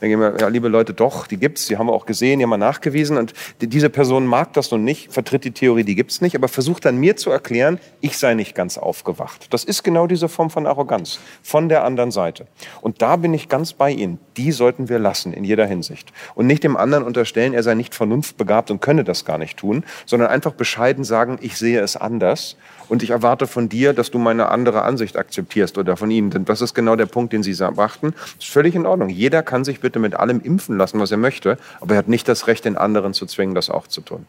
Dann 0.00 0.08
gehen 0.08 0.20
wir, 0.20 0.36
ja, 0.38 0.48
liebe 0.48 0.68
Leute, 0.68 0.94
doch, 0.94 1.26
die 1.26 1.36
gibt's, 1.36 1.66
die 1.66 1.78
haben 1.78 1.86
wir 1.86 1.92
auch 1.92 2.06
gesehen, 2.06 2.38
die 2.38 2.44
haben 2.44 2.50
wir 2.50 2.58
nachgewiesen 2.58 3.16
und 3.16 3.32
die, 3.60 3.68
diese 3.68 3.90
Person 3.90 4.26
mag 4.26 4.52
das 4.52 4.70
nun 4.70 4.84
nicht, 4.84 5.12
vertritt 5.12 5.44
die 5.44 5.52
Theorie, 5.52 5.84
die 5.84 5.94
gibt's 5.94 6.20
nicht, 6.20 6.34
aber 6.34 6.48
versucht 6.48 6.84
dann 6.84 6.96
mir 6.96 7.16
zu 7.16 7.30
erklären, 7.30 7.78
ich 8.00 8.18
sei 8.18 8.34
nicht 8.34 8.54
ganz 8.54 8.78
aufgewacht. 8.78 9.46
Das 9.50 9.64
ist 9.64 9.82
genau 9.82 10.06
diese 10.06 10.28
Form 10.28 10.50
von 10.50 10.66
Arroganz 10.66 11.20
von 11.42 11.68
der 11.68 11.84
anderen 11.84 12.10
Seite. 12.10 12.46
Und 12.80 13.02
da 13.02 13.16
bin 13.16 13.34
ich 13.34 13.48
ganz 13.48 13.72
bei 13.72 13.90
Ihnen. 13.90 14.18
Die 14.36 14.52
sollten 14.52 14.88
wir 14.88 14.98
lassen 14.98 15.32
in 15.32 15.44
jeder 15.44 15.66
Hinsicht 15.66 16.12
und 16.34 16.46
nicht 16.46 16.64
dem 16.64 16.76
anderen 16.76 17.04
unterstellen, 17.04 17.54
er 17.54 17.62
sei 17.62 17.74
nicht 17.74 17.94
vernunftbegabt 17.94 18.70
und 18.70 18.80
könne 18.80 19.04
das 19.04 19.09
gar 19.24 19.38
nicht 19.38 19.58
tun, 19.58 19.84
sondern 20.06 20.28
einfach 20.30 20.52
bescheiden 20.52 21.04
sagen, 21.04 21.38
ich 21.40 21.56
sehe 21.56 21.80
es 21.80 21.96
anders 21.96 22.56
und 22.88 23.02
ich 23.02 23.10
erwarte 23.10 23.46
von 23.46 23.68
dir, 23.68 23.92
dass 23.92 24.10
du 24.10 24.18
meine 24.18 24.48
andere 24.48 24.82
Ansicht 24.82 25.16
akzeptierst 25.16 25.78
oder 25.78 25.96
von 25.96 26.10
ihnen. 26.10 26.30
Denn 26.30 26.44
das 26.44 26.60
ist 26.60 26.74
genau 26.74 26.96
der 26.96 27.06
Punkt, 27.06 27.32
den 27.32 27.42
sie 27.42 27.54
brachten. 27.70 28.12
Das 28.12 28.46
ist 28.46 28.52
völlig 28.52 28.74
in 28.74 28.86
Ordnung. 28.86 29.08
Jeder 29.08 29.42
kann 29.42 29.64
sich 29.64 29.80
bitte 29.80 29.98
mit 29.98 30.14
allem 30.14 30.40
impfen 30.40 30.76
lassen, 30.78 31.00
was 31.00 31.10
er 31.10 31.18
möchte, 31.18 31.58
aber 31.80 31.94
er 31.94 31.98
hat 31.98 32.08
nicht 32.08 32.28
das 32.28 32.46
Recht, 32.46 32.64
den 32.64 32.76
anderen 32.76 33.14
zu 33.14 33.26
zwingen, 33.26 33.54
das 33.54 33.70
auch 33.70 33.86
zu 33.86 34.00
tun. 34.00 34.26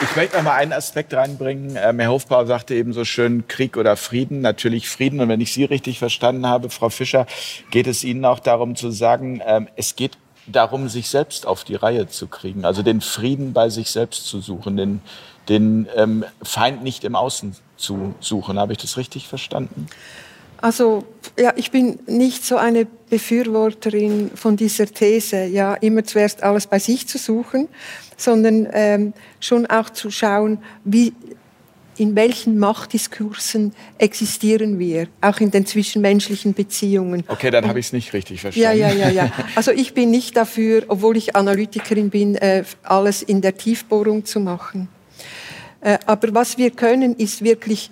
Ich 0.00 0.14
möchte 0.14 0.36
noch 0.36 0.44
mal 0.44 0.54
einen 0.54 0.72
Aspekt 0.72 1.12
reinbringen. 1.12 1.76
Ähm, 1.76 1.98
Herr 1.98 2.10
Hofbauer 2.10 2.46
sagte 2.46 2.74
eben 2.74 2.92
so 2.92 3.04
schön 3.04 3.48
Krieg 3.48 3.76
oder 3.76 3.96
Frieden. 3.96 4.40
Natürlich 4.40 4.88
Frieden. 4.88 5.18
Und 5.20 5.28
wenn 5.28 5.40
ich 5.40 5.52
Sie 5.52 5.64
richtig 5.64 5.98
verstanden 5.98 6.46
habe, 6.46 6.70
Frau 6.70 6.88
Fischer, 6.88 7.26
geht 7.72 7.88
es 7.88 8.04
Ihnen 8.04 8.24
auch 8.24 8.38
darum 8.38 8.76
zu 8.76 8.92
sagen, 8.92 9.42
ähm, 9.44 9.66
es 9.74 9.96
geht 9.96 10.16
darum, 10.46 10.88
sich 10.88 11.08
selbst 11.08 11.46
auf 11.46 11.64
die 11.64 11.74
Reihe 11.74 12.06
zu 12.06 12.28
kriegen. 12.28 12.64
Also 12.64 12.82
den 12.82 13.00
Frieden 13.00 13.52
bei 13.52 13.70
sich 13.70 13.90
selbst 13.90 14.26
zu 14.26 14.40
suchen, 14.40 14.76
den, 14.76 15.00
den 15.48 15.88
ähm, 15.96 16.24
Feind 16.42 16.84
nicht 16.84 17.02
im 17.02 17.16
Außen 17.16 17.56
zu 17.76 18.14
suchen. 18.20 18.58
Habe 18.60 18.72
ich 18.72 18.78
das 18.78 18.98
richtig 18.98 19.26
verstanden? 19.26 19.88
Also 20.60 21.04
ja, 21.38 21.52
ich 21.56 21.70
bin 21.70 22.00
nicht 22.06 22.44
so 22.44 22.56
eine 22.56 22.86
Befürworterin 23.10 24.30
von 24.34 24.56
dieser 24.56 24.86
These, 24.86 25.44
ja, 25.44 25.74
immer 25.74 26.04
zuerst 26.04 26.42
alles 26.42 26.66
bei 26.66 26.78
sich 26.78 27.06
zu 27.06 27.16
suchen, 27.16 27.68
sondern 28.16 28.68
ähm, 28.72 29.12
schon 29.40 29.66
auch 29.66 29.90
zu 29.90 30.10
schauen, 30.10 30.58
wie, 30.84 31.12
in 31.96 32.14
welchen 32.16 32.58
Machtdiskursen 32.58 33.72
existieren 33.98 34.78
wir, 34.78 35.08
auch 35.20 35.38
in 35.40 35.50
den 35.50 35.64
zwischenmenschlichen 35.64 36.54
Beziehungen. 36.54 37.24
Okay, 37.28 37.50
dann 37.50 37.68
habe 37.68 37.78
ich 37.78 37.86
es 37.86 37.92
nicht 37.92 38.12
richtig 38.12 38.40
verstanden. 38.40 38.78
Ja, 38.78 38.88
ja, 38.88 38.92
ja, 38.92 39.10
ja. 39.10 39.32
Also 39.54 39.70
ich 39.70 39.94
bin 39.94 40.10
nicht 40.10 40.36
dafür, 40.36 40.84
obwohl 40.88 41.16
ich 41.16 41.36
Analytikerin 41.36 42.10
bin, 42.10 42.34
äh, 42.36 42.64
alles 42.82 43.22
in 43.22 43.40
der 43.40 43.56
Tiefbohrung 43.56 44.24
zu 44.24 44.40
machen. 44.40 44.88
Äh, 45.80 45.98
aber 46.06 46.34
was 46.34 46.58
wir 46.58 46.70
können, 46.70 47.14
ist 47.14 47.44
wirklich 47.44 47.90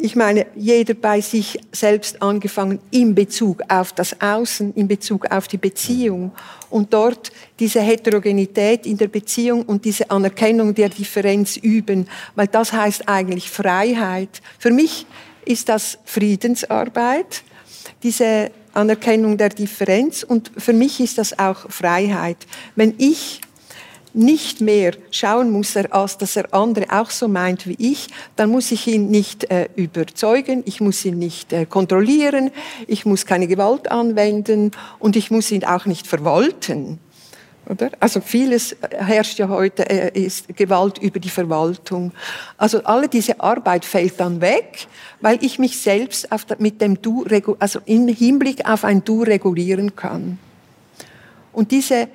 ich 0.00 0.14
meine, 0.14 0.46
jeder 0.54 0.94
bei 0.94 1.20
sich 1.20 1.58
selbst 1.72 2.22
angefangen 2.22 2.78
in 2.90 3.14
Bezug 3.14 3.62
auf 3.68 3.92
das 3.92 4.20
Außen, 4.20 4.74
in 4.74 4.86
Bezug 4.86 5.26
auf 5.30 5.48
die 5.48 5.56
Beziehung 5.56 6.30
und 6.70 6.94
dort 6.94 7.32
diese 7.58 7.80
Heterogenität 7.80 8.86
in 8.86 8.96
der 8.96 9.08
Beziehung 9.08 9.62
und 9.62 9.84
diese 9.84 10.10
Anerkennung 10.10 10.72
der 10.74 10.88
Differenz 10.88 11.56
üben, 11.56 12.08
weil 12.36 12.46
das 12.46 12.72
heißt 12.72 13.08
eigentlich 13.08 13.50
Freiheit. 13.50 14.40
Für 14.58 14.70
mich 14.70 15.04
ist 15.44 15.68
das 15.68 15.98
Friedensarbeit, 16.04 17.42
diese 18.02 18.52
Anerkennung 18.74 19.36
der 19.36 19.48
Differenz 19.48 20.22
und 20.22 20.52
für 20.56 20.72
mich 20.72 21.00
ist 21.00 21.18
das 21.18 21.38
auch 21.38 21.68
Freiheit. 21.70 22.36
Wenn 22.76 22.94
ich 22.98 23.40
nicht 24.14 24.60
mehr 24.60 24.92
schauen 25.10 25.50
muss, 25.50 25.76
als 25.76 26.18
dass 26.18 26.36
er 26.36 26.52
andere 26.54 26.86
auch 26.90 27.10
so 27.10 27.28
meint 27.28 27.66
wie 27.66 27.76
ich, 27.78 28.08
dann 28.36 28.50
muss 28.50 28.72
ich 28.72 28.86
ihn 28.86 29.10
nicht 29.10 29.50
äh, 29.50 29.68
überzeugen, 29.76 30.62
ich 30.66 30.80
muss 30.80 31.04
ihn 31.04 31.18
nicht 31.18 31.52
äh, 31.52 31.66
kontrollieren, 31.66 32.50
ich 32.86 33.06
muss 33.06 33.26
keine 33.26 33.46
Gewalt 33.46 33.90
anwenden 33.90 34.72
und 34.98 35.16
ich 35.16 35.30
muss 35.30 35.50
ihn 35.50 35.64
auch 35.64 35.86
nicht 35.86 36.06
verwalten. 36.06 36.98
Oder? 37.68 37.90
Also 38.00 38.20
vieles 38.22 38.74
herrscht 38.90 39.38
ja 39.38 39.48
heute, 39.48 39.88
äh, 39.88 40.18
ist 40.18 40.56
Gewalt 40.56 40.98
über 40.98 41.20
die 41.20 41.28
Verwaltung. 41.28 42.12
Also 42.56 42.82
alle 42.84 43.08
diese 43.08 43.40
Arbeit 43.40 43.84
fällt 43.84 44.18
dann 44.18 44.40
weg, 44.40 44.86
weil 45.20 45.44
ich 45.44 45.58
mich 45.58 45.78
selbst 45.78 46.32
auf, 46.32 46.46
mit 46.58 46.80
dem 46.80 47.02
Du, 47.02 47.26
also 47.58 47.80
im 47.84 48.08
Hinblick 48.08 48.66
auf 48.66 48.84
ein 48.84 49.04
Du 49.04 49.22
regulieren 49.22 49.94
kann. 49.94 50.38
Und 51.52 51.70
diese, 51.70 52.08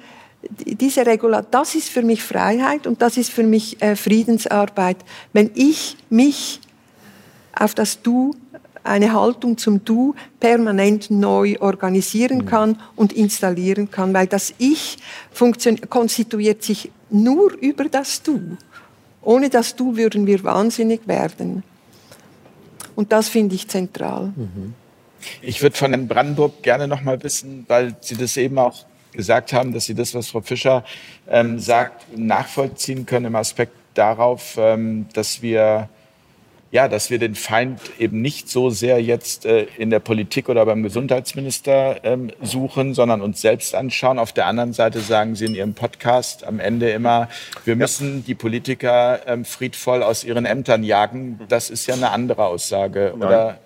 diese 0.50 1.06
Regula 1.06 1.42
das 1.42 1.76
ist 1.76 1.90
für 1.90 2.02
mich 2.02 2.24
Freiheit 2.24 2.88
und 2.88 3.02
das 3.02 3.18
ist 3.18 3.32
für 3.32 3.44
mich 3.44 3.82
äh, 3.82 3.96
Friedensarbeit. 3.96 4.98
Wenn 5.32 5.52
ich 5.56 5.98
mich 6.10 6.60
auf 7.58 7.74
das 7.74 8.02
Du, 8.02 8.36
eine 8.84 9.14
Haltung 9.14 9.58
zum 9.58 9.86
Du 9.86 10.14
permanent 10.40 11.10
neu 11.10 11.56
organisieren 11.60 12.40
mhm. 12.40 12.46
kann 12.46 12.82
und 12.96 13.14
installieren 13.14 13.90
kann, 13.90 14.14
weil 14.14 14.28
das 14.28 14.54
Ich 14.58 14.98
konstituiert 15.90 16.64
sich 16.64 16.92
nur 17.10 17.54
über 17.54 17.86
das 17.86 18.22
Du. 18.22 18.58
Ohne 19.22 19.50
das 19.50 19.76
Du 19.76 19.96
würden 19.96 20.28
wir 20.28 20.44
wahnsinnig 20.44 21.08
werden. 21.08 21.64
Und 22.96 23.12
das 23.12 23.30
finde 23.30 23.56
ich 23.56 23.68
zentral. 23.68 24.34
Mhm. 24.36 24.74
Ich 25.42 25.62
würde 25.62 25.78
von 25.78 25.92
Herrn 25.92 26.08
Brandenburg 26.08 26.62
gerne 26.62 26.88
noch 26.88 27.02
mal 27.02 27.24
wissen, 27.24 27.64
weil 27.70 27.96
Sie 28.02 28.18
das 28.18 28.36
eben 28.36 28.60
auch 28.60 28.86
gesagt 29.14 29.54
haben, 29.54 29.74
dass 29.74 29.86
Sie 29.86 29.96
das, 29.96 30.14
was 30.14 30.30
Frau 30.30 30.42
Fischer 30.42 30.84
ähm, 31.28 31.60
sagt, 31.60 32.18
nachvollziehen 32.18 33.06
können 33.06 33.28
im 33.28 33.36
Aspekt 33.36 33.74
darauf, 33.94 34.56
ähm, 34.58 35.08
dass 35.14 35.42
wir 35.42 35.90
ja, 36.74 36.88
dass 36.88 37.12
wir 37.12 37.20
den 37.20 37.36
Feind 37.36 37.80
eben 38.00 38.24
nicht 38.24 38.50
so 38.50 38.72
sehr 38.72 39.00
jetzt 39.00 39.46
äh, 39.46 39.68
in 39.78 39.92
der 39.92 40.00
Politik 40.00 40.50
oder 40.50 40.66
beim 40.66 40.82
Gesundheitsminister 40.82 42.04
ähm, 42.04 42.32
suchen, 42.42 42.96
sondern 42.96 43.22
uns 43.22 43.42
selbst 43.42 43.76
anschauen. 43.76 44.18
Auf 44.18 44.34
der 44.34 44.48
anderen 44.48 44.74
Seite 44.74 45.02
sagen 45.02 45.36
Sie 45.36 45.46
in 45.46 45.54
Ihrem 45.54 45.76
Podcast 45.76 46.44
am 46.44 46.60
Ende 46.60 46.90
immer, 46.90 47.30
wir 47.64 47.76
müssen 47.76 48.18
ja. 48.18 48.24
die 48.26 48.34
Politiker 48.34 49.20
ähm, 49.28 49.46
friedvoll 49.46 50.02
aus 50.02 50.24
ihren 50.24 50.48
Ämtern 50.48 50.84
jagen. 50.84 51.40
Das 51.48 51.70
ist 51.70 51.86
ja 51.86 51.94
eine 51.94 52.10
andere 52.10 52.46
Aussage, 52.46 53.14
Nein, 53.16 53.28
oder? 53.28 53.60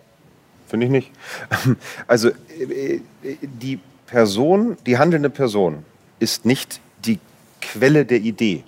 Finde 0.68 0.88
ich 0.88 0.92
nicht. 0.92 1.12
Also 2.08 2.28
äh, 2.28 2.96
äh, 2.96 3.02
die 3.42 3.80
Person, 4.08 4.78
die 4.86 4.98
handelnde 4.98 5.30
Person 5.30 5.86
ist 6.20 6.46
nicht 6.46 6.80
die 7.06 7.20
Quelle 7.62 8.06
der 8.06 8.20
Idee, 8.20 8.64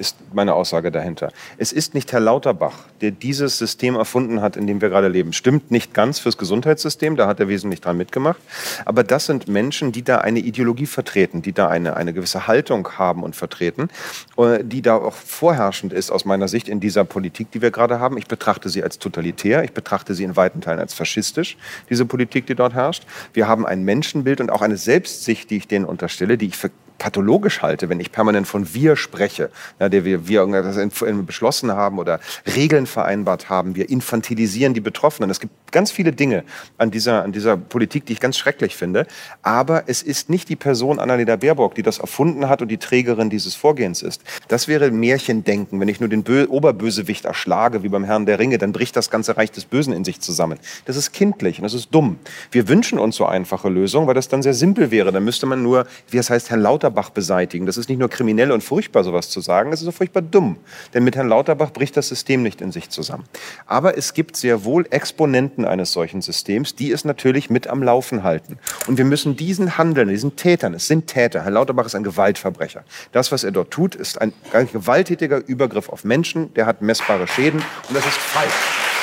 ist 0.00 0.16
meine 0.32 0.54
Aussage 0.54 0.90
dahinter. 0.90 1.30
Es 1.58 1.72
ist 1.72 1.94
nicht 1.94 2.12
Herr 2.12 2.20
Lauterbach, 2.20 2.86
der 3.02 3.10
dieses 3.10 3.58
System 3.58 3.94
erfunden 3.94 4.40
hat, 4.40 4.56
in 4.56 4.66
dem 4.66 4.80
wir 4.80 4.88
gerade 4.88 5.08
leben. 5.08 5.32
Stimmt 5.32 5.70
nicht 5.70 5.94
ganz 5.94 6.18
fürs 6.18 6.38
Gesundheitssystem, 6.38 7.16
da 7.16 7.26
hat 7.26 7.38
er 7.38 7.48
wesentlich 7.48 7.80
dran 7.80 7.98
mitgemacht. 7.98 8.40
Aber 8.86 9.04
das 9.04 9.26
sind 9.26 9.46
Menschen, 9.46 9.92
die 9.92 10.02
da 10.02 10.18
eine 10.18 10.40
Ideologie 10.40 10.86
vertreten, 10.86 11.42
die 11.42 11.52
da 11.52 11.68
eine, 11.68 11.96
eine 11.96 12.12
gewisse 12.12 12.46
Haltung 12.46 12.88
haben 12.98 13.22
und 13.22 13.36
vertreten, 13.36 13.90
äh, 14.38 14.64
die 14.64 14.82
da 14.82 14.96
auch 14.96 15.14
vorherrschend 15.14 15.92
ist 15.92 16.10
aus 16.10 16.24
meiner 16.24 16.48
Sicht 16.48 16.68
in 16.68 16.80
dieser 16.80 17.04
Politik, 17.04 17.50
die 17.52 17.60
wir 17.60 17.70
gerade 17.70 18.00
haben. 18.00 18.16
Ich 18.16 18.26
betrachte 18.26 18.70
sie 18.70 18.82
als 18.82 18.98
totalitär, 18.98 19.62
ich 19.64 19.72
betrachte 19.72 20.14
sie 20.14 20.24
in 20.24 20.34
weiten 20.34 20.62
Teilen 20.62 20.80
als 20.80 20.94
faschistisch, 20.94 21.58
diese 21.90 22.06
Politik, 22.06 22.46
die 22.46 22.54
dort 22.54 22.72
herrscht. 22.72 23.04
Wir 23.34 23.46
haben 23.46 23.66
ein 23.66 23.84
Menschenbild 23.84 24.40
und 24.40 24.50
auch 24.50 24.62
eine 24.62 24.78
Selbstsicht, 24.78 25.50
die 25.50 25.58
ich 25.58 25.68
denen 25.68 25.84
unterstelle, 25.84 26.38
die 26.38 26.46
ich 26.46 26.56
für 26.56 26.70
pathologisch 27.00 27.62
halte, 27.62 27.88
wenn 27.88 27.98
ich 27.98 28.12
permanent 28.12 28.46
von 28.46 28.72
wir 28.72 28.94
spreche, 28.94 29.50
ja, 29.80 29.88
der 29.90 30.04
wir, 30.04 30.28
wir 30.28 30.40
irgendwas 30.40 30.78
beschlossen 31.26 31.72
haben 31.72 31.98
oder 31.98 32.20
Regeln 32.56 32.86
vereinbart 32.86 33.48
haben. 33.48 33.74
Wir 33.74 33.90
infantilisieren 33.90 34.74
die 34.74 34.80
Betroffenen. 34.80 35.30
Es 35.30 35.40
gibt 35.40 35.72
ganz 35.72 35.90
viele 35.90 36.12
Dinge 36.12 36.44
an 36.78 36.90
dieser, 36.90 37.22
an 37.22 37.32
dieser 37.32 37.56
Politik, 37.56 38.06
die 38.06 38.12
ich 38.12 38.20
ganz 38.20 38.36
schrecklich 38.36 38.76
finde. 38.76 39.06
Aber 39.42 39.84
es 39.86 40.02
ist 40.02 40.30
nicht 40.30 40.48
die 40.48 40.56
Person 40.56 40.98
Annalena 40.98 41.36
Baerbock, 41.36 41.74
die 41.74 41.82
das 41.82 41.98
erfunden 41.98 42.48
hat 42.48 42.62
und 42.62 42.68
die 42.68 42.78
Trägerin 42.78 43.30
dieses 43.30 43.54
Vorgehens 43.54 44.02
ist. 44.02 44.22
Das 44.48 44.68
wäre 44.68 44.90
Märchendenken. 44.90 45.80
Wenn 45.80 45.88
ich 45.88 46.00
nur 46.00 46.08
den 46.08 46.22
Bö 46.22 46.46
Oberbösewicht 46.48 47.24
erschlage, 47.24 47.82
wie 47.82 47.88
beim 47.88 48.04
Herrn 48.04 48.26
der 48.26 48.38
Ringe, 48.38 48.58
dann 48.58 48.72
bricht 48.72 48.96
das 48.96 49.10
ganze 49.10 49.36
Reich 49.36 49.50
des 49.50 49.64
Bösen 49.64 49.92
in 49.92 50.04
sich 50.04 50.20
zusammen. 50.20 50.58
Das 50.84 50.96
ist 50.96 51.12
kindlich 51.12 51.58
und 51.58 51.64
das 51.64 51.74
ist 51.74 51.94
dumm. 51.94 52.18
Wir 52.50 52.68
wünschen 52.68 52.98
uns 52.98 53.16
so 53.16 53.26
einfache 53.26 53.68
Lösungen, 53.68 54.06
weil 54.06 54.14
das 54.14 54.28
dann 54.28 54.42
sehr 54.42 54.54
simpel 54.54 54.90
wäre. 54.90 55.12
Dann 55.12 55.24
müsste 55.24 55.46
man 55.46 55.62
nur, 55.62 55.86
wie 56.10 56.18
es 56.18 56.30
heißt, 56.30 56.50
Herrn 56.50 56.60
Lauterbach 56.60 57.10
beseitigen. 57.10 57.66
Das 57.66 57.76
ist 57.76 57.88
nicht 57.88 57.98
nur 57.98 58.08
kriminell 58.08 58.52
und 58.52 58.62
furchtbar, 58.62 59.04
sowas 59.04 59.30
zu 59.30 59.40
sagen, 59.40 59.70
ist 59.80 59.86
so 59.86 59.92
furchtbar 59.92 60.22
dumm. 60.22 60.56
Denn 60.94 61.04
mit 61.04 61.16
Herrn 61.16 61.28
Lauterbach 61.28 61.70
bricht 61.70 61.96
das 61.96 62.08
System 62.08 62.42
nicht 62.42 62.60
in 62.60 62.72
sich 62.72 62.90
zusammen. 62.90 63.24
Aber 63.66 63.96
es 63.96 64.14
gibt 64.14 64.36
sehr 64.36 64.64
wohl 64.64 64.86
Exponenten 64.90 65.64
eines 65.64 65.92
solchen 65.92 66.22
Systems, 66.22 66.74
die 66.74 66.92
es 66.92 67.04
natürlich 67.04 67.50
mit 67.50 67.66
am 67.66 67.82
Laufen 67.82 68.22
halten. 68.22 68.58
Und 68.86 68.98
wir 68.98 69.04
müssen 69.04 69.36
diesen 69.36 69.78
Handeln, 69.78 70.08
diesen 70.08 70.36
Tätern, 70.36 70.74
es 70.74 70.86
sind 70.86 71.06
Täter, 71.06 71.42
Herr 71.44 71.50
Lauterbach 71.50 71.86
ist 71.86 71.94
ein 71.94 72.04
Gewaltverbrecher. 72.04 72.84
Das, 73.12 73.32
was 73.32 73.44
er 73.44 73.52
dort 73.52 73.70
tut, 73.70 73.94
ist 73.94 74.20
ein 74.20 74.32
gewalttätiger 74.72 75.46
Übergriff 75.46 75.88
auf 75.88 76.04
Menschen, 76.04 76.52
der 76.54 76.66
hat 76.66 76.82
messbare 76.82 77.26
Schäden 77.26 77.62
und 77.88 77.96
das 77.96 78.06
ist 78.06 78.16
falsch. 78.16 78.99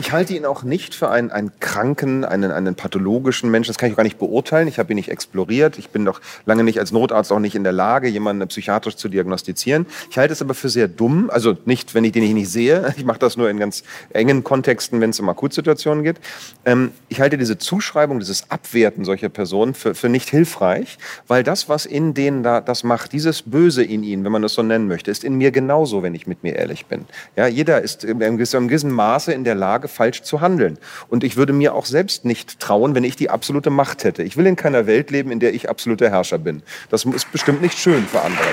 Ich 0.00 0.12
halte 0.12 0.34
ihn 0.34 0.46
auch 0.46 0.62
nicht 0.62 0.94
für 0.94 1.10
einen, 1.10 1.30
einen 1.30 1.52
kranken, 1.60 2.24
einen, 2.24 2.50
einen 2.52 2.74
pathologischen 2.74 3.50
Menschen. 3.50 3.68
Das 3.68 3.76
kann 3.76 3.88
ich 3.88 3.92
auch 3.92 3.98
gar 3.98 4.04
nicht 4.04 4.18
beurteilen. 4.18 4.66
Ich 4.66 4.78
habe 4.78 4.94
ihn 4.94 4.96
nicht 4.96 5.10
exploriert. 5.10 5.78
Ich 5.78 5.90
bin 5.90 6.06
doch 6.06 6.22
lange 6.46 6.64
nicht 6.64 6.78
als 6.78 6.90
Notarzt 6.90 7.30
auch 7.30 7.38
nicht 7.38 7.54
in 7.54 7.64
der 7.64 7.74
Lage, 7.74 8.08
jemanden 8.08 8.48
psychiatrisch 8.48 8.96
zu 8.96 9.10
diagnostizieren. 9.10 9.84
Ich 10.10 10.16
halte 10.16 10.32
es 10.32 10.40
aber 10.40 10.54
für 10.54 10.70
sehr 10.70 10.88
dumm. 10.88 11.28
Also 11.28 11.58
nicht, 11.66 11.94
wenn 11.94 12.02
ich 12.04 12.12
den 12.12 12.32
nicht 12.32 12.48
sehe. 12.48 12.94
Ich 12.96 13.04
mache 13.04 13.18
das 13.18 13.36
nur 13.36 13.50
in 13.50 13.58
ganz 13.58 13.82
engen 14.08 14.42
Kontexten, 14.42 15.02
wenn 15.02 15.10
es 15.10 15.20
um 15.20 15.28
Akutsituationen 15.28 16.02
geht. 16.02 16.16
Ähm, 16.64 16.92
ich 17.10 17.20
halte 17.20 17.36
diese 17.36 17.58
Zuschreibung, 17.58 18.20
dieses 18.20 18.50
Abwerten 18.50 19.04
solcher 19.04 19.28
Personen 19.28 19.74
für, 19.74 19.94
für 19.94 20.08
nicht 20.08 20.30
hilfreich, 20.30 20.96
weil 21.28 21.42
das, 21.42 21.68
was 21.68 21.84
in 21.84 22.14
denen 22.14 22.42
da 22.42 22.62
das 22.62 22.84
macht, 22.84 23.12
dieses 23.12 23.42
Böse 23.42 23.84
in 23.84 24.02
ihnen, 24.02 24.24
wenn 24.24 24.32
man 24.32 24.40
das 24.40 24.54
so 24.54 24.62
nennen 24.62 24.88
möchte, 24.88 25.10
ist 25.10 25.24
in 25.24 25.34
mir 25.34 25.50
genauso, 25.50 26.02
wenn 26.02 26.14
ich 26.14 26.26
mit 26.26 26.42
mir 26.42 26.56
ehrlich 26.56 26.86
bin. 26.86 27.04
Ja, 27.36 27.46
jeder 27.46 27.82
ist 27.82 28.02
in 28.02 28.22
einem 28.22 28.38
gewissen 28.38 28.90
Maße 28.90 29.32
in 29.34 29.44
der 29.44 29.54
Lage, 29.54 29.89
falsch 29.90 30.22
zu 30.22 30.40
handeln. 30.40 30.78
Und 31.08 31.24
ich 31.24 31.36
würde 31.36 31.52
mir 31.52 31.74
auch 31.74 31.86
selbst 31.86 32.24
nicht 32.24 32.60
trauen, 32.60 32.94
wenn 32.94 33.04
ich 33.04 33.16
die 33.16 33.30
absolute 33.30 33.70
Macht 33.70 34.04
hätte. 34.04 34.22
Ich 34.22 34.36
will 34.36 34.46
in 34.46 34.56
keiner 34.56 34.86
Welt 34.86 35.10
leben, 35.10 35.30
in 35.30 35.40
der 35.40 35.54
ich 35.54 35.68
absoluter 35.68 36.10
Herrscher 36.10 36.38
bin. 36.38 36.62
Das 36.88 37.04
ist 37.04 37.32
bestimmt 37.32 37.62
nicht 37.62 37.78
schön 37.78 38.06
für 38.06 38.22
andere. 38.22 38.48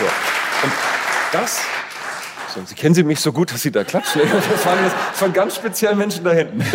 So. 0.00 0.06
Und 0.64 0.72
das 1.32 1.60
Sie 2.64 2.74
kennen 2.74 2.94
Sie 2.94 3.04
mich 3.04 3.20
so 3.20 3.32
gut, 3.32 3.52
dass 3.52 3.60
Sie 3.60 3.70
da 3.70 3.84
klatschen. 3.84 4.22
Das 4.50 4.64
waren, 4.64 4.78
das 5.12 5.20
waren 5.20 5.32
ganz 5.32 5.56
speziell 5.56 5.94
Menschen 5.94 6.24
da 6.24 6.32
hinten. 6.32 6.64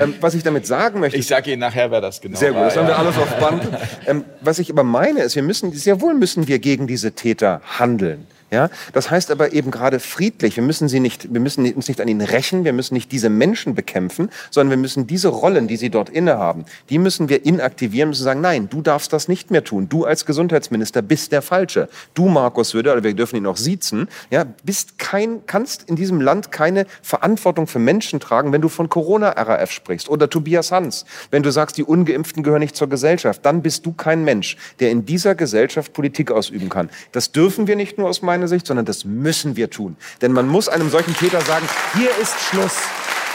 Ähm, 0.00 0.14
was 0.20 0.34
ich 0.34 0.44
damit 0.44 0.64
sagen 0.64 1.00
möchte. 1.00 1.18
Ich 1.18 1.26
sage 1.26 1.50
Ihnen 1.50 1.58
nachher, 1.58 1.90
wer 1.90 2.00
das 2.00 2.20
genau 2.20 2.38
Sehr 2.38 2.52
gut, 2.52 2.62
das 2.62 2.76
haben 2.76 2.86
wir 2.86 2.96
alles 2.96 3.18
auf 3.18 3.34
Band. 3.40 3.68
Ähm, 4.06 4.24
was 4.40 4.60
ich 4.60 4.70
aber 4.70 4.84
meine, 4.84 5.22
ist, 5.22 5.34
wir 5.34 5.42
müssen, 5.42 5.72
sehr 5.72 6.00
wohl 6.00 6.14
müssen 6.14 6.46
wir 6.46 6.60
gegen 6.60 6.86
diese 6.86 7.10
Täter 7.12 7.60
handeln. 7.80 8.28
Ja, 8.50 8.70
das 8.94 9.10
heißt 9.10 9.30
aber 9.30 9.52
eben 9.52 9.70
gerade 9.70 10.00
friedlich. 10.00 10.56
Wir 10.56 10.62
müssen 10.62 10.88
sie 10.88 11.00
nicht, 11.00 11.32
wir 11.32 11.40
müssen 11.40 11.70
uns 11.74 11.88
nicht 11.88 12.00
an 12.00 12.08
ihnen 12.08 12.22
rächen. 12.22 12.64
Wir 12.64 12.72
müssen 12.72 12.94
nicht 12.94 13.12
diese 13.12 13.28
Menschen 13.28 13.74
bekämpfen, 13.74 14.30
sondern 14.50 14.70
wir 14.70 14.78
müssen 14.78 15.06
diese 15.06 15.28
Rollen, 15.28 15.68
die 15.68 15.76
sie 15.76 15.90
dort 15.90 16.08
innehaben, 16.08 16.64
die 16.88 16.98
müssen 16.98 17.28
wir 17.28 17.44
inaktivieren, 17.44 18.08
müssen 18.10 18.24
sagen, 18.24 18.40
nein, 18.40 18.68
du 18.70 18.80
darfst 18.80 19.12
das 19.12 19.28
nicht 19.28 19.50
mehr 19.50 19.64
tun. 19.64 19.88
Du 19.88 20.04
als 20.04 20.24
Gesundheitsminister 20.24 21.02
bist 21.02 21.32
der 21.32 21.42
Falsche. 21.42 21.88
Du, 22.14 22.28
Markus 22.28 22.70
Söder, 22.70 22.92
oder 22.92 23.04
wir 23.04 23.14
dürfen 23.14 23.36
ihn 23.36 23.46
auch 23.46 23.56
siezen, 23.56 24.08
ja, 24.30 24.46
bist 24.64 24.98
kein, 24.98 25.44
kannst 25.46 25.88
in 25.88 25.96
diesem 25.96 26.20
Land 26.20 26.50
keine 26.50 26.86
Verantwortung 27.02 27.66
für 27.66 27.78
Menschen 27.78 28.20
tragen, 28.20 28.52
wenn 28.52 28.62
du 28.62 28.68
von 28.68 28.88
Corona-RAF 28.88 29.70
sprichst 29.70 30.08
oder 30.08 30.30
Tobias 30.30 30.72
Hans. 30.72 31.04
Wenn 31.30 31.42
du 31.42 31.50
sagst, 31.50 31.76
die 31.76 31.84
Ungeimpften 31.84 32.42
gehören 32.42 32.60
nicht 32.60 32.76
zur 32.76 32.88
Gesellschaft, 32.88 33.44
dann 33.44 33.62
bist 33.62 33.84
du 33.84 33.92
kein 33.92 34.24
Mensch, 34.24 34.56
der 34.80 34.90
in 34.90 35.04
dieser 35.04 35.34
Gesellschaft 35.34 35.92
Politik 35.92 36.30
ausüben 36.30 36.68
kann. 36.68 36.88
Das 37.12 37.32
dürfen 37.32 37.66
wir 37.66 37.76
nicht 37.76 37.98
nur 37.98 38.08
aus 38.08 38.22
meiner 38.38 38.48
Sicht, 38.48 38.66
sondern 38.66 38.86
das 38.86 39.04
müssen 39.04 39.56
wir 39.56 39.70
tun. 39.70 39.96
Denn 40.22 40.32
man 40.32 40.48
muss 40.48 40.68
einem 40.68 40.90
solchen 40.90 41.14
Täter 41.14 41.40
sagen, 41.40 41.68
hier 41.94 42.10
ist 42.20 42.34
Schluss. 42.48 42.76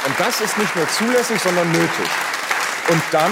Und 0.06 0.20
das 0.20 0.42
ist 0.42 0.58
nicht 0.58 0.76
nur 0.76 0.88
zulässig, 0.90 1.42
sondern 1.42 1.72
nötig. 1.72 2.10
Und 2.90 3.02
dann, 3.12 3.32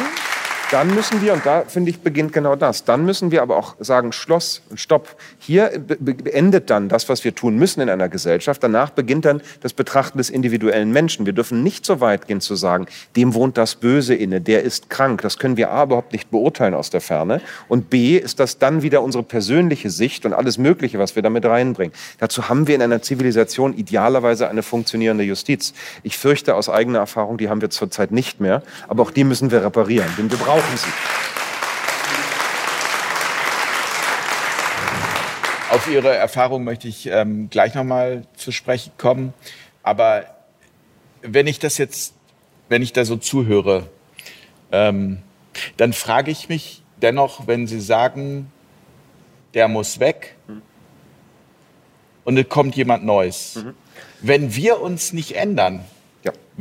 dann 0.72 0.93
müssen 0.95 1.22
wir, 1.22 1.34
und 1.34 1.45
da 1.45 1.64
finde 1.68 1.89
ich 1.89 1.99
beginnt 1.99 2.34
genau 2.34 2.56
das, 2.56 2.85
dann 2.85 3.06
müssen 3.06 3.31
wir 3.31 3.41
aber 3.41 3.57
auch 3.57 3.76
sagen, 3.80 4.11
Schloss 4.11 4.61
und 4.69 4.80
Stopp. 4.80 5.15
Hier 5.39 5.72
be- 5.85 5.98
be- 5.99 6.34
endet 6.34 6.69
dann 6.69 6.88
das, 6.89 7.10
was 7.10 7.23
wir 7.23 7.35
tun 7.35 7.57
müssen 7.57 7.81
in 7.81 7.89
einer 7.89 8.10
Gesellschaft. 8.10 8.64
Danach 8.64 8.91
beginnt 8.91 9.26
dann 9.26 9.41
das 9.61 9.73
Betrachten 9.73 10.18
des 10.18 10.30
individuellen 10.30 10.91
Menschen. 10.91 11.26
Wir 11.26 11.34
dürfen 11.34 11.61
nicht 11.64 11.85
so 11.85 11.99
weit 11.99 12.27
gehen 12.27 12.41
zu 12.41 12.56
sagen, 12.56 12.88
dem 13.15 13.34
wohnt 13.34 13.57
das 13.57 13.76
Böse 13.76 14.15
inne, 14.15 14.39
der 14.39 14.64
ist 14.64 14.89
krank. 14.89 15.22
Das 15.22 15.38
können 15.38 15.57
wir 15.57 15.72
A 15.72 15.84
überhaupt 15.84 16.14
nicht 16.14 16.31
beurteilen 16.31 16.73
aus 16.73 16.89
der 16.89 17.02
Ferne. 17.02 17.41
Und 17.68 17.89
B 17.89 18.18
ist 18.18 18.39
das 18.39 18.57
dann 18.57 18.81
wieder 18.81 19.02
unsere 19.02 19.23
persönliche 19.23 19.89
Sicht 19.89 20.26
und 20.26 20.34
alles 20.34 20.57
Mögliche, 20.57 20.99
was 20.99 21.15
wir 21.15 21.23
damit 21.23 21.45
reinbringen. 21.45 21.93
Dazu 22.19 22.48
haben 22.49 22.68
wir 22.68 22.76
in 22.76 22.81
einer 22.81 23.02
Zivilisation 23.02 23.73
idealerweise 23.76 24.48
eine 24.49 24.64
funktionierende 24.64 25.23
Justiz. 25.23 25.73
Ich 26.03 26.18
fürchte 26.18 26.56
aus 26.56 26.69
eigener 26.69 26.99
Erfahrung, 26.99 27.38
die 27.38 27.49
haben 27.49 27.61
wir 27.61 27.69
zurzeit 27.69 28.11
nicht 28.11 28.39
mehr. 28.39 28.64
Aber 28.88 29.03
auch 29.03 29.11
die 29.11 29.23
müssen 29.23 29.52
wir 29.52 29.64
reparieren, 29.64 30.07
denn 30.18 30.31
wir 30.31 30.38
brauchen 30.38 30.60
sie. 30.77 30.89
Auf 35.71 35.88
Ihre 35.89 36.15
Erfahrung 36.15 36.63
möchte 36.63 36.88
ich 36.88 37.07
ähm, 37.07 37.49
gleich 37.49 37.75
nochmal 37.75 38.25
zu 38.35 38.51
sprechen 38.51 38.91
kommen. 38.97 39.33
Aber 39.83 40.25
wenn 41.21 41.47
ich 41.47 41.59
das 41.59 41.77
jetzt, 41.77 42.13
wenn 42.67 42.81
ich 42.81 42.91
da 42.93 43.05
so 43.05 43.15
zuhöre, 43.15 43.88
ähm, 44.71 45.21
dann 45.77 45.93
frage 45.93 46.31
ich 46.31 46.49
mich 46.49 46.83
dennoch, 47.01 47.47
wenn 47.47 47.67
Sie 47.67 47.79
sagen, 47.79 48.51
der 49.53 49.67
muss 49.67 49.99
weg 49.99 50.35
und 52.23 52.38
es 52.38 52.47
kommt 52.49 52.75
jemand 52.75 53.03
Neues. 53.03 53.63
Wenn 54.21 54.55
wir 54.55 54.81
uns 54.81 55.13
nicht 55.13 55.35
ändern. 55.35 55.83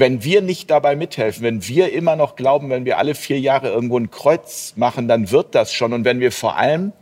Wenn 0.01 0.25
wir 0.25 0.43
nicht 0.43 0.71
dabei 0.71 0.97
mithelfen, 0.97 1.45
wenn 1.45 1.69
wir 1.69 1.93
immer 1.93 2.17
noch 2.17 2.35
glauben, 2.35 2.71
wenn 2.71 2.85
wir 2.85 2.99
alle 2.99 3.15
vier 3.15 3.39
Jahre 3.39 3.69
irgendwo 3.69 3.99
ein 3.99 4.11
Kreuz 4.11 4.73
machen, 4.77 5.07
dann 5.07 5.31
wird 5.31 5.55
das 5.55 5.73
schon. 5.73 5.93
Und 5.93 6.05
wenn 6.05 6.21
wir 6.21 6.33
vor 6.33 6.57
allem, 6.57 6.93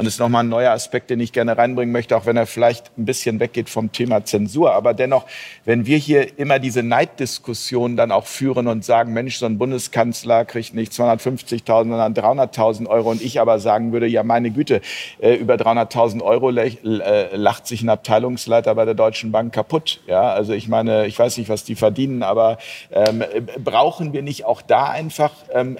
und 0.00 0.06
das 0.06 0.14
ist 0.14 0.18
nochmal 0.18 0.44
ein 0.44 0.48
neuer 0.48 0.72
Aspekt, 0.72 1.10
den 1.10 1.20
ich 1.20 1.30
gerne 1.30 1.58
reinbringen 1.58 1.92
möchte, 1.92 2.16
auch 2.16 2.24
wenn 2.24 2.38
er 2.38 2.46
vielleicht 2.46 2.90
ein 2.96 3.04
bisschen 3.04 3.38
weggeht 3.38 3.68
vom 3.68 3.92
Thema 3.92 4.24
Zensur, 4.24 4.72
aber 4.72 4.94
dennoch, 4.94 5.26
wenn 5.66 5.84
wir 5.84 5.98
hier 5.98 6.38
immer 6.38 6.58
diese 6.58 6.82
Neiddiskussion 6.82 7.98
dann 7.98 8.10
auch 8.10 8.24
führen 8.24 8.66
und 8.66 8.82
sagen, 8.82 9.12
Mensch, 9.12 9.36
so 9.36 9.44
ein 9.44 9.58
Bundeskanzler 9.58 10.46
kriegt 10.46 10.72
nicht 10.72 10.94
250.000, 10.94 11.66
sondern 11.66 12.14
300.000 12.14 12.86
Euro 12.86 13.10
und 13.10 13.20
ich 13.20 13.42
aber 13.42 13.58
sagen 13.58 13.92
würde, 13.92 14.06
ja 14.06 14.22
meine 14.22 14.50
Güte, 14.50 14.80
äh, 15.20 15.34
über 15.34 15.56
300.000 15.56 16.22
Euro 16.22 16.48
äh, 16.48 17.36
lacht 17.36 17.66
sich 17.66 17.82
ein 17.82 17.90
Abteilungsleiter 17.90 18.74
bei 18.74 18.86
der 18.86 18.94
Deutschen 18.94 19.32
Bank 19.32 19.52
kaputt. 19.52 20.00
Ja, 20.06 20.32
also 20.32 20.54
ich 20.54 20.66
meine, 20.66 21.08
ich 21.08 21.18
weiß 21.18 21.36
nicht, 21.36 21.50
was 21.50 21.64
die 21.64 21.74
verdienen, 21.74 22.22
aber 22.22 22.56
ähm, 22.90 23.20
äh, 23.20 23.42
brauchen 23.62 24.14
wir 24.14 24.22
nicht 24.22 24.46
auch 24.46 24.62
da 24.62 24.86
einfach 24.86 25.32
ähm, 25.52 25.76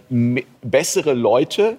bessere 0.61 1.15
Leute, 1.15 1.79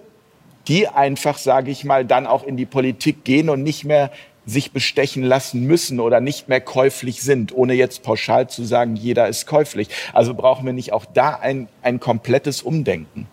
die 0.68 0.88
einfach, 0.88 1.38
sage 1.38 1.72
ich 1.72 1.84
mal, 1.84 2.06
dann 2.06 2.28
auch 2.28 2.44
in 2.44 2.58
die 2.58 2.66
Politik 2.66 3.24
gehen 3.24 3.50
und 3.50 3.64
nicht 3.64 3.84
mehr 3.84 4.12
sich 4.46 4.72
bestechen 4.72 5.24
lassen 5.24 5.66
müssen 5.66 6.00
oder 6.00 6.20
nicht 6.20 6.50
mehr 6.50 6.62
käuflich 6.62 7.22
sind, 7.22 7.56
ohne 7.56 7.74
jetzt 7.74 8.04
pauschal 8.04 8.50
zu 8.50 8.64
sagen, 8.64 8.96
jeder 8.96 9.28
ist 9.28 9.46
käuflich. 9.46 9.90
Also 10.14 10.34
brauchen 10.34 10.66
wir 10.66 10.74
nicht 10.74 10.94
auch 10.94 11.06
da 11.06 11.36
ein, 11.36 11.68
ein 11.84 12.00
komplettes 12.00 12.62
Umdenken. 12.62 13.28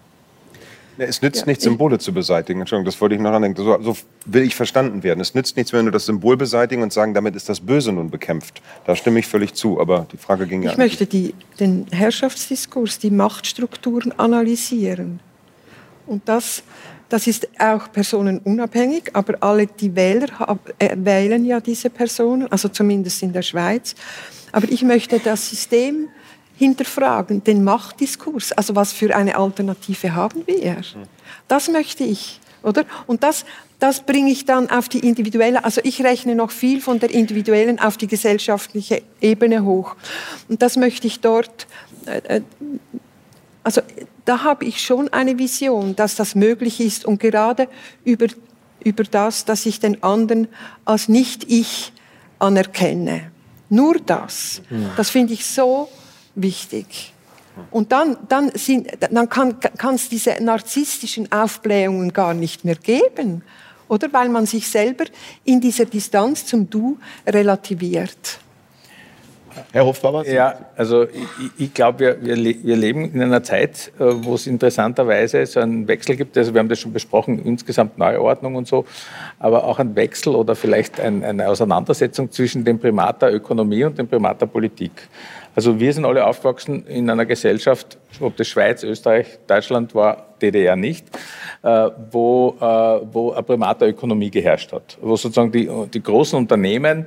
Ja, 0.99 1.07
Es 1.07 1.23
nützt 1.23 1.47
nichts, 1.47 1.65
Symbole 1.65 1.99
zu 1.99 2.13
beseitigen. 2.13 2.61
Entschuldigung, 2.61 2.85
das 2.85 3.01
wollte 3.01 3.15
ich 3.15 3.21
noch 3.21 3.31
andenken. 3.31 3.63
So, 3.63 3.81
so 3.81 3.97
will 4.27 4.43
ich 4.43 4.57
verstanden 4.57 5.05
werden. 5.05 5.21
Es 5.21 5.33
nützt 5.33 5.57
nichts, 5.57 5.73
wenn 5.73 5.85
wir 5.85 5.93
das 5.93 6.07
Symbol 6.07 6.37
beseitigen 6.37 6.83
und 6.83 6.93
sagen, 6.93 7.15
damit 7.15 7.37
ist 7.37 7.49
das 7.49 7.61
Böse 7.61 7.93
nun 7.93 8.11
bekämpft. 8.11 8.61
Da 8.85 8.97
stimme 8.97 9.21
ich 9.21 9.27
völlig 9.27 9.55
zu. 9.55 9.81
Aber 9.81 10.07
die 10.13 10.17
Frage 10.17 10.47
ging 10.47 10.63
ja 10.63 10.73
Ich 10.73 10.77
möchte 10.77 11.07
die, 11.07 11.35
den 11.61 11.87
Herrschaftsdiskurs, 11.93 12.99
die 12.99 13.11
Machtstrukturen 13.11 14.13
analysieren. 14.19 15.21
Und 16.07 16.29
das, 16.29 16.65
das 17.09 17.27
ist 17.27 17.49
auch 17.59 17.91
personenunabhängig, 17.91 19.11
aber 19.15 19.35
alle 19.41 19.67
die 19.67 19.95
Wähler 19.95 20.59
äh, 20.79 20.95
wählen 20.97 21.45
ja 21.45 21.61
diese 21.61 21.91
Personen, 21.91 22.51
also 22.53 22.69
zumindest 22.69 23.23
in 23.23 23.33
der 23.33 23.43
Schweiz. 23.43 23.95
Aber 24.53 24.69
ich 24.71 24.83
möchte 24.83 25.19
das 25.19 25.49
System 25.49 26.09
hinterfragen, 26.57 27.43
den 27.45 27.65
Machtdiskurs. 27.65 28.53
Also 28.53 28.75
was 28.75 28.93
für 28.93 29.15
eine 29.15 29.37
Alternative 29.37 30.15
haben 30.15 30.47
wir? 30.47 30.77
Das 31.47 31.69
möchte 31.69 32.05
ich, 32.05 32.41
oder? 32.63 32.85
Und 33.07 33.23
das, 33.23 33.45
das 33.79 34.01
bringe 34.01 34.31
ich 34.31 34.45
dann 34.45 34.69
auf 34.69 34.89
die 34.89 34.99
individuelle, 34.99 35.65
also 35.65 35.81
ich 35.85 36.03
rechne 36.03 36.35
noch 36.35 36.51
viel 36.51 36.81
von 36.81 36.99
der 36.99 37.11
individuellen 37.11 37.79
auf 37.79 37.97
die 37.97 38.09
gesellschaftliche 38.09 39.03
Ebene 39.21 39.65
hoch. 39.65 39.95
Und 40.49 40.61
das 40.61 40.77
möchte 40.77 41.07
ich 41.07 41.21
dort, 41.21 41.67
äh, 42.07 42.39
äh, 42.39 42.41
also 43.63 43.81
da 44.29 44.45
habe 44.45 44.67
ich 44.67 44.85
schon 44.85 45.09
eine 45.11 45.39
Vision, 45.39 45.97
dass 45.97 46.15
das 46.15 46.35
möglich 46.35 46.81
ist 46.81 47.07
und 47.07 47.19
gerade 47.19 47.67
über, 48.05 48.27
über 48.85 49.05
das, 49.05 49.47
dass 49.47 49.65
ich 49.65 49.81
den 49.81 50.03
anderen 50.03 50.49
als 50.85 51.09
Nicht-Ich 51.09 51.95
anerkenne. 52.39 53.31
Nur 53.71 53.95
das. 54.05 54.61
Das 54.99 55.09
finde 55.09 55.33
ich 55.33 55.47
so 55.47 55.89
wichtig. 56.35 57.15
Und 57.71 57.91
dann, 57.91 58.19
dann, 58.29 58.51
sind, 58.55 58.89
dann 59.11 59.31
kann 59.31 59.95
es 59.95 60.11
diese 60.11 60.37
narzisstischen 60.43 61.33
Aufblähungen 61.33 62.13
gar 62.13 62.35
nicht 62.35 62.67
mehr 62.67 62.77
geben. 62.77 63.43
Oder 63.89 64.13
weil 64.13 64.29
man 64.29 64.45
sich 64.45 64.69
selber 64.69 65.05
in 65.45 65.59
dieser 65.61 65.87
Distanz 65.87 66.45
zum 66.45 66.69
Du 66.69 66.99
relativiert. 67.27 68.41
Herr 69.73 69.85
Hofbauer? 69.85 70.27
Ja, 70.27 70.59
also 70.77 71.05
ich, 71.05 71.51
ich 71.59 71.75
glaube, 71.75 71.99
wir, 72.01 72.25
wir, 72.25 72.37
wir 72.37 72.77
leben 72.77 73.13
in 73.13 73.23
einer 73.23 73.43
Zeit, 73.43 73.93
äh, 73.99 74.05
wo 74.05 74.35
es 74.35 74.47
interessanterweise 74.47 75.45
so 75.47 75.61
einen 75.61 75.89
Wechsel 75.89 76.17
gibt. 76.17 76.37
Also 76.37 76.55
wir 76.55 76.59
haben 76.59 76.69
das 76.69 76.81
schon 76.81 76.93
besprochen, 76.93 77.45
insgesamt 77.45 77.99
Neuordnung 77.99 78.57
und 78.57 78.67
so, 78.67 78.85
aber 79.39 79.65
auch 79.65 79.79
ein 79.79 79.95
Wechsel 79.97 80.35
oder 80.35 80.55
vielleicht 80.55 81.01
ein, 81.01 81.25
eine 81.25 81.49
Auseinandersetzung 81.49 82.31
zwischen 82.31 82.65
dem 82.65 82.79
Primat 82.79 83.23
der 83.23 83.35
Ökonomie 83.35 83.85
und 83.85 83.99
dem 83.99 84.09
Primat 84.09 84.41
der 84.41 84.47
Politik. 84.47 84.93
Also 85.55 85.81
wir 85.81 85.93
sind 85.93 86.05
alle 86.05 86.25
aufgewachsen 86.25 86.87
in 86.87 87.11
einer 87.11 87.27
Gesellschaft, 87.27 87.99
ob 88.21 88.37
das 88.37 88.47
Schweiz, 88.47 88.85
Österreich, 88.85 89.39
Deutschland 89.49 89.93
war, 89.93 90.29
DDR 90.41 90.77
nicht, 90.77 91.05
äh, 91.65 91.91
wo, 92.13 92.57
äh, 92.61 92.65
wo 93.13 93.33
ein 93.33 93.45
Primat 93.45 93.81
der 93.81 93.89
Ökonomie 93.89 94.31
geherrscht 94.31 94.73
hat, 94.73 94.97
wo 95.01 95.17
sozusagen 95.17 95.51
die, 95.51 95.69
die 95.93 96.01
großen 96.01 96.39
Unternehmen 96.39 97.07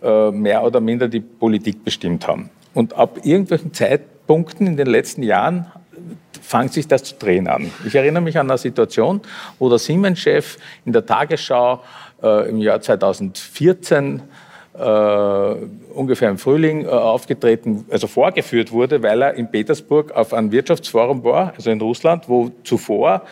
mehr 0.00 0.62
oder 0.62 0.80
minder 0.80 1.08
die 1.08 1.20
Politik 1.20 1.84
bestimmt 1.84 2.28
haben. 2.28 2.50
Und 2.74 2.94
ab 2.94 3.18
irgendwelchen 3.24 3.74
Zeitpunkten 3.74 4.66
in 4.68 4.76
den 4.76 4.86
letzten 4.86 5.24
Jahren 5.24 5.66
fängt 6.40 6.72
sich 6.72 6.88
das 6.88 7.04
zu 7.04 7.14
drehen 7.16 7.46
an. 7.46 7.70
Ich 7.84 7.94
erinnere 7.94 8.22
mich 8.22 8.38
an 8.38 8.50
eine 8.50 8.58
Situation, 8.58 9.20
wo 9.58 9.68
der 9.68 9.78
Siemens-Chef 9.78 10.56
in 10.84 10.92
der 10.92 11.04
Tagesschau 11.04 11.82
äh, 12.22 12.48
im 12.48 12.58
Jahr 12.58 12.80
2014 12.80 14.22
äh, 14.78 14.80
ungefähr 15.92 16.30
im 16.30 16.38
Frühling 16.38 16.84
äh, 16.84 16.88
aufgetreten, 16.88 17.84
also 17.90 18.06
vorgeführt 18.06 18.72
wurde, 18.72 19.02
weil 19.02 19.22
er 19.22 19.34
in 19.34 19.50
Petersburg 19.50 20.12
auf 20.12 20.32
einem 20.32 20.52
Wirtschaftsforum 20.52 21.22
war, 21.24 21.52
also 21.54 21.70
in 21.70 21.80
Russland, 21.80 22.28
wo 22.28 22.50
zuvor 22.64 23.22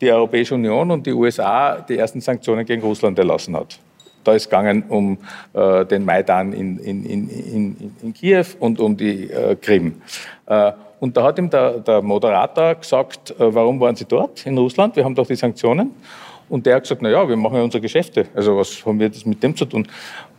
die 0.00 0.10
Europäische 0.10 0.54
Union 0.54 0.90
und 0.90 1.06
die 1.06 1.12
USA 1.12 1.80
die 1.80 1.98
ersten 1.98 2.20
Sanktionen 2.20 2.64
gegen 2.64 2.82
Russland 2.82 3.18
erlassen 3.18 3.56
hat. 3.56 3.78
Da 4.24 4.32
ist 4.32 4.42
es 4.42 4.48
gegangen 4.48 4.84
um 4.88 5.18
äh, 5.52 5.84
den 5.84 6.04
Maidan 6.04 6.52
in, 6.52 6.78
in, 6.78 7.04
in, 7.04 7.92
in, 8.02 8.14
Kiew 8.14 8.46
und 8.60 8.80
um 8.80 8.96
die 8.96 9.30
äh, 9.30 9.56
Krim. 9.56 10.00
Äh, 10.46 10.72
und 11.00 11.16
da 11.16 11.24
hat 11.24 11.38
ihm 11.38 11.50
der, 11.50 11.80
der 11.80 12.00
Moderator 12.00 12.76
gesagt, 12.76 13.32
äh, 13.32 13.54
warum 13.54 13.80
waren 13.80 13.96
Sie 13.96 14.04
dort 14.04 14.46
in 14.46 14.56
Russland? 14.56 14.94
Wir 14.94 15.04
haben 15.04 15.14
doch 15.14 15.26
die 15.26 15.34
Sanktionen. 15.34 15.90
Und 16.48 16.66
der 16.66 16.76
hat 16.76 16.82
gesagt, 16.82 17.02
na 17.02 17.08
ja, 17.08 17.26
wir 17.28 17.36
machen 17.36 17.56
ja 17.56 17.62
unsere 17.62 17.80
Geschäfte. 17.80 18.26
Also 18.34 18.56
was 18.56 18.84
haben 18.84 19.00
wir 19.00 19.08
das 19.08 19.24
mit 19.24 19.42
dem 19.42 19.56
zu 19.56 19.64
tun? 19.64 19.88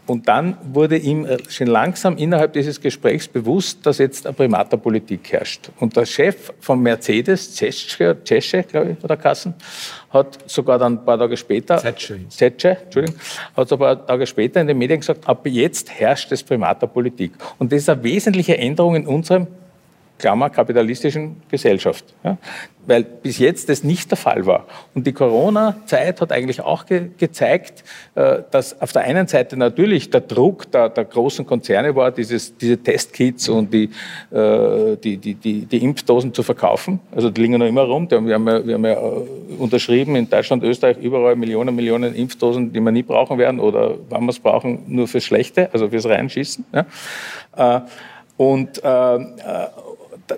Und 0.06 0.28
dann 0.28 0.58
wurde 0.74 0.98
ihm 0.98 1.26
äh, 1.26 1.38
schon 1.50 1.68
langsam 1.68 2.18
innerhalb 2.18 2.54
dieses 2.54 2.82
Gesprächs 2.82 3.28
bewusst, 3.28 3.86
dass 3.86 4.00
jetzt 4.00 4.26
eine 4.26 4.34
Primaterpolitik 4.34 5.32
herrscht. 5.32 5.70
Und 5.80 5.96
der 5.96 6.06
Chef 6.06 6.52
von 6.60 6.82
Mercedes, 6.82 7.56
Zetsche, 7.56 8.64
glaube 8.64 8.92
ich, 8.92 9.04
oder 9.04 9.16
Kassen, 9.16 9.54
hat 10.10 10.40
sogar 10.46 10.78
dann 10.78 10.94
ein 10.94 11.06
paar 11.06 11.18
Tage 11.18 11.38
später, 11.38 11.78
Zetsche, 11.78 12.20
Zetsche 12.28 12.78
Entschuldigung, 12.84 13.20
hat 13.56 13.70
so 13.70 13.76
ein 13.76 13.80
paar 13.80 14.06
Tage 14.06 14.28
später 14.28 14.60
in 14.60 14.68
den 14.68 14.78
Medien 14.78 15.00
gesagt, 15.00 15.28
ab 15.28 15.46
jetzt 15.46 15.90
herrscht 15.90 16.32
es 16.34 16.44
Primaterpolitik. 16.44 17.32
Und 17.58 17.72
das 17.72 17.80
ist 17.80 17.90
eine 17.90 18.04
wesentliche 18.04 18.58
Änderung 18.58 18.96
in 18.96 19.08
unserem 19.08 19.48
Klammer, 20.24 20.50
kapitalistischen 20.50 21.36
Gesellschaft. 21.50 22.06
Ja? 22.24 22.38
Weil 22.86 23.04
bis 23.04 23.40
jetzt 23.40 23.68
das 23.68 23.84
nicht 23.84 24.10
der 24.10 24.18
Fall 24.18 24.46
war. 24.46 24.66
Und 24.96 25.06
die 25.06 25.12
Corona-Zeit 25.12 26.22
hat 26.22 26.32
eigentlich 26.32 26.62
auch 26.62 26.86
ge 26.86 27.10
gezeigt, 27.18 27.84
äh, 28.16 28.38
dass 28.50 28.82
auf 28.82 28.94
der 28.94 29.02
einen 29.02 29.28
Seite 29.28 29.58
natürlich 29.58 30.12
der 30.12 30.22
Druck 30.22 30.72
der, 30.72 30.88
der 30.88 31.04
großen 31.04 31.46
Konzerne 31.46 31.94
war, 31.98 32.12
dieses, 32.12 32.56
diese 32.58 32.78
Testkits 32.78 33.50
und 33.50 33.74
die, 33.74 33.90
äh, 34.32 34.96
die, 34.96 35.18
die, 35.18 35.34
die, 35.34 35.66
die, 35.66 35.84
Impfdosen 35.84 36.34
zu 36.34 36.42
verkaufen. 36.42 37.02
Also 37.14 37.30
die 37.30 37.42
liegen 37.42 37.60
noch 37.60 37.68
immer 37.68 37.84
rum. 37.84 38.10
Wir 38.10 38.18
haben 38.18 38.48
ja, 38.48 38.66
wir 38.66 38.76
haben 38.76 38.86
ja 38.86 38.94
äh, 38.94 39.56
unterschrieben 39.60 40.16
in 40.16 40.30
Deutschland, 40.30 40.64
Österreich 40.64 40.96
überall 41.00 41.36
Millionen, 41.36 41.76
Millionen 41.76 42.16
Impfdosen, 42.16 42.72
die 42.72 42.80
wir 42.80 42.94
nie 42.94 43.04
brauchen 43.04 43.38
werden 43.38 43.60
oder 43.60 43.96
wann 44.10 44.24
wir 44.24 44.30
es 44.30 44.40
brauchen, 44.40 44.84
nur 44.88 45.10
fürs 45.10 45.26
Schlechte, 45.26 45.70
also 45.74 45.90
fürs 45.90 46.06
Reinschießen. 46.06 46.64
Ja? 46.74 47.86
Und, 48.38 48.82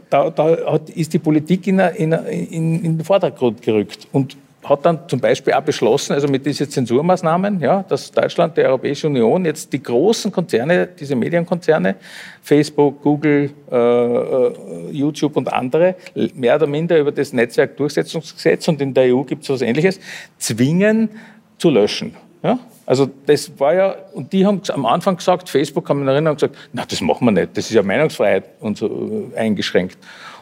da, 0.10 0.30
da 0.30 0.80
ist 0.94 1.14
die 1.14 1.20
Politik 1.20 1.68
in, 1.68 1.80
in, 1.80 2.12
in, 2.12 2.84
in, 2.84 2.98
den 2.98 3.04
Vordergrund 3.04 3.62
gerückt 3.62 4.08
und 4.12 4.38
hat 4.64 4.84
dann 4.86 5.00
zum 5.08 5.20
Beispiel 5.20 5.54
auch 5.54 5.62
beschlossen, 5.62 6.14
also 6.14 6.28
mit 6.28 6.46
diesen 6.46 6.70
Zensurmaßnahmen, 6.70 7.60
ja, 7.60 7.84
dass 7.88 8.12
Deutschland, 8.12 8.58
die 8.58 8.62
Europäische 8.62 9.08
Union 9.08 9.46
jetzt 9.46 9.72
die 9.72 9.82
großen 9.82 10.32
Konzerne, 10.32 10.88
diese 10.88 11.16
Medienkonzerne, 11.16 11.96
Facebook, 12.42 13.02
Google, 13.04 13.52
äh, 13.72 13.76
äh 13.76 14.54
YouTube 14.92 15.38
und 15.38 15.54
andere, 15.54 15.96
mehr 16.34 16.56
oder 16.56 16.68
minder 16.68 16.98
über 16.98 17.12
das 17.12 17.32
Netzwerkdurchsetzungsgesetz 17.32 18.68
und 18.68 18.82
in 18.82 18.94
der 18.94 19.16
EU 19.16 19.22
gibt 19.22 19.44
es 19.44 19.50
was 19.50 19.62
Ähnliches, 19.62 20.00
zwingen 20.40 21.10
zu 21.58 21.70
löschen. 21.70 22.16
Ja? 22.42 22.60
Also 22.86 23.10
das 23.26 23.60
war 23.60 23.74
ja, 23.74 23.96
und 24.14 24.32
die 24.32 24.46
haben 24.46 24.62
am 24.70 24.86
Anfang 24.86 25.18
gesagt, 25.18 25.50
Facebook 25.50 25.86
kann 25.86 25.98
man 25.98 26.08
erinnern, 26.08 26.36
gesagt, 26.36 26.56
na 26.72 26.86
das 26.88 27.02
machen 27.02 27.26
wir 27.26 27.32
nicht, 27.32 27.58
das 27.58 27.66
ist 27.66 27.74
ja 27.74 27.82
Meinungsfreiheit 27.82 28.46
und 28.60 28.78
so 28.78 29.32
äh, 29.34 29.38
eingeschränkt. 29.38 29.98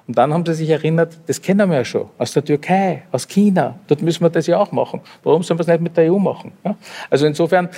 Und 0.06 0.18
dann 0.18 0.34
haben 0.34 0.46
sie 0.46 0.54
sich 0.54 0.70
erinnert, 0.70 1.18
das 1.28 1.42
kennen 1.42 1.70
wir 1.70 1.78
ja 1.78 1.86
schon, 1.86 2.10
aus 2.18 2.34
der 2.34 2.44
Türkei, 2.44 3.04
aus 3.12 3.28
China, 3.28 3.80
dort 3.88 4.02
müssen 4.02 4.22
wir 4.22 4.30
das 4.30 4.48
ja 4.48 4.58
auch 4.58 4.72
machen. 4.74 5.00
Warum 5.24 5.44
sollen 5.44 5.58
wir 5.58 5.62
es 5.62 5.68
nicht 5.68 5.80
mit 5.80 5.96
der 5.96 6.12
EU 6.12 6.20
machen? 6.20 6.52
Ja? 6.66 6.76
Also 7.10 7.26
insofern 7.26 7.70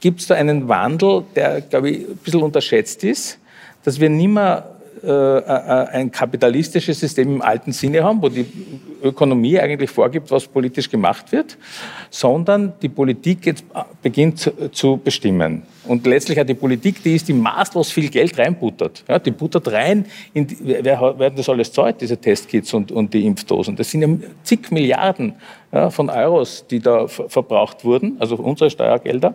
gibt 0.00 0.20
es 0.20 0.26
da 0.26 0.34
einen 0.34 0.68
Wandel, 0.68 1.22
der, 1.36 1.60
glaube 1.60 1.90
ich, 1.90 2.08
ein 2.08 2.16
bisschen 2.16 2.42
unterschätzt 2.42 3.04
ist, 3.04 3.38
dass 3.84 4.00
wir 4.00 4.10
nicht 4.10 4.28
mehr 4.28 4.64
ein 5.02 6.10
kapitalistisches 6.10 7.00
System 7.00 7.34
im 7.34 7.42
alten 7.42 7.72
Sinne 7.72 8.02
haben, 8.04 8.20
wo 8.20 8.28
die 8.28 8.46
Ökonomie 9.02 9.58
eigentlich 9.58 9.90
vorgibt, 9.90 10.30
was 10.30 10.46
politisch 10.46 10.90
gemacht 10.90 11.32
wird, 11.32 11.56
sondern 12.10 12.72
die 12.82 12.88
Politik 12.88 13.46
jetzt 13.46 13.64
beginnt 14.02 14.52
zu 14.72 14.96
bestimmen. 15.02 15.62
Und 15.86 16.06
letztlich 16.06 16.38
hat 16.38 16.48
die 16.48 16.54
Politik, 16.54 17.02
die 17.02 17.16
ist, 17.16 17.26
die 17.28 17.32
maßlos 17.32 17.90
viel 17.90 18.10
Geld 18.10 18.38
reinbuttert. 18.38 19.02
Ja, 19.08 19.18
die 19.18 19.30
buttert 19.30 19.72
rein, 19.72 20.04
in 20.34 20.46
die, 20.46 20.58
wer, 20.60 21.14
wer 21.16 21.30
das 21.30 21.48
alles 21.48 21.72
zahlt, 21.72 22.00
diese 22.00 22.16
Testkits 22.16 22.74
und, 22.74 22.92
und 22.92 23.12
die 23.14 23.26
Impfdosen. 23.26 23.76
Das 23.76 23.90
sind 23.90 24.02
ja 24.02 24.28
zig 24.42 24.70
Milliarden 24.70 25.34
ja, 25.72 25.90
von 25.90 26.10
Euros, 26.10 26.66
die 26.70 26.80
da 26.80 27.08
verbraucht 27.08 27.84
wurden, 27.84 28.16
also 28.20 28.36
unsere 28.36 28.70
Steuergelder 28.70 29.34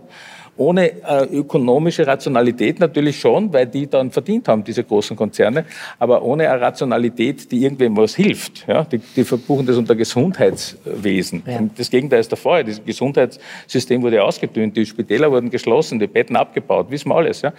ohne 0.57 0.91
äh, 1.03 1.26
ökonomische 1.32 2.07
Rationalität 2.07 2.80
natürlich 2.80 3.19
schon, 3.19 3.52
weil 3.52 3.65
die 3.68 3.88
dann 3.88 4.11
verdient 4.11 4.48
haben, 4.48 4.64
diese 4.64 4.84
großen 4.84 5.15
Konzerne, 5.15 5.65
aber 5.99 6.22
ohne 6.23 6.49
eine 6.49 6.61
Rationalität, 6.61 7.52
die 7.52 7.64
irgendwem 7.64 7.98
was 7.98 8.15
hilft. 8.15 8.65
Ja? 8.68 8.84
Die, 8.84 8.99
die 8.99 9.23
verbuchen 9.23 9.65
das 9.65 9.77
unter 9.77 9.95
Gesundheitswesen. 9.95 11.44
Ja. 11.45 11.60
das 11.77 11.90
Gegenteil 11.90 12.19
ist 12.19 12.32
der 12.32 12.38
Fall. 12.38 12.64
Das 12.64 12.84
Gesundheitssystem 12.84 14.02
wurde 14.02 14.23
ausgedünnt, 14.23 14.77
die 14.77 14.86
Spitäler 14.86 15.32
wurden 15.32 15.49
geschlossen, 15.49 15.99
die 15.99 16.07
Betten 16.07 16.36
abgebaut, 16.36 16.90
wissen 16.90 17.10
wir 17.10 17.15
alles. 17.15 17.41
Ja? 17.41 17.53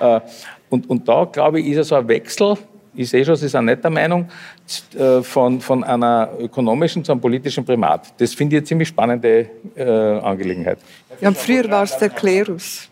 Äh, 0.00 0.20
und, 0.70 0.88
und 0.88 1.08
da, 1.08 1.24
glaube 1.24 1.60
ich, 1.60 1.66
ist 1.66 1.76
ja 1.76 1.84
so 1.84 1.94
ein 1.94 2.08
Wechsel, 2.08 2.56
ich 2.98 3.08
sehe 3.08 3.24
schon, 3.24 3.36
Sie 3.36 3.48
sind 3.48 3.64
nicht 3.64 3.82
der 3.82 3.90
Meinung, 3.90 4.28
äh, 4.98 5.22
von, 5.22 5.60
von 5.60 5.84
einer 5.84 6.30
ökonomischen 6.40 7.04
zu 7.04 7.12
einem 7.12 7.20
politischen 7.20 7.64
Primat. 7.64 8.12
Das 8.18 8.34
finde 8.34 8.56
ich 8.56 8.60
eine 8.60 8.64
ziemlich 8.64 8.88
spannende 8.88 9.48
äh, 9.76 9.84
Angelegenheit. 9.84 10.78
Ja, 11.20 11.32
früher 11.32 11.70
war 11.70 11.84
es 11.84 11.96
der 11.96 12.10
Klerus. 12.10 12.88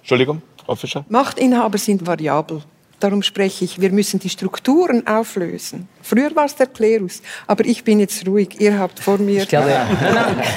Entschuldigung, 0.00 0.40
Frau 0.64 0.76
Fischer? 0.76 1.04
Machtinhaber 1.08 1.78
sind 1.78 2.06
variabel. 2.06 2.62
Darum 3.00 3.22
spreche 3.22 3.64
ich, 3.64 3.80
wir 3.80 3.90
müssen 3.92 4.20
die 4.20 4.28
Strukturen 4.28 5.06
auflösen. 5.06 5.88
Früher 6.02 6.36
war 6.36 6.44
es 6.44 6.54
der 6.54 6.66
Klerus, 6.66 7.22
aber 7.46 7.64
ich 7.64 7.82
bin 7.82 7.98
jetzt 7.98 8.26
ruhig. 8.26 8.60
Ihr 8.60 8.78
habt 8.78 9.00
vor 9.00 9.16
mir. 9.16 9.42
Ich 9.42 9.48
glaube, 9.48 9.68
nein, 9.68 9.86
nein, 10.02 10.14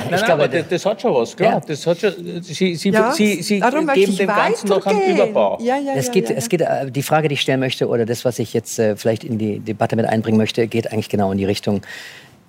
nein, 0.10 0.14
ich 0.14 0.26
glaube 0.26 0.49
das, 0.49 0.68
das, 0.68 0.86
hat 0.86 1.02
schon 1.02 1.14
was. 1.14 1.36
Klar. 1.38 1.53
Ja. 1.53 1.60
Das 1.61 1.88
hat 1.88 1.99
schon, 1.99 2.41
Sie, 2.41 2.76
Sie, 2.76 2.90
ja, 2.90 3.14
Sie, 3.14 3.41
Sie 3.41 3.61
geben 3.61 4.18
dem 4.18 4.28
Ganzen 4.28 4.68
noch 4.68 4.86
einen 4.86 5.15
Überbau. 5.15 5.57
Ja, 5.61 5.78
ja, 5.78 5.94
es 5.95 6.11
geht, 6.11 6.30
Es 6.30 6.49
geht, 6.49 6.61
äh, 6.61 6.91
die 6.91 7.02
Frage, 7.02 7.30
die 7.30 7.36
ich 7.36 7.41
stellen 7.41 7.61
möchte, 7.61 7.88
oder 7.88 8.06
das, 8.06 8.26
was 8.26 8.40
ich 8.40 8.53
jetzt 8.53 8.78
äh, 8.78 8.98
vielleicht 8.98 9.24
in 9.24 9.38
die 9.38 9.60
Debatte 9.60 9.95
mit 9.95 10.06
einbringen 10.06 10.38
möchte, 10.38 10.68
geht 10.68 10.91
eigentlich 10.91 11.07
genau 11.07 11.32
in 11.32 11.38
die 11.38 11.45
Richtung. 11.45 11.82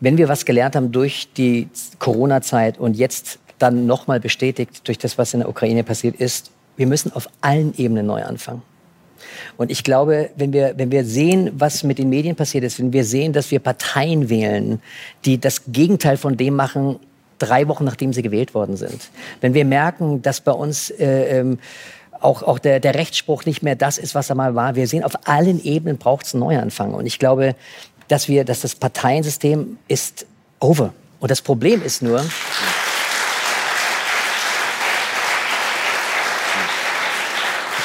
Wenn 0.01 0.19
wir 0.19 0.29
was 0.29 0.45
gelernt 0.45 0.75
haben 0.75 0.91
durch 0.91 1.29
die 1.37 1.69
Corona-Zeit 2.01 2.79
und 2.79 2.97
jetzt 2.97 3.39
dann 3.61 3.87
nochmal 3.87 4.19
bestätigt 4.19 4.89
durch 4.89 4.99
das, 4.99 5.19
was 5.19 5.35
in 5.35 5.41
der 5.41 5.49
Ukraine 5.49 5.85
passiert 5.85 6.17
ist, 6.17 6.51
wir 6.77 6.89
müssen 6.89 7.13
auf 7.13 7.29
allen 7.41 7.73
Ebenen 7.77 8.07
neu 8.07 8.25
anfangen. 8.25 8.63
Und 9.57 9.71
ich 9.71 9.85
glaube, 9.85 10.31
wenn 10.37 10.53
wir, 10.53 10.75
wenn 10.77 10.91
wir 10.91 11.05
sehen, 11.05 11.51
was 11.55 11.83
mit 11.83 11.99
den 11.99 12.09
Medien 12.09 12.37
passiert 12.37 12.65
ist, 12.65 12.79
wenn 12.79 12.93
wir 12.93 13.05
sehen, 13.05 13.33
dass 13.33 13.51
wir 13.51 13.61
Parteien 13.61 14.29
wählen, 14.29 14.81
die 15.25 15.41
das 15.41 15.63
Gegenteil 15.69 16.17
von 16.17 16.37
dem 16.37 16.55
machen, 16.55 16.99
drei 17.39 17.69
Wochen 17.69 17.85
nachdem 17.85 18.13
sie 18.13 18.23
gewählt 18.23 18.55
worden 18.55 18.77
sind, 18.77 19.11
wenn 19.41 19.55
wir 19.55 19.65
merken, 19.65 20.23
dass 20.23 20.41
bei 20.41 20.53
uns 20.53 20.91
äh, 20.91 21.39
ähm, 21.41 21.59
auch, 22.21 22.43
auch 22.43 22.59
der, 22.59 22.81
der 22.81 22.95
Rechtsspruch 22.95 23.45
nicht 23.45 23.63
mehr 23.63 23.77
das 23.77 23.99
ist, 23.99 24.15
was 24.15 24.31
er 24.31 24.37
mal 24.37 24.55
war, 24.55 24.75
wir 24.75 24.87
sehen, 24.89 25.05
auf 25.05 25.29
allen 25.29 25.63
Ebenen 25.63 25.99
braucht 25.99 26.27
es 26.27 26.35
einen 26.35 26.41
Neuanfang. 26.41 26.95
Und 26.95 27.07
ich 27.07 27.19
glaube, 27.19 27.55
dass 28.09 28.29
wir, 28.29 28.45
dass 28.45 28.61
das 28.61 28.75
Parteiensystem 28.75 29.79
ist 29.89 30.27
over. 30.61 30.95
Und 31.21 31.31
das 31.31 31.43
Problem 31.43 31.83
ist 31.83 32.03
nur, 32.03 32.25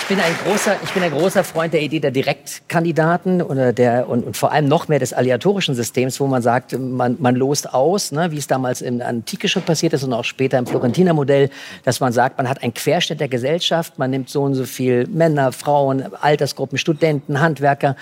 bin 0.10 0.20
ein 0.20 0.34
großer, 0.44 0.76
ich 0.84 0.92
bin 0.92 1.04
ein 1.04 1.12
großer 1.12 1.44
Freund 1.44 1.72
der 1.72 1.84
Idee 1.84 2.00
der 2.00 2.10
Direktkandidaten 2.10 3.44
oder 3.44 3.74
der, 3.74 4.10
und, 4.10 4.26
und 4.26 4.36
vor 4.36 4.52
allem 4.52 4.68
noch 4.68 4.88
mehr 4.88 4.98
des 4.98 5.14
aleatorischen 5.14 5.76
Systems, 5.76 6.20
wo 6.20 6.26
man 6.26 6.42
sagt, 6.42 6.78
man, 6.78 7.18
man 7.20 7.36
lost 7.36 7.72
aus, 7.72 8.12
ne, 8.12 8.32
wie 8.32 8.38
es 8.38 8.48
damals 8.48 8.82
im 8.82 9.02
Antike 9.04 9.48
schon 9.48 9.62
passiert 9.62 9.94
ist 9.94 10.04
und 10.04 10.12
auch 10.12 10.24
später 10.24 10.58
im 10.58 10.66
Florentiner 10.66 11.14
Modell, 11.14 11.52
dass 11.86 12.00
man 12.00 12.12
sagt, 12.12 12.40
man 12.40 12.50
hat 12.50 12.64
einen 12.64 12.74
Querschnitt 12.74 13.20
der 13.20 13.28
Gesellschaft, 13.28 14.00
man 14.00 14.10
nimmt 14.10 14.30
so 14.30 14.42
und 14.42 14.56
so 14.56 14.66
viel 14.66 15.06
Männer, 15.06 15.52
Frauen, 15.52 16.04
Altersgruppen, 16.20 16.80
Studenten, 16.80 17.40
Handwerker 17.40 17.96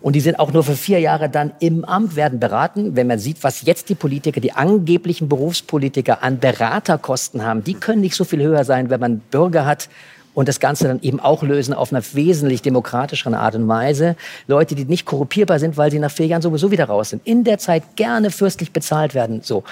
und 0.00 0.16
die 0.16 0.20
sind 0.20 0.40
auch 0.40 0.52
nur 0.52 0.64
für 0.64 0.74
vier 0.74 0.98
Jahre 0.98 1.28
dann 1.28 1.52
im 1.60 1.84
Amt, 1.84 2.16
werden 2.16 2.40
beraten. 2.40 2.96
Wenn 2.96 3.06
man 3.06 3.20
sieht, 3.20 3.44
was 3.44 3.62
jetzt 3.62 3.88
die 3.88 3.94
Politiker, 3.94 4.40
die 4.40 4.52
angeblichen 4.52 5.28
Berufspolitiker 5.28 6.24
an 6.24 6.40
Beraterkosten 6.40 7.44
haben, 7.44 7.62
die 7.62 7.74
können 7.74 8.00
nicht 8.00 8.16
so 8.16 8.24
viel 8.24 8.42
höher 8.42 8.64
sein, 8.64 8.90
wenn 8.90 8.98
man 8.98 9.20
Bürger 9.20 9.64
hat 9.64 9.88
und 10.34 10.48
das 10.48 10.60
Ganze 10.60 10.88
dann 10.88 11.00
eben 11.02 11.20
auch 11.20 11.42
lösen 11.42 11.74
auf 11.74 11.92
einer 11.92 12.02
wesentlich 12.14 12.62
demokratischeren 12.62 13.34
Art 13.34 13.54
und 13.54 13.68
Weise. 13.68 14.16
Leute, 14.46 14.74
die 14.74 14.84
nicht 14.84 15.04
korrupierbar 15.04 15.58
sind, 15.58 15.76
weil 15.76 15.90
sie 15.90 15.98
nach 15.98 16.10
vier 16.10 16.26
Jahren 16.26 16.42
sowieso 16.42 16.70
wieder 16.70 16.86
raus 16.86 17.10
sind. 17.10 17.26
In 17.26 17.44
der 17.44 17.58
Zeit 17.58 17.82
gerne 17.96 18.30
fürstlich 18.30 18.72
bezahlt 18.72 19.14
werden. 19.14 19.40
So. 19.42 19.64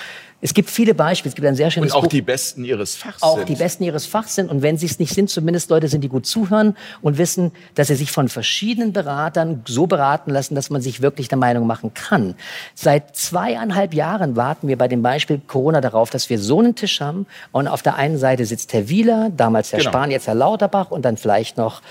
Es 0.43 0.55
gibt 0.55 0.71
viele 0.71 0.95
Beispiele. 0.95 1.29
Es 1.31 1.35
gibt 1.35 1.47
ein 1.47 1.55
sehr 1.55 1.71
schönes 1.71 1.93
Und 1.93 1.99
auch 1.99 2.03
Buch. 2.05 2.11
die 2.11 2.23
Besten 2.23 2.65
ihres 2.65 2.95
Fachs 2.95 3.23
auch 3.23 3.37
sind. 3.37 3.49
die 3.51 3.57
Besten 3.57 3.85
ihres 3.85 4.07
Fachs 4.07 4.35
sind. 4.35 4.51
Und 4.51 4.62
wenn 4.62 4.79
sie 4.79 4.87
es 4.87 4.99
nicht 4.99 5.12
sind, 5.15 5.29
zumindest 5.29 5.69
Leute 5.69 5.89
sind, 5.89 6.03
die 6.03 6.09
gut 6.09 6.25
zuhören 6.27 6.77
und 7.03 7.19
wissen, 7.19 7.53
dass 7.75 7.89
sie 7.89 7.95
sich 7.95 8.11
von 8.11 8.29
verschiedenen 8.31 8.93
Beratern 8.95 9.62
so 9.67 9.87
beraten 9.87 10.31
lassen, 10.31 10.55
dass 10.55 10.71
man 10.71 10.81
sich 10.81 11.03
wirklich 11.03 11.31
eine 11.31 11.39
Meinung 11.41 11.67
machen 11.67 11.93
kann. 11.93 12.35
Seit 12.75 13.15
zweieinhalb 13.17 13.93
Jahren 13.93 14.35
warten 14.35 14.67
wir 14.69 14.79
bei 14.79 14.89
dem 14.89 15.03
Beispiel 15.03 15.41
Corona 15.47 15.81
darauf, 15.83 16.09
dass 16.11 16.31
wir 16.31 16.39
so 16.39 16.59
einen 16.61 16.75
Tisch 16.75 17.01
haben. 17.01 17.27
Und 17.53 17.69
auf 17.69 17.83
der 17.83 17.97
einen 17.97 18.17
Seite 18.17 18.47
sitzt 18.47 18.73
Herr 18.73 18.89
Wieler, 18.89 19.31
damals 19.37 19.73
Herr 19.73 19.81
Genau. 19.81 19.91
Spahn, 19.91 20.11
jetzt 20.11 20.27
Herr 20.27 20.35
Lauterbach 20.35 20.91
und 20.91 21.05
dann 21.05 21.17
vielleicht 21.19 21.59
noch 21.59 21.83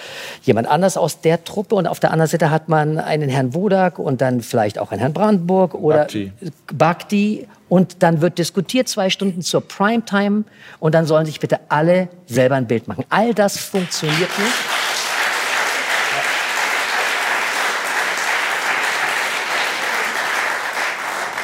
jemand 0.43 0.67
anders 0.67 0.97
aus 0.97 1.21
der 1.21 1.43
Truppe. 1.43 1.75
Und 1.75 1.85
auf 1.87 1.99
der 1.99 2.11
anderen 2.11 2.29
Seite 2.29 2.49
hat 2.49 2.67
man 2.67 2.97
einen 2.97 3.29
Herrn 3.29 3.53
Wodak 3.53 3.99
und 3.99 4.21
dann 4.21 4.41
vielleicht 4.41 4.79
auch 4.79 4.91
einen 4.91 4.99
Herrn 5.01 5.13
Brandenburg 5.13 5.75
oder 5.75 5.97
Bhakti. 5.99 6.31
Bhakti. 6.73 7.47
Und 7.69 8.01
dann 8.01 8.19
wird 8.21 8.39
diskutiert 8.39 8.87
zwei 8.87 9.09
Stunden 9.09 9.41
zur 9.43 9.61
Primetime 9.61 10.43
und 10.79 10.95
dann 10.95 11.05
sollen 11.05 11.25
sich 11.25 11.39
bitte 11.39 11.59
alle 11.69 12.09
selber 12.25 12.55
ein 12.55 12.67
Bild 12.67 12.87
machen. 12.87 13.05
All 13.09 13.33
das 13.33 13.57
funktioniert 13.57 14.19
nicht. 14.19 14.53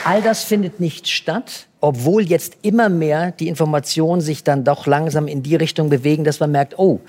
All 0.04 0.22
das 0.22 0.44
findet 0.44 0.80
nicht 0.80 1.08
statt, 1.08 1.68
obwohl 1.86 2.24
jetzt 2.24 2.58
immer 2.64 2.90
mehr 2.90 3.32
die 3.32 3.48
Informationen 3.48 4.20
sich 4.20 4.44
dann 4.44 4.64
doch 4.64 4.88
langsam 4.88 5.28
in 5.28 5.44
die 5.44 5.56
Richtung 5.56 5.90
bewegen, 5.90 6.24
dass 6.24 6.40
man 6.40 6.52
merkt, 6.52 6.80
oh, 6.80 7.00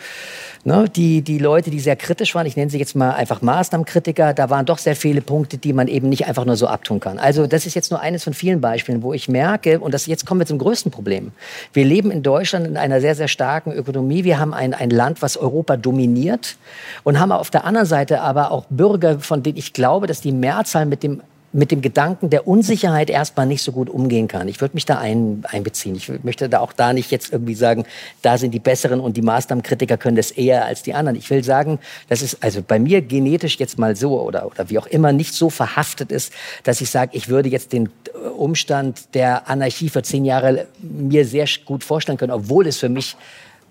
ne, 0.64 0.84
die, 0.94 1.22
die 1.22 1.38
Leute, 1.38 1.70
die 1.70 1.80
sehr 1.80 1.96
kritisch 1.96 2.34
waren, 2.34 2.44
ich 2.44 2.56
nenne 2.56 2.70
sie 2.70 2.78
jetzt 2.78 2.94
mal 2.94 3.12
einfach 3.12 3.40
Maßnahmenkritiker, 3.40 4.34
da 4.34 4.50
waren 4.50 4.66
doch 4.66 4.76
sehr 4.76 4.94
viele 4.94 5.22
Punkte, 5.22 5.56
die 5.56 5.72
man 5.72 5.88
eben 5.88 6.10
nicht 6.10 6.26
einfach 6.26 6.44
nur 6.44 6.56
so 6.56 6.66
abtun 6.66 7.00
kann. 7.00 7.18
Also 7.18 7.46
das 7.46 7.64
ist 7.64 7.72
jetzt 7.72 7.90
nur 7.90 8.00
eines 8.00 8.24
von 8.24 8.34
vielen 8.34 8.60
Beispielen, 8.60 9.02
wo 9.02 9.14
ich 9.14 9.30
merke, 9.30 9.80
und 9.80 9.94
das, 9.94 10.04
jetzt 10.04 10.26
kommen 10.26 10.40
wir 10.40 10.46
zum 10.46 10.58
größten 10.58 10.92
Problem. 10.92 11.32
Wir 11.72 11.86
leben 11.86 12.10
in 12.10 12.22
Deutschland 12.22 12.66
in 12.66 12.76
einer 12.76 13.00
sehr, 13.00 13.14
sehr 13.14 13.28
starken 13.28 13.72
Ökonomie. 13.72 14.24
Wir 14.24 14.38
haben 14.38 14.52
ein, 14.52 14.74
ein 14.74 14.90
Land, 14.90 15.22
was 15.22 15.38
Europa 15.38 15.78
dominiert 15.78 16.58
und 17.02 17.18
haben 17.18 17.32
auf 17.32 17.48
der 17.48 17.64
anderen 17.64 17.86
Seite 17.86 18.20
aber 18.20 18.50
auch 18.50 18.66
Bürger, 18.68 19.20
von 19.20 19.42
denen 19.42 19.56
ich 19.56 19.72
glaube, 19.72 20.06
dass 20.06 20.20
die 20.20 20.32
Mehrzahl 20.32 20.84
mit 20.84 21.02
dem 21.02 21.22
mit 21.52 21.70
dem 21.70 21.80
Gedanken 21.80 22.30
der 22.30 22.46
Unsicherheit 22.46 23.08
erstmal 23.08 23.46
nicht 23.46 23.62
so 23.62 23.72
gut 23.72 23.88
umgehen 23.88 24.28
kann. 24.28 24.48
Ich 24.48 24.60
würde 24.60 24.74
mich 24.74 24.84
da 24.84 24.98
ein, 24.98 25.42
einbeziehen. 25.48 25.94
Ich 25.94 26.10
möchte 26.22 26.48
da 26.48 26.60
auch 26.60 26.72
da 26.72 26.92
nicht 26.92 27.10
jetzt 27.10 27.32
irgendwie 27.32 27.54
sagen, 27.54 27.84
da 28.22 28.36
sind 28.36 28.52
die 28.52 28.58
Besseren 28.58 29.00
und 29.00 29.16
die 29.16 29.22
Maßnahmenkritiker 29.22 29.96
können 29.96 30.16
das 30.16 30.30
eher 30.30 30.66
als 30.66 30.82
die 30.82 30.94
anderen. 30.94 31.16
Ich 31.16 31.30
will 31.30 31.42
sagen, 31.42 31.78
das 32.08 32.22
ist 32.22 32.42
also 32.42 32.62
bei 32.66 32.78
mir 32.78 33.00
genetisch 33.00 33.58
jetzt 33.58 33.78
mal 33.78 33.96
so 33.96 34.20
oder, 34.20 34.46
oder 34.46 34.68
wie 34.68 34.78
auch 34.78 34.86
immer 34.86 35.12
nicht 35.12 35.34
so 35.34 35.48
verhaftet 35.48 36.12
ist, 36.12 36.32
dass 36.64 36.80
ich 36.80 36.90
sage, 36.90 37.12
ich 37.14 37.28
würde 37.28 37.48
jetzt 37.48 37.72
den 37.72 37.88
Umstand 38.36 39.14
der 39.14 39.48
Anarchie 39.48 39.88
für 39.88 40.02
zehn 40.02 40.24
Jahre 40.24 40.66
mir 40.80 41.24
sehr 41.24 41.46
gut 41.64 41.84
vorstellen 41.84 42.18
können, 42.18 42.32
obwohl 42.32 42.66
es 42.66 42.78
für 42.78 42.88
mich 42.88 43.16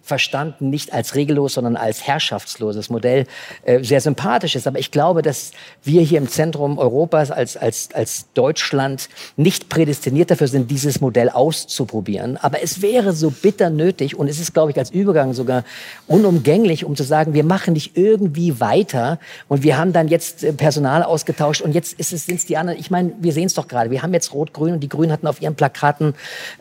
verstanden 0.06 0.70
nicht 0.70 0.94
als 0.94 1.16
regellos, 1.16 1.56
sondern 1.56 1.76
als 1.76 2.06
herrschaftsloses 2.06 2.90
Modell 2.90 3.26
äh, 3.64 3.84
sehr 3.84 4.02
sympathisch 4.02 4.56
ist. 4.56 4.68
Aber 4.68 4.78
ich 4.78 4.92
glaube, 4.92 5.24
dass 5.24 5.52
wir 5.84 6.02
hier 6.02 6.20
im 6.20 6.30
Zentrum 6.30 6.78
Europas 6.78 7.32
als, 7.32 7.58
als, 7.58 7.90
als 7.94 8.28
Deutschland 8.36 9.10
nicht 9.36 9.68
prädestiniert 9.68 10.30
dafür 10.30 10.48
sind, 10.48 10.70
dieses 10.70 11.02
Modell 11.02 11.30
auszuprobieren. 11.30 12.38
Aber 12.38 12.62
es 12.62 12.84
wäre 12.84 13.14
so 13.14 13.32
bitter 13.32 13.72
nötig 13.72 14.18
und 14.18 14.28
es 14.28 14.40
ist, 14.40 14.54
glaube 14.54 14.72
ich, 14.72 14.78
als 14.78 14.92
Übergang 14.92 15.34
sogar 15.34 15.64
unumgänglich, 16.08 16.86
um 16.86 16.96
zu 16.96 17.04
sagen, 17.04 17.34
wir 17.34 17.44
machen 17.44 17.74
nicht 17.74 17.98
irgendwie 17.98 18.60
weiter 18.60 19.20
und 19.48 19.64
wir 19.64 19.78
haben 19.78 19.92
dann 19.92 20.08
jetzt 20.08 20.44
äh, 20.44 20.54
Personal 20.54 21.02
ausgetauscht 21.02 21.62
und 21.62 21.74
jetzt 21.74 21.94
ist 21.94 22.14
es, 22.14 22.28
sind's 22.28 22.46
die 22.46 22.58
anderen. 22.58 22.80
Ich 22.80 22.92
meine, 22.92 23.14
wir 23.20 23.34
sehen 23.34 23.48
es 23.48 23.56
doch 23.56 23.68
gerade. 23.68 23.90
Wir 23.90 24.04
haben 24.04 24.14
jetzt 24.14 24.34
Rot-Grün 24.34 24.74
und 24.74 24.82
die 24.82 24.90
Grünen 24.90 25.12
hatten 25.12 25.26
auf 25.26 25.42
ihren 25.42 25.56
Plakaten 25.56 26.14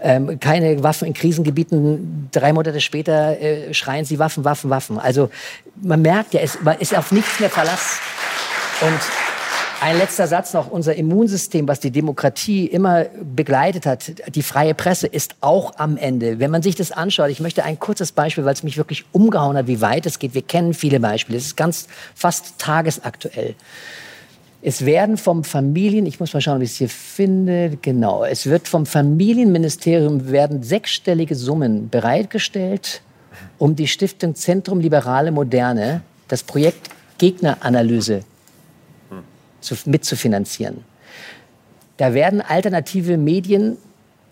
ähm, 0.03 0.41
keine 0.41 0.83
Waffen 0.83 1.07
in 1.09 1.15
Krisengebieten. 1.15 2.31
Drei 2.33 2.53
Monate 2.53 2.81
später 2.81 3.34
äh, 3.41 3.75
schreien 3.75 4.05
sie 4.05 4.19
Waffen, 4.19 4.45
Waffen, 4.45 4.71
Waffen. 4.71 4.99
Also 4.99 5.31
man 5.83 6.03
merkt 6.03 6.35
ja, 6.35 6.41
es 6.41 6.61
man 6.63 6.79
ist 6.79 6.97
auf 6.97 7.13
nichts 7.13 7.41
mehr 7.41 7.51
Verlass. 7.51 8.01
Und 8.81 9.01
ein 9.81 9.99
letzter 9.99 10.27
Satz 10.27 10.55
noch. 10.55 10.71
Unser 10.71 10.95
Immunsystem, 10.95 11.69
was 11.69 11.79
die 11.79 11.91
Demokratie 11.91 12.67
immer 12.67 13.05
begleitet 13.23 13.85
hat, 13.85 14.13
die 14.35 14.43
freie 14.43 14.75
Presse, 14.75 15.07
ist 15.07 15.37
auch 15.43 15.75
am 15.77 15.99
Ende. 15.99 16.39
Wenn 16.39 16.51
man 16.51 16.63
sich 16.63 16.75
das 16.75 16.91
anschaut, 16.91 17.29
ich 17.29 17.41
möchte 17.41 17.65
ein 17.65 17.79
kurzes 17.79 18.13
Beispiel, 18.13 18.47
weil 18.47 18.55
es 18.55 18.63
mich 18.63 18.79
wirklich 18.79 19.05
umgehauen 19.13 19.59
hat, 19.59 19.67
wie 19.67 19.83
weit 19.83 20.07
es 20.07 20.19
geht. 20.19 20.35
Wir 20.35 20.41
kennen 20.41 20.73
viele 20.73 21.01
Beispiele. 21.01 21.37
Es 21.37 21.47
ist 21.47 21.57
ganz 21.57 21.87
fast 22.15 22.59
tagesaktuell. 22.59 23.55
Es 24.63 24.87
werden 24.87 25.19
vom 25.19 25.45
Familien, 25.45 26.07
ich 26.07 26.19
muss 26.19 26.33
mal 26.33 26.41
schauen, 26.41 26.61
wie 26.61 26.65
ich 26.65 26.71
es 26.71 26.77
hier 26.79 26.89
finde, 26.89 27.77
genau, 27.83 28.25
es 28.25 28.47
wird 28.47 28.67
vom 28.67 28.87
Familienministerium 28.87 30.31
werden 30.31 30.63
sechsstellige 30.63 31.35
Summen 31.35 31.91
bereitgestellt, 31.91 33.03
um 33.59 33.77
die 33.77 33.89
Stiftung 33.89 34.35
Zentrum 34.35 34.81
Liberale 34.81 35.31
Moderne, 35.31 36.03
das 36.29 36.43
Projekt 36.43 36.91
Gegneranalyse 37.19 38.25
zu, 39.61 39.75
mitzufinanzieren. 39.87 40.85
Da 41.97 42.13
werden 42.15 42.41
alternative 42.41 43.17
Medien 43.17 43.77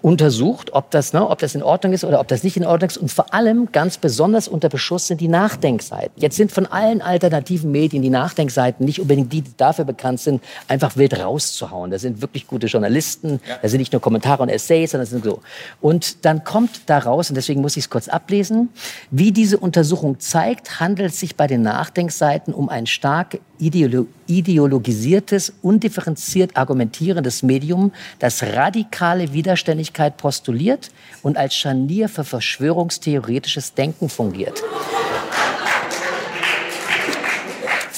untersucht, 0.03 0.73
ob 0.74 0.91
das, 0.91 1.12
ne, 1.12 1.27
ob 1.27 1.39
das 1.39 1.55
in 1.55 1.62
Ordnung 1.62 1.93
ist 1.93 2.05
oder 2.05 2.20
ob 2.20 2.29
das 2.29 2.43
nicht 2.43 2.57
in 2.57 2.66
Ordnung 2.66 2.91
ist. 2.91 2.99
Und 2.99 3.11
vor 3.11 3.33
allem 3.33 3.70
ganz 3.70 3.97
besonders 3.97 4.49
unter 4.49 4.69
Beschuss 4.69 5.07
sind 5.07 5.20
die 5.20 5.29
Nachdenkseiten. 5.29 6.12
Jetzt 6.16 6.37
sind 6.37 6.51
von 6.51 6.66
allen 6.66 7.01
alternativen 7.01 7.70
Medien 7.70 8.03
die 8.03 8.11
Nachdenkseiten 8.11 8.85
nicht 8.85 9.01
unbedingt 9.01 9.33
die, 9.33 9.43
die 9.43 9.57
dafür 9.57 9.85
bekannt 9.85 10.20
sind, 10.20 10.43
einfach 10.66 10.97
wild 10.97 11.19
rauszuhauen. 11.19 11.91
Da 11.93 11.99
sind 11.99 12.20
wirklich 12.20 12.49
gute 12.49 12.66
Journalisten, 12.66 13.41
da 13.62 13.69
sind 13.69 13.79
nicht 13.79 13.93
nur 13.93 14.03
Kommentare 14.03 14.43
und 14.43 14.49
Essays, 14.49 14.91
sondern 14.91 15.07
sind 15.07 15.24
so. 15.24 15.41
Und 15.81 16.24
dann 16.24 16.43
kommt 16.43 16.83
da 16.87 16.99
raus, 16.99 17.31
und 17.31 17.37
deswegen 17.37 17.61
muss 17.61 17.77
ich 17.77 17.85
es 17.85 17.91
kurz 17.91 18.09
ablesen, 18.09 18.70
wie 19.11 19.31
diese 19.31 19.59
Untersuchung 19.59 20.19
zeigt, 20.19 20.81
handelt 20.81 21.12
es 21.12 21.20
sich 21.20 21.37
bei 21.37 21.47
den 21.47 21.62
Nachdenkseiten 21.62 22.53
um 22.53 22.69
ein 22.69 22.87
stark 22.87 23.39
ideolo 23.59 24.07
ideologisiertes, 24.39 25.53
undifferenziert 25.63 26.57
argumentierendes 26.57 27.43
Medium, 27.43 27.93
das 28.19 28.43
radikale 28.43 29.33
Widerständigkeit 29.33 30.17
postuliert 30.17 30.91
und 31.23 31.37
als 31.37 31.55
Scharnier 31.55 32.09
für 32.09 32.25
verschwörungstheoretisches 32.25 33.75
Denken 33.75 34.09
fungiert. 34.09 34.63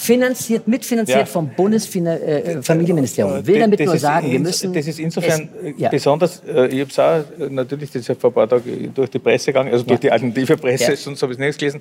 Finanziert, 0.05 0.68
mitfinanziert 0.68 1.18
Ja. 1.20 1.24
vom 1.24 1.48
Bundesfamilienministerium. 1.56 3.47
Will 3.47 3.59
damit 3.59 3.81
das 3.81 3.86
nur 3.86 3.94
ist 3.94 4.02
sagen, 4.02 4.31
wir 4.31 4.39
müssen. 4.39 4.72
Das 4.72 4.86
ist 4.86 4.98
insofern 5.01 5.48
es- 5.62 5.64
äh, 5.70 5.74
ja. 5.78 5.89
besonders, 5.89 6.43
äh, 6.47 6.66
ich 6.66 6.81
habe 6.81 6.90
es 6.90 6.98
auch 6.98 7.40
äh, 7.40 7.48
natürlich, 7.51 7.90
das 7.90 8.01
ist 8.02 8.09
ja 8.09 8.14
vor 8.14 8.31
ein 8.31 8.35
paar 8.35 8.48
Tagen 8.48 8.93
durch 8.94 9.09
die 9.10 9.18
Presse 9.18 9.47
gegangen, 9.47 9.72
also 9.72 9.85
durch 9.85 10.01
die 10.01 10.10
alternative 10.12 10.56
Presse, 10.59 10.90
Ja. 10.90 10.97
sonst 10.97 11.22
habe 11.22 11.32
ich 11.32 11.39
es 11.39 11.40
nicht 11.47 11.59
gelesen. 11.59 11.81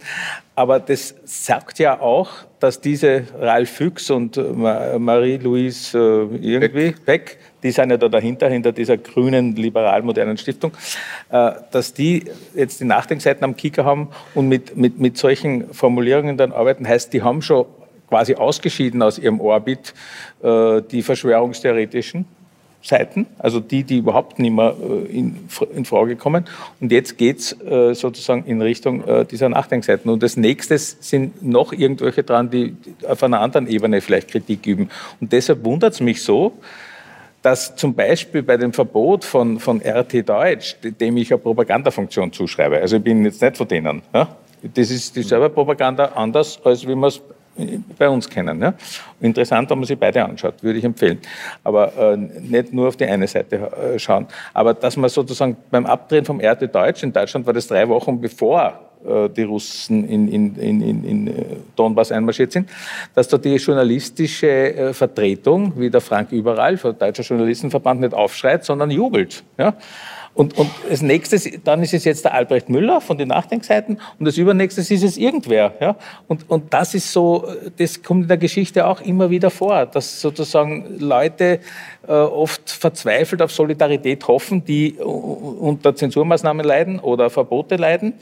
Aber 0.55 0.79
das 0.79 1.15
sagt 1.25 1.79
ja 1.79 1.99
auch, 1.99 2.29
dass 2.61 2.79
diese 2.79 3.23
Ralf 3.37 3.69
Füchs 3.69 4.09
und 4.09 4.37
äh, 4.37 4.41
Ma- 4.41 4.97
Marie-Louise 4.97 5.97
äh, 6.31 6.37
irgendwie 6.37 6.95
Beck, 7.05 7.37
die 7.61 7.71
sind 7.71 7.89
ja 7.89 7.97
da 7.97 8.07
dahinter, 8.07 8.49
hinter 8.49 8.71
dieser 8.71 8.95
grünen, 8.97 9.55
liberal-modernen 9.57 10.37
Stiftung, 10.37 10.71
äh, 11.29 11.51
dass 11.71 11.93
die 11.93 12.23
jetzt 12.55 12.79
die 12.79 12.85
Nachdenkseiten 12.85 13.43
am 13.43 13.57
Kicker 13.57 13.83
haben 13.83 14.09
und 14.33 14.47
mit, 14.47 14.77
mit, 14.77 14.97
mit 14.99 15.17
solchen 15.17 15.73
Formulierungen 15.73 16.37
dann 16.37 16.53
arbeiten, 16.53 16.87
heißt, 16.87 17.11
die 17.11 17.21
haben 17.21 17.41
schon 17.41 17.65
quasi 18.13 18.35
ausgeschieden 18.35 19.01
aus 19.01 19.17
ihrem 19.17 19.39
Orbit 19.39 19.95
äh, 20.43 20.83
die 20.83 21.01
verschwörungstheoretischen 21.01 22.25
Seiten, 22.83 23.25
also 23.39 23.59
die, 23.59 23.83
die 23.83 23.97
überhaupt 23.97 24.37
nicht 24.37 24.53
mehr 24.53 24.75
äh, 24.79 25.17
in, 25.17 25.49
in 25.75 25.83
Frage 25.83 26.15
kommen. 26.15 26.45
Und 26.79 26.91
jetzt 26.91 27.17
geht's 27.17 27.59
äh, 27.59 27.95
sozusagen 27.95 28.45
in 28.45 28.61
Richtung 28.61 29.03
dieser 29.31 29.49
Nachdenkseiten. 29.49 30.11
Und 30.11 30.21
das 30.21 30.37
nächste 30.37 30.77
sind 30.77 31.43
noch 31.43 31.73
irgendwelche 31.73 32.21
dran, 32.21 32.51
die 32.51 32.75
auf 33.07 33.23
einer 33.23 33.41
anderen 33.41 33.67
Ebene 33.67 33.99
vielleicht 33.99 34.29
Kritik 34.29 34.67
üben. 34.67 34.91
Und 35.19 35.33
deshalb 35.33 35.65
wundert 35.65 35.93
es 35.93 35.99
mich 35.99 36.21
so, 36.21 36.53
dass 37.41 37.75
zum 37.75 37.95
Beispiel 37.95 38.43
bei 38.43 38.57
dem 38.57 38.73
Verbot 38.73 39.25
von, 39.25 39.59
von 39.59 39.81
RT 39.81 40.29
Deutsch, 40.29 40.75
dem 40.83 41.17
ich 41.17 41.31
eine 41.31 41.39
Propagandafunktion 41.39 42.31
zuschreibe, 42.31 42.77
also 42.77 42.97
ich 42.97 43.03
bin 43.03 43.25
jetzt 43.25 43.41
nicht 43.41 43.57
von 43.57 43.67
denen, 43.67 44.03
ja? 44.13 44.27
das 44.61 44.91
ist 44.91 45.15
dieselbe 45.15 45.49
Propaganda 45.49 46.05
anders, 46.15 46.59
als 46.63 46.87
wie 46.87 46.95
wir 46.95 47.07
es 47.07 47.21
bei 47.97 48.09
uns 48.09 48.29
kennen. 48.29 48.61
Ja? 48.61 48.73
Interessant, 49.21 49.69
wenn 49.69 49.79
man 49.79 49.85
sich 49.85 49.97
beide 49.97 50.23
anschaut, 50.23 50.55
würde 50.61 50.79
ich 50.79 50.85
empfehlen. 50.85 51.19
Aber 51.63 51.95
äh, 51.97 52.17
nicht 52.17 52.73
nur 52.73 52.87
auf 52.87 52.97
die 52.97 53.05
eine 53.05 53.27
Seite 53.27 53.55
äh, 53.55 53.99
schauen. 53.99 54.27
Aber 54.53 54.73
dass 54.73 54.97
man 54.97 55.09
sozusagen 55.09 55.57
beim 55.69 55.85
Abdrehen 55.85 56.25
vom 56.25 56.39
RT 56.39 56.73
Deutsch, 56.73 57.03
in 57.03 57.13
Deutschland 57.13 57.45
war 57.45 57.53
das 57.53 57.67
drei 57.67 57.87
Wochen 57.87 58.19
bevor 58.19 58.79
äh, 59.05 59.29
die 59.29 59.43
Russen 59.43 60.07
in, 60.07 60.27
in, 60.27 60.55
in, 60.55 61.03
in, 61.03 61.27
äh, 61.27 61.31
Donbass 61.75 62.11
einmarschiert 62.11 62.53
sind, 62.53 62.69
dass 63.13 63.27
da 63.27 63.37
die 63.37 63.55
journalistische 63.55 64.47
äh, 64.47 64.93
Vertretung, 64.93 65.73
wie 65.75 65.89
der 65.89 66.01
Frank 66.01 66.31
Überall, 66.31 66.77
vom 66.77 66.97
Deutscher 66.97 67.23
Journalistenverband, 67.23 68.01
nicht 68.01 68.13
aufschreit, 68.13 68.63
sondern 68.63 68.91
jubelt. 68.91 69.43
Ja? 69.57 69.73
Und, 70.35 70.57
und 70.57 70.69
das 70.89 71.03
nächste, 71.03 71.37
dann 71.59 71.83
ist 71.83 71.93
es 71.93 72.05
jetzt 72.05 72.25
der 72.25 72.33
Albrecht 72.33 72.67
Müller 72.67 73.01
von 73.01 73.19
den 73.19 73.27
Nachdenkseiten 73.27 73.99
und 74.17 74.25
das 74.25 74.37
übernächste 74.37 74.81
ist 74.81 75.03
es 75.03 75.17
irgendwer. 75.17 75.73
Ja? 75.79 75.95
Und, 76.27 76.49
und 76.49 76.73
das 76.73 76.95
ist 76.95 77.11
so, 77.11 77.47
das 77.77 78.01
kommt 78.01 78.23
in 78.23 78.27
der 78.29 78.37
Geschichte 78.37 78.87
auch 78.87 79.01
immer 79.01 79.29
wieder 79.29 79.51
vor, 79.51 79.85
dass 79.85 80.19
sozusagen 80.21 80.97
Leute 80.97 81.59
äh, 82.07 82.11
oft 82.11 82.71
verzweifelt 82.71 83.43
auf 83.43 83.51
Solidarität 83.51 84.27
hoffen, 84.27 84.65
die 84.65 84.93
unter 84.93 85.95
Zensurmaßnahmen 85.95 86.65
leiden 86.65 86.99
oder 86.99 87.29
Verbote 87.29 87.75
leiden, 87.75 88.13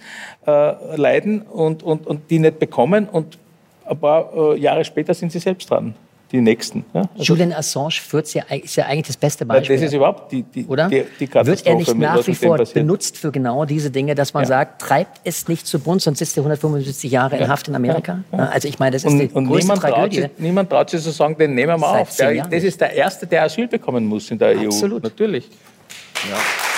äh, 0.46 0.96
leiden 0.98 1.44
und, 1.44 1.82
und, 1.82 2.08
und 2.08 2.30
die 2.30 2.40
nicht 2.40 2.60
bekommen 2.60 3.08
und 3.10 3.38
ein 3.86 3.98
paar 3.98 4.34
äh, 4.36 4.60
Jahre 4.60 4.84
später 4.84 5.14
sind 5.14 5.32
sie 5.32 5.40
selbst 5.40 5.70
dran 5.70 5.96
die 6.32 6.42
nächsten. 6.42 6.86
Ja? 6.94 7.10
Also 7.14 7.34
Julian 7.34 7.54
Assange 7.54 7.92
führt 7.92 8.34
ja, 8.34 8.44
ist 8.50 8.76
ja 8.76 8.86
eigentlich 8.86 9.08
das 9.08 9.18
beste 9.18 9.46
Beispiel. 9.46 9.76
Das 9.76 9.86
ist 9.86 9.94
überhaupt 9.94 10.32
die, 10.32 10.44
die, 10.44 10.66
Oder? 10.66 10.90
Die, 10.90 11.04
die 11.20 11.34
Wird 11.34 11.66
er 11.66 11.76
nicht 11.76 11.96
nach 11.96 12.26
wie 12.26 12.36
vor 12.36 12.58
benutzt 12.58 13.18
für 13.18 13.32
genau 13.32 13.66
diese 13.66 13.92
Dinge, 13.92 14.16
dass 14.16 14.34
man 14.34 14.44
ja. 14.44 14.48
sagt, 14.48 14.82
treibt 14.82 15.22
es 15.24 15.48
nicht 15.48 15.68
zu 15.68 15.80
bunt, 15.80 16.02
sonst 16.02 16.20
sitzt 16.20 16.38
er 16.38 16.42
175 16.42 17.12
Jahre 17.12 17.36
ja. 17.36 17.44
in 17.44 17.50
Haft 17.50 17.68
in 17.68 17.76
Amerika? 17.76 18.24
Also 18.32 18.68
ich 18.68 18.80
meine, 18.80 18.92
das 18.94 19.04
ist 19.04 19.12
und, 19.12 19.20
die 19.20 19.28
und 19.30 19.48
größte 19.48 19.64
niemand 19.64 19.82
Tragödie. 19.82 20.22
Traut 20.22 20.30
sich, 20.32 20.40
niemand 20.40 20.70
traut 20.70 20.90
sich 20.90 21.02
zu 21.02 21.12
sagen, 21.12 21.38
den 21.38 21.54
nehmen 21.54 21.80
wir 21.80 21.88
auf. 21.88 22.16
Der, 22.16 22.48
das 22.48 22.64
ist 22.64 22.80
der 22.80 22.94
Erste, 22.94 23.28
der 23.28 23.44
Asyl 23.44 23.68
bekommen 23.68 24.06
muss 24.06 24.32
in 24.32 24.38
der 24.38 24.58
Absolut. 24.58 25.04
EU. 25.04 25.08
Natürlich. 25.08 25.50
Ja. 26.30 26.71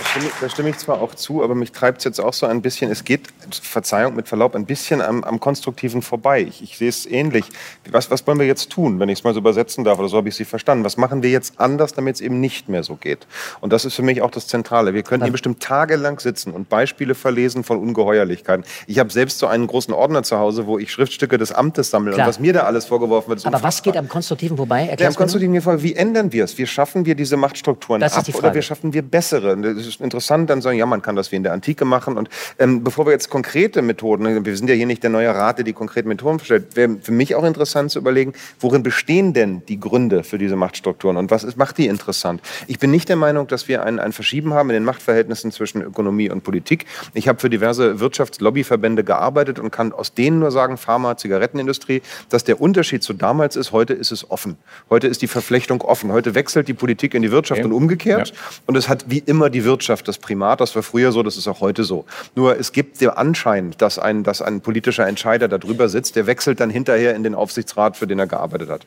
Stimme, 0.00 0.30
da 0.40 0.48
stimme 0.48 0.68
ich 0.70 0.78
zwar 0.78 1.00
auch 1.00 1.14
zu, 1.14 1.42
aber 1.42 1.54
mich 1.54 1.72
treibt 1.72 1.98
es 1.98 2.04
jetzt 2.04 2.20
auch 2.20 2.32
so 2.32 2.46
ein 2.46 2.62
bisschen, 2.62 2.90
es 2.90 3.04
geht, 3.04 3.28
Verzeihung 3.50 4.14
mit 4.14 4.28
Verlaub, 4.28 4.54
ein 4.54 4.66
bisschen 4.66 5.00
am, 5.00 5.24
am 5.24 5.40
Konstruktiven 5.40 6.02
vorbei. 6.02 6.42
Ich, 6.42 6.62
ich, 6.62 6.78
sehe 6.78 6.88
es 6.88 7.06
ähnlich. 7.06 7.44
Was, 7.90 8.10
was 8.10 8.26
wollen 8.26 8.38
wir 8.38 8.46
jetzt 8.46 8.70
tun, 8.70 8.98
wenn 9.00 9.08
ich 9.08 9.20
es 9.20 9.24
mal 9.24 9.34
so 9.34 9.40
übersetzen 9.40 9.84
darf, 9.84 9.98
oder 9.98 10.08
so 10.08 10.16
habe 10.16 10.28
ich 10.28 10.34
Sie 10.34 10.44
verstanden? 10.44 10.84
Was 10.84 10.96
machen 10.96 11.22
wir 11.22 11.30
jetzt 11.30 11.60
anders, 11.60 11.94
damit 11.94 12.16
es 12.16 12.20
eben 12.20 12.40
nicht 12.40 12.68
mehr 12.68 12.82
so 12.82 12.96
geht? 12.96 13.26
Und 13.60 13.72
das 13.72 13.84
ist 13.84 13.94
für 13.94 14.02
mich 14.02 14.22
auch 14.22 14.30
das 14.30 14.46
Zentrale. 14.46 14.94
Wir 14.94 15.02
könnten 15.02 15.24
hier 15.24 15.32
bestimmt 15.32 15.62
tagelang 15.62 16.18
sitzen 16.18 16.52
und 16.52 16.68
Beispiele 16.68 17.14
verlesen 17.14 17.64
von 17.64 17.78
Ungeheuerlichkeiten. 17.78 18.64
Ich 18.86 18.98
habe 18.98 19.10
selbst 19.10 19.38
so 19.38 19.46
einen 19.46 19.66
großen 19.66 19.94
Ordner 19.94 20.22
zu 20.22 20.38
Hause, 20.38 20.66
wo 20.66 20.78
ich 20.78 20.90
Schriftstücke 20.90 21.38
des 21.38 21.52
Amtes 21.52 21.90
sammle 21.90 22.12
Klar. 22.12 22.26
und 22.26 22.30
was 22.30 22.40
mir 22.40 22.52
da 22.52 22.60
alles 22.60 22.86
vorgeworfen 22.86 23.28
wird. 23.28 23.38
Ist 23.40 23.46
aber 23.46 23.62
was 23.62 23.82
geht 23.82 23.96
am 23.96 24.08
Konstruktiven 24.08 24.56
vorbei? 24.56 24.94
Ja, 24.98 25.08
am 25.08 25.14
Konstruktiven 25.14 25.60
vorbei. 25.60 25.82
Wie 25.82 25.94
ändern 25.94 26.32
wir 26.32 26.44
es? 26.44 26.58
Wie 26.58 26.66
schaffen 26.66 27.06
wir 27.06 27.14
diese 27.14 27.36
Machtstrukturen 27.36 28.02
ab 28.02 28.12
oder 28.34 28.54
wie 28.54 28.62
schaffen 28.62 28.92
wir 28.92 29.02
bessere? 29.02 29.56
Ist 29.86 30.00
interessant, 30.00 30.50
dann 30.50 30.60
sagen, 30.60 30.78
ja, 30.78 30.86
man 30.86 31.02
kann 31.02 31.16
das 31.16 31.32
wie 31.32 31.36
in 31.36 31.42
der 31.42 31.52
Antike 31.52 31.84
machen. 31.84 32.16
Und 32.16 32.28
ähm, 32.58 32.82
bevor 32.82 33.06
wir 33.06 33.12
jetzt 33.12 33.30
konkrete 33.30 33.82
Methoden, 33.82 34.44
wir 34.44 34.56
sind 34.56 34.68
ja 34.68 34.74
hier 34.74 34.86
nicht 34.86 35.02
der 35.02 35.10
neue 35.10 35.34
Rat, 35.34 35.58
der 35.58 35.64
die 35.64 35.72
konkreten 35.72 36.08
Methoden 36.08 36.40
stellt, 36.40 36.76
wäre 36.76 36.96
für 37.00 37.12
mich 37.12 37.34
auch 37.34 37.44
interessant 37.44 37.90
zu 37.90 37.98
überlegen, 37.98 38.32
worin 38.60 38.82
bestehen 38.82 39.32
denn 39.32 39.62
die 39.68 39.78
Gründe 39.78 40.24
für 40.24 40.38
diese 40.38 40.56
Machtstrukturen 40.56 41.16
und 41.16 41.30
was 41.30 41.44
ist, 41.44 41.56
macht 41.56 41.78
die 41.78 41.86
interessant? 41.86 42.40
Ich 42.66 42.78
bin 42.78 42.90
nicht 42.90 43.08
der 43.08 43.16
Meinung, 43.16 43.46
dass 43.46 43.68
wir 43.68 43.84
ein, 43.84 43.98
ein 43.98 44.12
Verschieben 44.12 44.54
haben 44.54 44.70
in 44.70 44.74
den 44.74 44.84
Machtverhältnissen 44.84 45.52
zwischen 45.52 45.82
Ökonomie 45.82 46.30
und 46.30 46.42
Politik. 46.42 46.86
Ich 47.14 47.28
habe 47.28 47.38
für 47.38 47.50
diverse 47.50 48.00
Wirtschaftslobbyverbände 48.00 49.04
gearbeitet 49.04 49.58
und 49.58 49.70
kann 49.70 49.92
aus 49.92 50.14
denen 50.14 50.38
nur 50.38 50.50
sagen, 50.50 50.76
Pharma, 50.76 51.16
Zigarettenindustrie, 51.16 52.02
dass 52.28 52.44
der 52.44 52.60
Unterschied 52.60 53.02
zu 53.02 53.12
damals 53.12 53.56
ist, 53.56 53.72
heute 53.72 53.94
ist 53.94 54.12
es 54.12 54.30
offen. 54.30 54.56
Heute 54.90 55.06
ist 55.06 55.22
die 55.22 55.28
Verflechtung 55.28 55.82
offen. 55.82 56.12
Heute 56.12 56.34
wechselt 56.34 56.68
die 56.68 56.74
Politik 56.74 57.14
in 57.14 57.22
die 57.22 57.30
Wirtschaft 57.30 57.60
okay. 57.60 57.68
und 57.68 57.72
umgekehrt. 57.72 58.28
Ja. 58.28 58.34
Und 58.66 58.76
es 58.76 58.88
hat 58.88 59.04
wie 59.08 59.18
immer 59.18 59.50
die 59.50 59.64
Wirtschaft 59.64 59.75
das 59.78 60.18
Primat. 60.18 60.60
Das 60.60 60.74
war 60.74 60.82
früher 60.82 61.12
so, 61.12 61.22
das 61.22 61.36
ist 61.36 61.48
auch 61.48 61.60
heute 61.60 61.84
so. 61.84 62.04
Nur 62.34 62.58
es 62.58 62.72
gibt 62.72 63.00
den 63.00 63.10
Anschein, 63.10 63.74
dass 63.78 63.98
ein, 63.98 64.22
dass 64.22 64.42
ein 64.42 64.60
politischer 64.60 65.06
Entscheider 65.06 65.48
da 65.48 65.58
drüber 65.58 65.88
sitzt, 65.88 66.16
der 66.16 66.26
wechselt 66.26 66.60
dann 66.60 66.70
hinterher 66.70 67.14
in 67.14 67.22
den 67.22 67.34
Aufsichtsrat, 67.34 67.96
für 67.96 68.06
den 68.06 68.18
er 68.18 68.26
gearbeitet 68.26 68.70
hat. 68.70 68.86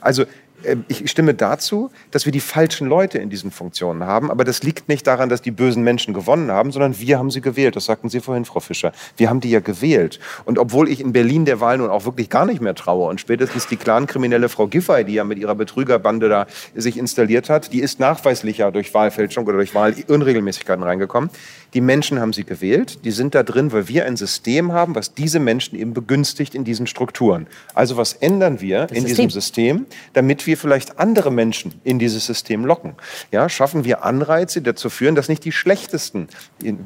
Also 0.00 0.24
ich 0.88 1.10
stimme 1.10 1.34
dazu, 1.34 1.90
dass 2.10 2.24
wir 2.24 2.32
die 2.32 2.40
falschen 2.40 2.88
Leute 2.88 3.18
in 3.18 3.30
diesen 3.30 3.50
Funktionen 3.50 4.04
haben. 4.04 4.30
Aber 4.30 4.44
das 4.44 4.62
liegt 4.62 4.88
nicht 4.88 5.06
daran, 5.06 5.28
dass 5.28 5.42
die 5.42 5.50
bösen 5.50 5.82
Menschen 5.82 6.14
gewonnen 6.14 6.50
haben, 6.50 6.72
sondern 6.72 6.98
wir 6.98 7.18
haben 7.18 7.30
sie 7.30 7.40
gewählt. 7.40 7.76
Das 7.76 7.86
sagten 7.86 8.08
Sie 8.08 8.20
vorhin, 8.20 8.44
Frau 8.44 8.60
Fischer. 8.60 8.92
Wir 9.16 9.30
haben 9.30 9.40
die 9.40 9.50
ja 9.50 9.60
gewählt. 9.60 10.20
Und 10.44 10.58
obwohl 10.58 10.88
ich 10.88 11.00
in 11.00 11.12
Berlin 11.12 11.44
der 11.44 11.60
Wahl 11.60 11.78
nun 11.78 11.90
auch 11.90 12.04
wirklich 12.04 12.30
gar 12.30 12.46
nicht 12.46 12.60
mehr 12.60 12.74
traue 12.74 13.08
und 13.08 13.20
spätestens 13.20 13.66
die 13.66 13.76
Clankriminelle 13.76 14.48
Frau 14.48 14.66
Giffey, 14.66 15.04
die 15.04 15.14
ja 15.14 15.24
mit 15.24 15.38
ihrer 15.38 15.54
Betrügerbande 15.54 16.28
da 16.28 16.46
sich 16.74 16.98
installiert 16.98 17.50
hat, 17.50 17.72
die 17.72 17.80
ist 17.80 18.00
nachweislich 18.00 18.58
ja 18.58 18.70
durch 18.70 18.92
Wahlfälschung 18.94 19.44
oder 19.46 19.56
durch 19.56 19.74
Wahlunregelmäßigkeiten 19.74 20.82
reingekommen. 20.82 21.30
Die 21.74 21.80
Menschen 21.80 22.20
haben 22.20 22.32
sie 22.32 22.44
gewählt. 22.44 23.04
Die 23.04 23.10
sind 23.10 23.34
da 23.34 23.42
drin, 23.42 23.72
weil 23.72 23.88
wir 23.88 24.06
ein 24.06 24.16
System 24.16 24.72
haben, 24.72 24.94
was 24.94 25.14
diese 25.14 25.38
Menschen 25.38 25.78
eben 25.78 25.94
begünstigt 25.94 26.54
in 26.54 26.64
diesen 26.64 26.86
Strukturen. 26.86 27.46
Also 27.74 27.96
was 27.96 28.12
ändern 28.14 28.60
wir 28.60 28.86
das 28.86 28.90
in 28.90 29.06
System. 29.06 29.16
diesem 29.16 29.30
System, 29.30 29.86
damit 30.12 30.46
wir 30.46 30.56
vielleicht 30.56 30.98
andere 30.98 31.30
Menschen 31.30 31.74
in 31.84 31.98
dieses 31.98 32.26
System 32.26 32.64
locken? 32.64 32.94
Ja, 33.30 33.48
schaffen 33.48 33.84
wir 33.84 34.04
Anreize, 34.04 34.60
die 34.60 34.64
dazu 34.64 34.90
führen, 34.90 35.14
dass 35.14 35.28
nicht 35.28 35.44
die 35.44 35.52
Schlechtesten 35.52 36.28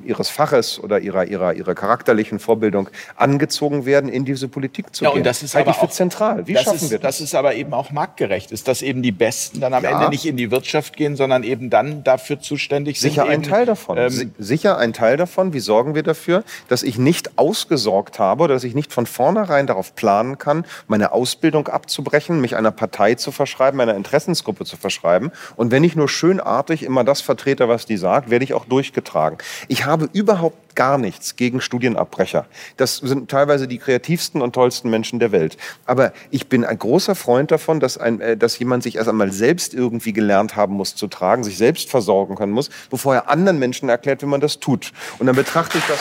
ihres 0.05 0.29
Faches 0.29 0.79
oder 0.79 1.01
ihrer, 1.01 1.27
ihrer, 1.27 1.55
ihrer 1.55 1.75
charakterlichen 1.75 2.39
Vorbildung 2.39 2.89
angezogen 3.17 3.87
werden, 3.87 4.11
in 4.11 4.25
diese 4.25 4.49
Politik 4.49 4.95
zu 4.95 5.05
ja, 5.05 5.11
gehen. 5.11 5.19
Und 5.19 5.27
das 5.27 5.43
ist 5.43 5.55
Halte 5.55 5.71
aber 5.71 5.81
für 5.81 5.89
zentral. 5.89 6.47
Wie 6.47 6.55
schaffen 6.55 6.77
ist, 6.77 6.91
wir 6.91 6.99
das? 6.99 7.19
Das 7.19 7.21
ist 7.21 7.35
aber 7.35 7.55
eben 7.55 7.73
auch 7.73 7.91
marktgerecht. 7.91 8.53
Ist, 8.53 8.69
dass 8.69 8.83
eben 8.83 9.03
die 9.03 9.13
Besten 9.13 9.61
dann 9.61 9.73
am 9.73 9.83
ja. 9.83 9.91
Ende 9.91 10.11
nicht 10.11 10.27
in 10.27 10.37
die 10.37 10.51
Wirtschaft 10.51 10.97
gehen, 10.97 11.17
sondern 11.17 11.43
eben 11.43 11.71
dann 11.71 12.05
dafür 12.05 12.41
zuständig 12.41 13.01
sind. 13.01 13.11
Sicher 13.11 13.27
ein 13.27 13.43
Teil 13.43 13.67
davon. 13.67 13.99
Ähm, 13.99 14.33
Sicher 14.39 14.74
ein 14.79 14.93
Teil 14.93 15.17
davon. 15.17 15.53
Wie 15.53 15.61
sorgen 15.61 15.95
wir 15.95 16.03
dafür, 16.03 16.45
dass 16.69 16.83
ich 16.83 16.99
nicht 16.99 17.39
ausgesorgt 17.39 18.19
habe 18.19 18.45
oder 18.45 18.55
dass 18.55 18.65
ich 18.65 18.75
nicht 18.75 18.93
von 18.93 19.07
vornherein 19.07 19.67
darauf 19.67 19.95
planen 19.95 20.39
kann, 20.39 20.65
meine 20.89 21.13
Ausbildung 21.13 21.69
abzubrechen, 21.69 22.41
mich 22.41 22.57
einer 22.57 22.71
Partei 22.71 23.15
zu 23.15 23.33
verschreiben, 23.33 23.81
einer 23.81 23.95
Interessensgruppe 23.95 24.65
zu 24.65 24.77
verschreiben. 24.77 25.33
Und 25.57 25.71
wenn 25.71 25.85
ich 25.85 25.97
nur 25.97 26.09
schönartig 26.09 26.83
immer 26.83 27.05
das 27.05 27.21
vertrete, 27.21 27.69
was 27.69 27.87
die 27.87 27.97
sagt, 27.97 28.31
werde 28.31 28.45
ich 28.45 28.55
auch 28.55 28.65
durchgetragen. 28.65 29.39
Ich 29.69 29.85
habe 29.85 30.09
überhaupt 30.13 30.64
gar 30.75 30.99
nichts 30.99 31.37
gegen 31.37 31.61
Studienabbrecher. 31.61 32.47
Das 32.77 32.97
sind 32.97 33.31
teilweise 33.31 33.69
die 33.69 33.79
kreativsten 33.79 34.43
und 34.43 34.55
tollsten 34.55 34.91
Menschen 34.91 35.19
der 35.19 35.33
Welt. 35.33 35.57
Aber 35.87 36.13
ich 36.31 36.49
bin 36.49 36.65
ein 36.65 36.79
großer 36.79 37.15
Freund 37.15 37.51
davon, 37.51 37.81
dass, 37.81 37.99
ein, 37.99 38.21
äh, 38.21 38.37
dass 38.37 38.59
jemand 38.59 38.83
sich 38.83 38.97
erst 38.97 39.09
einmal 39.09 39.33
selbst 39.33 39.75
irgendwie 39.75 40.13
gelernt 40.13 40.57
haben 40.57 40.75
muss 40.75 40.95
zu 40.95 41.07
tragen, 41.07 41.45
sich 41.45 41.57
selbst 41.59 41.91
versorgen 41.91 42.35
können 42.35 42.53
muss, 42.53 42.71
bevor 42.91 43.15
er 43.15 43.29
anderen 43.31 43.59
Menschen 43.59 43.89
erklärt, 43.89 44.23
wie 44.23 44.27
man 44.27 44.41
das 44.41 44.61
tut. 44.61 44.93
Und 45.19 45.27
dann 45.27 45.37
betrachte 45.37 45.79
ich 45.79 45.85
das, 45.87 46.01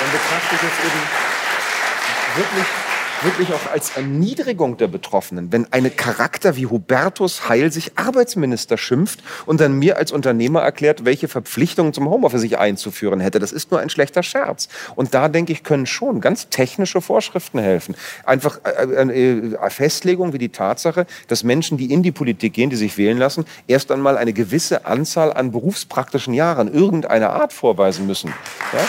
dann 0.00 0.10
betrachte 0.10 0.54
ich 0.54 0.62
es 0.62 0.84
eben 0.84 2.46
wirklich 2.46 2.79
wirklich 3.22 3.52
auch 3.52 3.72
als 3.72 3.96
Erniedrigung 3.96 4.76
der 4.76 4.88
Betroffenen, 4.88 5.52
wenn 5.52 5.70
eine 5.72 5.90
Charakter 5.90 6.56
wie 6.56 6.66
Hubertus 6.66 7.48
Heil 7.48 7.72
sich 7.72 7.92
Arbeitsminister 7.96 8.78
schimpft 8.78 9.22
und 9.46 9.60
dann 9.60 9.74
mir 9.74 9.96
als 9.96 10.12
Unternehmer 10.12 10.62
erklärt, 10.62 11.04
welche 11.04 11.28
Verpflichtungen 11.28 11.92
zum 11.92 12.08
Homeoffice 12.08 12.42
ich 12.42 12.58
einzuführen 12.58 13.20
hätte. 13.20 13.38
Das 13.38 13.52
ist 13.52 13.70
nur 13.70 13.80
ein 13.80 13.90
schlechter 13.90 14.22
Scherz. 14.22 14.68
Und 14.96 15.14
da 15.14 15.28
denke 15.28 15.52
ich, 15.52 15.62
können 15.62 15.86
schon 15.86 16.20
ganz 16.20 16.48
technische 16.48 17.00
Vorschriften 17.00 17.58
helfen. 17.58 17.94
Einfach 18.24 18.60
eine 18.64 19.12
äh, 19.12 19.38
äh, 19.38 19.54
äh, 19.54 19.70
Festlegung 19.70 20.32
wie 20.32 20.38
die 20.38 20.48
Tatsache, 20.48 21.06
dass 21.28 21.44
Menschen, 21.44 21.78
die 21.78 21.92
in 21.92 22.02
die 22.02 22.12
Politik 22.12 22.54
gehen, 22.54 22.70
die 22.70 22.76
sich 22.76 22.96
wählen 22.96 23.18
lassen, 23.18 23.44
erst 23.66 23.90
einmal 23.90 24.16
eine 24.16 24.32
gewisse 24.32 24.86
Anzahl 24.86 25.32
an 25.32 25.52
berufspraktischen 25.52 26.34
Jahren 26.34 26.72
irgendeiner 26.72 27.30
Art 27.30 27.52
vorweisen 27.52 28.06
müssen. 28.06 28.32
Ja? 28.72 28.80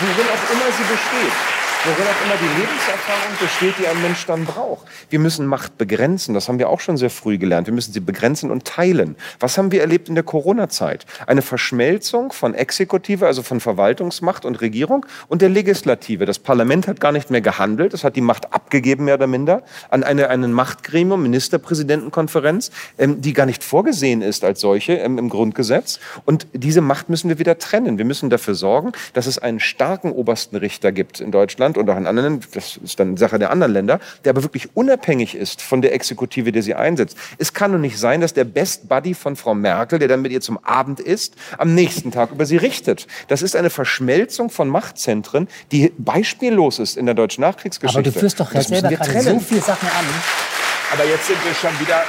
Worin 0.00 0.26
auch 0.28 0.52
immer 0.52 0.72
sie 0.76 0.82
besteht 0.84 1.61
worin 1.84 2.06
auch 2.06 2.24
immer 2.24 2.36
die 2.40 2.60
Lebenserfahrung 2.60 3.36
besteht, 3.40 3.74
die 3.80 3.88
ein 3.88 4.00
Mensch 4.02 4.24
dann 4.26 4.44
braucht. 4.44 4.86
Wir 5.10 5.18
müssen 5.18 5.46
Macht 5.46 5.78
begrenzen, 5.78 6.32
das 6.32 6.48
haben 6.48 6.58
wir 6.58 6.68
auch 6.68 6.78
schon 6.78 6.96
sehr 6.96 7.10
früh 7.10 7.38
gelernt. 7.38 7.66
Wir 7.66 7.74
müssen 7.74 7.92
sie 7.92 8.00
begrenzen 8.00 8.50
und 8.50 8.64
teilen. 8.64 9.16
Was 9.40 9.58
haben 9.58 9.72
wir 9.72 9.80
erlebt 9.80 10.08
in 10.08 10.14
der 10.14 10.22
Corona-Zeit? 10.22 11.06
Eine 11.26 11.42
Verschmelzung 11.42 12.32
von 12.32 12.54
Exekutive, 12.54 13.26
also 13.26 13.42
von 13.42 13.58
Verwaltungsmacht 13.58 14.44
und 14.44 14.60
Regierung 14.60 15.06
und 15.26 15.42
der 15.42 15.48
Legislative. 15.48 16.24
Das 16.24 16.38
Parlament 16.38 16.86
hat 16.86 17.00
gar 17.00 17.10
nicht 17.10 17.30
mehr 17.30 17.40
gehandelt, 17.40 17.94
es 17.94 18.04
hat 18.04 18.14
die 18.14 18.20
Macht 18.20 18.52
abgegeben, 18.52 19.06
mehr 19.06 19.14
oder 19.14 19.26
minder, 19.26 19.64
an 19.90 20.04
eine, 20.04 20.28
einen 20.28 20.52
Machtgremium, 20.52 21.22
Ministerpräsidentenkonferenz, 21.22 22.70
ähm, 22.98 23.20
die 23.20 23.32
gar 23.32 23.46
nicht 23.46 23.64
vorgesehen 23.64 24.22
ist 24.22 24.44
als 24.44 24.60
solche 24.60 24.94
ähm, 24.94 25.18
im 25.18 25.28
Grundgesetz. 25.28 25.98
Und 26.24 26.46
diese 26.52 26.80
Macht 26.80 27.08
müssen 27.08 27.28
wir 27.28 27.40
wieder 27.40 27.58
trennen. 27.58 27.98
Wir 27.98 28.04
müssen 28.04 28.30
dafür 28.30 28.54
sorgen, 28.54 28.92
dass 29.14 29.26
es 29.26 29.38
einen 29.38 29.58
starken 29.58 30.12
obersten 30.12 30.56
Richter 30.56 30.92
gibt 30.92 31.20
in 31.20 31.32
Deutschland, 31.32 31.71
Deutschland 31.72 31.78
und 31.78 31.90
auch 31.90 31.98
in 31.98 32.06
anderen, 32.06 32.40
das 32.54 32.78
ist 32.82 32.98
dann 32.98 33.16
Sache 33.16 33.38
der 33.38 33.50
anderen 33.50 33.72
Länder, 33.72 34.00
der 34.24 34.30
aber 34.30 34.42
wirklich 34.42 34.68
unabhängig 34.74 35.34
ist 35.34 35.62
von 35.62 35.82
der 35.82 35.94
Exekutive, 35.94 36.52
der 36.52 36.62
sie 36.62 36.74
einsetzt. 36.74 37.16
Es 37.38 37.52
kann 37.52 37.72
doch 37.72 37.78
nicht 37.78 37.98
sein, 37.98 38.20
dass 38.20 38.34
der 38.34 38.44
Best 38.44 38.88
Buddy 38.88 39.14
von 39.14 39.36
Frau 39.36 39.54
Merkel, 39.54 39.98
der 39.98 40.08
dann 40.08 40.22
mit 40.22 40.32
ihr 40.32 40.40
zum 40.40 40.58
Abend 40.64 41.00
isst, 41.00 41.34
am 41.58 41.74
nächsten 41.74 42.10
Tag 42.10 42.30
über 42.30 42.46
sie 42.46 42.56
richtet. 42.56 43.06
Das 43.28 43.42
ist 43.42 43.56
eine 43.56 43.70
Verschmelzung 43.70 44.50
von 44.50 44.68
Machtzentren, 44.68 45.48
die 45.70 45.92
beispiellos 45.98 46.78
ist 46.78 46.96
in 46.96 47.06
der 47.06 47.14
deutschen 47.14 47.42
Nachkriegsgeschichte. 47.42 47.98
Aber 47.98 48.10
du 48.10 48.18
führst 48.18 48.40
doch 48.40 48.50
selber 48.52 48.88
gerade 48.88 49.20
so 49.20 49.40
viele 49.40 49.60
Sachen 49.60 49.88
an. 49.88 50.04
Aber 50.92 51.04
jetzt 51.04 51.26
sind 51.26 51.38
wir 51.44 51.54
schon 51.54 51.78
wieder 51.80 52.02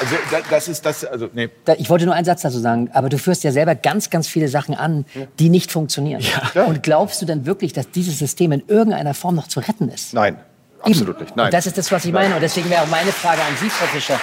also 0.00 0.16
das 0.50 0.68
ist 0.68 0.84
das, 0.86 1.04
also 1.04 1.28
nee. 1.32 1.48
Ich 1.78 1.90
wollte 1.90 2.04
nur 2.04 2.14
einen 2.14 2.24
Satz 2.24 2.42
dazu 2.42 2.58
sagen, 2.58 2.90
aber 2.92 3.08
du 3.08 3.18
führst 3.18 3.44
ja 3.44 3.52
selber 3.52 3.74
ganz, 3.74 4.10
ganz 4.10 4.28
viele 4.28 4.48
Sachen 4.48 4.74
an, 4.74 5.04
die 5.38 5.48
nicht 5.48 5.70
funktionieren. 5.70 6.22
Ja. 6.54 6.64
Und 6.64 6.82
glaubst 6.82 7.20
du 7.22 7.26
denn 7.26 7.46
wirklich, 7.46 7.72
dass 7.72 7.90
dieses 7.90 8.18
System 8.18 8.52
in 8.52 8.62
irgendeiner 8.66 9.14
Form 9.14 9.34
noch 9.34 9.48
zu 9.48 9.60
retten 9.60 9.88
ist? 9.88 10.14
Nein. 10.14 10.36
absolut 10.82 11.20
nicht. 11.20 11.36
Nein. 11.36 11.46
Und 11.46 11.54
das 11.54 11.66
ist 11.66 11.78
das, 11.78 11.90
was 11.90 12.04
ich 12.04 12.12
meine. 12.12 12.34
Und 12.34 12.40
deswegen 12.40 12.70
wäre 12.70 12.82
auch 12.82 12.88
meine 12.88 13.12
Frage 13.12 13.42
an 13.42 13.54
Sie, 13.60 13.68
Frau 13.68 13.86
Fischer, 13.86 14.20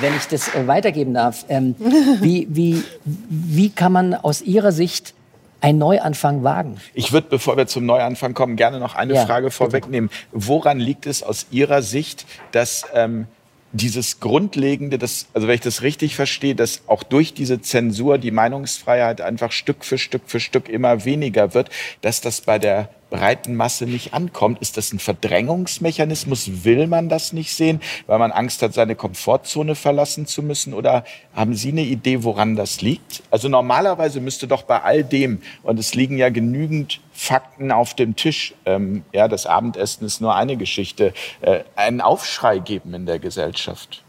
wenn 0.00 0.14
ich 0.16 0.26
das 0.26 0.54
äh, 0.54 0.66
weitergeben 0.66 1.14
darf. 1.14 1.44
Ähm, 1.48 1.74
wie, 2.20 2.46
wie, 2.50 2.84
wie 3.04 3.70
kann 3.70 3.92
man 3.92 4.14
aus 4.14 4.42
Ihrer 4.42 4.72
Sicht 4.72 5.14
einen 5.60 5.78
Neuanfang 5.78 6.44
wagen? 6.44 6.76
Ich 6.94 7.12
würde, 7.12 7.26
bevor 7.30 7.56
wir 7.56 7.66
zum 7.66 7.84
Neuanfang 7.84 8.34
kommen, 8.34 8.56
gerne 8.56 8.78
noch 8.78 8.94
eine 8.94 9.14
Ja, 9.14 9.26
Frage 9.26 9.50
vorwegnehmen. 9.50 10.10
Woran 10.32 10.78
liegt 10.78 11.06
es 11.06 11.22
aus 11.22 11.46
Ihrer 11.50 11.82
Sicht, 11.82 12.26
dass 12.52 12.84
ähm, 12.94 13.26
dieses 13.72 14.20
Grundlegende, 14.20 14.98
das, 14.98 15.26
also 15.34 15.46
wenn 15.46 15.54
ich 15.54 15.60
das 15.60 15.82
richtig 15.82 16.16
verstehe, 16.16 16.54
dass 16.54 16.82
auch 16.86 17.02
durch 17.02 17.34
diese 17.34 17.60
Zensur 17.60 18.18
die 18.18 18.30
Meinungsfreiheit 18.30 19.20
einfach 19.20 19.52
Stück 19.52 19.84
für 19.84 19.98
Stück 19.98 20.22
für 20.26 20.40
Stück 20.40 20.68
immer 20.68 21.04
weniger 21.04 21.54
wird, 21.54 21.70
dass 22.00 22.20
das 22.20 22.40
bei 22.40 22.58
der 22.58 22.88
breiten 23.10 23.54
Masse 23.54 23.86
nicht 23.86 24.14
ankommt? 24.14 24.60
Ist 24.60 24.76
das 24.76 24.92
ein 24.92 24.98
Verdrängungsmechanismus? 24.98 26.64
Will 26.64 26.86
man 26.86 27.08
das 27.08 27.32
nicht 27.32 27.52
sehen, 27.52 27.80
weil 28.06 28.18
man 28.18 28.32
Angst 28.32 28.62
hat, 28.62 28.74
seine 28.74 28.94
Komfortzone 28.94 29.74
verlassen 29.74 30.26
zu 30.26 30.42
müssen? 30.42 30.74
Oder 30.74 31.04
haben 31.34 31.54
Sie 31.54 31.70
eine 31.70 31.82
Idee, 31.82 32.24
woran 32.24 32.56
das 32.56 32.80
liegt? 32.80 33.22
Also 33.30 33.48
normalerweise 33.48 34.20
müsste 34.20 34.46
doch 34.46 34.62
bei 34.62 34.82
all 34.82 35.04
dem, 35.04 35.40
und 35.62 35.78
es 35.78 35.94
liegen 35.94 36.18
ja 36.18 36.28
genügend 36.28 37.00
Fakten 37.12 37.72
auf 37.72 37.94
dem 37.94 38.14
Tisch, 38.14 38.54
ähm, 38.64 39.02
ja, 39.12 39.28
das 39.28 39.46
Abendessen 39.46 40.04
ist 40.04 40.20
nur 40.20 40.34
eine 40.34 40.56
Geschichte, 40.56 41.12
äh, 41.40 41.60
einen 41.74 42.00
Aufschrei 42.00 42.58
geben 42.58 42.94
in 42.94 43.06
der 43.06 43.18
Gesellschaft. 43.18 44.04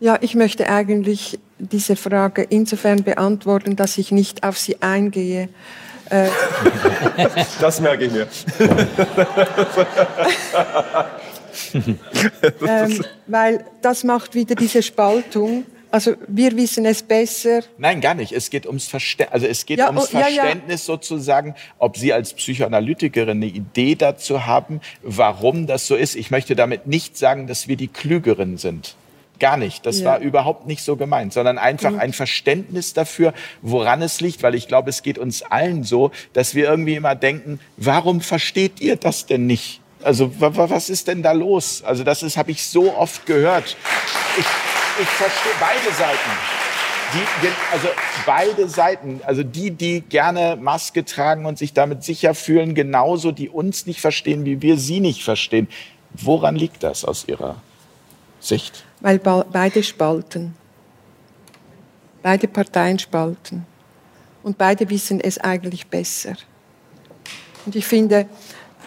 Ja, 0.00 0.16
ich 0.20 0.36
möchte 0.36 0.68
eigentlich 0.68 1.40
diese 1.58 1.96
Frage 1.96 2.42
insofern 2.42 3.02
beantworten, 3.02 3.74
dass 3.74 3.98
ich 3.98 4.12
nicht 4.12 4.44
auf 4.44 4.56
sie 4.56 4.80
eingehe. 4.80 5.48
Äh, 6.10 6.28
Das 7.60 7.80
merke 7.80 8.04
ich 8.04 8.12
mir. 8.12 8.26
ähm, 12.66 13.04
weil 13.26 13.64
das 13.82 14.04
macht 14.04 14.34
wieder 14.34 14.54
diese 14.54 14.82
Spaltung. 14.82 15.64
Also 15.90 16.14
wir 16.26 16.54
wissen 16.56 16.84
es 16.84 17.02
besser. 17.02 17.62
Nein, 17.78 18.00
gar 18.00 18.14
nicht. 18.14 18.32
Es 18.32 18.50
geht 18.50 18.66
ums, 18.66 18.86
Verste 18.86 19.32
also 19.32 19.46
es 19.46 19.64
geht 19.64 19.78
Ja, 19.78 19.88
ums 19.88 20.10
oh, 20.12 20.18
ja, 20.18 20.28
ja. 20.28 20.42
Verständnis 20.42 20.84
sozusagen, 20.84 21.54
ob 21.78 21.96
Sie 21.96 22.12
als 22.12 22.34
Psychoanalytikerin 22.34 23.38
eine 23.38 23.46
Idee 23.46 23.94
dazu 23.94 24.46
haben, 24.46 24.80
warum 25.02 25.66
das 25.66 25.86
so 25.86 25.96
ist. 25.96 26.14
Ich 26.14 26.30
möchte 26.30 26.56
damit 26.56 26.86
nicht 26.86 27.16
sagen, 27.16 27.46
dass 27.46 27.68
wir 27.68 27.76
die 27.76 27.88
Klügeren 27.88 28.58
sind. 28.58 28.96
Gar 29.38 29.56
nicht. 29.56 29.86
Das 29.86 30.00
Ja. 30.00 30.06
war 30.06 30.18
überhaupt 30.18 30.66
nicht 30.66 30.82
so 30.82 30.96
gemeint, 30.96 31.32
sondern 31.32 31.58
einfach 31.58 31.96
ein 31.96 32.12
Verständnis 32.12 32.92
dafür, 32.92 33.32
woran 33.62 34.02
es 34.02 34.20
liegt. 34.20 34.42
Weil 34.42 34.54
ich 34.56 34.66
glaube, 34.68 34.90
es 34.90 35.02
geht 35.02 35.16
uns 35.18 35.42
allen 35.42 35.84
so, 35.84 36.10
dass 36.32 36.54
wir 36.54 36.64
irgendwie 36.68 36.94
immer 36.96 37.14
denken, 37.14 37.60
warum 37.76 38.20
versteht 38.20 38.80
ihr 38.80 38.96
das 38.96 39.26
denn 39.26 39.46
nicht? 39.46 39.80
Also 40.02 40.40
wa- 40.40 40.56
wa- 40.56 40.70
was 40.70 40.90
ist 40.90 41.08
denn 41.08 41.22
da 41.22 41.32
los? 41.32 41.82
Also 41.84 42.04
das 42.04 42.22
ist, 42.22 42.36
habe 42.36 42.50
ich 42.50 42.64
so 42.64 42.94
oft 42.96 43.26
gehört. 43.26 43.76
Ich, 44.38 44.44
ich 45.00 45.08
verstehe 45.08 45.52
beide 45.60 45.94
Seiten. 45.96 46.30
Die, 47.14 47.48
also 47.72 47.88
beide 48.26 48.68
Seiten, 48.68 49.20
also 49.24 49.42
die, 49.42 49.70
die 49.70 50.02
gerne 50.02 50.56
Maske 50.60 51.04
tragen 51.04 51.46
und 51.46 51.56
sich 51.58 51.72
damit 51.72 52.04
sicher 52.04 52.34
fühlen, 52.34 52.74
genauso 52.74 53.32
die 53.32 53.48
uns 53.48 53.86
nicht 53.86 54.00
verstehen, 54.00 54.44
wie 54.44 54.60
wir 54.62 54.76
sie 54.76 55.00
nicht 55.00 55.24
verstehen. 55.24 55.68
Woran 56.12 56.54
liegt 56.54 56.82
das 56.82 57.04
aus 57.06 57.24
Ihrer 57.26 57.62
Sicht? 58.40 58.84
Weil 59.00 59.18
beide 59.18 59.82
spalten. 59.82 60.54
Beide 62.22 62.48
Parteien 62.48 62.98
spalten. 62.98 63.64
Und 64.42 64.58
beide 64.58 64.88
wissen 64.90 65.20
es 65.20 65.38
eigentlich 65.38 65.86
besser. 65.86 66.34
Und 67.64 67.76
ich 67.76 67.86
finde, 67.86 68.26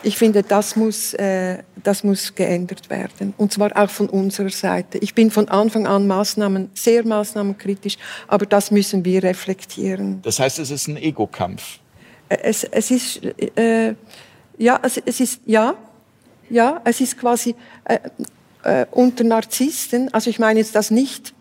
ich 0.03 0.17
finde 0.17 0.43
das, 0.43 0.75
muss, 0.75 1.13
äh, 1.13 1.59
das 1.83 2.03
muss 2.03 2.33
geändert 2.33 2.89
werden. 2.89 3.33
Und 3.37 3.53
zwar 3.53 3.75
auch 3.77 3.89
von 3.89 4.09
unserer 4.09 4.49
Seite. 4.49 4.97
Ich 4.97 5.13
bin 5.13 5.29
von 5.29 5.47
Anfang 5.49 5.87
an 5.87 6.07
Maßnahmen, 6.07 6.71
sehr 6.73 7.05
maßnahmenkritisch, 7.05 7.97
aber 8.27 8.45
das 8.45 8.71
müssen 8.71 9.05
wir 9.05 9.23
reflektieren. 9.23 10.21
Das 10.23 10.39
heißt, 10.39 10.59
es 10.59 10.71
ist 10.71 10.87
ein 10.87 10.97
Ego-Kampf. 10.97 11.79
Äh, 12.29 12.37
Es, 12.43 12.63
es 12.63 12.91
ist, 12.91 13.21
äh, 13.55 13.93
ja, 14.57 14.79
es, 14.81 14.97
es 14.97 15.19
ist, 15.19 15.41
ja, 15.45 15.75
ja, 16.49 16.81
es 16.83 17.01
ist 17.01 17.17
quasi 17.17 17.55
äh, 17.85 17.99
äh, 18.63 18.85
unter 18.91 19.23
Narzissten, 19.23 20.13
also 20.13 20.29
ich 20.29 20.39
meine 20.39 20.59
jetzt 20.59 20.75
das 20.75 20.91
nicht 20.91 21.33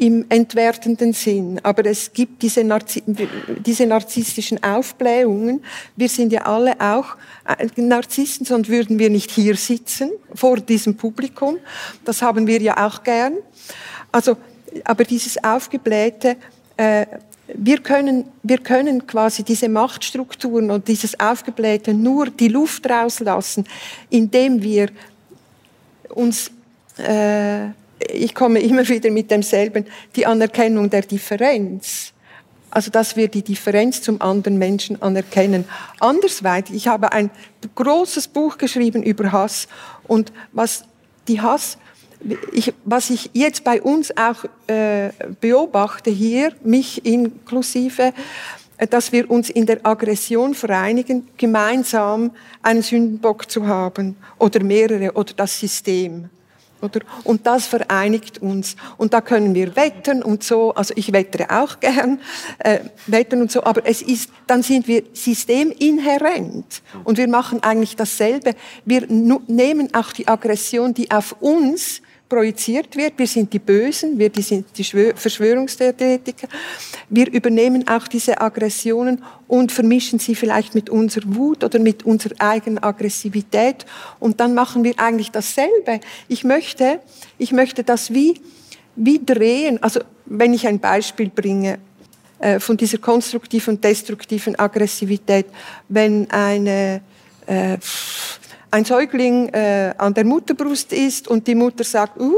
im 0.00 0.24
entwertenden 0.30 1.12
Sinn, 1.12 1.60
aber 1.62 1.84
es 1.84 2.14
gibt 2.14 2.42
diese, 2.42 2.64
Narzi 2.64 3.02
diese 3.06 3.84
narzisstischen 3.84 4.62
Aufblähungen. 4.62 5.62
Wir 5.94 6.08
sind 6.08 6.32
ja 6.32 6.46
alle 6.46 6.80
auch 6.80 7.16
äh, 7.46 7.66
Narzissten, 7.76 8.46
sonst 8.46 8.70
würden 8.70 8.98
wir 8.98 9.10
nicht 9.10 9.30
hier 9.30 9.56
sitzen 9.56 10.10
vor 10.34 10.56
diesem 10.56 10.96
Publikum. 10.96 11.58
Das 12.06 12.22
haben 12.22 12.46
wir 12.46 12.62
ja 12.62 12.86
auch 12.86 13.02
gern. 13.02 13.34
Also, 14.10 14.38
aber 14.84 15.04
dieses 15.04 15.44
aufgeblähte, 15.44 16.36
äh, 16.78 17.04
wir 17.54 17.78
können, 17.78 18.24
wir 18.42 18.58
können 18.58 19.06
quasi 19.06 19.42
diese 19.42 19.68
Machtstrukturen 19.68 20.70
und 20.70 20.88
dieses 20.88 21.18
Aufgeblähte 21.20 21.92
nur 21.92 22.30
die 22.30 22.48
Luft 22.48 22.88
rauslassen, 22.88 23.66
indem 24.08 24.62
wir 24.62 24.88
uns, 26.14 26.50
äh, 26.98 27.68
ich 28.08 28.34
komme 28.34 28.60
immer 28.60 28.86
wieder 28.88 29.10
mit 29.10 29.30
demselben, 29.30 29.86
die 30.16 30.26
Anerkennung 30.26 30.90
der 30.90 31.02
Differenz. 31.02 32.12
Also, 32.72 32.90
dass 32.90 33.16
wir 33.16 33.26
die 33.28 33.42
Differenz 33.42 34.00
zum 34.00 34.22
anderen 34.22 34.56
Menschen 34.56 35.02
anerkennen. 35.02 35.64
Andersweitig, 35.98 36.76
ich 36.76 36.88
habe 36.88 37.10
ein 37.10 37.30
großes 37.74 38.28
Buch 38.28 38.58
geschrieben 38.58 39.02
über 39.02 39.32
Hass 39.32 39.66
und 40.04 40.32
was 40.52 40.84
die 41.26 41.40
Hass, 41.40 41.78
ich, 42.52 42.72
was 42.84 43.10
ich 43.10 43.30
jetzt 43.32 43.64
bei 43.64 43.82
uns 43.82 44.16
auch 44.16 44.44
äh, 44.68 45.10
beobachte 45.40 46.10
hier, 46.10 46.52
mich 46.62 47.04
inklusive, 47.04 48.12
dass 48.88 49.12
wir 49.12 49.30
uns 49.30 49.50
in 49.50 49.66
der 49.66 49.84
Aggression 49.84 50.54
vereinigen, 50.54 51.28
gemeinsam 51.36 52.30
einen 52.62 52.82
Sündenbock 52.82 53.50
zu 53.50 53.66
haben 53.66 54.16
oder 54.38 54.62
mehrere 54.62 55.12
oder 55.12 55.34
das 55.34 55.58
System. 55.58 56.30
Oder? 56.82 57.00
Und 57.24 57.46
das 57.46 57.66
vereinigt 57.66 58.40
uns. 58.40 58.76
Und 58.96 59.12
da 59.12 59.20
können 59.20 59.54
wir 59.54 59.76
wetten 59.76 60.22
und 60.22 60.42
so. 60.42 60.72
Also 60.74 60.94
ich 60.96 61.12
wettere 61.12 61.50
auch 61.50 61.78
gern, 61.80 62.20
äh, 62.58 62.80
wetten 63.06 63.42
und 63.42 63.52
so. 63.52 63.64
Aber 63.64 63.82
es 63.84 64.02
ist, 64.02 64.30
dann 64.46 64.62
sind 64.62 64.88
wir 64.88 65.02
systeminhärent. 65.12 66.82
Und 67.04 67.18
wir 67.18 67.28
machen 67.28 67.62
eigentlich 67.62 67.96
dasselbe. 67.96 68.54
Wir 68.84 69.06
nehmen 69.08 69.94
auch 69.94 70.12
die 70.12 70.26
Aggression, 70.26 70.94
die 70.94 71.10
auf 71.10 71.36
uns 71.40 72.00
projiziert 72.30 72.96
wird. 72.96 73.18
Wir 73.18 73.26
sind 73.26 73.52
die 73.52 73.58
Bösen, 73.58 74.18
wir 74.18 74.30
die 74.30 74.40
sind 74.40 74.66
die 74.78 74.84
Schwö- 74.84 75.14
Verschwörungstheoretiker. 75.14 76.48
Wir 77.10 77.30
übernehmen 77.30 77.86
auch 77.88 78.08
diese 78.08 78.40
Aggressionen 78.40 79.22
und 79.48 79.72
vermischen 79.72 80.18
sie 80.18 80.34
vielleicht 80.34 80.74
mit 80.74 80.88
unserer 80.88 81.34
Wut 81.34 81.62
oder 81.62 81.78
mit 81.78 82.06
unserer 82.06 82.36
eigenen 82.38 82.82
Aggressivität. 82.82 83.84
Und 84.18 84.40
dann 84.40 84.54
machen 84.54 84.84
wir 84.84 84.94
eigentlich 84.98 85.30
dasselbe. 85.30 86.00
Ich 86.28 86.44
möchte, 86.44 87.00
ich 87.36 87.52
möchte 87.52 87.84
das 87.84 88.14
wie, 88.14 88.40
wie 88.96 89.20
drehen. 89.22 89.82
Also 89.82 90.00
wenn 90.24 90.54
ich 90.54 90.66
ein 90.66 90.78
Beispiel 90.78 91.28
bringe, 91.28 91.78
äh, 92.38 92.58
von 92.60 92.76
dieser 92.76 92.98
konstruktiven 92.98 93.74
und 93.74 93.84
destruktiven 93.84 94.58
Aggressivität, 94.58 95.46
wenn 95.88 96.30
eine, 96.30 97.02
äh, 97.46 97.76
ein 98.70 98.84
Säugling 98.84 99.48
äh, 99.48 99.94
an 99.98 100.14
der 100.14 100.24
Mutterbrust 100.24 100.92
ist 100.92 101.28
und 101.28 101.46
die 101.46 101.54
Mutter 101.54 101.84
sagt, 101.84 102.20
uh, 102.20 102.34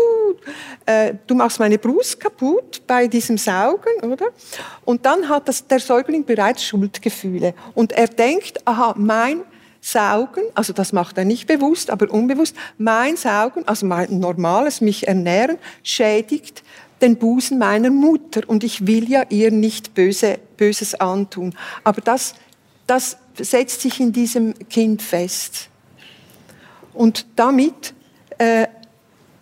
äh, 0.86 1.14
du 1.26 1.34
machst 1.34 1.58
meine 1.58 1.78
Brust 1.78 2.18
kaputt 2.20 2.82
bei 2.86 3.06
diesem 3.06 3.38
Saugen, 3.38 3.92
oder? 4.02 4.26
Und 4.84 5.04
dann 5.04 5.28
hat 5.28 5.48
das, 5.48 5.66
der 5.66 5.80
Säugling 5.80 6.24
bereits 6.24 6.64
Schuldgefühle 6.64 7.54
und 7.74 7.92
er 7.92 8.08
denkt, 8.08 8.66
aha, 8.66 8.94
mein 8.96 9.42
Saugen, 9.80 10.44
also 10.54 10.72
das 10.72 10.92
macht 10.92 11.18
er 11.18 11.24
nicht 11.24 11.46
bewusst, 11.46 11.90
aber 11.90 12.10
unbewusst, 12.10 12.56
mein 12.78 13.16
Saugen, 13.16 13.66
also 13.66 13.84
mein 13.84 14.18
normales 14.20 14.80
mich 14.80 15.08
ernähren, 15.08 15.58
schädigt 15.82 16.62
den 17.02 17.16
Busen 17.16 17.58
meiner 17.58 17.90
Mutter 17.90 18.42
und 18.46 18.62
ich 18.62 18.86
will 18.86 19.10
ja 19.10 19.24
ihr 19.28 19.50
nicht 19.50 19.92
Böse, 19.94 20.38
Böses 20.56 20.94
antun. 20.94 21.54
Aber 21.82 22.00
das, 22.00 22.36
das 22.86 23.18
setzt 23.38 23.80
sich 23.80 23.98
in 23.98 24.12
diesem 24.12 24.54
Kind 24.68 25.02
fest. 25.02 25.68
Und 26.94 27.26
damit 27.36 27.94
äh, 28.38 28.66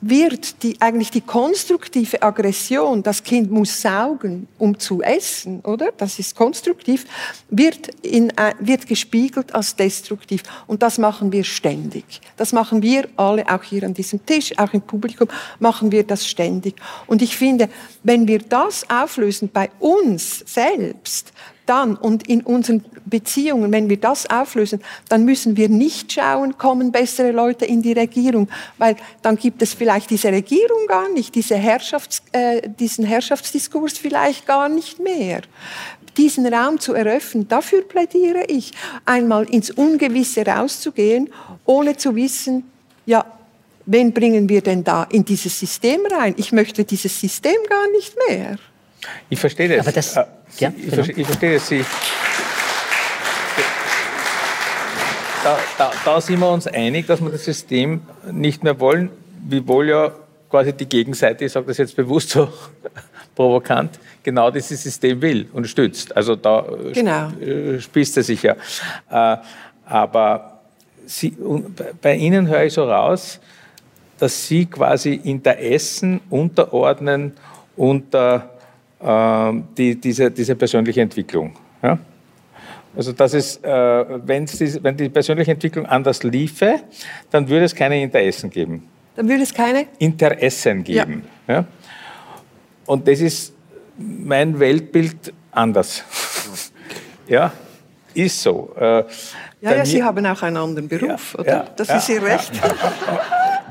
wird 0.00 0.62
die, 0.62 0.80
eigentlich 0.80 1.10
die 1.10 1.20
konstruktive 1.20 2.22
Aggression, 2.22 3.02
das 3.02 3.22
Kind 3.22 3.50
muss 3.50 3.82
saugen, 3.82 4.48
um 4.58 4.78
zu 4.78 5.02
essen, 5.02 5.60
oder? 5.60 5.92
Das 5.96 6.18
ist 6.18 6.34
konstruktiv, 6.34 7.04
wird, 7.50 7.88
in, 8.02 8.30
äh, 8.30 8.54
wird 8.60 8.86
gespiegelt 8.86 9.54
als 9.54 9.76
destruktiv. 9.76 10.42
Und 10.66 10.82
das 10.82 10.98
machen 10.98 11.32
wir 11.32 11.44
ständig. 11.44 12.04
Das 12.36 12.52
machen 12.52 12.82
wir 12.82 13.08
alle, 13.16 13.46
auch 13.48 13.62
hier 13.62 13.82
an 13.84 13.94
diesem 13.94 14.24
Tisch, 14.24 14.56
auch 14.58 14.72
im 14.72 14.80
Publikum, 14.80 15.28
machen 15.58 15.92
wir 15.92 16.04
das 16.04 16.26
ständig. 16.26 16.76
Und 17.06 17.20
ich 17.20 17.36
finde, 17.36 17.68
wenn 18.02 18.26
wir 18.26 18.38
das 18.38 18.88
auflösen 18.88 19.50
bei 19.52 19.70
uns 19.78 20.38
selbst, 20.46 21.29
dann 21.70 21.94
und 21.94 22.26
in 22.28 22.42
unseren 22.42 22.84
Beziehungen, 23.06 23.70
wenn 23.70 23.88
wir 23.88 23.96
das 23.96 24.28
auflösen, 24.28 24.80
dann 25.08 25.24
müssen 25.24 25.56
wir 25.56 25.68
nicht 25.68 26.12
schauen, 26.12 26.58
kommen 26.58 26.90
bessere 26.90 27.30
Leute 27.30 27.64
in 27.64 27.80
die 27.80 27.92
Regierung, 27.92 28.48
weil 28.76 28.96
dann 29.22 29.36
gibt 29.36 29.62
es 29.62 29.72
vielleicht 29.72 30.10
diese 30.10 30.32
Regierung 30.32 30.86
gar 30.88 31.08
nicht, 31.08 31.34
diese 31.34 31.54
Herrschafts-, 31.54 32.22
äh, 32.32 32.68
diesen 32.68 33.04
Herrschaftsdiskurs 33.04 33.98
vielleicht 33.98 34.46
gar 34.46 34.68
nicht 34.68 34.98
mehr 34.98 35.42
diesen 36.16 36.52
Raum 36.52 36.80
zu 36.80 36.92
eröffnen, 36.92 37.46
dafür 37.46 37.82
plädiere 37.82 38.44
ich, 38.48 38.72
einmal 39.06 39.48
ins 39.48 39.70
Ungewisse 39.70 40.44
rauszugehen, 40.44 41.30
ohne 41.64 41.96
zu 41.96 42.16
wissen, 42.16 42.64
ja, 43.06 43.24
wen 43.86 44.12
bringen 44.12 44.48
wir 44.48 44.60
denn 44.60 44.84
da 44.84 45.04
in 45.04 45.24
dieses 45.24 45.58
System 45.58 46.00
rein? 46.10 46.34
Ich 46.36 46.52
möchte 46.52 46.84
dieses 46.84 47.18
System 47.18 47.56
gar 47.68 47.88
nicht 47.92 48.14
mehr. 48.28 48.58
Ich 49.28 49.38
verstehe 49.38 49.68
das. 49.68 49.86
Aber 49.86 49.92
das- 49.92 50.16
Äh, 50.16 50.24
ja, 50.58 50.68
ich, 50.76 50.82
genau. 50.84 50.94
verstehe, 50.94 51.16
ich 51.16 51.26
verstehe 51.26 51.54
das. 51.54 51.68
Sie, 51.68 51.84
da, 55.44 55.58
da, 55.78 55.90
da 56.04 56.20
sind 56.20 56.38
wir 56.40 56.50
uns 56.50 56.66
einig, 56.66 57.06
dass 57.06 57.20
wir 57.22 57.30
das 57.30 57.44
System 57.44 58.02
nicht 58.30 58.62
mehr 58.62 58.78
wollen, 58.78 59.10
wiewohl 59.48 59.88
ja 59.88 60.12
quasi 60.50 60.72
die 60.72 60.86
Gegenseite, 60.86 61.44
ich 61.46 61.52
sage 61.52 61.66
das 61.66 61.78
jetzt 61.78 61.96
bewusst 61.96 62.30
so 62.30 62.48
provokant, 63.34 63.98
genau 64.22 64.50
dieses 64.50 64.82
System 64.82 65.20
will 65.22 65.48
und 65.52 65.66
stützt. 65.66 66.14
Also 66.16 66.36
da 66.36 66.66
äh, 66.66 66.92
Genau. 66.92 67.28
äh, 67.40 67.80
spießt 67.80 68.16
er 68.18 68.22
sich 68.22 68.42
ja. 68.42 68.54
Äh, 69.10 69.38
aber 69.86 70.58
Sie, 71.06 71.36
bei- 72.02 72.14
Ihnen 72.16 72.46
höre 72.48 72.64
ich 72.64 72.74
so 72.74 72.84
raus, 72.88 73.40
dass 74.18 74.46
Sie 74.46 74.66
quasi 74.66 75.14
Interessen 75.14 76.20
unterordnen 76.30 77.32
unter 77.76 78.50
die, 79.02 79.94
diese, 80.00 80.30
diese 80.30 80.54
persönliche 80.54 81.00
Entwicklung. 81.00 81.54
Ja? 81.82 81.98
Also 82.96 83.12
das 83.12 83.34
ist, 83.34 83.64
äh, 83.64 84.04
die, 84.26 84.82
wenn 84.82 84.96
die 84.96 85.08
persönliche 85.08 85.52
Entwicklung 85.52 85.86
anders 85.86 86.22
liefe, 86.22 86.80
dann 87.30 87.48
würde 87.48 87.64
es 87.64 87.74
keine 87.74 88.00
Interessen 88.02 88.50
geben. 88.50 88.88
Dann 89.16 89.28
würde 89.28 89.42
es 89.42 89.54
keine 89.54 89.86
Interessen 89.98 90.82
geben. 90.84 91.24
Ja. 91.46 91.64
Und 92.86 93.06
das 93.06 93.20
ist 93.20 93.54
mein 93.96 94.58
Weltbild 94.58 95.32
anders. 95.52 96.04
ja, 97.28 97.52
ist 98.14 98.42
so. 98.42 98.72
Äh, 98.76 99.04
Ja, 99.62 99.76
ja, 99.76 99.84
Sie 99.84 100.02
haben 100.02 100.24
auch 100.24 100.42
einen 100.42 100.56
anderen 100.56 100.88
Beruf, 100.88 101.34
Ja, 101.34 101.40
oder? 101.40 101.50
ja, 101.52 101.66
das 101.76 101.88
ja, 101.88 101.96
ist 101.96 102.08
Ihr 102.08 102.22
Recht. 102.22 102.50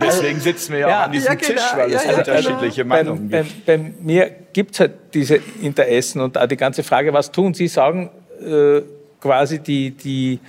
Deswegen 0.01 0.39
sitzen 0.39 0.73
wir 0.73 0.79
ja, 0.79 0.89
Ja. 0.89 0.99
auch 0.99 1.05
an 1.05 1.11
diesem 1.11 1.27
Ja, 1.27 1.35
genau. 1.35 1.53
Tisch, 1.53 1.71
weil 1.75 1.93
es 1.93 2.05
ja, 2.05 2.17
unterschiedliche 2.17 2.85
bei, 2.85 3.03
Meinungen 3.03 3.29
bei, 3.29 3.41
gibt. 3.43 3.65
bei 3.65 3.77
mir 4.01 4.31
gibt 4.53 4.73
es 4.73 4.79
halt 4.79 4.91
diese 5.13 5.39
Interessen 5.61 6.21
und 6.21 6.37
auch 6.37 6.47
die 6.47 6.57
ganze 6.57 6.83
Frage, 6.83 7.13
was 7.13 7.31
tun 7.31 7.53
Sie, 7.53 7.67
sagen 7.67 8.09
äh, 8.41 8.81
quasi 9.21 9.59
die, 9.59 9.91
die 9.91 10.39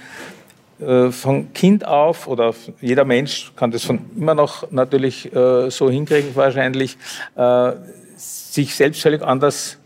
äh, 0.80 1.10
von 1.10 1.52
Kind 1.52 1.86
auf 1.86 2.26
oder 2.28 2.54
jeder 2.80 3.04
Mensch 3.04 3.52
kann 3.56 3.70
das 3.70 3.84
von 3.84 3.98
immer 4.16 4.34
noch 4.34 4.70
natürlich 4.70 5.32
äh, 5.34 5.70
so 5.70 5.90
hinkriegen 5.90 6.34
wahrscheinlich, 6.34 6.96
äh, 7.36 7.72
sich 8.16 8.74
selbst 8.74 9.02
völlig 9.02 9.22
anders 9.22 9.76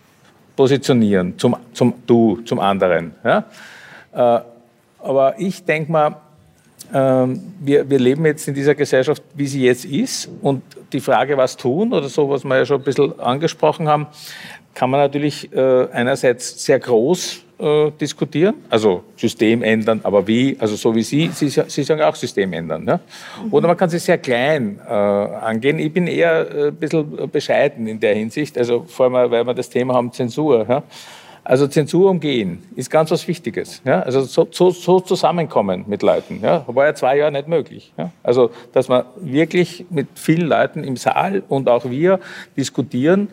positionieren 0.56 1.38
zum, 1.38 1.56
zum 1.72 1.94
Du, 2.06 2.40
zum 2.44 2.60
anderen. 2.60 3.14
Ja? 3.24 3.44
Äh, 4.12 4.40
aber 5.02 5.34
ich 5.38 5.64
denke 5.64 5.90
mal, 5.90 6.16
wir, 6.92 7.90
wir 7.90 7.98
leben 7.98 8.24
jetzt 8.26 8.46
in 8.46 8.54
dieser 8.54 8.74
Gesellschaft, 8.74 9.22
wie 9.34 9.46
sie 9.46 9.64
jetzt 9.64 9.84
ist. 9.84 10.28
Und 10.42 10.62
die 10.92 11.00
Frage, 11.00 11.36
was 11.36 11.56
tun 11.56 11.92
oder 11.92 12.08
so, 12.08 12.28
was 12.30 12.44
wir 12.44 12.56
ja 12.56 12.66
schon 12.66 12.80
ein 12.80 12.84
bisschen 12.84 13.18
angesprochen 13.18 13.88
haben, 13.88 14.06
kann 14.74 14.90
man 14.90 15.00
natürlich 15.00 15.52
äh, 15.52 15.86
einerseits 15.92 16.64
sehr 16.64 16.78
groß 16.80 17.44
äh, 17.58 17.90
diskutieren, 18.00 18.56
also 18.68 19.04
System 19.16 19.62
ändern, 19.62 20.00
aber 20.02 20.26
wie, 20.26 20.56
also 20.58 20.74
so 20.74 20.94
wie 20.94 21.02
Sie, 21.02 21.30
Sie, 21.32 21.48
Sie 21.48 21.82
sagen 21.84 22.02
auch 22.02 22.16
System 22.16 22.52
ändern. 22.52 22.84
Ja? 22.86 23.00
Oder 23.50 23.68
man 23.68 23.76
kann 23.76 23.88
sich 23.88 24.02
sehr 24.02 24.18
klein 24.18 24.80
äh, 24.84 24.92
angehen. 24.92 25.78
Ich 25.78 25.92
bin 25.92 26.08
eher 26.08 26.50
äh, 26.50 26.66
ein 26.68 26.74
bisschen 26.74 27.30
bescheiden 27.30 27.86
in 27.86 28.00
der 28.00 28.14
Hinsicht, 28.16 28.58
also 28.58 28.84
vor 28.88 29.06
allem, 29.06 29.30
weil 29.30 29.46
wir 29.46 29.54
das 29.54 29.70
Thema 29.70 29.94
haben, 29.94 30.12
Zensur. 30.12 30.66
Ja? 30.68 30.82
Also 31.44 31.66
Zensur 31.66 32.10
umgehen 32.10 32.62
ist 32.74 32.90
ganz 32.90 33.10
was 33.10 33.28
Wichtiges. 33.28 33.82
Ja? 33.84 34.00
Also 34.00 34.22
so, 34.22 34.48
so, 34.50 34.70
so 34.70 35.00
zusammenkommen 35.00 35.84
mit 35.86 36.02
Leuten. 36.02 36.40
Ja? 36.42 36.64
War 36.66 36.86
ja 36.86 36.94
zwei 36.94 37.18
Jahre 37.18 37.32
nicht 37.32 37.48
möglich. 37.48 37.92
Ja? 37.98 38.10
Also 38.22 38.50
dass 38.72 38.88
man 38.88 39.04
wirklich 39.16 39.84
mit 39.90 40.08
vielen 40.14 40.48
Leuten 40.48 40.82
im 40.82 40.96
Saal 40.96 41.42
und 41.48 41.68
auch 41.68 41.84
wir 41.90 42.18
diskutieren. 42.56 43.28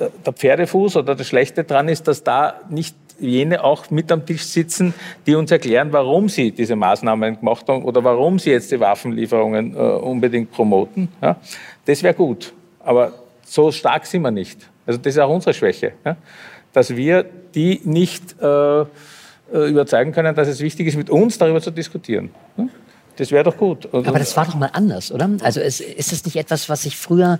Der, 0.00 0.10
der 0.26 0.32
Pferdefuß 0.32 0.96
oder 0.96 1.14
das 1.14 1.28
Schlechte 1.28 1.62
dran 1.62 1.88
ist, 1.88 2.08
dass 2.08 2.24
da 2.24 2.54
nicht 2.68 2.96
jene 3.20 3.62
auch 3.62 3.90
mit 3.90 4.10
am 4.10 4.26
Tisch 4.26 4.44
sitzen, 4.44 4.94
die 5.26 5.34
uns 5.34 5.50
erklären, 5.50 5.92
warum 5.92 6.28
sie 6.28 6.50
diese 6.50 6.74
Maßnahmen 6.74 7.38
gemacht 7.38 7.68
haben 7.68 7.84
oder 7.84 8.02
warum 8.02 8.38
sie 8.38 8.50
jetzt 8.50 8.72
die 8.72 8.80
Waffenlieferungen 8.80 9.74
äh, 9.74 9.78
unbedingt 9.78 10.50
promoten. 10.50 11.08
Ja? 11.22 11.36
Das 11.84 12.02
wäre 12.02 12.14
gut. 12.14 12.52
Aber 12.82 13.12
so 13.44 13.70
stark 13.70 14.06
sind 14.06 14.22
wir 14.22 14.30
nicht. 14.30 14.58
Also 14.86 14.98
das 14.98 15.14
ist 15.14 15.18
auch 15.20 15.30
unsere 15.30 15.54
Schwäche. 15.54 15.92
Ja? 16.04 16.16
Dass 16.72 16.96
wir 16.96 17.24
die 17.54 17.80
nicht 17.84 18.40
äh, 18.40 18.80
äh, 18.80 18.84
überzeugen 19.52 20.12
können, 20.12 20.34
dass 20.34 20.48
es 20.48 20.60
wichtig 20.60 20.86
ist, 20.86 20.96
mit 20.96 21.10
uns 21.10 21.38
darüber 21.38 21.60
zu 21.60 21.70
diskutieren. 21.70 22.30
Hm? 22.56 22.70
Das 23.16 23.32
wäre 23.32 23.44
doch 23.44 23.56
gut. 23.56 23.86
Also, 23.92 24.08
Aber 24.08 24.18
das 24.18 24.36
war 24.36 24.46
doch 24.46 24.54
mal 24.54 24.70
anders, 24.72 25.12
oder? 25.12 25.28
Also 25.42 25.60
es, 25.60 25.80
ist 25.80 26.12
es 26.12 26.24
nicht 26.24 26.36
etwas, 26.36 26.68
was 26.68 26.86
ich 26.86 26.96
früher, 26.96 27.38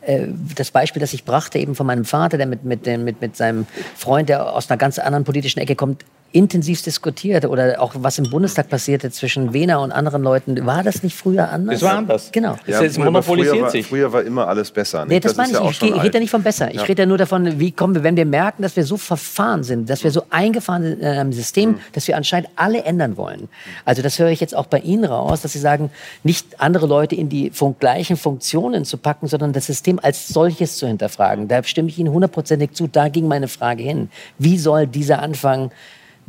äh, 0.00 0.26
das 0.56 0.70
Beispiel, 0.70 1.00
das 1.00 1.12
ich 1.12 1.24
brachte, 1.24 1.58
eben 1.58 1.74
von 1.74 1.86
meinem 1.86 2.04
Vater, 2.04 2.36
der 2.38 2.46
mit, 2.46 2.64
mit, 2.64 2.86
mit, 2.86 3.20
mit 3.20 3.36
seinem 3.36 3.66
Freund, 3.96 4.28
der 4.28 4.52
aus 4.52 4.70
einer 4.70 4.78
ganz 4.78 4.98
anderen 4.98 5.24
politischen 5.24 5.60
Ecke 5.60 5.76
kommt, 5.76 6.04
intensiv 6.32 6.80
diskutiert 6.82 7.44
oder 7.44 7.80
auch 7.80 7.92
was 7.96 8.18
im 8.18 8.30
Bundestag 8.30 8.68
passierte 8.68 9.10
zwischen 9.10 9.52
Wehner 9.52 9.80
und 9.80 9.90
anderen 9.90 10.22
Leuten, 10.22 10.64
war 10.64 10.84
das 10.84 11.02
nicht 11.02 11.16
früher 11.16 11.48
anders? 11.50 11.80
Das 11.80 11.88
war 11.90 11.98
anders. 11.98 12.30
Genau. 12.30 12.56
Das 12.66 12.80
ist- 12.82 12.96
aber 12.96 13.06
monopolisiert 13.06 13.54
früher 13.56 13.62
war, 13.64 13.70
sich. 13.70 13.86
Früher 13.86 14.12
war 14.12 14.22
immer 14.22 14.46
alles 14.46 14.70
besser. 14.70 15.04
Nee, 15.06 15.14
nicht? 15.14 15.24
das, 15.24 15.36
meine 15.36 15.48
ist 15.48 15.54
ich. 15.58 15.60
ja 15.60 15.66
auch 15.68 15.96
ich 15.96 16.02
rede 16.04 16.14
ja 16.14 16.20
nicht 16.20 16.30
von 16.30 16.42
besser. 16.42 16.68
Ich 16.70 16.76
Ja. 16.76 16.82
rede 16.84 17.02
ja 17.02 17.06
nur 17.06 17.18
davon, 17.18 17.58
wie 17.58 17.72
kommen 17.72 17.96
wir, 17.96 18.04
wenn 18.04 18.16
wir 18.16 18.26
merken, 18.26 18.62
dass 18.62 18.76
wir 18.76 18.84
so 18.84 18.96
verfahren 18.96 19.64
sind, 19.64 19.90
dass 19.90 20.04
wir 20.04 20.12
so 20.12 20.22
eingefahren 20.30 20.82
sind 20.84 21.00
in 21.00 21.06
einem 21.06 21.32
System, 21.32 21.70
Mhm. 21.70 21.78
dass 21.94 22.06
wir 22.06 22.16
anscheinend 22.16 22.48
alle 22.54 22.84
ändern 22.84 23.16
wollen. 23.16 23.48
Also 23.84 24.00
das 24.02 24.18
höre 24.18 24.28
ich 24.30 24.38
jetzt 24.40 24.54
auch 24.54 24.66
bei 24.66 24.78
Ihnen 24.78 25.04
raus, 25.04 25.42
dass 25.42 25.52
Sie 25.52 25.58
sagen, 25.58 25.90
nicht 26.22 26.60
andere 26.60 26.86
Leute 26.86 27.16
in 27.16 27.28
die 27.28 27.50
fun 27.50 27.74
gleichen 27.80 28.16
Funktionen 28.16 28.84
zu 28.84 28.98
packen, 28.98 29.26
sondern 29.26 29.52
das 29.52 29.66
System 29.66 29.98
als 30.00 30.28
solches 30.28 30.76
zu 30.76 30.86
hinterfragen. 30.86 31.48
Da 31.48 31.64
stimme 31.64 31.88
ich 31.88 31.98
Ihnen 31.98 32.12
hundertprozentig 32.12 32.72
zu. 32.72 32.86
Da 32.86 33.08
ging 33.08 33.26
meine 33.26 33.48
Frage 33.48 33.82
hin. 33.82 34.10
Wie 34.38 34.58
soll 34.58 34.86
dieser 34.86 35.20
Anfang 35.22 35.72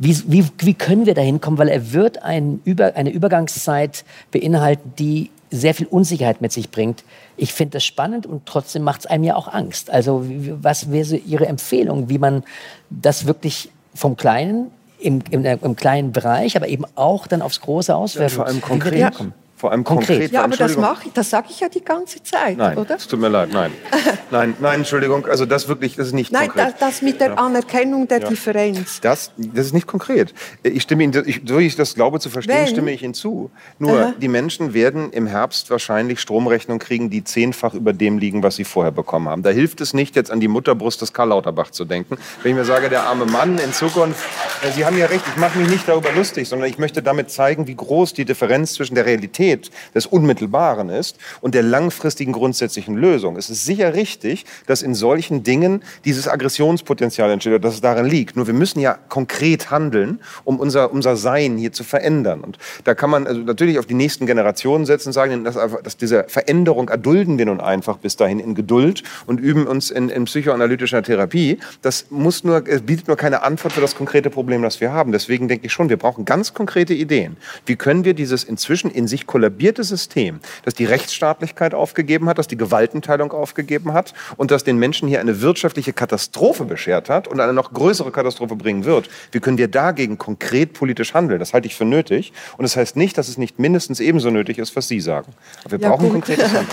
wie, 0.02 0.20
wie, 0.26 0.44
wie 0.58 0.74
können 0.74 1.06
wir 1.06 1.14
da 1.14 1.20
hinkommen? 1.20 1.58
Weil 1.58 1.68
er 1.68 1.92
wird 1.92 2.24
ein 2.24 2.60
Über, 2.64 2.96
eine 2.96 3.10
Übergangszeit 3.10 4.04
beinhalten, 4.32 4.92
die 4.98 5.30
sehr 5.50 5.74
viel 5.74 5.86
Unsicherheit 5.86 6.40
mit 6.40 6.50
sich 6.50 6.70
bringt. 6.70 7.04
Ich 7.36 7.52
finde 7.52 7.74
das 7.74 7.84
spannend 7.84 8.26
und 8.26 8.44
trotzdem 8.46 8.82
macht 8.82 9.00
es 9.00 9.06
einem 9.06 9.22
ja 9.22 9.36
auch 9.36 9.46
Angst. 9.46 9.90
Also 9.90 10.24
was 10.60 10.90
wäre 10.90 11.04
so 11.04 11.14
Ihre 11.14 11.46
Empfehlung, 11.46 12.08
wie 12.08 12.18
man 12.18 12.42
das 12.90 13.26
wirklich 13.26 13.70
vom 13.94 14.16
Kleinen, 14.16 14.72
im, 14.98 15.22
im, 15.30 15.44
im 15.44 15.76
kleinen 15.76 16.10
Bereich, 16.10 16.56
aber 16.56 16.66
eben 16.66 16.84
auch 16.96 17.28
dann 17.28 17.40
aufs 17.40 17.60
Große 17.60 17.94
auswerfen? 17.94 18.36
Vor 18.36 18.46
allem 18.46 18.56
wie 18.56 18.60
wir 18.60 18.68
konkret. 18.68 18.94
hinkommen? 18.94 19.34
Vor 19.62 19.70
allem 19.70 19.84
Konkret. 19.84 20.08
konkret. 20.08 20.32
Ja, 20.32 20.42
aber 20.42 20.56
das 20.56 20.76
mache 20.76 21.06
ich, 21.06 21.12
das 21.12 21.30
sage 21.30 21.46
ich 21.50 21.60
ja 21.60 21.68
die 21.68 21.84
ganze 21.84 22.20
Zeit, 22.20 22.56
Nein, 22.56 22.76
oder? 22.76 22.96
es 22.96 23.06
tut 23.06 23.20
mir 23.20 23.28
leid, 23.28 23.50
nein. 23.52 23.70
Nein, 24.32 24.56
nein, 24.60 24.80
Entschuldigung, 24.80 25.26
also 25.26 25.44
das 25.44 25.68
wirklich, 25.68 25.94
das 25.94 26.06
ist 26.08 26.14
nicht 26.14 26.32
Nein, 26.32 26.48
konkret. 26.48 26.74
das, 26.80 26.94
das 26.94 27.02
mit 27.02 27.20
der 27.20 27.38
Anerkennung 27.38 28.08
der 28.08 28.22
Ja. 28.22 28.28
Differenz. 28.28 28.98
Das, 29.02 29.30
das 29.36 29.66
ist 29.66 29.72
nicht 29.74 29.86
konkret. 29.86 30.32
Ich 30.62 30.82
stimme 30.82 31.04
Ihnen, 31.04 31.22
ich, 31.26 31.42
so 31.46 31.58
wie 31.58 31.66
ich 31.66 31.76
das 31.76 31.94
glaube 31.94 32.18
zu 32.18 32.28
verstehen, 32.30 32.56
Wenn? 32.62 32.66
stimme 32.66 32.90
ich 32.92 33.02
Ihnen 33.02 33.12
zu. 33.14 33.50
Nur, 33.78 34.00
Aha. 34.00 34.14
die 34.18 34.28
Menschen 34.28 34.72
werden 34.74 35.12
im 35.12 35.26
Herbst 35.26 35.70
wahrscheinlich 35.70 36.18
Stromrechnung 36.18 36.78
kriegen, 36.78 37.10
die 37.10 37.22
zehnfach 37.22 37.74
über 37.74 37.92
dem 37.92 38.16
liegen, 38.18 38.42
was 38.42 38.56
sie 38.56 38.64
vorher 38.64 38.90
bekommen 38.90 39.28
haben. 39.28 39.42
Da 39.42 39.50
hilft 39.50 39.82
es 39.82 39.92
nicht, 39.92 40.16
jetzt 40.16 40.30
an 40.30 40.40
die 40.40 40.48
Mutterbrust 40.48 41.02
des 41.02 41.12
Karl 41.12 41.28
Lauterbach 41.28 41.70
zu 41.70 41.84
denken. 41.84 42.16
Wenn 42.42 42.52
ich 42.52 42.56
mir 42.56 42.64
sage, 42.64 42.88
der 42.88 43.02
arme 43.04 43.26
Mann 43.26 43.58
in 43.58 43.72
Zukunft, 43.74 44.24
äh, 44.66 44.72
Sie 44.72 44.86
haben 44.86 44.96
ja 44.96 45.06
recht, 45.06 45.24
ich 45.28 45.36
mache 45.36 45.58
mich 45.58 45.68
nicht 45.68 45.86
darüber 45.86 46.10
lustig, 46.12 46.48
sondern 46.48 46.68
ich 46.70 46.78
möchte 46.78 47.02
damit 47.02 47.30
zeigen, 47.30 47.66
wie 47.66 47.76
groß 47.76 48.14
die 48.14 48.24
Differenz 48.24 48.72
zwischen 48.72 48.94
der 48.94 49.04
Realität 49.04 49.51
des 49.94 50.06
Unmittelbaren 50.06 50.88
ist 50.88 51.16
und 51.40 51.54
der 51.54 51.62
langfristigen 51.62 52.32
grundsätzlichen 52.32 52.96
Lösung. 52.96 53.36
Es 53.36 53.50
ist 53.50 53.64
sicher 53.64 53.94
richtig, 53.94 54.44
dass 54.66 54.82
in 54.82 54.94
solchen 54.94 55.42
Dingen 55.42 55.82
dieses 56.04 56.28
Aggressionspotenzial 56.28 57.30
entsteht, 57.30 57.62
dass 57.64 57.74
es 57.74 57.80
darin 57.80 58.06
liegt. 58.06 58.36
Nur 58.36 58.46
wir 58.46 58.54
müssen 58.54 58.80
ja 58.80 58.98
konkret 59.08 59.70
handeln, 59.70 60.20
um 60.44 60.58
unser, 60.58 60.92
unser 60.92 61.16
Sein 61.16 61.56
hier 61.56 61.72
zu 61.72 61.84
verändern. 61.84 62.40
Und 62.40 62.58
da 62.84 62.94
kann 62.94 63.10
man 63.10 63.26
also 63.26 63.40
natürlich 63.40 63.78
auf 63.78 63.86
die 63.86 63.94
nächsten 63.94 64.26
Generationen 64.26 64.86
setzen 64.86 65.08
und 65.08 65.12
sagen, 65.12 65.44
dass, 65.44 65.58
dass 65.82 65.96
diese 65.96 66.24
Veränderung 66.28 66.88
erdulden 66.88 67.38
wir 67.38 67.46
nun 67.46 67.60
einfach 67.60 67.98
bis 67.98 68.16
dahin 68.16 68.40
in 68.40 68.54
Geduld 68.54 69.02
und 69.26 69.40
üben 69.40 69.66
uns 69.66 69.90
in, 69.90 70.08
in 70.08 70.24
psychoanalytischer 70.24 71.02
Therapie. 71.02 71.58
Das 71.82 72.06
muss 72.10 72.44
nur, 72.44 72.60
bietet 72.60 73.08
nur 73.08 73.16
keine 73.16 73.42
Antwort 73.42 73.72
für 73.72 73.80
das 73.80 73.94
konkrete 73.94 74.30
Problem, 74.30 74.62
das 74.62 74.80
wir 74.80 74.92
haben. 74.92 75.12
Deswegen 75.12 75.48
denke 75.48 75.66
ich 75.66 75.72
schon, 75.72 75.88
wir 75.88 75.96
brauchen 75.96 76.24
ganz 76.24 76.54
konkrete 76.54 76.94
Ideen. 76.94 77.36
Wie 77.66 77.76
können 77.76 78.04
wir 78.04 78.14
dieses 78.14 78.44
inzwischen 78.44 78.90
in 78.90 79.06
sich 79.06 79.26
kollektiv 79.26 79.41
kollabierte 79.42 79.82
System, 79.82 80.38
das 80.64 80.74
die 80.74 80.84
Rechtsstaatlichkeit 80.84 81.74
aufgegeben 81.74 82.28
hat, 82.28 82.38
das 82.38 82.46
die 82.46 82.56
Gewaltenteilung 82.56 83.32
aufgegeben 83.32 83.92
hat 83.92 84.14
und 84.36 84.52
das 84.52 84.62
den 84.62 84.76
Menschen 84.78 85.08
hier 85.08 85.18
eine 85.18 85.40
wirtschaftliche 85.40 85.92
Katastrophe 85.92 86.64
beschert 86.64 87.08
hat 87.08 87.26
und 87.26 87.40
eine 87.40 87.52
noch 87.52 87.72
größere 87.72 88.12
Katastrophe 88.12 88.54
bringen 88.54 88.84
wird. 88.84 89.10
Wie 89.32 89.40
können 89.40 89.58
wir 89.58 89.66
dagegen 89.66 90.16
konkret 90.16 90.74
politisch 90.74 91.12
handeln? 91.12 91.40
Das 91.40 91.54
halte 91.54 91.66
ich 91.66 91.74
für 91.74 91.84
nötig. 91.84 92.32
Und 92.56 92.62
das 92.62 92.76
heißt 92.76 92.94
nicht, 92.96 93.18
dass 93.18 93.26
es 93.26 93.36
nicht 93.36 93.58
mindestens 93.58 93.98
ebenso 93.98 94.30
nötig 94.30 94.58
ist, 94.58 94.76
was 94.76 94.86
Sie 94.86 95.00
sagen. 95.00 95.32
Aber 95.64 95.72
wir 95.72 95.80
Ja, 95.80 95.88
brauchen 95.88 96.04
gut. 96.04 96.12
konkretes 96.12 96.44
Handeln. 96.52 96.68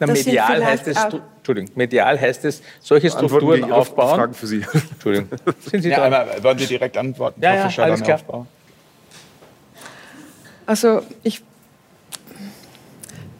Na, 0.00 0.06
medial 0.06 0.64
heißt 0.64 0.86
es, 0.86 0.96
Entschuldigung, 0.96 1.70
medial 1.74 2.20
heißt 2.20 2.44
es, 2.44 2.62
solche 2.80 3.10
Strukturen 3.10 3.66
wir 3.66 3.74
aufbauen. 3.74 4.16
Fragen 4.16 4.34
für 4.34 4.46
Sie. 4.46 4.64
Entschuldigung. 4.92 5.28
Sind 5.70 5.82
Sie 5.82 5.88
Ja, 5.88 6.04
einmal, 6.04 6.42
wollen 6.42 6.58
Sie 6.58 6.66
direkt 6.66 6.96
antworten? 6.96 7.40
Ja, 7.42 7.54
ja, 7.54 7.82
alles 7.82 8.02
klar. 8.02 8.16
Aufbau. 8.16 8.46
Also 10.66 11.02
ich, 11.22 11.42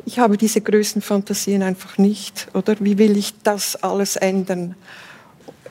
ich 0.06 0.18
habe 0.18 0.36
diese 0.36 0.60
größten 0.60 1.02
Fantasien 1.02 1.62
einfach 1.62 1.98
nicht, 1.98 2.48
oder? 2.54 2.74
Wie 2.80 2.98
will 2.98 3.16
ich 3.16 3.34
das 3.42 3.76
alles 3.76 4.16
ändern? 4.16 4.74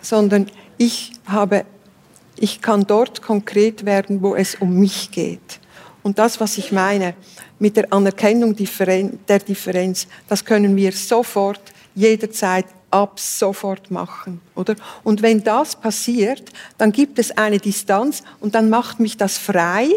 Sondern 0.02 0.50
ich 0.78 1.14
habe, 1.26 1.66
ich 2.38 2.62
kann 2.62 2.86
dort 2.86 3.22
konkret 3.22 3.86
werden, 3.86 4.22
wo 4.22 4.36
es 4.36 4.56
um 4.56 4.80
mich 4.80 5.12
geht. 5.12 5.60
Und 6.08 6.18
das, 6.18 6.40
was 6.40 6.58
ich 6.58 6.72
meine 6.72 7.16
mit 7.60 7.76
der 7.76 7.92
Anerkennung 7.92 8.56
der 8.56 9.40
Differenz, 9.40 10.08
das 10.30 10.46
können 10.46 10.74
wir 10.78 10.94
sofort, 10.94 11.60
jederzeit, 11.96 12.66
ab 12.90 13.20
sofort 13.20 13.92
machen, 13.92 14.40
oder? 14.56 14.76
Und 15.04 15.22
wenn 15.22 15.44
das 15.44 15.76
passiert, 15.76 16.44
dann 16.78 16.94
gibt 16.94 17.20
es 17.20 17.38
eine 17.38 17.58
Distanz 17.60 18.24
und 18.40 18.56
dann 18.56 18.70
macht 18.70 19.02
mich 19.02 19.18
das 19.18 19.38
frei, 19.38 19.90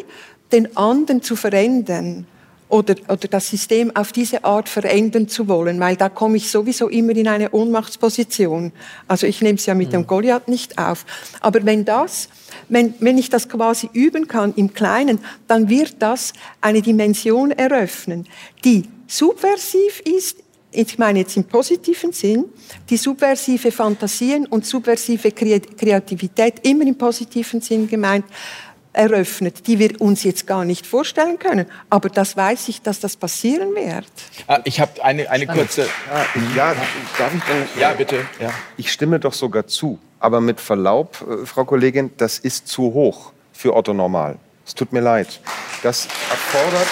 den 0.50 0.76
anderen 0.76 1.22
zu 1.22 1.36
verändern 1.36 2.26
oder, 2.68 2.96
oder 3.06 3.28
das 3.28 3.48
System 3.48 3.94
auf 3.94 4.10
diese 4.10 4.42
Art 4.42 4.68
verändern 4.68 5.28
zu 5.28 5.46
wollen, 5.46 5.78
weil 5.78 5.94
da 5.94 6.08
komme 6.08 6.38
ich 6.38 6.50
sowieso 6.50 6.88
immer 6.88 7.14
in 7.14 7.28
eine 7.28 7.50
Ohnmachtsposition. 7.50 8.72
Also 9.06 9.28
ich 9.28 9.42
nehme 9.42 9.58
es 9.58 9.66
ja 9.66 9.74
mit 9.74 9.92
dem 9.92 10.08
Goliath 10.08 10.48
nicht 10.48 10.76
auf. 10.76 11.06
Aber 11.40 11.64
wenn 11.64 11.84
das, 11.84 12.28
wenn, 12.70 12.94
wenn 13.00 13.18
ich 13.18 13.28
das 13.28 13.48
quasi 13.48 13.90
üben 13.92 14.26
kann 14.28 14.54
im 14.56 14.72
Kleinen, 14.72 15.18
dann 15.46 15.68
wird 15.68 15.96
das 15.98 16.32
eine 16.60 16.80
Dimension 16.80 17.50
eröffnen, 17.50 18.26
die 18.64 18.84
subversiv 19.06 20.00
ist, 20.04 20.38
ich 20.72 20.98
meine 20.98 21.18
jetzt 21.20 21.36
im 21.36 21.44
positiven 21.44 22.12
Sinn, 22.12 22.44
die 22.88 22.96
subversive 22.96 23.72
Fantasien 23.72 24.46
und 24.46 24.64
subversive 24.64 25.28
Kre- 25.28 25.76
Kreativität, 25.76 26.64
immer 26.66 26.86
im 26.86 26.96
positiven 26.96 27.60
Sinn 27.60 27.88
gemeint, 27.88 28.24
eröffnet, 28.92 29.66
die 29.68 29.78
wir 29.78 30.00
uns 30.00 30.24
jetzt 30.24 30.46
gar 30.48 30.64
nicht 30.64 30.84
vorstellen 30.84 31.38
können. 31.38 31.66
Aber 31.90 32.08
das 32.08 32.36
weiß 32.36 32.68
ich, 32.68 32.82
dass 32.82 32.98
das 32.98 33.16
passieren 33.16 33.74
wird. 33.74 34.04
Ah, 34.48 34.60
ich 34.64 34.80
habe 34.80 35.02
eine, 35.04 35.30
eine 35.30 35.46
kurze. 35.46 35.88
Ja, 36.56 36.74
darf 37.18 37.34
ich 37.34 37.42
dann? 37.42 37.68
Ja, 37.78 37.92
bitte. 37.92 38.26
Ja. 38.40 38.50
Ich 38.76 38.90
stimme 38.90 39.20
doch 39.20 39.32
sogar 39.32 39.66
zu. 39.68 39.98
Aber 40.20 40.40
mit 40.40 40.60
Verlaub, 40.60 41.24
äh, 41.28 41.46
Frau 41.46 41.64
Kollegin, 41.64 42.12
das 42.16 42.38
ist 42.38 42.68
zu 42.68 42.94
hoch 42.94 43.32
für 43.52 43.74
Otto 43.74 43.92
Normal. 43.92 44.36
Es 44.66 44.74
tut 44.74 44.92
mir 44.92 45.00
leid. 45.00 45.40
Das 45.82 46.06
erfordert, 46.30 46.86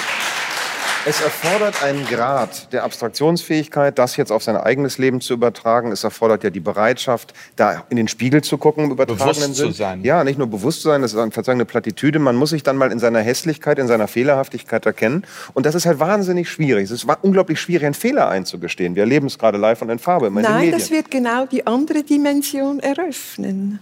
es 1.09 1.23
erfordert 1.23 1.83
einen 1.83 2.05
Grad 2.05 2.71
der 2.75 2.85
Abstraktionsfähigkeit, 2.85 3.99
das 3.99 4.19
jetzt 4.19 4.31
auf 4.31 4.43
sein 4.43 4.59
eigenes 4.59 4.99
Leben 4.99 5.23
zu 5.23 5.33
übertragen. 5.33 5.91
Es 5.91 6.05
erfordert 6.05 6.45
ja 6.45 6.51
die 6.51 6.61
Bereitschaft, 6.61 7.33
da 7.57 7.85
in 7.89 7.97
den 7.97 8.09
Spiegel 8.09 8.43
zu 8.43 8.59
gucken 8.59 8.85
im 8.85 8.91
übertragenen 8.91 9.27
Bewusst 9.35 9.57
zu 9.57 9.65
Sinn. 9.65 9.73
sein. 9.73 10.05
Ja, 10.05 10.23
nicht 10.23 10.39
nur 10.39 10.49
bewusst 10.49 10.83
zu 10.83 10.89
sein, 10.89 11.01
das 11.01 11.15
ist 11.15 11.19
eine 11.19 11.31
verzeihen, 11.31 11.57
eine 11.57 11.65
Plattitüde. 11.65 12.19
Man 12.19 12.37
muss 12.37 12.51
sich 12.51 12.63
dann 12.63 12.77
mal 12.77 12.93
in 12.93 12.99
seiner 12.99 13.21
Hässlichkeit, 13.21 13.79
in 13.79 13.87
seiner 13.89 14.07
Fehlerhaftigkeit 14.07 14.85
erkennen. 14.85 15.25
Und 15.55 15.65
das 15.65 15.75
ist 15.75 15.87
halt 15.87 15.99
wahnsinnig 15.99 16.51
schwierig. 16.51 16.85
Es 16.85 16.91
ist 16.91 17.07
unglaublich 17.23 17.59
schwierig, 17.59 17.87
einen 17.87 17.95
Fehler 17.95 18.29
einzugestehen. 18.29 18.95
Wir 18.95 19.05
erleben 19.05 19.29
es 19.29 19.39
gerade 19.39 19.57
live 19.57 19.81
und 19.81 19.89
in 19.89 19.99
Farbe 19.99 20.27
immer 20.27 20.41
in 20.41 20.45
den 20.47 20.53
Nein, 20.53 20.61
Medien. 20.67 20.79
das 20.79 20.91
wird 20.91 21.11
genau 21.11 21.47
die 21.47 21.67
andere 21.67 22.03
Dimension 22.03 22.81
eröffnen. 22.81 23.81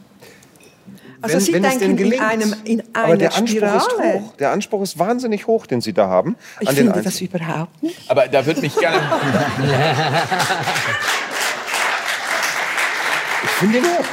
Also 1.35 1.37
wenn, 1.37 1.41
Sie 1.45 1.53
wenn 1.55 1.65
es 1.65 1.71
denken 1.79 1.87
denn 1.89 1.97
gelingt. 1.97 2.15
in, 2.23 2.29
einem, 2.29 2.55
in 2.65 2.83
einer 2.95 3.05
Aber 3.05 3.17
der 3.17 3.29
Anspruch 3.35 3.49
Spirale. 3.49 3.77
ist 3.79 3.99
hoch. 3.99 4.33
Der 4.39 4.51
Anspruch 4.53 4.83
ist 4.83 4.99
wahnsinnig 4.99 5.47
hoch, 5.47 5.67
den 5.67 5.81
Sie 5.81 5.93
da 5.93 6.09
haben. 6.09 6.37
Ich 6.61 6.69
an 6.69 6.75
den 6.75 6.85
finde 6.87 7.03
das 7.03 7.07
Einzelnen. 7.21 7.31
überhaupt 7.43 7.83
nicht. 7.83 7.97
Aber 8.11 8.29
da 8.29 8.45
würde 8.47 8.61
mich 8.61 8.75
gerne. 8.77 9.01
Ich 13.45 13.51
finde 13.61 13.79
ihn 13.79 13.85
hoch. 13.85 14.05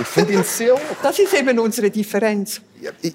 Ich 0.00 0.06
finde 0.06 0.32
ihn 0.32 0.44
sehr 0.44 0.72
hoch. 0.74 0.80
Das 1.02 1.18
ist 1.18 1.34
eben 1.34 1.58
unsere 1.58 1.90
Differenz. 1.90 2.62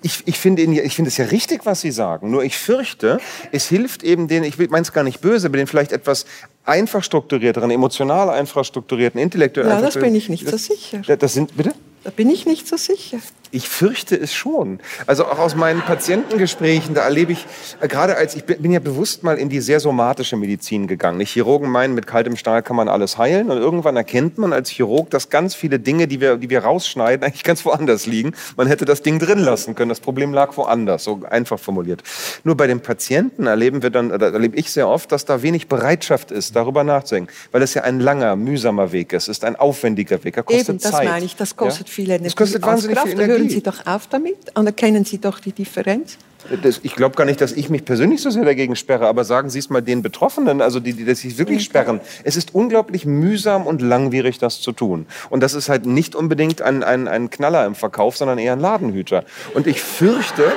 Ich, 0.04 0.22
ich 0.28 0.38
finde 0.38 0.62
ihn 0.62 0.74
ja- 0.74 0.84
ich 0.84 0.94
finde 0.96 1.10
es 1.10 1.18
ja 1.18 1.26
richtig, 1.26 1.66
was 1.66 1.82
Sie 1.82 1.90
sagen. 1.92 2.30
Nur 2.30 2.44
ich 2.44 2.56
fürchte, 2.58 3.20
es 3.52 3.68
hilft 3.68 4.04
eben 4.04 4.28
den, 4.28 4.44
ich 4.44 4.58
meine 4.70 4.82
es 4.84 4.94
gar 4.94 5.04
nicht 5.04 5.22
böse, 5.22 5.48
aber 5.48 5.58
den 5.58 5.66
vielleicht 5.66 5.92
etwas 5.92 6.26
einfach 6.66 7.04
strukturierteren, 7.04 7.72
emotional 7.72 8.30
einfach 8.30 8.64
strukturierten, 8.64 9.20
intellektuell 9.20 9.68
Ja, 9.68 9.82
das 9.82 9.96
bin 9.96 10.14
ich 10.14 10.30
nicht 10.30 10.46
so 10.46 10.52
das- 10.52 10.66
sicher. 10.66 11.00
Das 11.18 11.34
sind, 11.34 11.56
bitte? 11.58 11.74
Da 12.06 12.12
bin 12.12 12.30
ich 12.30 12.46
nicht 12.46 12.68
so 12.68 12.78
sicher. 12.78 13.18
Ich 13.56 13.70
fürchte 13.70 14.18
es 14.18 14.34
schon. 14.34 14.80
Also 15.08 15.24
auch 15.26 15.40
aus 15.40 15.56
meinen 15.56 15.82
Patientengesprächen, 15.82 16.94
da 16.94 17.04
erlebe 17.04 17.32
ich, 17.32 17.46
äh, 17.80 17.88
gerade 17.88 18.18
als 18.18 18.36
ich 18.36 18.44
bin, 18.44 18.70
ja 18.70 18.80
bewusst 18.82 19.24
mal 19.24 19.38
in 19.38 19.48
die 19.48 19.62
sehr 19.62 19.80
somatische 19.80 20.36
Medizin 20.36 20.88
gegangen. 20.88 21.20
Die 21.20 21.26
Chirurgen 21.26 21.70
meinen, 21.70 21.94
mit 21.96 22.06
kaltem 22.06 22.36
Stahl 22.36 22.62
kann 22.64 22.76
man 22.76 22.90
alles 22.90 23.18
heilen. 23.18 23.50
Und 23.50 23.58
irgendwann 23.58 23.96
erkennt 23.96 24.38
man 24.38 24.52
als 24.52 24.70
Chirurg, 24.70 25.10
dass 25.10 25.30
ganz 25.30 25.56
viele 25.56 25.80
Dinge, 25.80 26.08
die 26.08 26.20
wir, 26.20 26.36
die 26.36 26.50
wir 26.50 26.66
rausschneiden, 26.66 27.24
eigentlich 27.26 27.46
ganz 27.46 27.64
woanders 27.64 28.06
liegen. 28.06 28.34
Man 28.58 28.68
hätte 28.68 28.84
das 28.84 29.02
Ding 29.04 29.20
drin 29.20 29.40
lassen 29.40 29.74
können. 29.74 29.88
Das 29.88 30.02
Problem 30.02 30.34
lag 30.34 30.58
woanders, 30.58 31.06
so 31.06 31.22
einfach 31.30 31.58
formuliert. 31.58 32.04
Nur 32.44 32.58
bei 32.58 32.68
den 32.68 32.82
Patienten 32.82 33.48
erleben 33.48 33.82
wir 33.84 33.90
dann, 33.90 34.10
erlebe 34.10 34.58
ich 34.58 34.70
sehr 34.70 34.90
oft, 34.90 35.14
dass 35.14 35.24
da 35.24 35.42
wenig 35.44 35.70
Bereitschaft 35.70 36.32
ist, 36.32 36.58
darüber 36.58 36.84
nachzudenken. 36.84 37.32
Weil 37.54 37.62
es 37.62 37.74
ja 37.74 37.84
ein 37.84 38.02
langer, 38.02 38.36
mühsamer 38.36 38.92
Weg 38.92 39.14
ist. 39.14 39.24
Es 39.30 39.38
ist 39.38 39.46
ein 39.46 39.56
aufwendiger 39.56 40.22
Weg. 40.26 40.36
Er 40.36 40.44
kostet 40.44 40.68
Eben, 40.70 40.80
das 40.80 40.92
Zeit. 40.92 41.08
meine 41.08 41.24
ich. 41.24 41.38
Das 41.38 41.56
kostet 41.56 41.88
Ja? 41.88 41.94
viel 41.94 42.10
Energie. 42.10 42.24
Das 42.26 42.36
kostet 42.36 42.62
wahnsinnig 42.62 43.00
viel 43.00 43.12
Energie. 43.14 43.45
Hören 43.46 43.54
Sie 43.54 43.64
doch 43.64 43.86
auf 43.86 44.08
damit. 44.08 44.58
Anerkennen 44.58 45.06
Sie 45.06 45.20
doch 45.20 45.40
die 45.40 45.52
Differenz. 45.52 46.18
Das, 46.64 46.80
ich 46.84 46.96
glaube 46.96 47.16
gar 47.16 47.26
nicht, 47.26 47.42
dass 47.42 47.52
ich 47.52 47.70
mich 47.70 47.86
persönlich 47.86 48.22
so 48.22 48.30
sehr 48.30 48.46
dagegen 48.46 48.76
sperre, 48.76 49.08
aber 49.08 49.24
sagen 49.24 49.50
Sie 49.50 49.60
es 49.60 49.70
mal 49.70 49.82
den 49.82 50.02
Betroffenen, 50.02 50.62
also 50.62 50.80
die, 50.80 50.94
die 50.94 51.06
das 51.06 51.20
sich 51.20 51.38
wirklich 51.38 51.64
sperren. 51.64 52.00
Es 52.24 52.36
ist 52.36 52.54
unglaublich 52.54 53.06
mühsam 53.06 53.68
und 53.68 53.82
langwierig, 53.82 54.38
das 54.38 54.62
zu 54.62 54.72
tun. 54.72 55.08
Und 55.30 55.42
das 55.42 55.54
ist 55.54 55.70
halt 55.70 55.86
nicht 55.86 56.16
unbedingt 56.16 56.62
ein, 56.62 56.84
ein, 56.84 57.08
ein 57.08 57.30
Knaller 57.30 57.66
im 57.66 57.76
Verkauf, 57.76 58.18
sondern 58.18 58.38
eher 58.38 58.54
ein 58.54 58.60
Ladenhüter. 58.60 59.26
Und 59.54 59.68
ich 59.68 59.82
fürchte, 59.82 60.52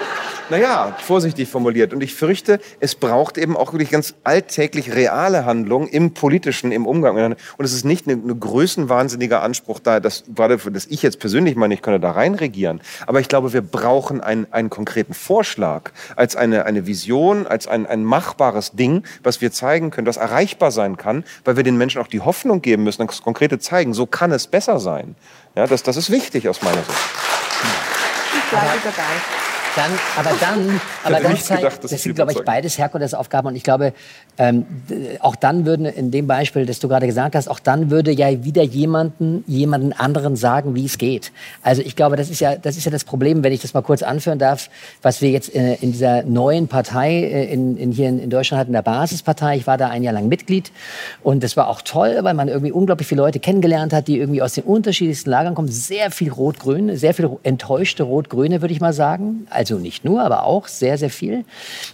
naja, 0.51 0.97
vorsichtig 1.01 1.49
formuliert, 1.49 1.93
und 1.93 2.03
ich 2.03 2.15
fürchte, 2.15 2.61
es 2.81 2.95
braucht 2.95 3.39
eben 3.39 3.57
auch 3.57 3.73
wirklich 3.73 3.91
ganz 3.91 4.15
alltäglich 4.25 4.95
reale 4.95 5.45
Handlungen 5.45 5.89
im 5.89 6.13
Politischen, 6.15 6.73
im 6.73 6.87
Umgang. 6.87 7.17
Und 7.57 7.65
es 7.65 7.73
ist 7.73 7.85
nicht 7.85 8.07
ein 8.07 8.19
eine 8.29 8.37
größenwahnsinniger 8.37 9.43
Anspruch 9.43 9.81
da, 9.81 10.01
dass, 10.01 10.25
gerade 10.35 10.59
dass 10.59 10.87
ich 10.87 11.03
jetzt 11.03 11.19
persönlich 11.19 11.57
meine, 11.57 11.75
ich 11.75 11.83
könne 11.83 12.01
da 12.01 12.13
rein 12.13 12.35
regieren. 12.35 12.81
Aber 13.07 13.21
ich 13.21 13.29
glaube, 13.29 13.53
wir 13.53 13.63
brauchen 13.63 14.21
einen, 14.21 14.47
einen 14.53 14.71
konkreten 14.71 15.15
Vorschlag 15.15 15.78
als 16.17 16.37
eine, 16.37 16.67
eine 16.67 16.87
Vision, 16.87 17.47
als 17.47 17.67
ein, 17.67 17.87
ein 17.87 18.05
machbares 18.05 18.73
Ding, 18.73 19.05
was 19.23 19.41
wir 19.41 19.53
zeigen 19.53 19.91
können, 19.91 20.05
das 20.05 20.17
erreichbar 20.17 20.71
sein 20.71 20.97
kann, 20.97 21.25
weil 21.45 21.57
wir 21.57 21.65
den 21.65 21.77
Menschen 21.77 22.01
auch 22.01 22.07
die 22.07 22.21
Hoffnung 22.21 22.63
geben 22.63 22.85
müssen, 22.85 23.07
das 23.07 23.23
Konkrete 23.23 23.59
zeigen, 23.59 23.95
so 23.95 24.07
kann 24.07 24.33
es 24.33 24.47
besser 24.47 24.79
sein. 24.81 25.17
Ja, 25.55 25.67
das, 25.67 25.83
das 25.83 25.97
ist 25.97 26.11
wichtig 26.11 26.49
aus 26.49 26.63
meiner 26.63 26.83
Sicht. 26.83 26.99
Ich 28.33 28.51
bleibe 28.51 28.79
dabei. 28.85 29.58
Dann, 29.79 29.93
aber 30.17 30.37
dann, 30.41 30.81
aber 31.05 31.21
dann 31.21 31.37
zeigt, 31.37 31.63
gedacht, 31.63 31.85
das 31.85 32.03
sind, 32.03 32.17
glaube 32.17 32.33
ich, 32.33 32.43
beides 32.43 32.79
Herkulesaufgaben. 32.79 33.49
Und 33.49 33.55
ich 33.55 33.63
glaube, 33.63 33.93
ähm, 34.37 34.67
auch 35.21 35.37
dann 35.37 35.67
würden, 35.67 35.87
in 35.87 36.11
dem 36.11 36.27
Beispiel, 36.27 36.67
das 36.67 36.81
du 36.81 36.89
gerade 36.89 37.07
gesagt 37.07 37.37
hast, 37.37 37.47
auch 37.47 37.61
dann 37.61 37.89
würde 37.89 38.11
ja 38.11 38.43
wieder 38.43 38.65
jemanden, 38.65 39.45
jemanden 39.47 39.93
anderen 39.93 40.35
sagen, 40.35 40.75
wie 40.75 40.85
es 40.85 40.99
geht. 40.99 41.31
Also 41.63 41.81
ich 41.83 41.95
glaube, 41.95 42.17
das 42.17 42.29
ist 42.29 42.41
ja, 42.41 42.57
das 42.57 42.77
ist 42.77 42.87
ja 42.87 42.91
das 42.91 43.05
Problem, 43.05 43.45
wenn 43.45 43.53
ich 43.53 43.61
das 43.63 43.73
mal 43.73 43.83
kurz 43.83 44.03
anführen 44.03 44.41
darf, 44.41 44.69
was 45.01 45.23
wir 45.23 45.31
jetzt 45.31 45.55
äh, 45.55 45.75
in 45.75 45.93
dieser 45.93 46.25
neuen 46.25 46.67
Partei 46.67 47.13
äh, 47.13 47.53
in, 47.53 47.77
in, 47.77 47.93
hier 47.93 48.09
in, 48.09 48.19
in 48.19 48.31
Deutschland 48.31 48.61
hatten, 48.61 48.73
der 48.73 48.83
Basispartei. 48.83 49.59
Ich 49.59 49.69
war 49.69 49.79
da 49.79 49.91
ein 49.91 50.03
Jahr 50.03 50.15
lang 50.15 50.27
Mitglied. 50.27 50.73
Und 51.23 51.45
das 51.45 51.57
war 51.57 51.69
auch 51.69 51.83
toll, 51.83 52.19
weil 52.23 52.35
man 52.35 52.49
irgendwie 52.49 52.73
unglaublich 52.73 53.07
viele 53.07 53.23
Leute 53.23 53.39
kennengelernt 53.39 53.93
hat, 53.93 54.09
die 54.09 54.19
irgendwie 54.19 54.43
aus 54.43 54.55
den 54.55 54.65
unterschiedlichsten 54.65 55.31
Lagern 55.31 55.55
kommen. 55.55 55.69
Sehr 55.69 56.11
viel 56.11 56.33
Rot-Grün, 56.33 56.97
sehr 56.97 57.15
viel 57.15 57.31
enttäuschte 57.45 58.03
Rot-Grüne, 58.03 58.61
würde 58.61 58.75
ich 58.75 58.81
mal 58.81 58.93
sagen. 58.93 59.47
Also 59.71 59.83
nicht 59.83 60.03
nur, 60.03 60.23
aber 60.23 60.45
auch 60.45 60.67
sehr, 60.67 60.97
sehr 60.97 61.11
viel. 61.11 61.45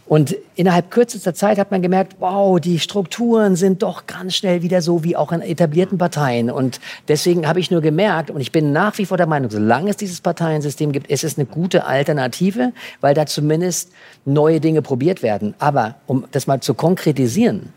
Und 0.07 0.37
innerhalb 0.55 0.93
kürzester 0.93 1.35
Zeit 1.35 1.59
hat 1.59 1.73
man 1.73 1.83
gemerkt, 1.83 2.15
wow, 2.21 2.61
die 2.61 2.79
Strukturen 2.79 3.57
sind 3.57 3.83
doch 3.83 4.07
ganz 4.07 4.37
schnell 4.37 4.63
wieder 4.63 4.81
so 4.81 5.03
wie 5.03 5.17
auch 5.17 5.33
in 5.33 5.41
etablierten 5.41 5.99
Parteien. 5.99 6.53
Und 6.53 6.79
deswegen 7.09 7.49
habe 7.49 7.59
ich 7.59 7.73
nur 7.73 7.81
gemerkt, 7.81 8.31
und 8.31 8.41
ich 8.41 8.53
bin 8.53 8.73
nach 8.73 8.97
wie 8.99 9.07
vor 9.07 9.17
der 9.17 9.27
Meinung, 9.27 9.51
solange 9.51 9.91
es 9.91 9.97
dieses 9.97 10.21
Parteiensystem 10.21 10.93
gibt, 10.93 11.09
ist 11.09 11.25
es 11.25 11.37
eine 11.37 11.47
gute 11.47 11.85
Alternative, 11.85 12.73
weil 13.01 13.15
da 13.15 13.27
zumindest 13.27 13.91
neue 14.25 14.61
Dinge 14.61 14.81
probiert 14.81 15.25
werden. 15.25 15.55
Aber 15.59 15.97
um 16.07 16.27
das 16.31 16.47
mal 16.47 16.61
zu 16.61 16.75
konkretisieren, 16.75 17.73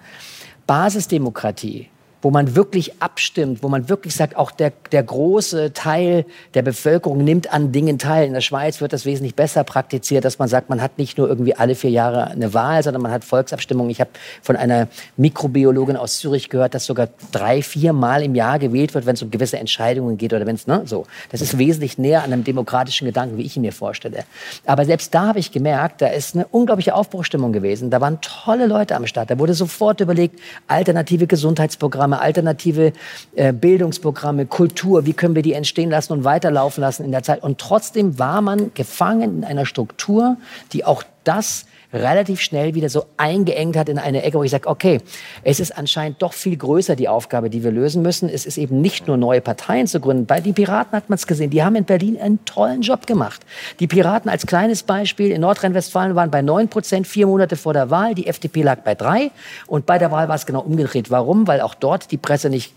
Basisdemokratie 0.67 1.89
wo 2.21 2.31
man 2.31 2.55
wirklich 2.55 3.01
abstimmt, 3.01 3.63
wo 3.63 3.69
man 3.69 3.89
wirklich 3.89 4.15
sagt, 4.15 4.35
auch 4.35 4.51
der, 4.51 4.73
der 4.91 5.03
große 5.03 5.73
Teil 5.73 6.25
der 6.53 6.61
Bevölkerung 6.61 7.23
nimmt 7.23 7.53
an 7.53 7.71
Dingen 7.71 7.99
teil. 7.99 8.27
In 8.27 8.33
der 8.33 8.41
Schweiz 8.41 8.81
wird 8.81 8.93
das 8.93 9.05
wesentlich 9.05 9.35
besser 9.35 9.63
praktiziert, 9.63 10.25
dass 10.25 10.39
man 10.39 10.47
sagt, 10.47 10.69
man 10.69 10.81
hat 10.81 10.97
nicht 10.97 11.17
nur 11.17 11.27
irgendwie 11.27 11.55
alle 11.55 11.75
vier 11.75 11.91
Jahre 11.91 12.27
eine 12.27 12.53
Wahl, 12.53 12.81
sondern 12.83 13.01
man 13.01 13.11
hat 13.11 13.23
Volksabstimmungen. 13.23 13.91
Ich 13.91 14.01
habe 14.01 14.09
von 14.41 14.55
einer 14.55 14.87
Mikrobiologin 15.17 15.95
aus 15.95 16.17
Zürich 16.17 16.49
gehört, 16.49 16.73
dass 16.73 16.85
sogar 16.85 17.09
drei, 17.31 17.61
vier 17.61 17.93
Mal 17.93 18.23
im 18.23 18.35
Jahr 18.35 18.59
gewählt 18.59 18.93
wird, 18.93 19.05
wenn 19.05 19.15
es 19.15 19.21
um 19.21 19.31
gewisse 19.31 19.57
Entscheidungen 19.57 20.17
geht 20.17 20.33
oder 20.33 20.45
wenn 20.45 20.55
es, 20.55 20.67
ne, 20.67 20.81
so. 20.85 21.05
Das 21.29 21.41
ist 21.41 21.57
wesentlich 21.57 21.97
näher 21.97 22.23
an 22.23 22.33
einem 22.33 22.43
demokratischen 22.43 23.05
Gedanken, 23.05 23.37
wie 23.37 23.43
ich 23.43 23.55
ihn 23.55 23.61
mir 23.61 23.73
vorstelle. 23.73 24.23
Aber 24.65 24.85
selbst 24.85 25.13
da 25.13 25.27
habe 25.27 25.39
ich 25.39 25.51
gemerkt, 25.51 26.01
da 26.01 26.07
ist 26.07 26.35
eine 26.35 26.47
unglaubliche 26.47 26.95
Aufbruchstimmung 26.95 27.51
gewesen. 27.53 27.89
Da 27.89 28.01
waren 28.01 28.19
tolle 28.21 28.67
Leute 28.67 28.95
am 28.95 29.05
Start. 29.07 29.29
Da 29.29 29.39
wurde 29.39 29.53
sofort 29.53 30.01
überlegt, 30.01 30.39
alternative 30.67 31.27
Gesundheitsprogramme, 31.27 32.16
Programme, 32.17 32.21
alternative 32.21 32.93
äh, 33.35 33.53
Bildungsprogramme, 33.53 34.45
Kultur, 34.45 35.05
wie 35.05 35.13
können 35.13 35.35
wir 35.35 35.41
die 35.41 35.53
entstehen 35.53 35.89
lassen 35.89 36.13
und 36.13 36.23
weiterlaufen 36.23 36.81
lassen 36.81 37.05
in 37.05 37.11
der 37.11 37.23
Zeit. 37.23 37.43
Und 37.43 37.59
trotzdem 37.59 38.19
war 38.19 38.41
man 38.41 38.71
gefangen 38.73 39.39
in 39.39 39.43
einer 39.43 39.65
Struktur, 39.65 40.37
die 40.73 40.85
auch 40.85 41.03
das 41.23 41.65
relativ 41.93 42.41
schnell 42.41 42.75
wieder 42.75 42.89
so 42.89 43.05
eingeengt 43.17 43.77
hat 43.77 43.89
in 43.89 43.97
eine 43.97 44.23
Ecke, 44.23 44.37
wo 44.37 44.43
ich 44.43 44.51
sage, 44.51 44.67
okay, 44.67 44.99
es 45.43 45.59
ist 45.59 45.77
anscheinend 45.77 46.21
doch 46.21 46.33
viel 46.33 46.57
größer 46.57 46.95
die 46.95 47.07
Aufgabe, 47.07 47.49
die 47.49 47.63
wir 47.63 47.71
lösen 47.71 48.01
müssen. 48.01 48.29
Es 48.29 48.45
ist 48.45 48.57
eben 48.57 48.81
nicht 48.81 49.07
nur 49.07 49.17
neue 49.17 49.41
Parteien 49.41 49.87
zu 49.87 49.99
gründen. 49.99 50.25
Bei 50.25 50.41
den 50.41 50.53
Piraten 50.53 50.93
hat 50.93 51.09
man 51.09 51.15
es 51.15 51.27
gesehen, 51.27 51.49
die 51.49 51.63
haben 51.63 51.75
in 51.75 51.85
Berlin 51.85 52.19
einen 52.19 52.43
tollen 52.45 52.81
Job 52.81 53.07
gemacht. 53.07 53.41
Die 53.79 53.87
Piraten 53.87 54.29
als 54.29 54.45
kleines 54.45 54.83
Beispiel 54.83 55.31
in 55.31 55.41
Nordrhein-Westfalen 55.41 56.15
waren 56.15 56.31
bei 56.31 56.41
9 56.41 56.67
Prozent 56.67 57.07
vier 57.07 57.27
Monate 57.27 57.55
vor 57.55 57.73
der 57.73 57.89
Wahl, 57.89 58.15
die 58.15 58.27
FDP 58.27 58.63
lag 58.63 58.79
bei 58.79 58.95
drei 58.95 59.31
und 59.65 59.85
bei 59.85 59.97
der 59.97 60.11
Wahl 60.11 60.27
war 60.27 60.35
es 60.35 60.45
genau 60.45 60.61
umgedreht. 60.61 61.09
Warum? 61.09 61.47
Weil 61.47 61.61
auch 61.61 61.75
dort 61.75 62.11
die 62.11 62.17
Presse 62.17 62.49
nicht 62.49 62.73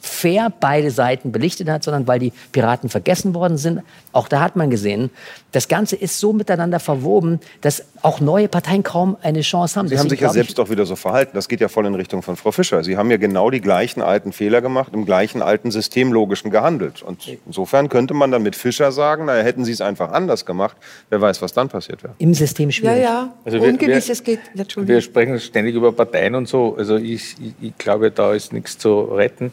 fair 0.00 0.52
beide 0.60 0.90
Seiten 0.90 1.32
belichtet 1.32 1.68
hat, 1.68 1.84
sondern 1.84 2.06
weil 2.06 2.18
die 2.18 2.32
Piraten 2.52 2.88
vergessen 2.88 3.34
worden 3.34 3.56
sind. 3.56 3.82
Auch 4.12 4.28
da 4.28 4.40
hat 4.40 4.56
man 4.56 4.70
gesehen, 4.70 5.10
das 5.52 5.68
Ganze 5.68 5.96
ist 5.96 6.18
so 6.18 6.32
miteinander 6.32 6.80
verwoben, 6.80 7.40
dass 7.60 7.84
auch 8.02 8.20
neue 8.20 8.48
Parteien 8.48 8.82
kaum 8.82 9.16
eine 9.22 9.40
Chance 9.40 9.78
haben. 9.78 9.88
Sie 9.88 9.94
Deswegen 9.94 10.10
haben 10.10 10.10
sich 10.10 10.20
ja 10.20 10.32
selbst 10.32 10.58
doch 10.58 10.70
wieder 10.70 10.86
so 10.86 10.96
verhalten. 10.96 11.32
Das 11.34 11.48
geht 11.48 11.60
ja 11.60 11.68
voll 11.68 11.86
in 11.86 11.94
Richtung 11.94 12.22
von 12.22 12.36
Frau 12.36 12.52
Fischer. 12.52 12.82
Sie 12.84 12.96
haben 12.96 13.10
ja 13.10 13.16
genau 13.16 13.50
die 13.50 13.60
gleichen 13.60 14.00
alten 14.00 14.32
Fehler 14.32 14.60
gemacht, 14.60 14.92
im 14.94 15.04
gleichen 15.04 15.42
alten 15.42 15.70
systemlogischen 15.70 16.50
gehandelt. 16.50 17.02
Und 17.02 17.36
insofern 17.46 17.88
könnte 17.88 18.14
man 18.14 18.30
dann 18.30 18.42
mit 18.42 18.56
Fischer 18.56 18.92
sagen, 18.92 19.26
naja, 19.26 19.42
hätten 19.42 19.64
Sie 19.64 19.72
es 19.72 19.80
einfach 19.80 20.12
anders 20.12 20.46
gemacht, 20.46 20.76
wer 21.10 21.20
weiß, 21.20 21.42
was 21.42 21.52
dann 21.52 21.68
passiert 21.68 22.02
wäre. 22.02 22.14
Im 22.18 22.34
System 22.34 22.70
schwierig. 22.70 22.98
Ja, 22.98 23.02
ja, 23.02 23.34
also 23.44 23.60
wir, 23.60 23.68
ungewisses 23.68 24.22
geht. 24.22 24.40
Wir 24.76 25.00
sprechen 25.00 25.38
ständig 25.40 25.74
über 25.74 25.92
Parteien 25.92 26.34
und 26.34 26.48
so. 26.48 26.76
Also 26.76 26.96
ich, 26.96 27.36
ich, 27.40 27.54
ich 27.60 27.78
glaube, 27.78 28.10
da 28.10 28.32
ist 28.32 28.52
nichts 28.52 28.78
zu 28.78 29.00
retten. 29.00 29.52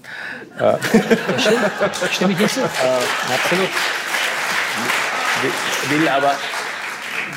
Stimmt, 1.37 2.11
stimme 2.11 2.33
ich 2.33 2.39
nicht 2.39 2.53
so. 2.53 2.61
Äh, 2.61 2.65
absolut. 3.33 3.69
Will 5.89 6.07
aber, 6.09 6.35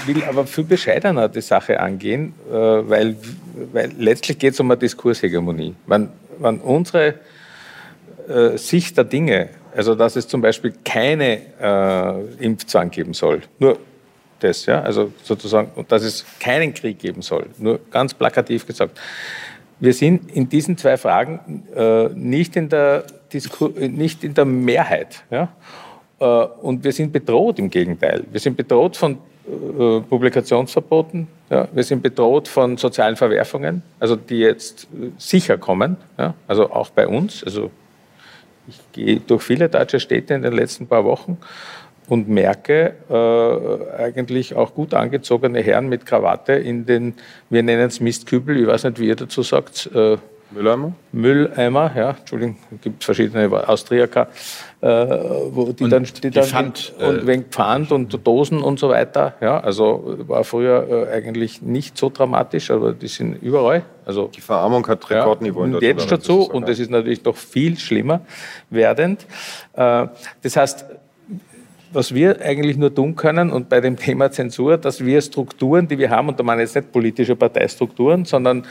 will 0.07 0.25
aber 0.25 0.47
viel 0.47 0.65
bescheidener 0.65 1.29
die 1.29 1.41
Sache 1.41 1.79
angehen, 1.81 2.35
äh, 2.49 2.55
weil, 2.55 3.17
weil 3.73 3.93
letztlich 3.99 4.39
geht 4.39 4.55
es 4.55 4.61
um 4.61 4.71
eine 4.71 4.79
Diskurshegemonie. 4.79 5.75
Wenn, 5.87 6.09
wenn 6.39 6.59
unsere 6.59 7.15
äh, 8.29 8.57
Sicht 8.57 8.97
der 8.97 9.05
Dinge, 9.05 9.51
also 9.77 9.95
dass 9.95 10.17
es 10.17 10.27
zum 10.27 10.41
Beispiel 10.41 10.75
keine 10.85 11.41
äh, 11.61 12.45
Impfzwang 12.45 12.91
geben 12.91 13.13
soll, 13.13 13.43
nur 13.59 13.79
das, 14.41 14.67
ja, 14.67 14.81
also 14.81 15.13
sozusagen, 15.23 15.71
dass 15.89 16.03
es 16.03 16.25
keinen 16.39 16.73
Krieg 16.73 16.99
geben 16.99 17.23
soll, 17.23 17.47
nur 17.59 17.81
ganz 17.91 18.15
plakativ 18.15 18.67
gesagt. 18.67 18.99
Wir 19.81 19.95
sind 19.95 20.31
in 20.31 20.49
diesen 20.49 20.77
zwei 20.77 20.97
Fragen 20.97 21.65
äh, 21.75 22.09
nicht, 22.15 22.55
in 22.57 22.69
der 22.69 23.05
nicht 23.79 24.25
in 24.25 24.35
der 24.35 24.45
Mehrheit. 24.45 25.25
Ja? 25.31 25.49
Äh, 26.19 26.25
und 26.25 26.85
wir 26.85 26.93
sind 26.93 27.13
bedroht 27.13 27.59
im 27.59 27.71
Gegenteil. 27.71 28.25
Wir 28.31 28.41
sind 28.41 28.57
bedroht 28.57 28.97
von 28.97 29.19
äh, 29.47 30.01
Publikationsverboten, 30.01 31.27
ja? 31.49 31.67
wir 31.73 31.83
sind 31.83 32.03
bedroht 32.03 32.47
von 32.47 32.77
sozialen 32.77 33.17
Verwerfungen, 33.17 33.83
also 33.99 34.17
die 34.17 34.41
jetzt 34.41 34.85
äh, 34.85 35.11
sicher 35.17 35.57
kommen, 35.57 35.97
ja? 36.19 36.35
also 36.47 36.71
auch 36.71 36.91
bei 36.91 37.09
uns. 37.09 37.43
Also 37.43 37.71
ich 38.69 38.79
gehe 38.93 39.21
durch 39.21 39.43
viele 39.43 39.69
deutsche 39.69 39.99
Städte 39.99 40.35
in 40.35 40.43
den 40.43 40.53
letzten 40.53 40.87
paar 40.87 41.05
Wochen 41.05 41.39
und 42.11 42.29
merke 42.29 42.95
äh, 43.09 44.03
eigentlich 44.03 44.57
auch 44.57 44.75
gut 44.75 44.95
angezogene 44.95 45.63
Herren 45.63 45.89
mit 45.89 46.07
Krawatte 46.07 46.55
in 46.55 46.85
den, 46.85 47.15
wir 47.51 47.63
nennen 47.63 47.87
es 47.87 48.01
Mistkübel, 48.01 48.61
ich 48.61 48.67
weiß 48.67 48.85
nicht, 48.85 48.99
wie 48.99 49.07
ihr 49.07 49.17
dazu 49.17 49.43
sagt. 49.43 49.89
Äh, 49.95 50.17
Mülleimer? 50.51 50.93
Mülleimer, 51.13 51.93
ja, 51.95 52.11
Entschuldigung, 52.11 52.57
es 52.75 52.81
gibt 52.81 53.05
verschiedene 53.05 53.69
Austriaker, 53.69 54.27
äh, 54.81 54.89
wo 54.89 55.71
die 55.71 55.85
und 55.85 55.91
dann, 55.91 56.03
die, 56.03 56.21
die 56.21 56.31
dann 56.31 56.45
Pfand, 56.45 56.93
und 56.99 57.19
äh, 57.19 57.27
wegen 57.29 57.45
Pfand 57.45 57.93
und 57.93 58.27
Dosen 58.27 58.61
und 58.61 58.81
so 58.81 58.89
weiter. 58.89 59.35
Ja, 59.41 59.61
also 59.61 60.17
war 60.27 60.43
früher 60.43 61.09
äh, 61.09 61.13
eigentlich 61.13 61.63
nicht 61.63 61.97
so 61.97 62.11
dramatisch, 62.11 62.73
aber 62.73 62.93
die 62.93 63.07
sind 63.07 63.41
überall. 63.41 63.85
Also, 64.05 64.29
die 64.35 64.41
Verarmung 64.41 64.85
hat 64.89 65.09
Rekordniveau 65.09 65.67
ja, 65.67 65.77
und 65.77 65.83
jetzt 65.83 66.11
dazu, 66.11 66.51
und 66.51 66.69
das 66.69 66.81
ist 66.81 66.91
natürlich 66.91 67.23
doch 67.23 67.37
viel 67.37 67.79
schlimmer 67.79 68.23
werdend. 68.71 69.27
Äh, 69.75 70.09
das 70.43 70.57
heißt, 70.57 70.85
was 71.93 72.15
wir 72.15 72.41
eigentlich 72.41 72.77
nur 72.77 72.95
tun 72.95 73.17
können 73.17 73.51
und 73.51 73.69
bei 73.69 73.81
dem 73.81 73.97
Thema 73.97 74.31
Zensur, 74.31 74.79
dass 74.79 75.05
wir 75.05 75.21
Strukturen, 75.21 75.89
die 75.89 75.99
wir 75.99 76.11
haben, 76.11 76.29
und 76.29 76.39
da 76.39 76.45
meine 76.45 76.63
ich 76.63 76.69
jetzt 76.69 76.77
nicht 76.77 76.93
politische 76.93 77.37
Parteistrukturen, 77.37 78.25
sondern 78.25 78.65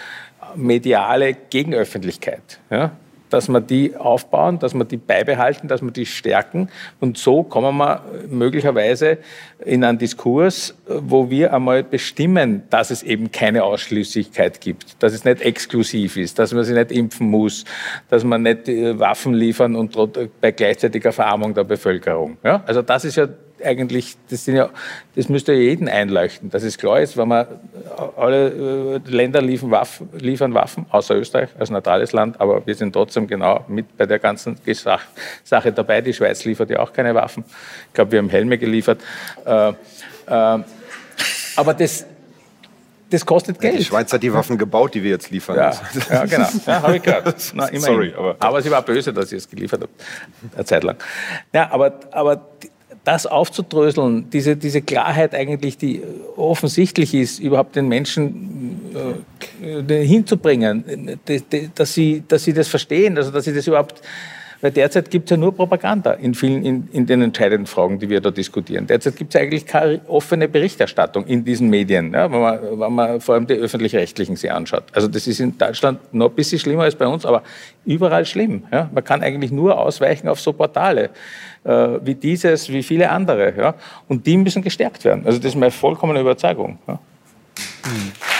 mediale 0.55 1.35
Gegenöffentlichkeit, 1.49 2.59
ja, 2.69 2.91
dass 3.29 3.49
wir 3.49 3.61
die 3.61 3.95
aufbauen, 3.95 4.59
dass 4.59 4.73
wir 4.73 4.85
die 4.85 4.97
beibehalten, 4.97 5.67
dass 5.67 5.81
wir 5.81 5.91
die 5.91 6.05
stärken. 6.05 6.69
Und 6.99 7.17
so 7.17 7.43
kommen 7.43 7.77
wir 7.77 8.03
möglicherweise 8.29 9.17
in 9.63 9.83
einen 9.83 9.97
Diskurs, 9.97 10.75
wo 10.87 11.29
wir 11.29 11.53
einmal 11.53 11.83
bestimmen, 11.83 12.63
dass 12.69 12.91
es 12.91 13.03
eben 13.03 13.31
keine 13.31 13.63
Ausschließlichkeit 13.63 14.61
gibt, 14.61 15.01
dass 15.03 15.13
es 15.13 15.25
nicht 15.25 15.41
exklusiv 15.41 16.17
ist, 16.17 16.39
dass 16.39 16.53
man 16.53 16.63
sich 16.63 16.75
nicht 16.75 16.91
impfen 16.91 17.29
muss, 17.29 17.65
dass 18.09 18.23
man 18.23 18.43
nicht 18.43 18.67
äh, 18.67 18.97
Waffen 18.99 19.33
liefern 19.33 19.75
und 19.75 19.97
bei 20.41 20.51
gleichzeitiger 20.51 21.11
Verarmung 21.11 21.53
der 21.53 21.63
Bevölkerung. 21.63 22.37
Ja? 22.43 22.63
Also 22.65 22.81
das 22.81 23.05
ist 23.05 23.15
ja 23.15 23.27
eigentlich, 23.63 24.15
das, 24.29 24.45
sind 24.45 24.55
ja, 24.55 24.69
das 25.15 25.29
müsste 25.29 25.53
ja 25.53 25.59
jeden 25.59 25.87
einleuchten, 25.87 26.49
dass 26.49 26.63
es 26.63 26.77
klar 26.77 27.01
ist, 27.01 27.17
wenn 27.17 27.27
man 27.27 27.47
alle 28.17 29.01
äh, 29.05 29.09
Länder 29.09 29.41
liefern 29.41 29.71
Waffen, 29.71 30.09
liefern 30.19 30.53
Waffen, 30.53 30.85
außer 30.89 31.15
Österreich 31.15 31.49
als 31.57 31.69
neutrales 31.69 32.11
Land, 32.11 32.39
aber 32.39 32.65
wir 32.65 32.75
sind 32.75 32.93
trotzdem 32.93 33.27
genau 33.27 33.65
mit 33.67 33.97
bei 33.97 34.05
der 34.05 34.19
ganzen 34.19 34.57
Sache 35.43 35.71
dabei. 35.71 36.01
Die 36.01 36.13
Schweiz 36.13 36.45
liefert 36.45 36.69
ja 36.69 36.79
auch 36.79 36.93
keine 36.93 37.13
Waffen. 37.15 37.43
Ich 37.87 37.93
glaube, 37.93 38.11
wir 38.11 38.19
haben 38.19 38.29
Helme 38.29 38.57
geliefert. 38.57 39.01
Äh, 39.45 39.69
äh, 39.69 39.73
aber 41.55 41.73
das, 41.73 42.05
das 43.09 43.25
kostet 43.25 43.59
Geld. 43.59 43.79
Die 43.79 43.83
Schweiz 43.83 44.13
hat 44.13 44.21
die 44.21 44.31
Waffen 44.31 44.57
gebaut, 44.57 44.93
die 44.93 45.03
wir 45.03 45.11
jetzt 45.11 45.31
liefern. 45.31 45.57
Ja, 45.57 45.71
ja 46.09 46.25
genau. 46.25 46.47
Ja, 46.65 46.81
habe 46.81 46.97
ich 46.97 47.03
gehört. 47.03 47.51
Na, 47.53 47.67
Sorry, 47.79 48.13
aber, 48.15 48.35
aber 48.39 48.61
sie 48.61 48.69
war 48.69 48.81
böse, 48.81 49.11
dass 49.11 49.29
sie 49.29 49.37
es 49.37 49.49
geliefert 49.49 49.81
hat, 49.81 49.89
eine 50.55 50.65
Zeit 50.65 50.83
lang. 50.83 50.97
Ja, 51.51 51.71
aber, 51.71 51.99
aber 52.11 52.47
das 53.03 53.25
aufzudröseln, 53.25 54.29
diese, 54.29 54.55
diese 54.55 54.81
Klarheit 54.81 55.33
eigentlich, 55.33 55.77
die 55.77 56.01
offensichtlich 56.35 57.13
ist, 57.13 57.39
überhaupt 57.39 57.75
den 57.75 57.87
Menschen 57.87 58.79
äh, 59.63 60.05
hinzubringen, 60.05 61.19
dass 61.75 61.93
sie, 61.93 62.23
dass 62.27 62.43
sie 62.43 62.53
das 62.53 62.67
verstehen, 62.67 63.17
also 63.17 63.31
dass 63.31 63.45
sie 63.45 63.53
das 63.53 63.67
überhaupt 63.67 64.01
weil 64.61 64.71
derzeit 64.71 65.09
gibt 65.09 65.25
es 65.25 65.31
ja 65.31 65.37
nur 65.37 65.55
Propaganda 65.55 66.13
in 66.13 66.33
vielen, 66.33 66.63
in, 66.65 66.89
in, 66.91 67.05
den 67.05 67.21
entscheidenden 67.21 67.65
Fragen, 67.65 67.99
die 67.99 68.09
wir 68.09 68.19
da 68.19 68.31
diskutieren. 68.31 68.87
Derzeit 68.87 69.15
gibt 69.15 69.33
es 69.33 69.41
eigentlich 69.41 69.65
keine 69.65 70.01
offene 70.07 70.47
Berichterstattung 70.47 71.25
in 71.25 71.45
diesen 71.45 71.69
Medien, 71.69 72.13
ja, 72.13 72.31
wenn, 72.31 72.41
man, 72.41 72.59
wenn 72.79 72.93
man 72.93 73.21
vor 73.21 73.35
allem 73.35 73.47
die 73.47 73.53
öffentlich-rechtlichen 73.53 74.35
sich 74.35 74.51
anschaut. 74.51 74.83
Also 74.93 75.07
das 75.07 75.27
ist 75.27 75.39
in 75.39 75.57
Deutschland 75.57 76.13
noch 76.13 76.29
ein 76.29 76.35
bisschen 76.35 76.59
schlimmer 76.59 76.83
als 76.83 76.95
bei 76.95 77.07
uns, 77.07 77.25
aber 77.25 77.43
überall 77.85 78.25
schlimm. 78.25 78.63
Ja. 78.71 78.89
Man 78.93 79.03
kann 79.03 79.21
eigentlich 79.21 79.51
nur 79.51 79.77
ausweichen 79.77 80.27
auf 80.27 80.41
so 80.41 80.53
Portale 80.53 81.09
äh, 81.63 81.71
wie 82.03 82.15
dieses, 82.15 82.69
wie 82.69 82.83
viele 82.83 83.09
andere. 83.09 83.53
Ja. 83.57 83.75
Und 84.07 84.25
die 84.25 84.37
müssen 84.37 84.61
gestärkt 84.61 85.05
werden. 85.05 85.25
Also 85.25 85.39
das 85.39 85.49
ist 85.53 85.55
meine 85.55 85.71
vollkommene 85.71 86.19
Überzeugung. 86.19 86.79
Ja. 86.87 86.99
Mhm. 87.85 88.38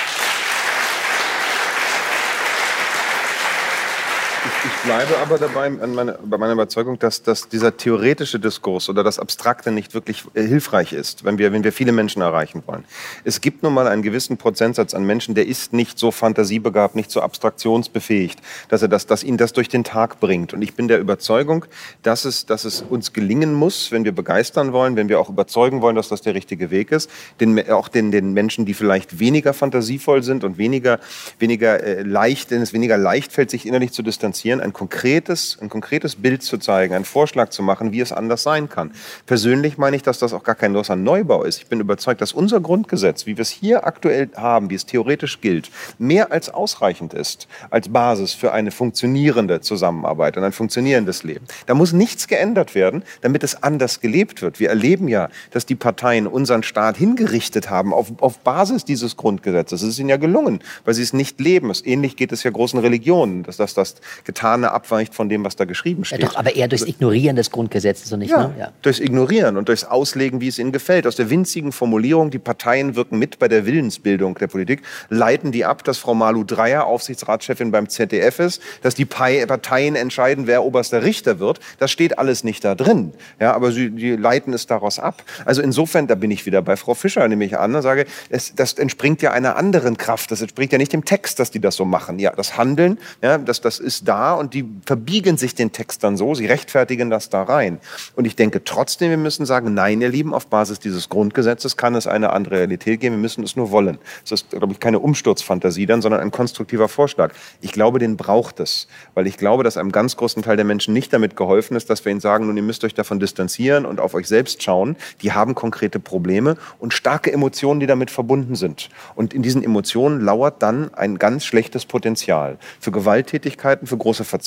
Bleibe 4.90 5.18
aber 5.20 5.38
dabei 5.38 5.70
meine, 5.70 6.18
bei 6.26 6.40
meiner 6.40 6.54
Überzeugung, 6.54 6.98
dass, 6.98 7.22
dass 7.22 7.48
dieser 7.48 7.78
theoretische 7.78 8.40
Diskurs 8.40 8.90
oder 8.90 9.04
das 9.04 9.20
Abstrakte 9.20 9.72
nicht 9.72 9.94
wirklich 9.94 10.24
äh, 10.34 10.42
hilfreich 10.42 10.94
ist, 10.94 11.24
wenn 11.24 11.38
wir, 11.38 11.54
wenn 11.54 11.64
wir 11.64 11.72
viele 11.72 11.92
Menschen 11.92 12.24
erreichen 12.24 12.64
wollen. 12.66 12.84
Es 13.24 13.40
gibt 13.40 13.62
nun 13.62 13.76
mal 13.76 13.88
einen 13.88 14.02
gewissen 14.02 14.38
Prozentsatz 14.38 14.96
an 14.96 15.04
Menschen, 15.04 15.36
der 15.36 15.46
ist 15.46 15.74
nicht 15.74 16.00
so 16.00 16.10
fantasiebegabt, 16.10 16.96
nicht 16.96 17.12
so 17.12 17.22
abstraktionsbefähigt, 17.22 18.40
dass, 18.70 18.82
er 18.82 18.88
das, 18.88 19.06
dass 19.06 19.24
ihn 19.24 19.38
das 19.38 19.54
durch 19.54 19.70
den 19.70 19.84
Tag 19.84 20.20
bringt. 20.20 20.56
Und 20.56 20.64
ich 20.64 20.74
bin 20.74 20.88
der 20.88 21.00
Überzeugung, 21.00 21.66
dass 22.02 22.26
es, 22.26 22.48
dass 22.48 22.66
es 22.66 22.82
uns 22.82 23.14
gelingen 23.14 23.54
muss, 23.54 23.92
wenn 23.92 24.06
wir 24.06 24.12
begeistern 24.12 24.74
wollen, 24.74 24.96
wenn 24.96 25.08
wir 25.08 25.20
auch 25.20 25.30
überzeugen 25.30 25.84
wollen, 25.84 25.98
dass 25.98 26.10
das 26.10 26.22
der 26.22 26.34
richtige 26.34 26.72
Weg 26.72 26.92
ist, 26.92 27.12
den, 27.40 27.70
auch 27.70 27.90
den, 27.90 28.10
den 28.10 28.34
Menschen, 28.34 28.66
die 28.66 28.74
vielleicht 28.74 29.20
weniger 29.20 29.54
fantasievoll 29.54 30.24
sind 30.24 30.44
und 30.44 30.58
weniger, 30.58 31.00
weniger 31.38 31.84
äh, 31.84 32.02
leicht, 32.02 32.50
denen 32.50 32.64
es 32.64 32.74
weniger 32.74 32.98
leicht 32.98 33.32
fällt, 33.32 33.52
sich 33.52 33.68
innerlich 33.68 33.92
zu 33.92 34.02
distanzieren, 34.02 34.62
ein 34.62 34.74
konkretes, 34.80 35.58
ein 35.60 35.68
konkretes 35.68 36.16
Bild 36.16 36.42
zu 36.42 36.58
zeigen, 36.58 36.94
einen 36.94 37.04
Vorschlag 37.04 37.50
zu 37.50 37.62
machen, 37.62 37.92
wie 37.92 38.00
es 38.00 38.14
anders 38.14 38.44
sein 38.44 38.70
kann. 38.70 38.92
Persönlich 39.26 39.78
meine 39.78 39.98
ich, 39.98 40.04
dass 40.04 40.20
das 40.20 40.32
auch 40.32 40.46
gar 40.46 40.56
kein 40.56 40.74
großer 40.74 40.96
Neubau 40.96 41.44
ist. 41.44 41.58
Ich 41.58 41.68
bin 41.68 41.82
überzeugt, 41.82 42.22
dass 42.22 42.32
unser 42.32 42.62
Grundgesetz, 42.62 43.26
wie 43.26 43.36
wir 43.36 43.42
es 43.42 43.50
hier 43.50 43.86
aktuell 43.86 44.30
haben, 44.38 44.70
wie 44.70 44.76
es 44.76 44.86
theoretisch 44.86 45.42
gilt, 45.42 45.70
mehr 45.98 46.32
als 46.32 46.48
ausreichend 46.50 47.14
ist 47.14 47.50
als 47.72 47.90
Basis 47.90 48.34
für 48.34 48.54
eine 48.54 48.72
funktionierende 48.72 49.60
Zusammenarbeit 49.60 50.38
und 50.38 50.46
ein 50.46 50.54
funktionierendes 50.54 51.24
Leben. 51.24 51.46
Da 51.66 51.74
muss 51.74 51.92
nichts 51.92 52.30
geändert 52.30 52.74
werden, 52.74 53.04
damit 53.20 53.44
es 53.44 53.62
anders 53.62 54.00
gelebt 54.00 54.42
wird. 54.42 54.62
Wir 54.62 54.70
erleben 54.70 55.10
ja, 55.10 55.28
dass 55.52 55.66
die 55.66 55.76
Parteien 55.76 56.26
unseren 56.26 56.64
Staat 56.64 56.96
hingerichtet 56.96 57.70
haben 57.70 57.94
auf, 57.94 58.14
auf 58.22 58.40
Basis 58.40 58.86
dieses 58.86 59.18
Grundgesetzes. 59.18 59.82
Es 59.82 59.90
ist 59.90 60.00
ihnen 60.00 60.08
ja 60.08 60.16
gelungen, 60.16 60.62
weil 60.86 60.94
sie 60.94 61.04
es 61.04 61.12
nicht 61.12 61.38
leben. 61.42 61.70
Ähnlich 61.84 62.16
geht 62.16 62.32
es 62.32 62.44
ja 62.44 62.52
großen 62.52 62.80
Religionen, 62.80 63.44
dass 63.44 63.58
das, 63.58 63.74
das 63.74 63.96
Getane 64.24 64.69
abweicht 64.74 65.14
von 65.14 65.30
dem, 65.30 65.44
was 65.44 65.56
da 65.56 65.66
geschrieben 65.66 66.06
steht. 66.06 66.22
Ja, 66.22 66.28
doch, 66.28 66.36
aber 66.36 66.56
eher 66.56 66.68
durchs 66.68 66.84
also 66.84 66.94
Ignorieren 66.94 67.36
des 67.36 67.52
Grundgesetzes 67.52 68.12
und 68.12 68.20
nicht, 68.20 68.32
ja, 68.32 68.48
ne? 68.48 68.56
Ja. 68.58 68.72
Durchs 68.82 69.00
Ignorieren 69.00 69.58
und 69.58 69.68
durchs 69.68 69.84
Auslegen, 69.84 70.42
wie 70.42 70.48
es 70.48 70.60
ihnen 70.60 70.72
gefällt. 70.72 71.06
Aus 71.06 71.16
der 71.16 71.30
winzigen 71.30 71.72
Formulierung, 71.72 72.32
die 72.32 72.40
Parteien 72.40 72.96
wirken 72.96 73.20
mit 73.20 73.40
bei 73.40 73.48
der 73.48 73.66
Willensbildung 73.66 74.36
der 74.36 74.48
Politik, 74.48 74.82
leiten 75.10 75.52
die 75.52 75.66
ab, 75.66 75.84
dass 75.84 75.98
Frau 75.98 76.14
Malu 76.14 76.44
Dreyer 76.44 76.86
Aufsichtsratschefin 76.86 77.72
beim 77.72 77.90
ZDF 77.90 78.40
ist, 78.40 78.62
dass 78.82 78.96
die 78.96 79.06
Parteien 79.06 79.96
entscheiden, 79.96 80.48
wer 80.48 80.64
oberster 80.64 81.04
Richter 81.04 81.40
wird. 81.40 81.60
Das 81.80 81.92
steht 81.92 82.18
alles 82.18 82.44
nicht 82.44 82.64
da 82.64 82.76
drin. 82.76 83.14
Ja, 83.40 83.54
aber 83.54 83.72
sie 83.72 83.90
die 83.90 84.16
leiten 84.16 84.54
es 84.54 84.68
daraus 84.68 85.00
ab. 85.00 85.24
Also 85.46 85.62
insofern, 85.62 86.08
da 86.08 86.16
bin 86.16 86.32
ich 86.32 86.46
wieder 86.46 86.62
bei 86.62 86.76
Frau 86.76 86.94
Fischer, 86.94 87.28
nehme 87.28 87.46
ich 87.46 87.58
an 87.58 87.76
und 87.76 87.82
sage, 87.82 88.06
es, 88.30 88.54
das 88.56 88.74
entspringt 88.74 89.22
ja 89.22 89.32
einer 89.32 89.56
anderen 89.56 89.98
Kraft. 89.98 90.32
Das 90.32 90.42
entspringt 90.42 90.72
ja 90.72 90.78
nicht 90.78 90.94
dem 90.94 91.06
Text, 91.06 91.40
dass 91.40 91.52
die 91.52 91.60
das 91.60 91.76
so 91.76 91.86
machen. 91.86 92.20
Ja, 92.20 92.32
das 92.36 92.58
Handeln, 92.58 92.98
ja, 93.22 93.38
das, 93.38 93.62
das 93.62 93.80
ist 93.80 94.08
da 94.08 94.34
und 94.34 94.49
die 94.54 94.66
verbiegen 94.86 95.38
sich 95.38 95.56
den 95.56 95.72
Text 95.72 96.04
dann 96.04 96.18
so, 96.18 96.36
sie 96.36 96.46
rechtfertigen 96.46 97.10
das 97.10 97.30
da 97.30 97.44
rein. 97.44 97.80
Und 98.16 98.26
ich 98.26 98.36
denke 98.36 98.64
trotzdem, 98.64 99.10
wir 99.10 99.18
müssen 99.18 99.46
sagen, 99.46 99.74
nein, 99.74 100.02
ihr 100.02 100.10
Lieben, 100.10 100.34
auf 100.34 100.48
Basis 100.48 100.80
dieses 100.80 101.10
Grundgesetzes 101.10 101.78
kann 101.78 101.96
es 101.96 102.08
eine 102.08 102.32
andere 102.32 102.58
Realität 102.58 103.00
geben. 103.00 103.16
Wir 103.16 103.22
müssen 103.22 103.44
es 103.44 103.56
nur 103.56 103.72
wollen. 103.72 103.98
Das 104.24 104.42
ist, 104.42 104.50
glaube 104.52 104.74
ich, 104.74 104.80
keine 104.80 105.00
Umsturzfantasie 105.00 105.86
dann, 105.86 106.02
sondern 106.02 106.22
ein 106.22 106.32
konstruktiver 106.32 106.88
Vorschlag. 106.88 107.34
Ich 107.62 107.72
glaube, 107.72 108.00
den 108.00 108.18
braucht 108.18 108.60
es, 108.60 108.88
weil 109.14 109.28
ich 109.28 109.38
glaube, 109.38 109.64
dass 109.64 109.78
einem 109.78 109.92
ganz 109.92 110.18
großen 110.18 110.44
Teil 110.44 110.56
der 110.56 110.66
Menschen 110.66 110.94
nicht 110.94 111.14
damit 111.14 111.36
geholfen 111.36 111.76
ist, 111.76 111.90
dass 111.90 112.06
wir 112.06 112.12
ihnen 112.12 112.22
sagen, 112.22 112.48
nun, 112.48 112.58
ihr 112.58 112.64
müsst 112.64 112.84
euch 112.84 112.94
davon 112.94 113.20
distanzieren 113.20 113.86
und 113.86 114.00
auf 114.00 114.14
euch 114.14 114.28
selbst 114.28 114.64
schauen. 114.64 114.96
Die 115.22 115.34
haben 115.34 115.56
konkrete 115.56 116.00
Probleme 116.00 116.58
und 116.80 116.94
starke 116.94 117.32
Emotionen, 117.32 117.80
die 117.80 117.88
damit 117.88 118.12
verbunden 118.12 118.56
sind. 118.56 118.90
Und 119.16 119.34
in 119.34 119.42
diesen 119.42 119.64
Emotionen 119.64 120.22
lauert 120.22 120.62
dann 120.62 120.94
ein 120.94 121.18
ganz 121.18 121.46
schlechtes 121.46 121.86
Potenzial 121.86 122.58
für 122.80 122.92
Gewalttätigkeiten, 122.92 123.88
für 123.88 123.98
große 123.98 124.24
Verzweiflung 124.24 124.39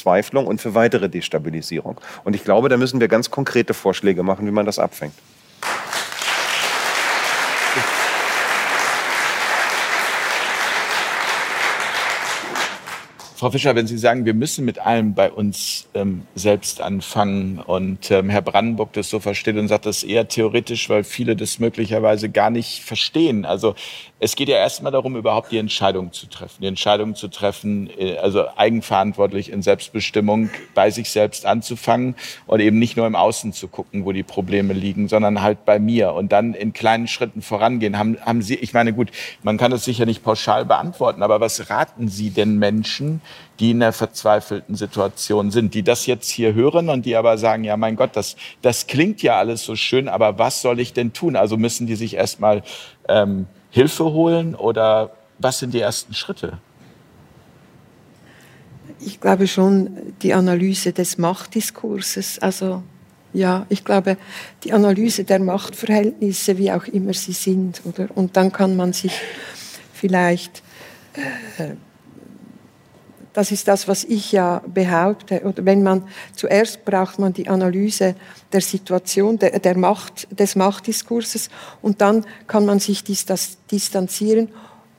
und 0.47 0.61
für 0.61 0.75
weitere 0.75 1.09
Destabilisierung. 1.09 2.01
Und 2.25 2.35
ich 2.35 2.45
glaube, 2.45 2.69
da 2.69 2.77
müssen 2.77 3.01
wir 3.01 3.09
ganz 3.09 3.31
konkrete 3.31 3.75
Vorschläge 3.75 4.23
machen, 4.23 4.47
wie 4.47 4.51
man 4.51 4.67
das 4.67 4.79
abfängt. 4.79 5.15
Frau 13.43 13.51
Fischer, 13.51 13.75
wenn 13.75 13.89
Sie 13.89 13.99
sagen, 13.99 14.25
wir 14.25 14.35
müssen 14.35 14.65
mit 14.65 14.79
allem 14.79 15.15
bei 15.15 15.29
uns 15.29 15.89
ähm, 15.95 16.23
selbst 16.37 16.81
anfangen 16.81 17.59
und 17.59 18.09
ähm, 18.13 18.31
Herr 18.31 18.41
Brandenburg 18.41 18.93
das 18.93 19.11
so 19.11 19.19
versteht 19.19 19.57
und 19.57 19.67
sagt 19.67 19.85
das 19.85 20.05
eher 20.05 20.29
theoretisch, 20.29 20.89
weil 20.89 21.03
viele 21.03 21.35
das 21.35 21.59
möglicherweise 21.59 22.29
gar 22.29 22.51
nicht 22.51 22.85
verstehen. 22.85 23.45
Also 23.45 23.75
es 24.21 24.37
geht 24.37 24.49
ja 24.49 24.59
erstmal 24.59 24.93
darum, 24.93 25.17
überhaupt 25.17 25.51
die 25.51 25.59
Entscheidung 25.59 26.13
zu 26.13 26.29
treffen. 26.29 26.59
Die 26.63 26.69
Entscheidung 26.69 27.17
zu 27.17 27.27
treffen, 27.27 27.91
äh, 27.99 28.17
also 28.19 28.45
eigenverantwortlich 28.57 29.51
in 29.51 29.61
Selbstbestimmung 29.63 30.51
bei 30.77 30.93
sich 30.93 31.11
selbst 31.11 31.45
anzufangen 31.45 32.15
und 32.47 32.61
eben 32.61 32.79
nicht 32.79 32.97
nur 32.97 33.09
im 33.09 33.17
Außen 33.17 33.53
zu 33.53 33.67
gucken, 33.67 34.05
wo 34.05 34.13
die 34.13 34.23
Probleme 34.23 34.73
liegen, 34.73 35.09
sondern 35.09 35.43
halt 35.43 35.65
bei 35.65 35.81
mir 35.81 36.13
und 36.13 36.31
dann 36.31 36.55
in 36.55 36.73
kleinen 36.73 37.09
Schritten 37.09 37.43
vorangehen. 37.43 37.99
Haben, 37.99 38.19
haben 38.21 38.41
Sie, 38.41 38.55
ich 38.55 38.73
meine, 38.73 38.93
gut, 38.93 39.11
man 39.43 39.57
kann 39.59 39.73
es 39.73 39.85
sicher 39.85 40.07
nicht 40.07 40.23
pauschal 40.23 40.65
beantworten, 40.65 41.25
aber 41.25 41.41
was 41.41 41.71
raten 41.71 42.07
Sie 42.07 42.31
den 42.31 42.61
Menschen, 42.61 43.21
die 43.61 43.71
in 43.71 43.83
einer 43.83 43.93
verzweifelten 43.93 44.75
Situation 44.75 45.51
sind, 45.51 45.75
die 45.75 45.83
das 45.83 46.07
jetzt 46.07 46.29
hier 46.29 46.55
hören 46.55 46.89
und 46.89 47.07
die 47.07 47.17
aber 47.17 47.39
sagen, 47.39 47.65
ja, 47.65 47.77
mein 47.77 47.97
Gott, 47.97 48.11
das, 48.15 48.37
das 48.61 48.87
klingt 48.87 49.23
ja 49.23 49.39
alles 49.39 49.65
so 49.65 49.77
schön, 49.77 50.09
aber 50.09 50.39
was 50.39 50.63
soll 50.63 50.81
ich 50.81 50.93
denn 50.93 51.13
tun? 51.13 51.37
Also 51.37 51.57
müssen 51.57 51.87
die 51.87 51.97
sich 51.97 52.15
erstmal 52.15 52.63
ähm, 53.09 53.47
Hilfe 53.71 54.05
holen 54.05 54.55
oder 54.55 55.13
was 55.39 55.59
sind 55.59 55.75
die 55.75 55.81
ersten 55.81 56.15
Schritte? 56.15 56.59
Ich 59.01 59.21
glaube 59.21 59.49
schon 59.49 60.15
die 60.23 60.35
Analyse 60.35 60.93
des 60.93 61.19
Machtdiskurses. 61.19 62.39
Also 62.39 62.83
ja, 63.33 63.67
ich 63.69 63.85
glaube 63.85 64.17
die 64.65 64.73
Analyse 64.73 65.25
der 65.25 65.41
Machtverhältnisse, 65.41 66.59
wie 66.59 66.71
auch 66.71 66.85
immer 66.85 67.15
sie 67.15 67.33
sind, 67.33 67.83
oder? 67.85 68.09
Und 68.15 68.37
dann 68.37 68.53
kann 68.53 68.77
man 68.77 68.93
sich 68.93 69.13
vielleicht 69.93 70.63
äh, 71.59 71.75
das 73.33 73.51
ist 73.51 73.69
das, 73.69 73.89
was 73.89 74.05
ich 74.05 74.33
ja 74.33 74.63
behaupte. 74.67 75.43
Oder 75.45 75.65
wenn 75.65 75.83
man 75.83 76.05
zuerst 76.35 76.85
braucht 76.85 77.19
man 77.19 77.33
die 77.33 77.49
Analyse 77.49 78.15
der 78.53 78.61
Situation, 78.61 79.39
der, 79.39 79.59
der 79.59 79.77
Macht, 79.77 80.29
des 80.39 80.57
Machtdiskurses 80.57 81.49
und 81.81 82.01
dann 82.01 82.25
kann 82.47 82.67
man 82.67 82.79
sich 82.79 83.05
distanzieren 83.05 84.49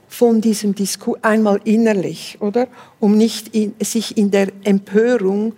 von 0.08 0.42
diesem 0.42 0.76
Diskurs 0.76 1.24
einmal 1.24 1.60
innerlich, 1.64 2.38
oder? 2.40 2.68
Um 3.00 3.18
nicht 3.18 3.56
in, 3.56 3.74
sich 3.82 4.16
in 4.16 4.30
der 4.30 4.50
Empörung 4.64 5.54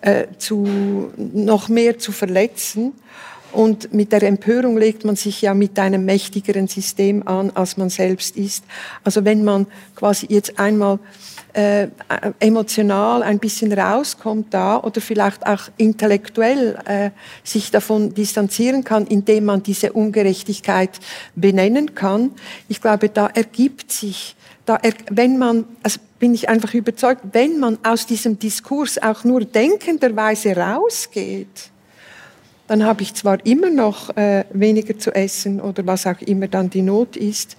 äh, 0.00 0.26
zu, 0.38 0.66
noch 1.16 1.68
mehr 1.68 1.98
zu 1.98 2.10
verletzen. 2.10 2.92
Und 3.52 3.92
mit 3.92 4.12
der 4.12 4.22
Empörung 4.22 4.76
legt 4.76 5.04
man 5.04 5.16
sich 5.16 5.42
ja 5.42 5.54
mit 5.54 5.78
einem 5.78 6.04
mächtigeren 6.04 6.68
System 6.68 7.26
an, 7.26 7.50
als 7.50 7.76
man 7.76 7.90
selbst 7.90 8.36
ist. 8.36 8.64
Also 9.04 9.24
wenn 9.24 9.44
man 9.44 9.66
quasi 9.94 10.26
jetzt 10.28 10.58
einmal 10.58 10.98
äh, 11.52 11.88
emotional 12.38 13.22
ein 13.22 13.38
bisschen 13.38 13.72
rauskommt 13.72 14.52
da 14.54 14.78
oder 14.78 15.00
vielleicht 15.00 15.46
auch 15.46 15.62
intellektuell 15.76 16.78
äh, 16.84 17.10
sich 17.44 17.70
davon 17.70 18.14
distanzieren 18.14 18.84
kann, 18.84 19.06
indem 19.06 19.46
man 19.46 19.62
diese 19.62 19.92
Ungerechtigkeit 19.92 20.90
benennen 21.34 21.94
kann. 21.94 22.32
Ich 22.68 22.80
glaube, 22.80 23.08
da 23.08 23.26
ergibt 23.26 23.92
sich, 23.92 24.36
da 24.66 24.78
er, 24.82 24.92
wenn 25.10 25.38
man, 25.38 25.64
also 25.82 26.00
bin 26.18 26.34
ich 26.34 26.48
einfach 26.48 26.74
überzeugt, 26.74 27.22
wenn 27.32 27.58
man 27.58 27.78
aus 27.82 28.06
diesem 28.06 28.38
Diskurs 28.38 29.02
auch 29.02 29.24
nur 29.24 29.40
denkenderweise 29.40 30.56
rausgeht, 30.56 31.70
dann 32.68 32.84
habe 32.84 33.02
ich 33.02 33.14
zwar 33.14 33.44
immer 33.44 33.70
noch 33.70 34.16
äh, 34.16 34.44
weniger 34.52 34.96
zu 34.96 35.12
essen 35.12 35.60
oder 35.60 35.84
was 35.86 36.06
auch 36.06 36.20
immer 36.20 36.46
dann 36.46 36.70
die 36.70 36.82
Not 36.82 37.16
ist, 37.16 37.56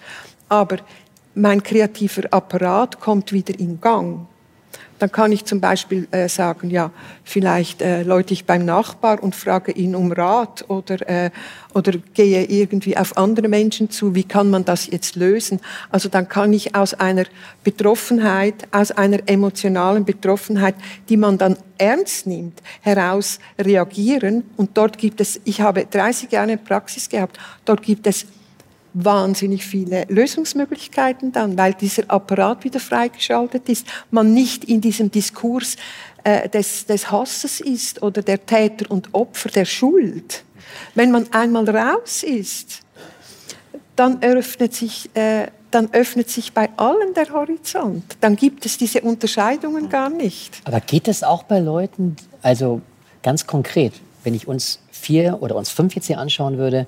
aber 0.48 0.78
mein 1.34 1.64
kreativer 1.64 2.24
Apparat 2.32 3.00
kommt 3.00 3.32
wieder 3.32 3.58
in 3.60 3.80
Gang. 3.80 4.28
Dann 5.02 5.12
kann 5.12 5.32
ich 5.32 5.46
zum 5.46 5.60
Beispiel 5.60 6.08
äh, 6.12 6.30
sagen, 6.30 6.70
ja, 6.70 6.92
vielleicht 7.24 7.82
äh, 7.82 8.04
läute 8.04 8.36
ich 8.36 8.46
beim 8.46 8.66
Nachbar 8.66 9.24
und 9.24 9.36
frage 9.36 9.72
ihn 9.72 9.96
um 9.96 10.12
Rat 10.12 10.64
oder, 10.68 11.10
äh, 11.10 11.32
oder 11.74 11.94
gehe 12.14 12.44
irgendwie 12.44 12.96
auf 12.96 13.18
andere 13.18 13.48
Menschen 13.48 13.90
zu, 13.90 14.14
wie 14.14 14.26
kann 14.26 14.52
man 14.52 14.64
das 14.64 14.86
jetzt 14.86 15.16
lösen? 15.16 15.60
Also 15.90 16.08
dann 16.08 16.30
kann 16.30 16.54
ich 16.54 16.76
aus 16.76 16.94
einer 16.94 17.24
Betroffenheit, 17.64 18.68
aus 18.70 18.92
einer 18.92 19.28
emotionalen 19.28 20.06
Betroffenheit, 20.06 20.76
die 21.10 21.18
man 21.18 21.40
dann 21.40 21.58
ernst 21.80 22.28
nimmt, 22.28 22.62
heraus 22.82 23.40
reagieren. 23.58 24.44
Und 24.56 24.78
dort 24.78 25.00
gibt 25.00 25.20
es, 25.20 25.42
ich 25.46 25.62
habe 25.62 25.88
30 25.90 26.32
Jahre 26.32 26.58
Praxis 26.58 27.10
gehabt, 27.10 27.40
dort 27.66 27.82
gibt 27.82 28.06
es 28.06 28.28
wahnsinnig 28.94 29.66
viele 29.66 30.06
Lösungsmöglichkeiten 30.10 31.32
dann, 31.32 31.58
weil 31.58 31.74
dieser 31.74 32.04
Apparat 32.08 32.64
wieder 32.64 32.80
freigeschaltet 32.80 33.70
ist, 33.70 33.88
man 34.10 34.34
nicht 34.34 34.66
in 34.66 34.82
diesem 34.82 35.12
Diskurs 35.12 35.78
äh, 36.24 36.50
des, 36.50 36.86
des 36.86 37.12
Hasses 37.12 37.62
ist 37.62 38.04
oder 38.04 38.22
der 38.22 38.46
Täter 38.46 38.92
und 38.92 39.14
Opfer 39.14 39.50
der 39.50 39.66
Schuld. 39.66 40.44
Wenn 40.96 41.12
man 41.12 41.32
einmal 41.32 41.70
raus 41.70 42.24
ist, 42.24 42.82
dann 43.96 44.22
eröffnet 44.22 44.74
sich 44.74 45.10
äh, 45.16 45.48
dann 45.72 45.94
öffnet 45.94 46.30
sich 46.30 46.54
bei 46.54 46.70
allen 46.78 47.14
der 47.14 47.32
Horizont. 47.32 48.18
Dann 48.20 48.36
gibt 48.36 48.66
es 48.66 48.78
diese 48.78 49.02
Unterscheidungen 49.02 49.90
gar 49.90 50.10
nicht. 50.10 50.62
Aber 50.66 50.82
geht 50.82 51.08
es 51.08 51.24
auch 51.24 51.44
bei 51.44 51.60
Leuten, 51.60 52.18
also 52.42 52.82
ganz 53.24 53.48
konkret, 53.48 53.94
wenn 54.24 54.34
ich 54.34 54.48
uns 54.48 54.80
vier 54.92 55.42
oder 55.42 55.56
uns 55.56 55.70
fünf 55.70 55.96
jetzt 55.96 56.08
hier 56.08 56.20
anschauen 56.20 56.58
würde, 56.58 56.88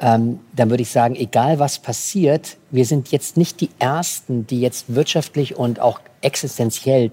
ähm, 0.00 0.40
dann 0.54 0.70
würde 0.70 0.82
ich 0.82 0.90
sagen, 0.90 1.16
egal 1.16 1.58
was 1.58 1.78
passiert, 1.78 2.56
wir 2.70 2.84
sind 2.84 3.10
jetzt 3.12 3.36
nicht 3.36 3.60
die 3.60 3.70
Ersten, 3.78 4.46
die 4.46 4.60
jetzt 4.60 4.94
wirtschaftlich 4.94 5.56
und 5.56 5.80
auch 5.80 6.00
existenziell 6.20 7.10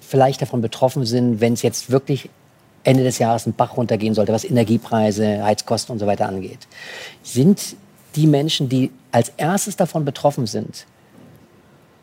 vielleicht 0.00 0.42
davon 0.42 0.60
betroffen 0.60 1.06
sind, 1.06 1.40
wenn 1.40 1.54
es 1.54 1.62
jetzt 1.62 1.90
wirklich 1.90 2.28
Ende 2.84 3.02
des 3.02 3.18
Jahres 3.18 3.46
ein 3.46 3.54
Bach 3.54 3.76
runtergehen 3.76 4.14
sollte, 4.14 4.32
was 4.32 4.44
Energiepreise, 4.44 5.42
Heizkosten 5.42 5.92
und 5.92 5.98
so 5.98 6.06
weiter 6.06 6.28
angeht. 6.28 6.68
Sind 7.22 7.76
die 8.14 8.26
Menschen, 8.26 8.68
die 8.68 8.90
als 9.10 9.32
erstes 9.36 9.76
davon 9.76 10.04
betroffen 10.04 10.46
sind, 10.46 10.86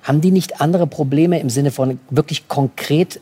haben 0.01 0.19
die 0.19 0.31
nicht 0.31 0.59
andere 0.59 0.85
Probleme 0.85 1.39
im 1.39 1.49
Sinne 1.49 1.71
von 1.71 1.99
wirklich 2.09 2.47
konkret 2.49 3.21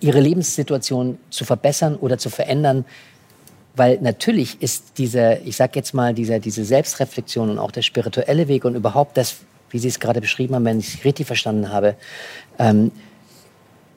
ihre 0.00 0.20
Lebenssituation 0.20 1.18
zu 1.30 1.44
verbessern 1.44 1.96
oder 1.96 2.18
zu 2.18 2.28
verändern? 2.28 2.84
Weil 3.76 3.98
natürlich 4.00 4.62
ist 4.62 4.98
diese, 4.98 5.40
ich 5.44 5.56
sag 5.56 5.74
jetzt 5.74 5.94
mal, 5.94 6.14
diese, 6.14 6.38
diese 6.38 6.64
Selbstreflexion 6.64 7.50
und 7.50 7.58
auch 7.58 7.72
der 7.72 7.82
spirituelle 7.82 8.46
Weg 8.48 8.64
und 8.64 8.74
überhaupt 8.74 9.16
das, 9.16 9.36
wie 9.70 9.78
Sie 9.78 9.88
es 9.88 9.98
gerade 9.98 10.20
beschrieben 10.20 10.54
haben, 10.54 10.64
wenn 10.64 10.78
ich 10.78 10.94
es 10.94 11.04
richtig 11.04 11.26
verstanden 11.26 11.70
habe, 11.70 11.96
ähm, 12.58 12.92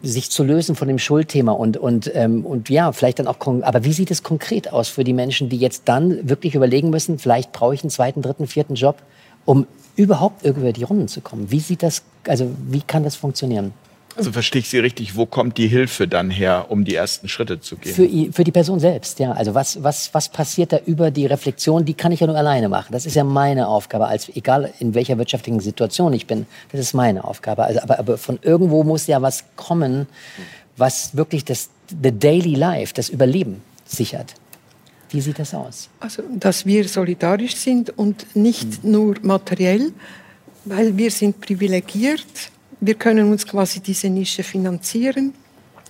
sich 0.01 0.29
zu 0.29 0.43
lösen 0.43 0.75
von 0.75 0.87
dem 0.87 0.99
Schuldthema 0.99 1.51
und, 1.51 1.77
und, 1.77 2.11
ähm, 2.13 2.45
und 2.45 2.69
ja, 2.69 2.91
vielleicht 2.91 3.19
dann 3.19 3.27
auch, 3.27 3.37
aber 3.39 3.83
wie 3.83 3.93
sieht 3.93 4.11
es 4.11 4.23
konkret 4.23 4.71
aus 4.71 4.89
für 4.89 5.03
die 5.03 5.13
Menschen, 5.13 5.49
die 5.49 5.57
jetzt 5.57 5.83
dann 5.85 6.29
wirklich 6.29 6.55
überlegen 6.55 6.89
müssen, 6.89 7.17
vielleicht 7.19 7.51
brauche 7.51 7.73
ich 7.73 7.83
einen 7.83 7.89
zweiten, 7.89 8.21
dritten, 8.21 8.47
vierten 8.47 8.75
Job, 8.75 9.01
um 9.45 9.65
überhaupt 9.95 10.45
irgendwie 10.45 10.73
die 10.73 10.83
Runden 10.83 11.07
zu 11.07 11.21
kommen? 11.21 11.49
Wie 11.51 11.59
sieht 11.59 11.81
das, 11.81 12.03
also 12.27 12.49
wie 12.69 12.81
kann 12.81 13.03
das 13.03 13.15
funktionieren? 13.15 13.73
Also 14.17 14.31
verstehe 14.31 14.61
ich 14.61 14.69
Sie 14.69 14.79
richtig, 14.79 15.15
wo 15.15 15.25
kommt 15.27 15.57
die 15.57 15.67
Hilfe 15.67 16.07
dann 16.07 16.31
her, 16.31 16.65
um 16.69 16.85
die 16.85 16.95
ersten 16.95 17.29
Schritte 17.29 17.59
zu 17.59 17.77
gehen? 17.77 17.93
Für, 17.93 18.33
für 18.33 18.43
die 18.43 18.51
Person 18.51 18.79
selbst, 18.79 19.19
ja. 19.19 19.31
Also 19.31 19.53
was, 19.53 19.83
was, 19.83 20.13
was 20.13 20.29
passiert 20.29 20.73
da 20.73 20.79
über 20.85 21.11
die 21.11 21.27
Reflexion, 21.27 21.85
die 21.85 21.93
kann 21.93 22.11
ich 22.11 22.19
ja 22.19 22.27
nur 22.27 22.35
alleine 22.35 22.67
machen. 22.67 22.87
Das 22.91 23.05
ist 23.05 23.15
ja 23.15 23.23
meine 23.23 23.67
Aufgabe, 23.67 24.07
als 24.07 24.29
egal 24.29 24.73
in 24.79 24.95
welcher 24.95 25.17
wirtschaftlichen 25.19 25.59
Situation 25.59 26.13
ich 26.13 26.25
bin, 26.25 26.47
das 26.71 26.81
ist 26.81 26.93
meine 26.93 27.23
Aufgabe. 27.23 27.63
Also, 27.63 27.81
aber, 27.81 27.99
aber 27.99 28.17
von 28.17 28.39
irgendwo 28.41 28.83
muss 28.83 29.05
ja 29.05 29.21
was 29.21 29.43
kommen, 29.55 30.07
was 30.77 31.15
wirklich 31.15 31.45
das 31.45 31.69
the 31.89 32.11
daily 32.11 32.55
life, 32.55 32.93
das 32.93 33.09
Überleben 33.09 33.61
sichert. 33.85 34.33
Wie 35.09 35.21
sieht 35.21 35.39
das 35.39 35.53
aus? 35.53 35.89
Also, 35.99 36.23
dass 36.37 36.65
wir 36.65 36.87
solidarisch 36.87 37.55
sind 37.55 37.97
und 37.97 38.35
nicht 38.35 38.81
hm. 38.81 38.91
nur 38.91 39.15
materiell, 39.21 39.93
weil 40.65 40.97
wir 40.97 41.11
sind 41.11 41.39
privilegiert 41.39 42.51
wir 42.79 42.95
können 42.95 43.31
uns 43.31 43.45
quasi 43.45 43.79
diese 43.79 44.09
Nische 44.09 44.43
finanzieren, 44.43 45.33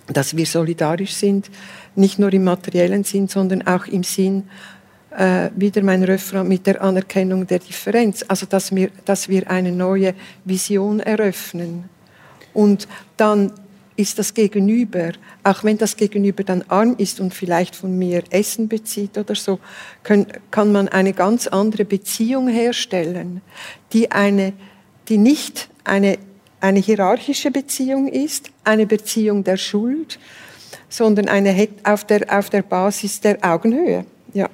dass 0.07 0.35
wir 0.35 0.45
solidarisch 0.45 1.14
sind, 1.14 1.49
nicht 1.95 2.19
nur 2.19 2.31
im 2.31 2.43
materiellen 2.43 3.03
Sinn, 3.03 3.27
sondern 3.27 3.68
auch 3.68 3.88
im 3.88 4.03
Sinn, 4.03 4.43
äh, 5.18 5.49
wieder 5.55 5.84
mein 5.84 6.03
Refrain 6.03 6.47
mit 6.47 6.68
der 6.68 6.81
Anerkennung 6.81 7.47
der 7.47 7.59
Differenz, 7.59 8.23
also 8.27 8.45
dass 8.45 8.73
wir, 8.73 8.89
dass 9.05 9.27
wir 9.30 9.49
eine 9.49 9.72
neue 9.72 10.14
Vision 10.45 10.99
eröffnen. 10.99 11.89
Und 12.53 12.88
dann 13.18 13.51
ist 13.95 14.19
das 14.19 14.34
Gegenüber, 14.34 15.11
auch 15.43 15.64
wenn 15.64 15.77
das 15.77 15.97
Gegenüber 15.97 16.43
dann 16.43 16.64
arm 16.68 16.95
ist 16.97 17.19
und 17.19 17.34
vielleicht 17.34 17.76
von 17.76 17.97
mir 17.97 18.23
Essen 18.30 18.68
bezieht 18.68 19.18
oder 19.18 19.34
so, 19.34 19.59
können, 20.03 20.27
kann 20.51 20.72
man 20.72 20.88
eine 20.88 21.14
ganz 21.14 21.47
andere 21.47 21.84
Beziehung 21.84 22.47
herstellen, 22.47 23.41
die, 23.93 24.11
eine, 24.11 24.53
die 25.09 25.18
nicht 25.18 25.69
eine 25.84 26.19
eine 26.61 26.79
hierarchische 26.79 27.51
Beziehung 27.51 28.07
ist, 28.07 28.49
eine 28.63 28.85
Beziehung 28.85 29.43
der 29.43 29.57
Schuld, 29.57 30.19
sondern 30.89 31.27
eine 31.27 31.67
auf 31.84 32.05
der, 32.05 32.38
auf 32.38 32.49
der 32.49 32.61
Basis 32.61 33.21
der 33.21 33.38
Augenhöhe. 33.41 34.05
Ja. 34.34 34.49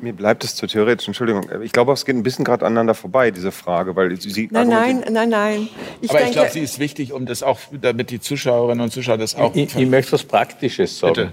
Mir 0.00 0.14
bleibt 0.14 0.44
es 0.44 0.54
zu 0.54 0.66
theoretisch, 0.66 1.06
Entschuldigung. 1.08 1.46
Ich 1.62 1.72
glaube, 1.72 1.92
es 1.92 2.06
geht 2.06 2.16
ein 2.16 2.22
bisschen 2.22 2.44
gerade 2.44 2.64
aneinander 2.64 2.94
vorbei, 2.94 3.30
diese 3.30 3.52
Frage. 3.52 3.94
Weil 3.94 4.18
Sie 4.18 4.48
nein, 4.50 4.68
nein, 4.68 5.04
nein, 5.10 5.28
nein. 5.28 5.68
Ich 6.00 6.08
Aber 6.08 6.20
denke, 6.20 6.30
ich 6.30 6.36
glaube, 6.36 6.50
sie 6.52 6.60
ist 6.60 6.78
wichtig, 6.78 7.12
um 7.12 7.26
das 7.26 7.42
auch, 7.42 7.58
damit 7.70 8.08
die 8.08 8.18
Zuschauerinnen 8.18 8.82
und 8.82 8.90
Zuschauer 8.90 9.18
das 9.18 9.34
auch. 9.34 9.54
Ich, 9.54 9.76
ich 9.76 9.86
möchte 9.86 10.12
was 10.12 10.24
Praktisches 10.24 10.98
sagen. 10.98 11.14
Bitte. 11.14 11.32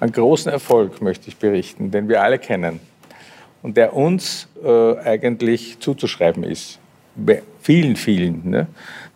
Einen 0.00 0.10
großen 0.10 0.50
Erfolg 0.50 1.00
möchte 1.02 1.28
ich 1.28 1.36
berichten, 1.36 1.92
den 1.92 2.08
wir 2.08 2.20
alle 2.20 2.40
kennen 2.40 2.80
und 3.62 3.76
der 3.76 3.94
uns 3.94 4.48
äh, 4.64 4.98
eigentlich 4.98 5.78
zuzuschreiben 5.78 6.42
ist 6.42 6.80
vielen, 7.60 7.96
vielen, 7.96 8.50
ne? 8.50 8.66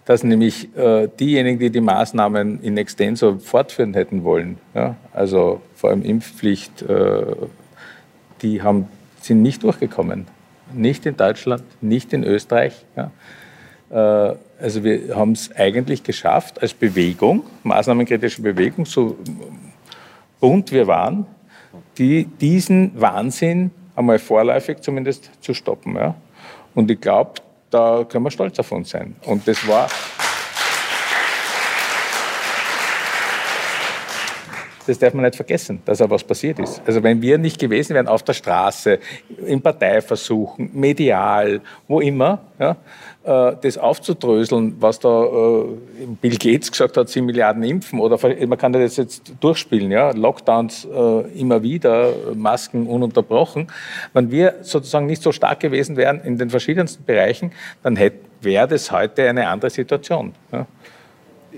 dass 0.05 0.25
nämlich 0.25 0.75
äh, 0.77 1.09
diejenigen, 1.21 1.59
die 1.59 1.71
die 1.71 1.81
Maßnahmen 1.81 2.63
in 2.63 2.79
extenso 2.79 3.39
fortführen 3.39 3.93
hätten 3.95 4.25
wollen, 4.25 4.57
ja? 4.75 4.97
also 5.13 5.61
vor 5.75 5.91
allem 5.91 6.03
Impfpflicht, 6.03 6.83
äh, 6.83 7.27
die 8.41 8.63
haben, 8.63 8.89
sind 9.21 9.43
nicht 9.43 9.63
durchgekommen. 9.63 10.27
Nicht 10.73 11.07
in 11.07 11.17
Deutschland, 11.17 11.63
nicht 11.83 12.13
in 12.13 12.25
Österreich. 12.25 12.85
Ja? 12.97 13.11
Äh, 13.91 14.37
also 14.61 14.83
wir 14.83 15.15
haben 15.15 15.33
es 15.33 15.55
eigentlich 15.55 16.03
geschafft, 16.03 16.63
als 16.63 16.73
Bewegung, 16.75 17.43
maßnahmenkritische 17.63 18.43
Bewegung, 18.43 18.87
so 18.87 19.17
bunt 20.41 20.73
wir 20.73 20.87
waren, 20.87 21.27
die, 21.99 22.25
diesen 22.25 22.99
Wahnsinn 23.01 23.71
einmal 23.95 24.19
vorläufig 24.19 24.81
zumindest 24.81 25.31
zu 25.43 25.53
stoppen. 25.53 25.97
Ja? 25.97 26.15
Und 26.75 26.91
ich 26.91 27.01
glaube, 27.01 27.35
da 27.71 28.05
können 28.09 28.25
wir 28.25 28.31
stolz 28.31 28.59
auf 28.59 28.73
uns 28.73 28.91
sein. 28.91 29.17
Und 29.25 29.47
das 29.47 29.67
war. 29.67 29.89
das 34.89 34.99
darf 34.99 35.13
man 35.13 35.25
nicht 35.25 35.37
vergessen, 35.37 35.83
dass 35.85 35.99
da 35.99 36.09
was 36.09 36.25
passiert 36.25 36.59
ist. 36.59 36.81
Also 36.87 37.03
wenn 37.03 37.21
wir 37.21 37.37
nicht 37.37 37.59
gewesen 37.59 37.95
wären 37.95 38.09
auf 38.09 38.23
der 38.23 38.33
Straße, 38.33 38.99
im 39.47 39.61
Parteiversuchen, 39.61 40.71
medial, 40.73 41.61
wo 41.87 42.01
immer, 42.01 42.41
ja, 42.59 42.75
das 43.29 43.77
aufzudröseln, 43.77 44.77
was 44.81 45.01
da 45.01 45.25
äh, 45.25 45.65
Bill 46.21 46.39
Gates 46.39 46.71
gesagt 46.71 46.97
hat, 46.97 47.09
7 47.09 47.27
Milliarden 47.27 47.63
impfen, 47.63 48.01
oder 48.01 48.19
man 48.47 48.59
kann 48.59 48.73
das 48.73 48.97
jetzt 48.97 49.33
durchspielen, 49.41 49.91
ja, 49.91 50.13
Lockdowns 50.13 50.87
äh, 50.87 51.21
immer 51.39 51.63
wieder, 51.63 52.13
Masken 52.35 52.87
ununterbrochen. 52.87 53.69
Wenn 54.15 54.31
wir 54.31 54.55
sozusagen 54.63 55.07
nicht 55.07 55.23
so 55.23 55.33
stark 55.33 55.61
gewesen 55.61 55.97
wären 55.97 56.21
in 56.21 56.39
den 56.39 56.49
verschiedensten 56.49 57.05
Bereichen, 57.05 57.53
dann 57.83 57.99
wäre 58.41 58.67
das 58.69 58.91
heute 58.91 59.29
eine 59.29 59.49
andere 59.49 59.71
Situation. 59.71 60.33
Ja. 60.51 60.67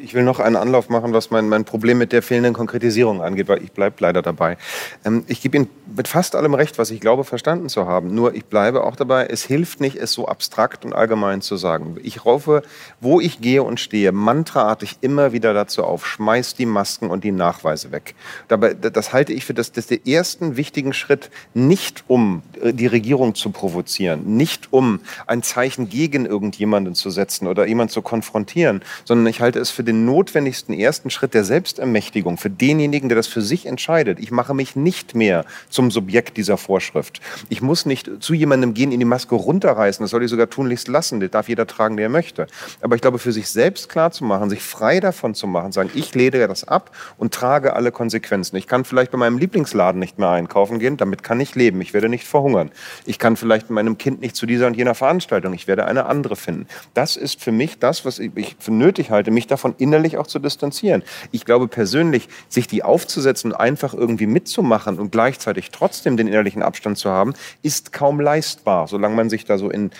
Ich 0.02 0.14
will 0.14 0.22
noch 0.22 0.40
einen 0.40 0.56
Anlauf 0.56 0.88
machen, 0.88 1.12
was 1.12 1.30
mein, 1.30 1.48
mein 1.48 1.64
Problem 1.64 1.98
mit 1.98 2.12
der 2.12 2.22
fehlenden 2.22 2.54
Konkretisierung 2.54 3.22
angeht, 3.22 3.48
weil 3.48 3.62
ich 3.62 3.72
bleibe 3.72 3.96
leider 4.00 4.22
dabei. 4.22 4.56
Ähm, 5.04 5.24
ich 5.26 5.42
gebe 5.42 5.56
Ihnen 5.56 5.68
mit 5.96 6.08
fast 6.08 6.34
allem 6.34 6.54
recht, 6.54 6.78
was 6.78 6.90
ich 6.90 7.00
glaube, 7.00 7.24
verstanden 7.24 7.68
zu 7.68 7.86
haben. 7.86 8.14
Nur 8.14 8.34
ich 8.34 8.44
bleibe 8.46 8.84
auch 8.84 8.96
dabei, 8.96 9.26
es 9.26 9.44
hilft 9.44 9.80
nicht, 9.80 9.96
es 9.96 10.12
so 10.12 10.26
abstrakt 10.26 10.84
und 10.84 10.94
allgemein 10.94 11.42
zu 11.42 11.56
sagen. 11.56 11.96
Ich 12.02 12.24
rufe, 12.24 12.62
wo 13.00 13.20
ich 13.20 13.40
gehe 13.40 13.62
und 13.62 13.80
stehe, 13.80 14.12
mantraartig 14.12 14.98
immer 15.00 15.32
wieder 15.32 15.52
dazu 15.52 15.84
auf, 15.84 16.06
schmeiß 16.06 16.54
die 16.54 16.66
Masken 16.66 17.10
und 17.10 17.24
die 17.24 17.32
Nachweise 17.32 17.92
weg. 17.92 18.14
Dabei, 18.48 18.74
das 18.74 19.12
halte 19.12 19.32
ich 19.32 19.44
für 19.44 19.54
das, 19.54 19.72
das 19.72 19.86
den 19.86 20.04
ersten 20.06 20.56
wichtigen 20.56 20.92
Schritt, 20.92 21.30
nicht 21.54 22.04
um 22.06 22.42
die 22.62 22.86
Regierung 22.86 23.34
zu 23.34 23.50
provozieren, 23.50 24.36
nicht 24.36 24.72
um 24.72 25.00
ein 25.26 25.42
Zeichen 25.42 25.88
gegen 25.88 26.26
irgendjemanden 26.26 26.94
zu 26.94 27.10
setzen 27.10 27.46
oder 27.46 27.66
jemanden 27.66 27.92
zu 27.92 28.02
konfrontieren, 28.02 28.82
sondern 29.04 29.26
ich 29.26 29.40
halte 29.40 29.58
es 29.58 29.70
für 29.70 29.84
den 29.84 29.89
notwendigsten 29.92 30.74
ersten 30.74 31.10
Schritt 31.10 31.34
der 31.34 31.44
Selbstermächtigung, 31.44 32.36
für 32.36 32.50
denjenigen, 32.50 33.08
der 33.08 33.16
das 33.16 33.26
für 33.26 33.42
sich 33.42 33.66
entscheidet. 33.66 34.20
Ich 34.20 34.30
mache 34.30 34.54
mich 34.54 34.76
nicht 34.76 35.14
mehr 35.14 35.44
zum 35.68 35.90
Subjekt 35.90 36.36
dieser 36.36 36.56
Vorschrift. 36.56 37.20
Ich 37.48 37.62
muss 37.62 37.86
nicht 37.86 38.10
zu 38.20 38.34
jemandem 38.34 38.74
gehen, 38.74 38.92
in 38.92 39.00
die 39.00 39.06
Maske 39.06 39.34
runterreißen. 39.34 40.02
Das 40.02 40.10
soll 40.10 40.24
ich 40.24 40.30
sogar 40.30 40.50
tunlichst 40.50 40.88
lassen. 40.88 41.20
Das 41.20 41.30
darf 41.30 41.48
jeder 41.48 41.66
tragen, 41.66 41.96
der 41.96 42.06
er 42.06 42.10
möchte. 42.10 42.46
Aber 42.80 42.94
ich 42.94 43.02
glaube, 43.02 43.18
für 43.18 43.32
sich 43.32 43.48
selbst 43.48 43.88
klar 43.88 44.10
zu 44.10 44.24
machen, 44.24 44.50
sich 44.50 44.62
frei 44.62 45.00
davon 45.00 45.34
zu 45.34 45.46
machen, 45.46 45.72
sagen, 45.72 45.90
ich 45.94 46.14
lehne 46.14 46.46
das 46.46 46.64
ab 46.64 46.90
und 47.18 47.34
trage 47.34 47.74
alle 47.74 47.92
Konsequenzen. 47.92 48.56
Ich 48.56 48.66
kann 48.66 48.84
vielleicht 48.84 49.10
bei 49.10 49.18
meinem 49.18 49.38
Lieblingsladen 49.38 49.98
nicht 49.98 50.18
mehr 50.18 50.30
einkaufen 50.30 50.78
gehen. 50.78 50.96
Damit 50.96 51.22
kann 51.22 51.40
ich 51.40 51.54
leben. 51.54 51.80
Ich 51.80 51.94
werde 51.94 52.08
nicht 52.08 52.26
verhungern. 52.26 52.70
Ich 53.04 53.18
kann 53.18 53.36
vielleicht 53.36 53.70
mit 53.70 53.74
meinem 53.74 53.98
Kind 53.98 54.20
nicht 54.20 54.36
zu 54.36 54.46
dieser 54.46 54.66
und 54.66 54.76
jener 54.76 54.94
Veranstaltung. 54.94 55.54
Ich 55.54 55.66
werde 55.66 55.86
eine 55.86 56.06
andere 56.06 56.36
finden. 56.36 56.66
Das 56.94 57.16
ist 57.16 57.40
für 57.40 57.52
mich 57.52 57.78
das, 57.78 58.04
was 58.04 58.18
ich 58.18 58.56
für 58.58 58.72
nötig 58.72 59.10
halte, 59.10 59.30
mich 59.30 59.46
davon 59.46 59.74
innerlich 59.80 60.18
auch 60.18 60.26
zu 60.26 60.38
distanzieren. 60.38 61.02
Ich 61.32 61.44
glaube 61.44 61.68
persönlich, 61.68 62.28
sich 62.48 62.66
die 62.66 62.82
aufzusetzen 62.82 63.52
und 63.52 63.56
einfach 63.56 63.94
irgendwie 63.94 64.26
mitzumachen 64.26 64.98
und 64.98 65.12
gleichzeitig 65.12 65.70
trotzdem 65.70 66.16
den 66.16 66.28
innerlichen 66.28 66.62
Abstand 66.62 66.98
zu 66.98 67.10
haben, 67.10 67.34
ist 67.62 67.92
kaum 67.92 68.20
leistbar. 68.20 68.88
Solange 68.88 69.14
man 69.14 69.30
sich 69.30 69.44
da 69.44 69.58
so 69.58 69.70
in 69.70 69.90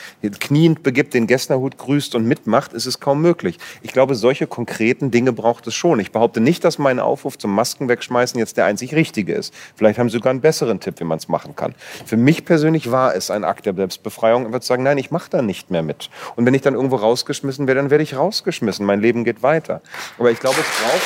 kniend 0.41 0.83
begibt, 0.83 1.15
den 1.15 1.27
Gessnerhut 1.27 1.79
grüßt 1.79 2.15
und 2.15 2.27
mitmacht, 2.27 2.73
ist 2.73 2.87
es 2.87 3.01
kaum 3.01 3.23
möglich. 3.23 3.59
Ich 3.83 3.93
glaube, 3.93 4.15
solche 4.15 4.47
konkreten 4.47 5.11
Dinge 5.11 5.33
braucht 5.33 5.67
es 5.67 5.75
schon. 5.75 6.01
Ich 6.01 6.13
behaupte 6.13 6.41
nicht, 6.41 6.65
dass 6.65 6.79
mein 6.79 6.99
Aufruf 6.99 7.39
zum 7.39 7.55
Masken 7.55 7.89
wegschmeißen 7.89 8.39
jetzt 8.39 8.57
der 8.57 8.65
einzig 8.67 8.95
richtige 8.95 9.35
ist. 9.35 9.55
Vielleicht 9.77 9.99
haben 9.99 10.09
Sie 10.09 10.17
sogar 10.17 10.31
einen 10.31 10.41
besseren 10.41 10.81
Tipp, 10.81 11.01
wie 11.01 11.05
man 11.05 11.19
es 11.19 11.29
machen 11.29 11.57
kann. 11.57 11.75
Für 12.05 12.17
mich 12.17 12.45
persönlich 12.45 12.91
war 12.91 13.15
es 13.15 13.31
ein 13.31 13.45
Akt 13.45 13.67
der 13.67 13.75
Selbstbefreiung. 13.75 14.47
Ich 14.47 14.53
würde 14.53 14.65
sagen, 14.65 14.83
nein, 14.83 14.99
ich 14.99 15.11
mache 15.11 15.31
da 15.31 15.43
nicht 15.43 15.71
mehr 15.71 15.83
mit. 15.83 16.11
Und 16.37 16.47
wenn 16.47 16.55
ich 16.55 16.63
dann 16.63 16.75
irgendwo 16.75 16.97
rausgeschmissen 16.97 17.67
werde, 17.67 17.81
dann 17.81 17.91
werde 17.91 18.03
ich 18.03 18.17
rausgeschmissen. 18.17 18.85
Mein 18.85 19.01
Leben 19.01 19.25
geht 19.25 19.43
weiter. 19.43 19.70
Aber 20.19 20.31
ich 20.31 20.41
glaube, 20.41 20.57
es 20.61 20.67
braucht. 20.67 21.03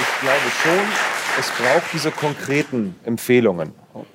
Ich 0.00 0.20
glaube 0.20 0.50
schon, 0.62 1.10
es 1.38 1.50
braucht 1.50 1.92
diese 1.92 2.10
konkreten 2.10 2.94
Empfehlungen. 3.04 3.72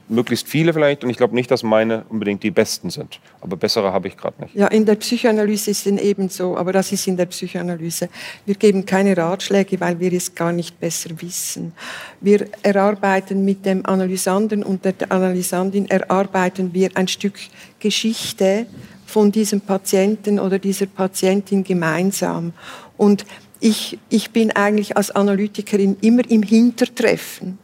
Möglichst 0.07 0.47
viele 0.47 0.73
vielleicht. 0.73 1.03
Und 1.03 1.09
ich 1.09 1.17
glaube 1.17 1.35
nicht, 1.35 1.49
dass 1.51 1.63
meine 1.63 2.05
unbedingt 2.09 2.43
die 2.43 2.51
besten 2.51 2.89
sind. 2.89 3.19
Aber 3.41 3.57
bessere 3.57 3.91
habe 3.91 4.07
ich 4.07 4.15
gerade 4.15 4.41
nicht. 4.41 4.55
Ja, 4.55 4.67
in 4.67 4.85
der 4.85 4.95
Psychoanalyse 4.95 5.71
ist 5.71 5.85
es 5.85 5.99
eben 6.01 6.29
so, 6.29 6.57
aber 6.57 6.71
das 6.71 6.91
ist 6.91 7.07
in 7.07 7.17
der 7.17 7.25
Psychoanalyse. 7.25 8.09
Wir 8.45 8.55
geben 8.55 8.85
keine 8.85 9.17
Ratschläge, 9.17 9.79
weil 9.79 9.99
wir 9.99 10.13
es 10.13 10.33
gar 10.33 10.51
nicht 10.51 10.79
besser 10.79 11.09
wissen. 11.21 11.73
Wir 12.21 12.47
erarbeiten 12.63 13.43
mit 13.43 13.65
dem 13.65 13.85
Analysanten 13.85 14.63
und 14.63 14.85
der 14.85 14.93
Analysantin 15.09 15.89
erarbeiten 15.89 16.73
wir 16.73 16.89
ein 16.95 17.07
Stück 17.07 17.35
Geschichte 17.79 18.67
von 19.05 19.31
diesem 19.31 19.61
Patienten 19.61 20.39
oder 20.39 20.59
dieser 20.59 20.87
Patientin 20.87 21.63
gemeinsam. 21.63 22.53
Und 22.97 23.25
ich, 23.59 23.97
ich 24.09 24.31
bin 24.31 24.51
eigentlich 24.51 24.97
als 24.97 25.11
Analytikerin 25.11 25.97
immer 26.01 26.29
im 26.29 26.43
Hintertreffen. 26.43 27.57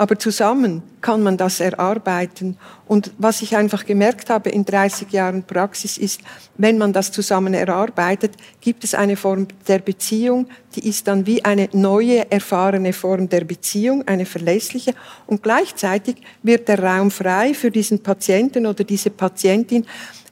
Aber 0.00 0.18
zusammen 0.18 0.82
kann 1.02 1.22
man 1.22 1.36
das 1.36 1.60
erarbeiten. 1.60 2.56
Und 2.86 3.12
was 3.18 3.42
ich 3.42 3.54
einfach 3.54 3.84
gemerkt 3.84 4.30
habe 4.30 4.48
in 4.48 4.64
30 4.64 5.12
Jahren 5.12 5.42
Praxis 5.42 5.98
ist, 5.98 6.22
wenn 6.56 6.78
man 6.78 6.94
das 6.94 7.12
zusammen 7.12 7.52
erarbeitet, 7.52 8.32
gibt 8.62 8.82
es 8.82 8.94
eine 8.94 9.16
Form 9.16 9.46
der 9.68 9.78
Beziehung, 9.80 10.46
die 10.74 10.88
ist 10.88 11.06
dann 11.06 11.26
wie 11.26 11.44
eine 11.44 11.68
neue, 11.74 12.30
erfahrene 12.32 12.94
Form 12.94 13.28
der 13.28 13.44
Beziehung, 13.44 14.08
eine 14.08 14.24
verlässliche. 14.24 14.94
Und 15.26 15.42
gleichzeitig 15.42 16.16
wird 16.42 16.68
der 16.68 16.82
Raum 16.82 17.10
frei 17.10 17.52
für 17.52 17.70
diesen 17.70 18.02
Patienten 18.02 18.64
oder 18.64 18.84
diese 18.84 19.10
Patientin, 19.10 19.84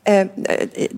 äh, 0.08 0.28
äh, 0.44 0.88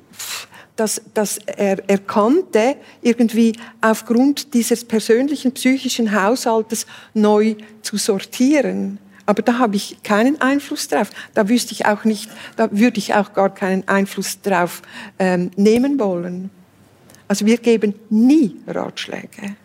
dass, 0.77 1.03
dass 1.13 1.39
er 1.39 1.91
erkannte, 1.91 2.77
irgendwie 3.03 3.55
aufgrund 3.81 4.55
dieses 4.55 4.85
persönlichen 4.85 5.53
psychischen 5.53 6.15
Haushaltes 6.15 6.87
neu 7.13 7.57
zu 7.83 7.97
sortieren. 7.97 8.99
Aber 9.27 9.43
da 9.43 9.59
habe 9.59 9.75
ich 9.75 10.03
keinen 10.05 10.41
Einfluss 10.41 10.87
drauf. 10.87 11.11
Da 11.35 11.49
wüsste 11.49 11.73
ich 11.73 11.87
auch 11.87 12.05
nicht, 12.05 12.31
da 12.57 12.69
würde 12.71 12.99
ich 12.99 13.15
auch 13.15 13.35
gar 13.35 13.53
keinen 13.53 13.87
Einfluss 13.89 14.41
drauf 14.41 14.81
ähm, 15.19 15.51
nehmen 15.57 15.99
wollen. 15.99 16.51
Also 17.27 17.47
wir 17.47 17.59
geben 17.59 17.95
nie 18.09 18.57
Ratschläge. 18.69 19.57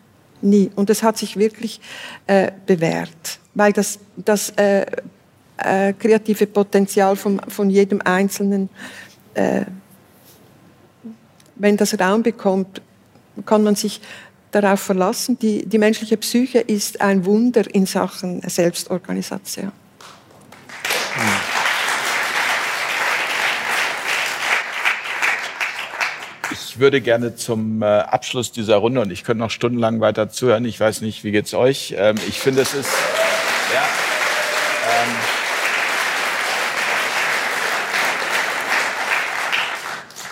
Nie. 0.41 0.71
Und 0.75 0.89
das 0.89 1.03
hat 1.03 1.19
sich 1.19 1.37
wirklich 1.37 1.79
äh, 2.25 2.51
bewährt. 2.65 3.39
Weil 3.53 3.73
das, 3.73 3.99
das 4.17 4.49
äh, 4.57 4.85
äh, 5.57 5.93
kreative 5.93 6.47
Potenzial 6.47 7.15
von, 7.15 7.39
von 7.47 7.69
jedem 7.69 8.01
Einzelnen 8.01 8.65
äh, 8.65 9.05
wenn 11.55 11.77
das 11.77 11.99
Raum 11.99 12.23
bekommt, 12.23 12.81
kann 13.45 13.63
man 13.63 13.75
sich 13.75 14.01
darauf 14.51 14.79
verlassen. 14.79 15.37
Die, 15.39 15.65
die 15.65 15.77
menschliche 15.77 16.17
Psyche 16.17 16.59
ist 16.59 17.01
ein 17.01 17.25
Wunder 17.25 17.63
in 17.73 17.85
Sachen 17.85 18.41
Selbstorganisation. 18.47 19.71
Ich 26.51 26.79
würde 26.79 26.99
gerne 26.99 27.35
zum 27.35 27.81
äh, 27.81 27.85
Abschluss 27.85 28.51
dieser 28.51 28.75
Runde, 28.75 28.99
und 29.01 29.11
ich 29.11 29.23
könnte 29.23 29.39
noch 29.39 29.49
stundenlang 29.49 30.01
weiter 30.01 30.29
zuhören, 30.29 30.65
ich 30.65 30.77
weiß 30.77 31.01
nicht, 31.01 31.23
wie 31.23 31.31
geht 31.31 31.45
es 31.45 31.53
euch? 31.53 31.95
Ähm, 31.97 32.17
ich 32.27 32.39
finde, 32.39 32.61
es 32.61 32.73
ist... 32.73 32.91
Ja, 33.73 33.83
ähm, 34.89 35.34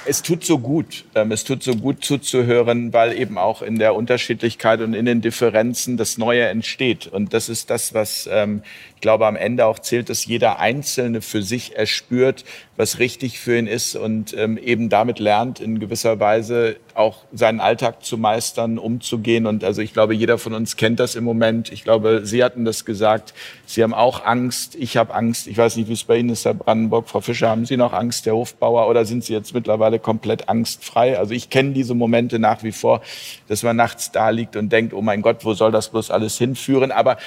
es 0.05 0.21
tut 0.21 0.43
so 0.43 0.59
gut. 0.59 1.05
Ähm, 1.15 1.31
es 1.31 1.43
tut 1.43 1.63
so 1.63 1.75
gut 1.75 2.03
zuzuhören, 2.03 2.93
weil 2.93 3.17
eben 3.17 3.37
auch 3.37 3.61
in 3.61 3.79
der 3.79 3.95
Unterschiedlichkeit 3.95 4.81
und 4.81 4.93
in 4.93 5.05
den 5.05 5.21
Differenzen 5.21 5.97
das 5.97 6.17
Neue 6.17 6.47
entsteht. 6.47 7.07
Und 7.07 7.33
das 7.33 7.49
ist 7.49 7.69
das, 7.69 7.93
was 7.93 8.27
ähm, 8.31 8.63
ich 8.95 9.01
glaube 9.01 9.27
am 9.27 9.35
Ende 9.35 9.65
auch 9.65 9.79
zählt, 9.79 10.09
dass 10.09 10.25
jeder 10.25 10.59
Einzelne 10.59 11.21
für 11.21 11.43
sich 11.43 11.75
erspürt, 11.75 12.45
was 12.75 12.97
richtig 12.97 13.39
für 13.39 13.57
ihn 13.57 13.67
ist 13.67 13.95
und 13.95 14.35
ähm, 14.35 14.57
eben 14.57 14.89
damit 14.89 15.19
lernt, 15.19 15.59
in 15.59 15.79
gewisser 15.79 16.19
Weise 16.19 16.77
auch 16.95 17.19
seinen 17.31 17.59
Alltag 17.59 18.03
zu 18.03 18.17
meistern, 18.17 18.79
umzugehen. 18.79 19.45
Und 19.45 19.63
also 19.63 19.81
ich 19.81 19.93
glaube, 19.93 20.15
jeder 20.15 20.39
von 20.39 20.53
uns 20.53 20.75
kennt 20.75 20.99
das 20.99 21.15
im 21.15 21.23
Moment. 21.23 21.71
Ich 21.71 21.83
glaube, 21.83 22.21
Sie 22.23 22.43
hatten 22.43 22.65
das 22.65 22.83
gesagt. 22.83 23.35
Sie 23.67 23.83
haben 23.83 23.93
auch 23.93 24.25
Angst. 24.25 24.75
Ich 24.75 24.97
habe 24.97 25.13
Angst. 25.13 25.47
Ich 25.47 25.57
weiß 25.57 25.75
nicht, 25.77 25.87
wie 25.87 25.93
es 25.93 26.03
bei 26.03 26.17
Ihnen 26.17 26.29
ist, 26.29 26.45
Herr 26.45 26.55
Brandenburg. 26.55 27.07
Frau 27.09 27.21
Fischer, 27.21 27.49
haben 27.49 27.65
Sie 27.65 27.77
noch 27.77 27.93
Angst, 27.93 28.25
der 28.25 28.33
Hofbauer, 28.33 28.87
oder 28.87 29.05
sind 29.05 29.23
Sie 29.23 29.33
jetzt 29.33 29.53
mittlerweile 29.53 29.99
komplett 29.99 30.49
angstfrei? 30.49 31.17
Also 31.17 31.33
ich 31.33 31.51
kenne 31.51 31.73
diese 31.73 31.93
Momente 31.93 32.39
nach 32.39 32.63
wie 32.63 32.71
vor, 32.71 33.01
dass 33.47 33.61
man 33.61 33.75
nachts 33.75 34.11
da 34.11 34.29
liegt 34.29 34.55
und 34.55 34.71
denkt, 34.71 34.93
oh 34.93 35.01
mein 35.01 35.21
Gott, 35.21 35.45
wo 35.45 35.53
soll 35.53 35.71
das 35.71 35.89
bloß 35.89 36.09
alles 36.09 36.39
hinführen? 36.39 36.91
Aber 36.91 37.17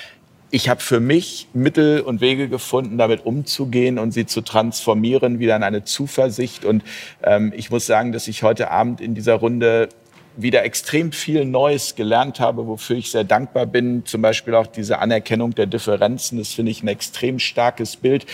ich 0.56 0.70
habe 0.70 0.80
für 0.80 1.00
mich 1.00 1.48
Mittel 1.52 2.00
und 2.00 2.22
Wege 2.22 2.48
gefunden, 2.48 2.96
damit 2.96 3.26
umzugehen 3.26 3.98
und 3.98 4.12
sie 4.12 4.24
zu 4.24 4.40
transformieren, 4.40 5.38
wieder 5.38 5.54
in 5.54 5.62
eine 5.62 5.84
Zuversicht. 5.84 6.64
Und 6.64 6.82
ähm, 7.22 7.52
ich 7.54 7.70
muss 7.70 7.84
sagen, 7.84 8.10
dass 8.10 8.26
ich 8.26 8.42
heute 8.42 8.70
Abend 8.70 9.02
in 9.02 9.14
dieser 9.14 9.34
Runde 9.34 9.90
wieder 10.34 10.64
extrem 10.64 11.12
viel 11.12 11.44
Neues 11.44 11.94
gelernt 11.94 12.40
habe, 12.40 12.66
wofür 12.66 12.96
ich 12.96 13.10
sehr 13.10 13.24
dankbar 13.24 13.66
bin. 13.66 14.06
Zum 14.06 14.22
Beispiel 14.22 14.54
auch 14.54 14.66
diese 14.66 14.98
Anerkennung 14.98 15.54
der 15.54 15.66
Differenzen. 15.66 16.38
Das 16.38 16.54
finde 16.54 16.72
ich 16.72 16.82
ein 16.82 16.88
extrem 16.88 17.38
starkes 17.38 17.96
Bild. 17.96 18.24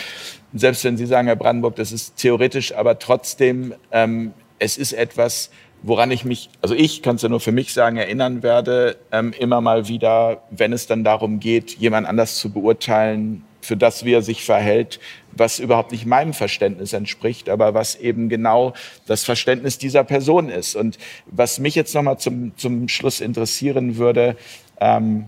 Selbst 0.55 0.85
wenn 0.85 0.97
Sie 0.97 1.07
sagen, 1.07 1.27
Herr 1.27 1.35
Brandenburg, 1.35 1.75
das 1.75 1.91
ist 1.91 2.19
theoretisch, 2.19 2.73
aber 2.73 3.01
trotzdem, 3.01 3.75
ähm, 3.91 4.33
es 4.61 4.79
ist 4.79 4.93
etwas, 4.93 5.51
woran 5.83 6.11
ich 6.11 6.25
mich, 6.25 6.49
also 6.61 6.75
ich 6.75 7.03
kann 7.03 7.17
es 7.17 7.23
ja 7.23 7.29
nur 7.29 7.41
für 7.41 7.53
mich 7.53 7.73
sagen, 7.73 7.97
erinnern 7.97 8.43
werde, 8.43 8.97
ähm, 9.11 9.33
immer 9.39 9.61
mal 9.61 9.89
wieder, 9.89 10.43
wenn 10.51 10.73
es 10.73 10.87
dann 10.87 11.05
darum 11.05 11.41
geht, 11.41 11.73
jemand 11.79 12.07
anders 12.07 12.37
zu 12.37 12.51
beurteilen, 12.51 13.45
für 13.63 13.77
das, 13.77 14.05
wie 14.05 14.13
er 14.13 14.23
sich 14.23 14.45
verhält, 14.45 14.99
was 15.31 15.59
überhaupt 15.59 15.93
nicht 15.93 16.05
meinem 16.05 16.35
Verständnis 16.35 16.93
entspricht, 16.93 17.49
aber 17.49 17.75
was 17.75 17.95
eben 17.95 18.29
genau 18.29 18.75
das 19.07 19.25
Verständnis 19.25 19.79
dieser 19.79 20.05
Person 20.05 20.49
ist. 20.49 20.75
Und 20.75 20.99
was 21.27 21.59
mich 21.59 21.75
jetzt 21.75 21.95
nochmal 21.95 22.19
zum, 22.19 22.57
zum 22.57 22.89
Schluss 22.89 23.21
interessieren 23.21 23.97
würde, 23.97 24.37
ähm, 24.81 25.27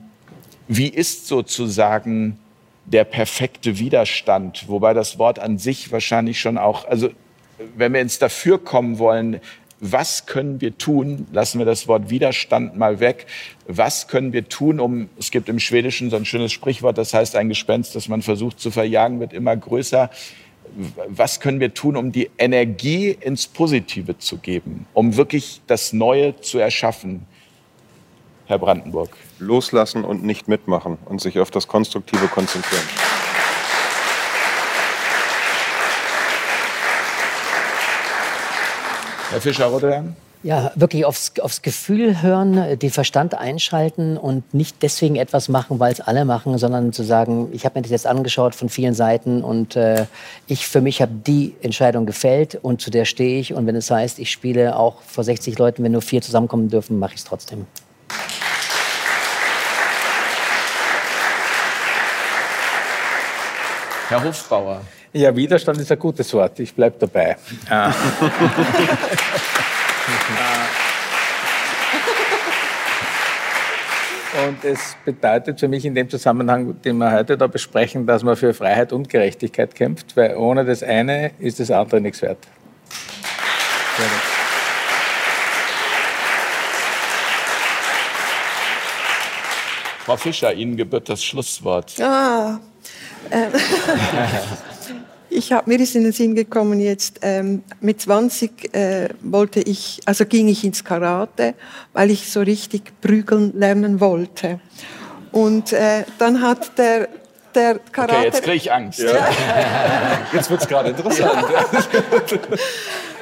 wie 0.67 0.89
ist 0.89 1.29
sozusagen 1.29 2.39
der 2.87 3.05
perfekte 3.05 3.79
Widerstand, 3.79 4.69
wobei 4.69 4.93
das 4.93 5.19
Wort 5.19 5.39
an 5.39 5.59
sich 5.59 5.91
wahrscheinlich 5.93 6.41
schon 6.41 6.59
auch, 6.59 6.87
also 6.87 7.11
wenn 7.77 7.93
wir 7.93 8.01
ins 8.01 8.19
Dafür 8.19 8.63
kommen 8.63 8.99
wollen, 8.99 9.41
was 9.81 10.27
können 10.27 10.61
wir 10.61 10.79
tun, 10.79 11.27
lassen 11.33 11.59
wir 11.59 11.67
das 11.67 11.89
Wort 11.89 12.11
Widerstand 12.11 12.77
mal 12.77 13.01
weg, 13.01 13.27
was 13.67 14.09
können 14.09 14.33
wir 14.33 14.49
tun, 14.49 14.81
um, 14.81 15.09
es 15.19 15.31
gibt 15.31 15.49
im 15.49 15.59
Schwedischen 15.59 16.11
so 16.11 16.17
ein 16.17 16.25
schönes 16.25 16.53
Sprichwort, 16.53 16.99
das 16.99 17.15
heißt, 17.15 17.37
ein 17.37 17.49
Gespenst, 17.49 17.95
das 17.95 18.09
man 18.09 18.23
versucht 18.23 18.61
zu 18.61 18.71
verjagen, 18.71 19.21
wird 19.21 19.33
immer 19.33 19.57
größer. 19.57 20.11
Was 21.09 21.41
können 21.41 21.61
wir 21.61 21.75
tun, 21.75 21.97
um 21.97 22.11
die 22.11 22.31
Energie 22.39 23.11
ins 23.11 23.47
Positive 23.47 24.19
zu 24.19 24.39
geben, 24.39 24.87
um 24.95 25.17
wirklich 25.17 25.61
das 25.67 25.93
Neue 25.93 26.41
zu 26.41 26.59
erschaffen? 26.59 27.27
Herr 28.47 28.59
Brandenburg. 28.59 29.17
Loslassen 29.39 30.05
und 30.05 30.23
nicht 30.23 30.49
mitmachen 30.49 30.99
und 31.07 31.21
sich 31.21 31.39
auf 31.39 31.51
das 31.51 31.69
Konstruktive 31.69 32.29
konzentrieren. 32.29 32.85
Herr 39.35 39.41
Fischer-Rotterdam? 39.41 40.15
Ja, 40.45 40.71
wirklich 40.77 41.05
aufs, 41.05 41.33
aufs 41.41 41.63
Gefühl 41.63 42.23
hören, 42.23 42.79
den 42.79 42.91
Verstand 42.91 43.35
einschalten 43.35 44.17
und 44.17 44.55
nicht 44.55 44.77
deswegen 44.83 45.17
etwas 45.17 45.49
machen, 45.49 45.81
weil 45.81 45.93
es 45.93 46.01
alle 46.01 46.25
machen, 46.25 46.57
sondern 46.57 46.93
zu 46.93 47.03
sagen, 47.03 47.49
ich 47.51 47.65
habe 47.65 47.77
mir 47.77 47.83
das 47.83 47.91
jetzt 47.91 48.07
angeschaut 48.07 48.55
von 48.55 48.69
vielen 48.69 48.95
Seiten 48.95 49.43
und 49.43 49.75
äh, 49.75 50.07
ich 50.47 50.69
für 50.69 50.81
mich 50.81 51.03
habe 51.03 51.11
die 51.27 51.57
Entscheidung 51.63 52.07
gefällt 52.07 52.61
und 52.63 52.81
zu 52.81 52.91
der 52.93 53.07
stehe 53.07 53.41
ich. 53.41 53.55
Und 53.55 53.67
wenn 53.67 53.75
es 53.75 53.91
heißt, 53.91 54.21
ich 54.21 54.31
spiele 54.31 54.77
auch 54.77 55.01
vor 55.03 55.25
60 55.25 55.59
Leuten, 55.59 55.83
wenn 55.83 55.91
nur 55.91 56.03
vier 56.03 56.23
zusammenkommen 56.23 56.69
dürfen, 56.69 57.01
mache 57.01 57.15
ich 57.15 57.21
es 57.21 57.25
trotzdem. 57.25 57.67
Herr 64.11 64.23
Hofbauer. 64.23 64.83
Ja, 65.17 65.35
Widerstand 65.37 65.79
ist 65.79 65.93
ein 65.93 65.99
gutes 66.01 66.35
Wort. 66.35 66.59
Ich 66.59 66.75
bleibe 66.75 66.97
dabei. 66.99 67.37
Ah. 67.71 67.95
Und 74.47 74.65
es 74.65 74.97
bedeutet 75.05 75.61
für 75.61 75.69
mich 75.69 75.85
in 75.87 75.95
dem 75.95 76.11
Zusammenhang, 76.11 76.83
den 76.83 76.99
wir 76.99 77.13
heute 77.13 77.39
da 77.39 77.47
besprechen, 77.47 78.05
dass 78.05 78.23
man 78.25 78.37
für 78.37 78.53
Freiheit 78.53 78.93
und 78.93 79.09
Gerechtigkeit 79.09 79.75
kämpft, 79.75 80.17
weil 80.17 80.37
ohne 80.37 80.65
das 80.65 80.83
eine 80.83 81.31
ist 81.39 81.61
das 81.61 81.71
andere 81.71 82.01
nichts 82.01 82.21
wert. 82.21 82.39
Frau 90.05 90.17
Fischer, 90.17 90.53
Ihnen 90.53 90.77
gebührt 90.77 91.09
das 91.09 91.25
Schlusswort. 91.25 91.99
Ah, 92.01 92.59
äh, 93.31 93.47
ich 95.35 95.53
habe 95.53 95.69
mir 95.69 95.81
ist 95.81 95.95
in 95.97 96.05
den 96.05 96.13
Sinn 96.13 96.35
gekommen 96.35 96.81
jetzt 96.81 97.19
ähm, 97.23 97.63
mit 97.81 98.01
20 98.01 98.75
äh, 98.75 99.09
wollte 99.21 99.61
ich 99.61 100.01
also 100.05 100.25
ging 100.25 100.49
ich 100.49 100.65
ins 100.65 100.85
Karate 100.85 101.55
weil 101.93 102.11
ich 102.11 102.31
so 102.31 102.41
richtig 102.41 103.01
prügeln 103.01 103.53
lernen 103.59 104.01
wollte 104.01 104.61
und 105.33 105.73
äh, 105.73 106.05
dann 106.19 106.41
hat 106.41 106.79
der 106.79 107.09
der 107.55 107.79
Karate 107.93 108.17
Okay, 108.17 108.25
jetzt 108.27 108.43
kriege 108.43 108.57
ich 108.57 108.73
Angst. 108.73 108.99
Jetzt 110.33 110.51
wird 110.51 110.61
es 110.61 110.67
gerade 110.67 110.91
interessant. 110.91 111.33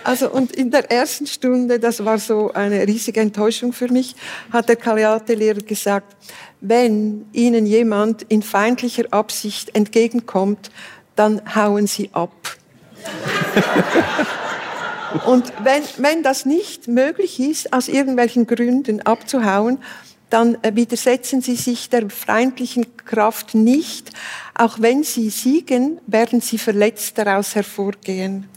Also 0.04 0.30
und 0.30 0.50
in 0.50 0.70
der 0.70 0.90
ersten 0.90 1.28
Stunde, 1.28 1.78
das 1.78 2.04
war 2.04 2.18
so 2.18 2.52
eine 2.52 2.86
riesige 2.88 3.20
Enttäuschung 3.20 3.72
für 3.72 3.86
mich, 3.86 4.16
hat 4.52 4.68
der 4.68 4.74
Karate-Lehrer 4.74 5.60
gesagt, 5.60 6.16
wenn 6.60 7.26
Ihnen 7.32 7.66
jemand 7.66 8.22
in 8.22 8.42
feindlicher 8.42 9.04
Absicht 9.10 9.74
entgegenkommt, 9.76 10.70
dann 11.16 11.42
hauen 11.54 11.86
Sie 11.86 12.10
ab. 12.12 12.32
Und 15.26 15.52
wenn, 15.62 15.82
wenn 15.98 16.22
das 16.22 16.46
nicht 16.46 16.88
möglich 16.88 17.38
ist, 17.38 17.72
aus 17.72 17.88
irgendwelchen 17.88 18.46
Gründen 18.46 19.02
abzuhauen, 19.02 19.78
dann 20.30 20.56
äh, 20.62 20.74
widersetzen 20.74 21.42
Sie 21.42 21.56
sich 21.56 21.90
der 21.90 22.08
feindlichen 22.08 22.96
Kraft 22.96 23.54
nicht. 23.54 24.10
Auch 24.54 24.80
wenn 24.80 25.02
Sie 25.02 25.28
siegen, 25.28 26.00
werden 26.06 26.40
Sie 26.40 26.56
verletzt 26.56 27.18
daraus 27.18 27.54
hervorgehen. 27.54 28.48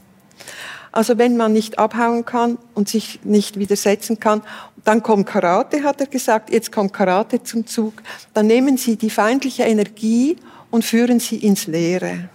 Also 0.93 1.17
wenn 1.17 1.35
man 1.35 1.51
nicht 1.51 1.77
abhauen 1.77 2.23
kann 2.23 2.57
und 2.73 2.87
sich 2.87 3.19
nicht 3.25 3.59
widersetzen 3.59 4.17
kann, 4.21 4.41
dann 4.85 5.03
kommt 5.03 5.25
Karate, 5.27 5.83
hat 5.83 5.99
er 5.99 6.07
gesagt, 6.07 6.51
jetzt 6.51 6.71
kommt 6.71 6.93
Karate 6.93 7.43
zum 7.43 7.67
Zug, 7.67 7.95
dann 8.33 8.47
nehmen 8.47 8.77
Sie 8.77 8.95
die 8.95 9.09
feindliche 9.09 9.63
Energie 9.63 10.37
und 10.71 10.85
führen 10.85 11.19
sie 11.19 11.37
ins 11.37 11.67
Leere. 11.67 12.29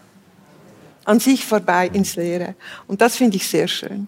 An 1.10 1.18
sich 1.18 1.44
vorbei 1.44 1.90
ins 1.92 2.14
Leere. 2.14 2.54
Und 2.86 3.00
das 3.00 3.16
finde 3.16 3.36
ich 3.36 3.48
sehr 3.48 3.66
schön. 3.66 4.06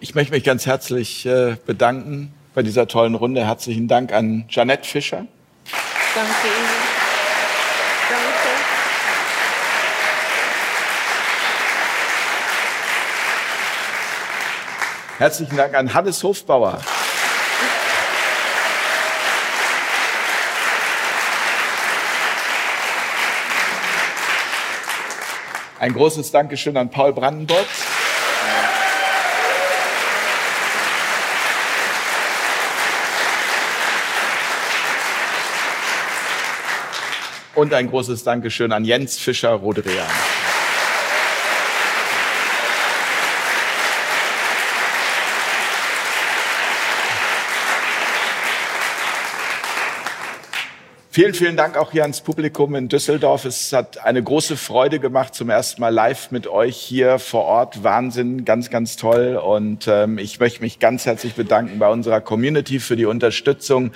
Ich 0.00 0.14
möchte 0.14 0.34
mich 0.34 0.44
ganz 0.44 0.66
herzlich 0.66 1.24
äh, 1.24 1.56
bedanken 1.64 2.34
bei 2.54 2.62
dieser 2.62 2.86
tollen 2.86 3.14
Runde. 3.14 3.42
Herzlichen 3.46 3.88
Dank 3.88 4.12
an 4.12 4.44
Janette 4.50 4.86
Fischer. 4.86 5.26
Danke 6.14 6.30
Ihnen. 6.44 6.68
Danke. 8.10 8.50
Herzlichen 15.20 15.58
Dank 15.58 15.74
an 15.74 15.92
Hannes 15.92 16.22
Hofbauer. 16.22 16.80
Ein 25.78 25.92
großes 25.92 26.30
Dankeschön 26.30 26.74
an 26.78 26.90
Paul 26.90 27.12
Brandenburg. 27.12 27.66
Und 37.54 37.74
ein 37.74 37.90
großes 37.90 38.24
Dankeschön 38.24 38.72
an 38.72 38.86
Jens 38.86 39.18
Fischer-Rodrian. 39.18 40.06
Vielen, 51.12 51.34
vielen 51.34 51.56
Dank 51.56 51.76
auch 51.76 51.90
hier 51.90 52.02
ans 52.02 52.20
Publikum 52.20 52.76
in 52.76 52.86
Düsseldorf. 52.86 53.44
Es 53.44 53.72
hat 53.72 53.98
eine 54.04 54.22
große 54.22 54.56
Freude 54.56 55.00
gemacht, 55.00 55.34
zum 55.34 55.50
ersten 55.50 55.80
Mal 55.80 55.88
live 55.88 56.30
mit 56.30 56.46
euch 56.46 56.76
hier 56.76 57.18
vor 57.18 57.46
Ort. 57.46 57.82
Wahnsinn, 57.82 58.44
ganz, 58.44 58.70
ganz 58.70 58.94
toll. 58.94 59.34
Und 59.34 59.88
ähm, 59.88 60.18
ich 60.18 60.38
möchte 60.38 60.60
mich 60.60 60.78
ganz 60.78 61.06
herzlich 61.06 61.34
bedanken 61.34 61.80
bei 61.80 61.88
unserer 61.88 62.20
Community 62.20 62.78
für 62.78 62.94
die 62.94 63.06
Unterstützung, 63.06 63.90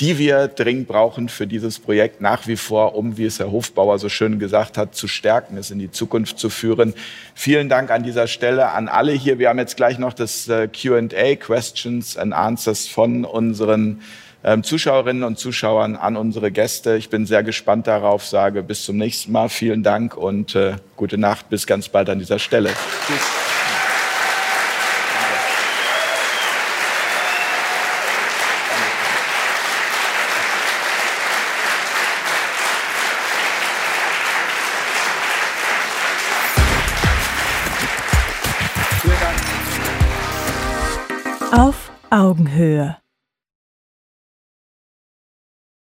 die 0.00 0.16
wir 0.16 0.48
dringend 0.48 0.88
brauchen 0.88 1.28
für 1.28 1.46
dieses 1.46 1.80
Projekt 1.80 2.22
nach 2.22 2.46
wie 2.46 2.56
vor, 2.56 2.94
um, 2.94 3.18
wie 3.18 3.26
es 3.26 3.40
Herr 3.40 3.50
Hofbauer 3.50 3.98
so 3.98 4.08
schön 4.08 4.38
gesagt 4.38 4.78
hat, 4.78 4.94
zu 4.94 5.06
stärken, 5.06 5.58
es 5.58 5.70
in 5.70 5.78
die 5.78 5.90
Zukunft 5.90 6.38
zu 6.38 6.48
führen. 6.48 6.94
Vielen 7.34 7.68
Dank 7.68 7.90
an 7.90 8.04
dieser 8.04 8.26
Stelle 8.26 8.70
an 8.70 8.88
alle 8.88 9.12
hier. 9.12 9.38
Wir 9.38 9.50
haben 9.50 9.58
jetzt 9.58 9.76
gleich 9.76 9.98
noch 9.98 10.14
das 10.14 10.48
äh, 10.48 10.66
Q&A, 10.68 11.36
Questions 11.36 12.16
and 12.16 12.32
Answers 12.32 12.88
von 12.88 13.26
unseren 13.26 14.00
Zuschauerinnen 14.62 15.22
und 15.22 15.38
Zuschauern, 15.38 15.96
an 15.96 16.16
unsere 16.16 16.50
Gäste. 16.50 16.96
Ich 16.96 17.08
bin 17.08 17.24
sehr 17.24 17.42
gespannt 17.42 17.86
darauf, 17.86 18.26
sage 18.26 18.62
bis 18.62 18.84
zum 18.84 18.98
nächsten 18.98 19.32
Mal. 19.32 19.48
Vielen 19.48 19.82
Dank 19.82 20.16
und 20.16 20.54
äh, 20.54 20.76
gute 20.96 21.16
Nacht. 21.16 21.48
Bis 21.48 21.66
ganz 21.66 21.88
bald 21.88 22.10
an 22.10 22.18
dieser 22.18 22.38
Stelle. 22.38 22.70
Tschüss. 23.06 23.20
Auf 41.52 41.92
Augenhöhe. 42.10 43.03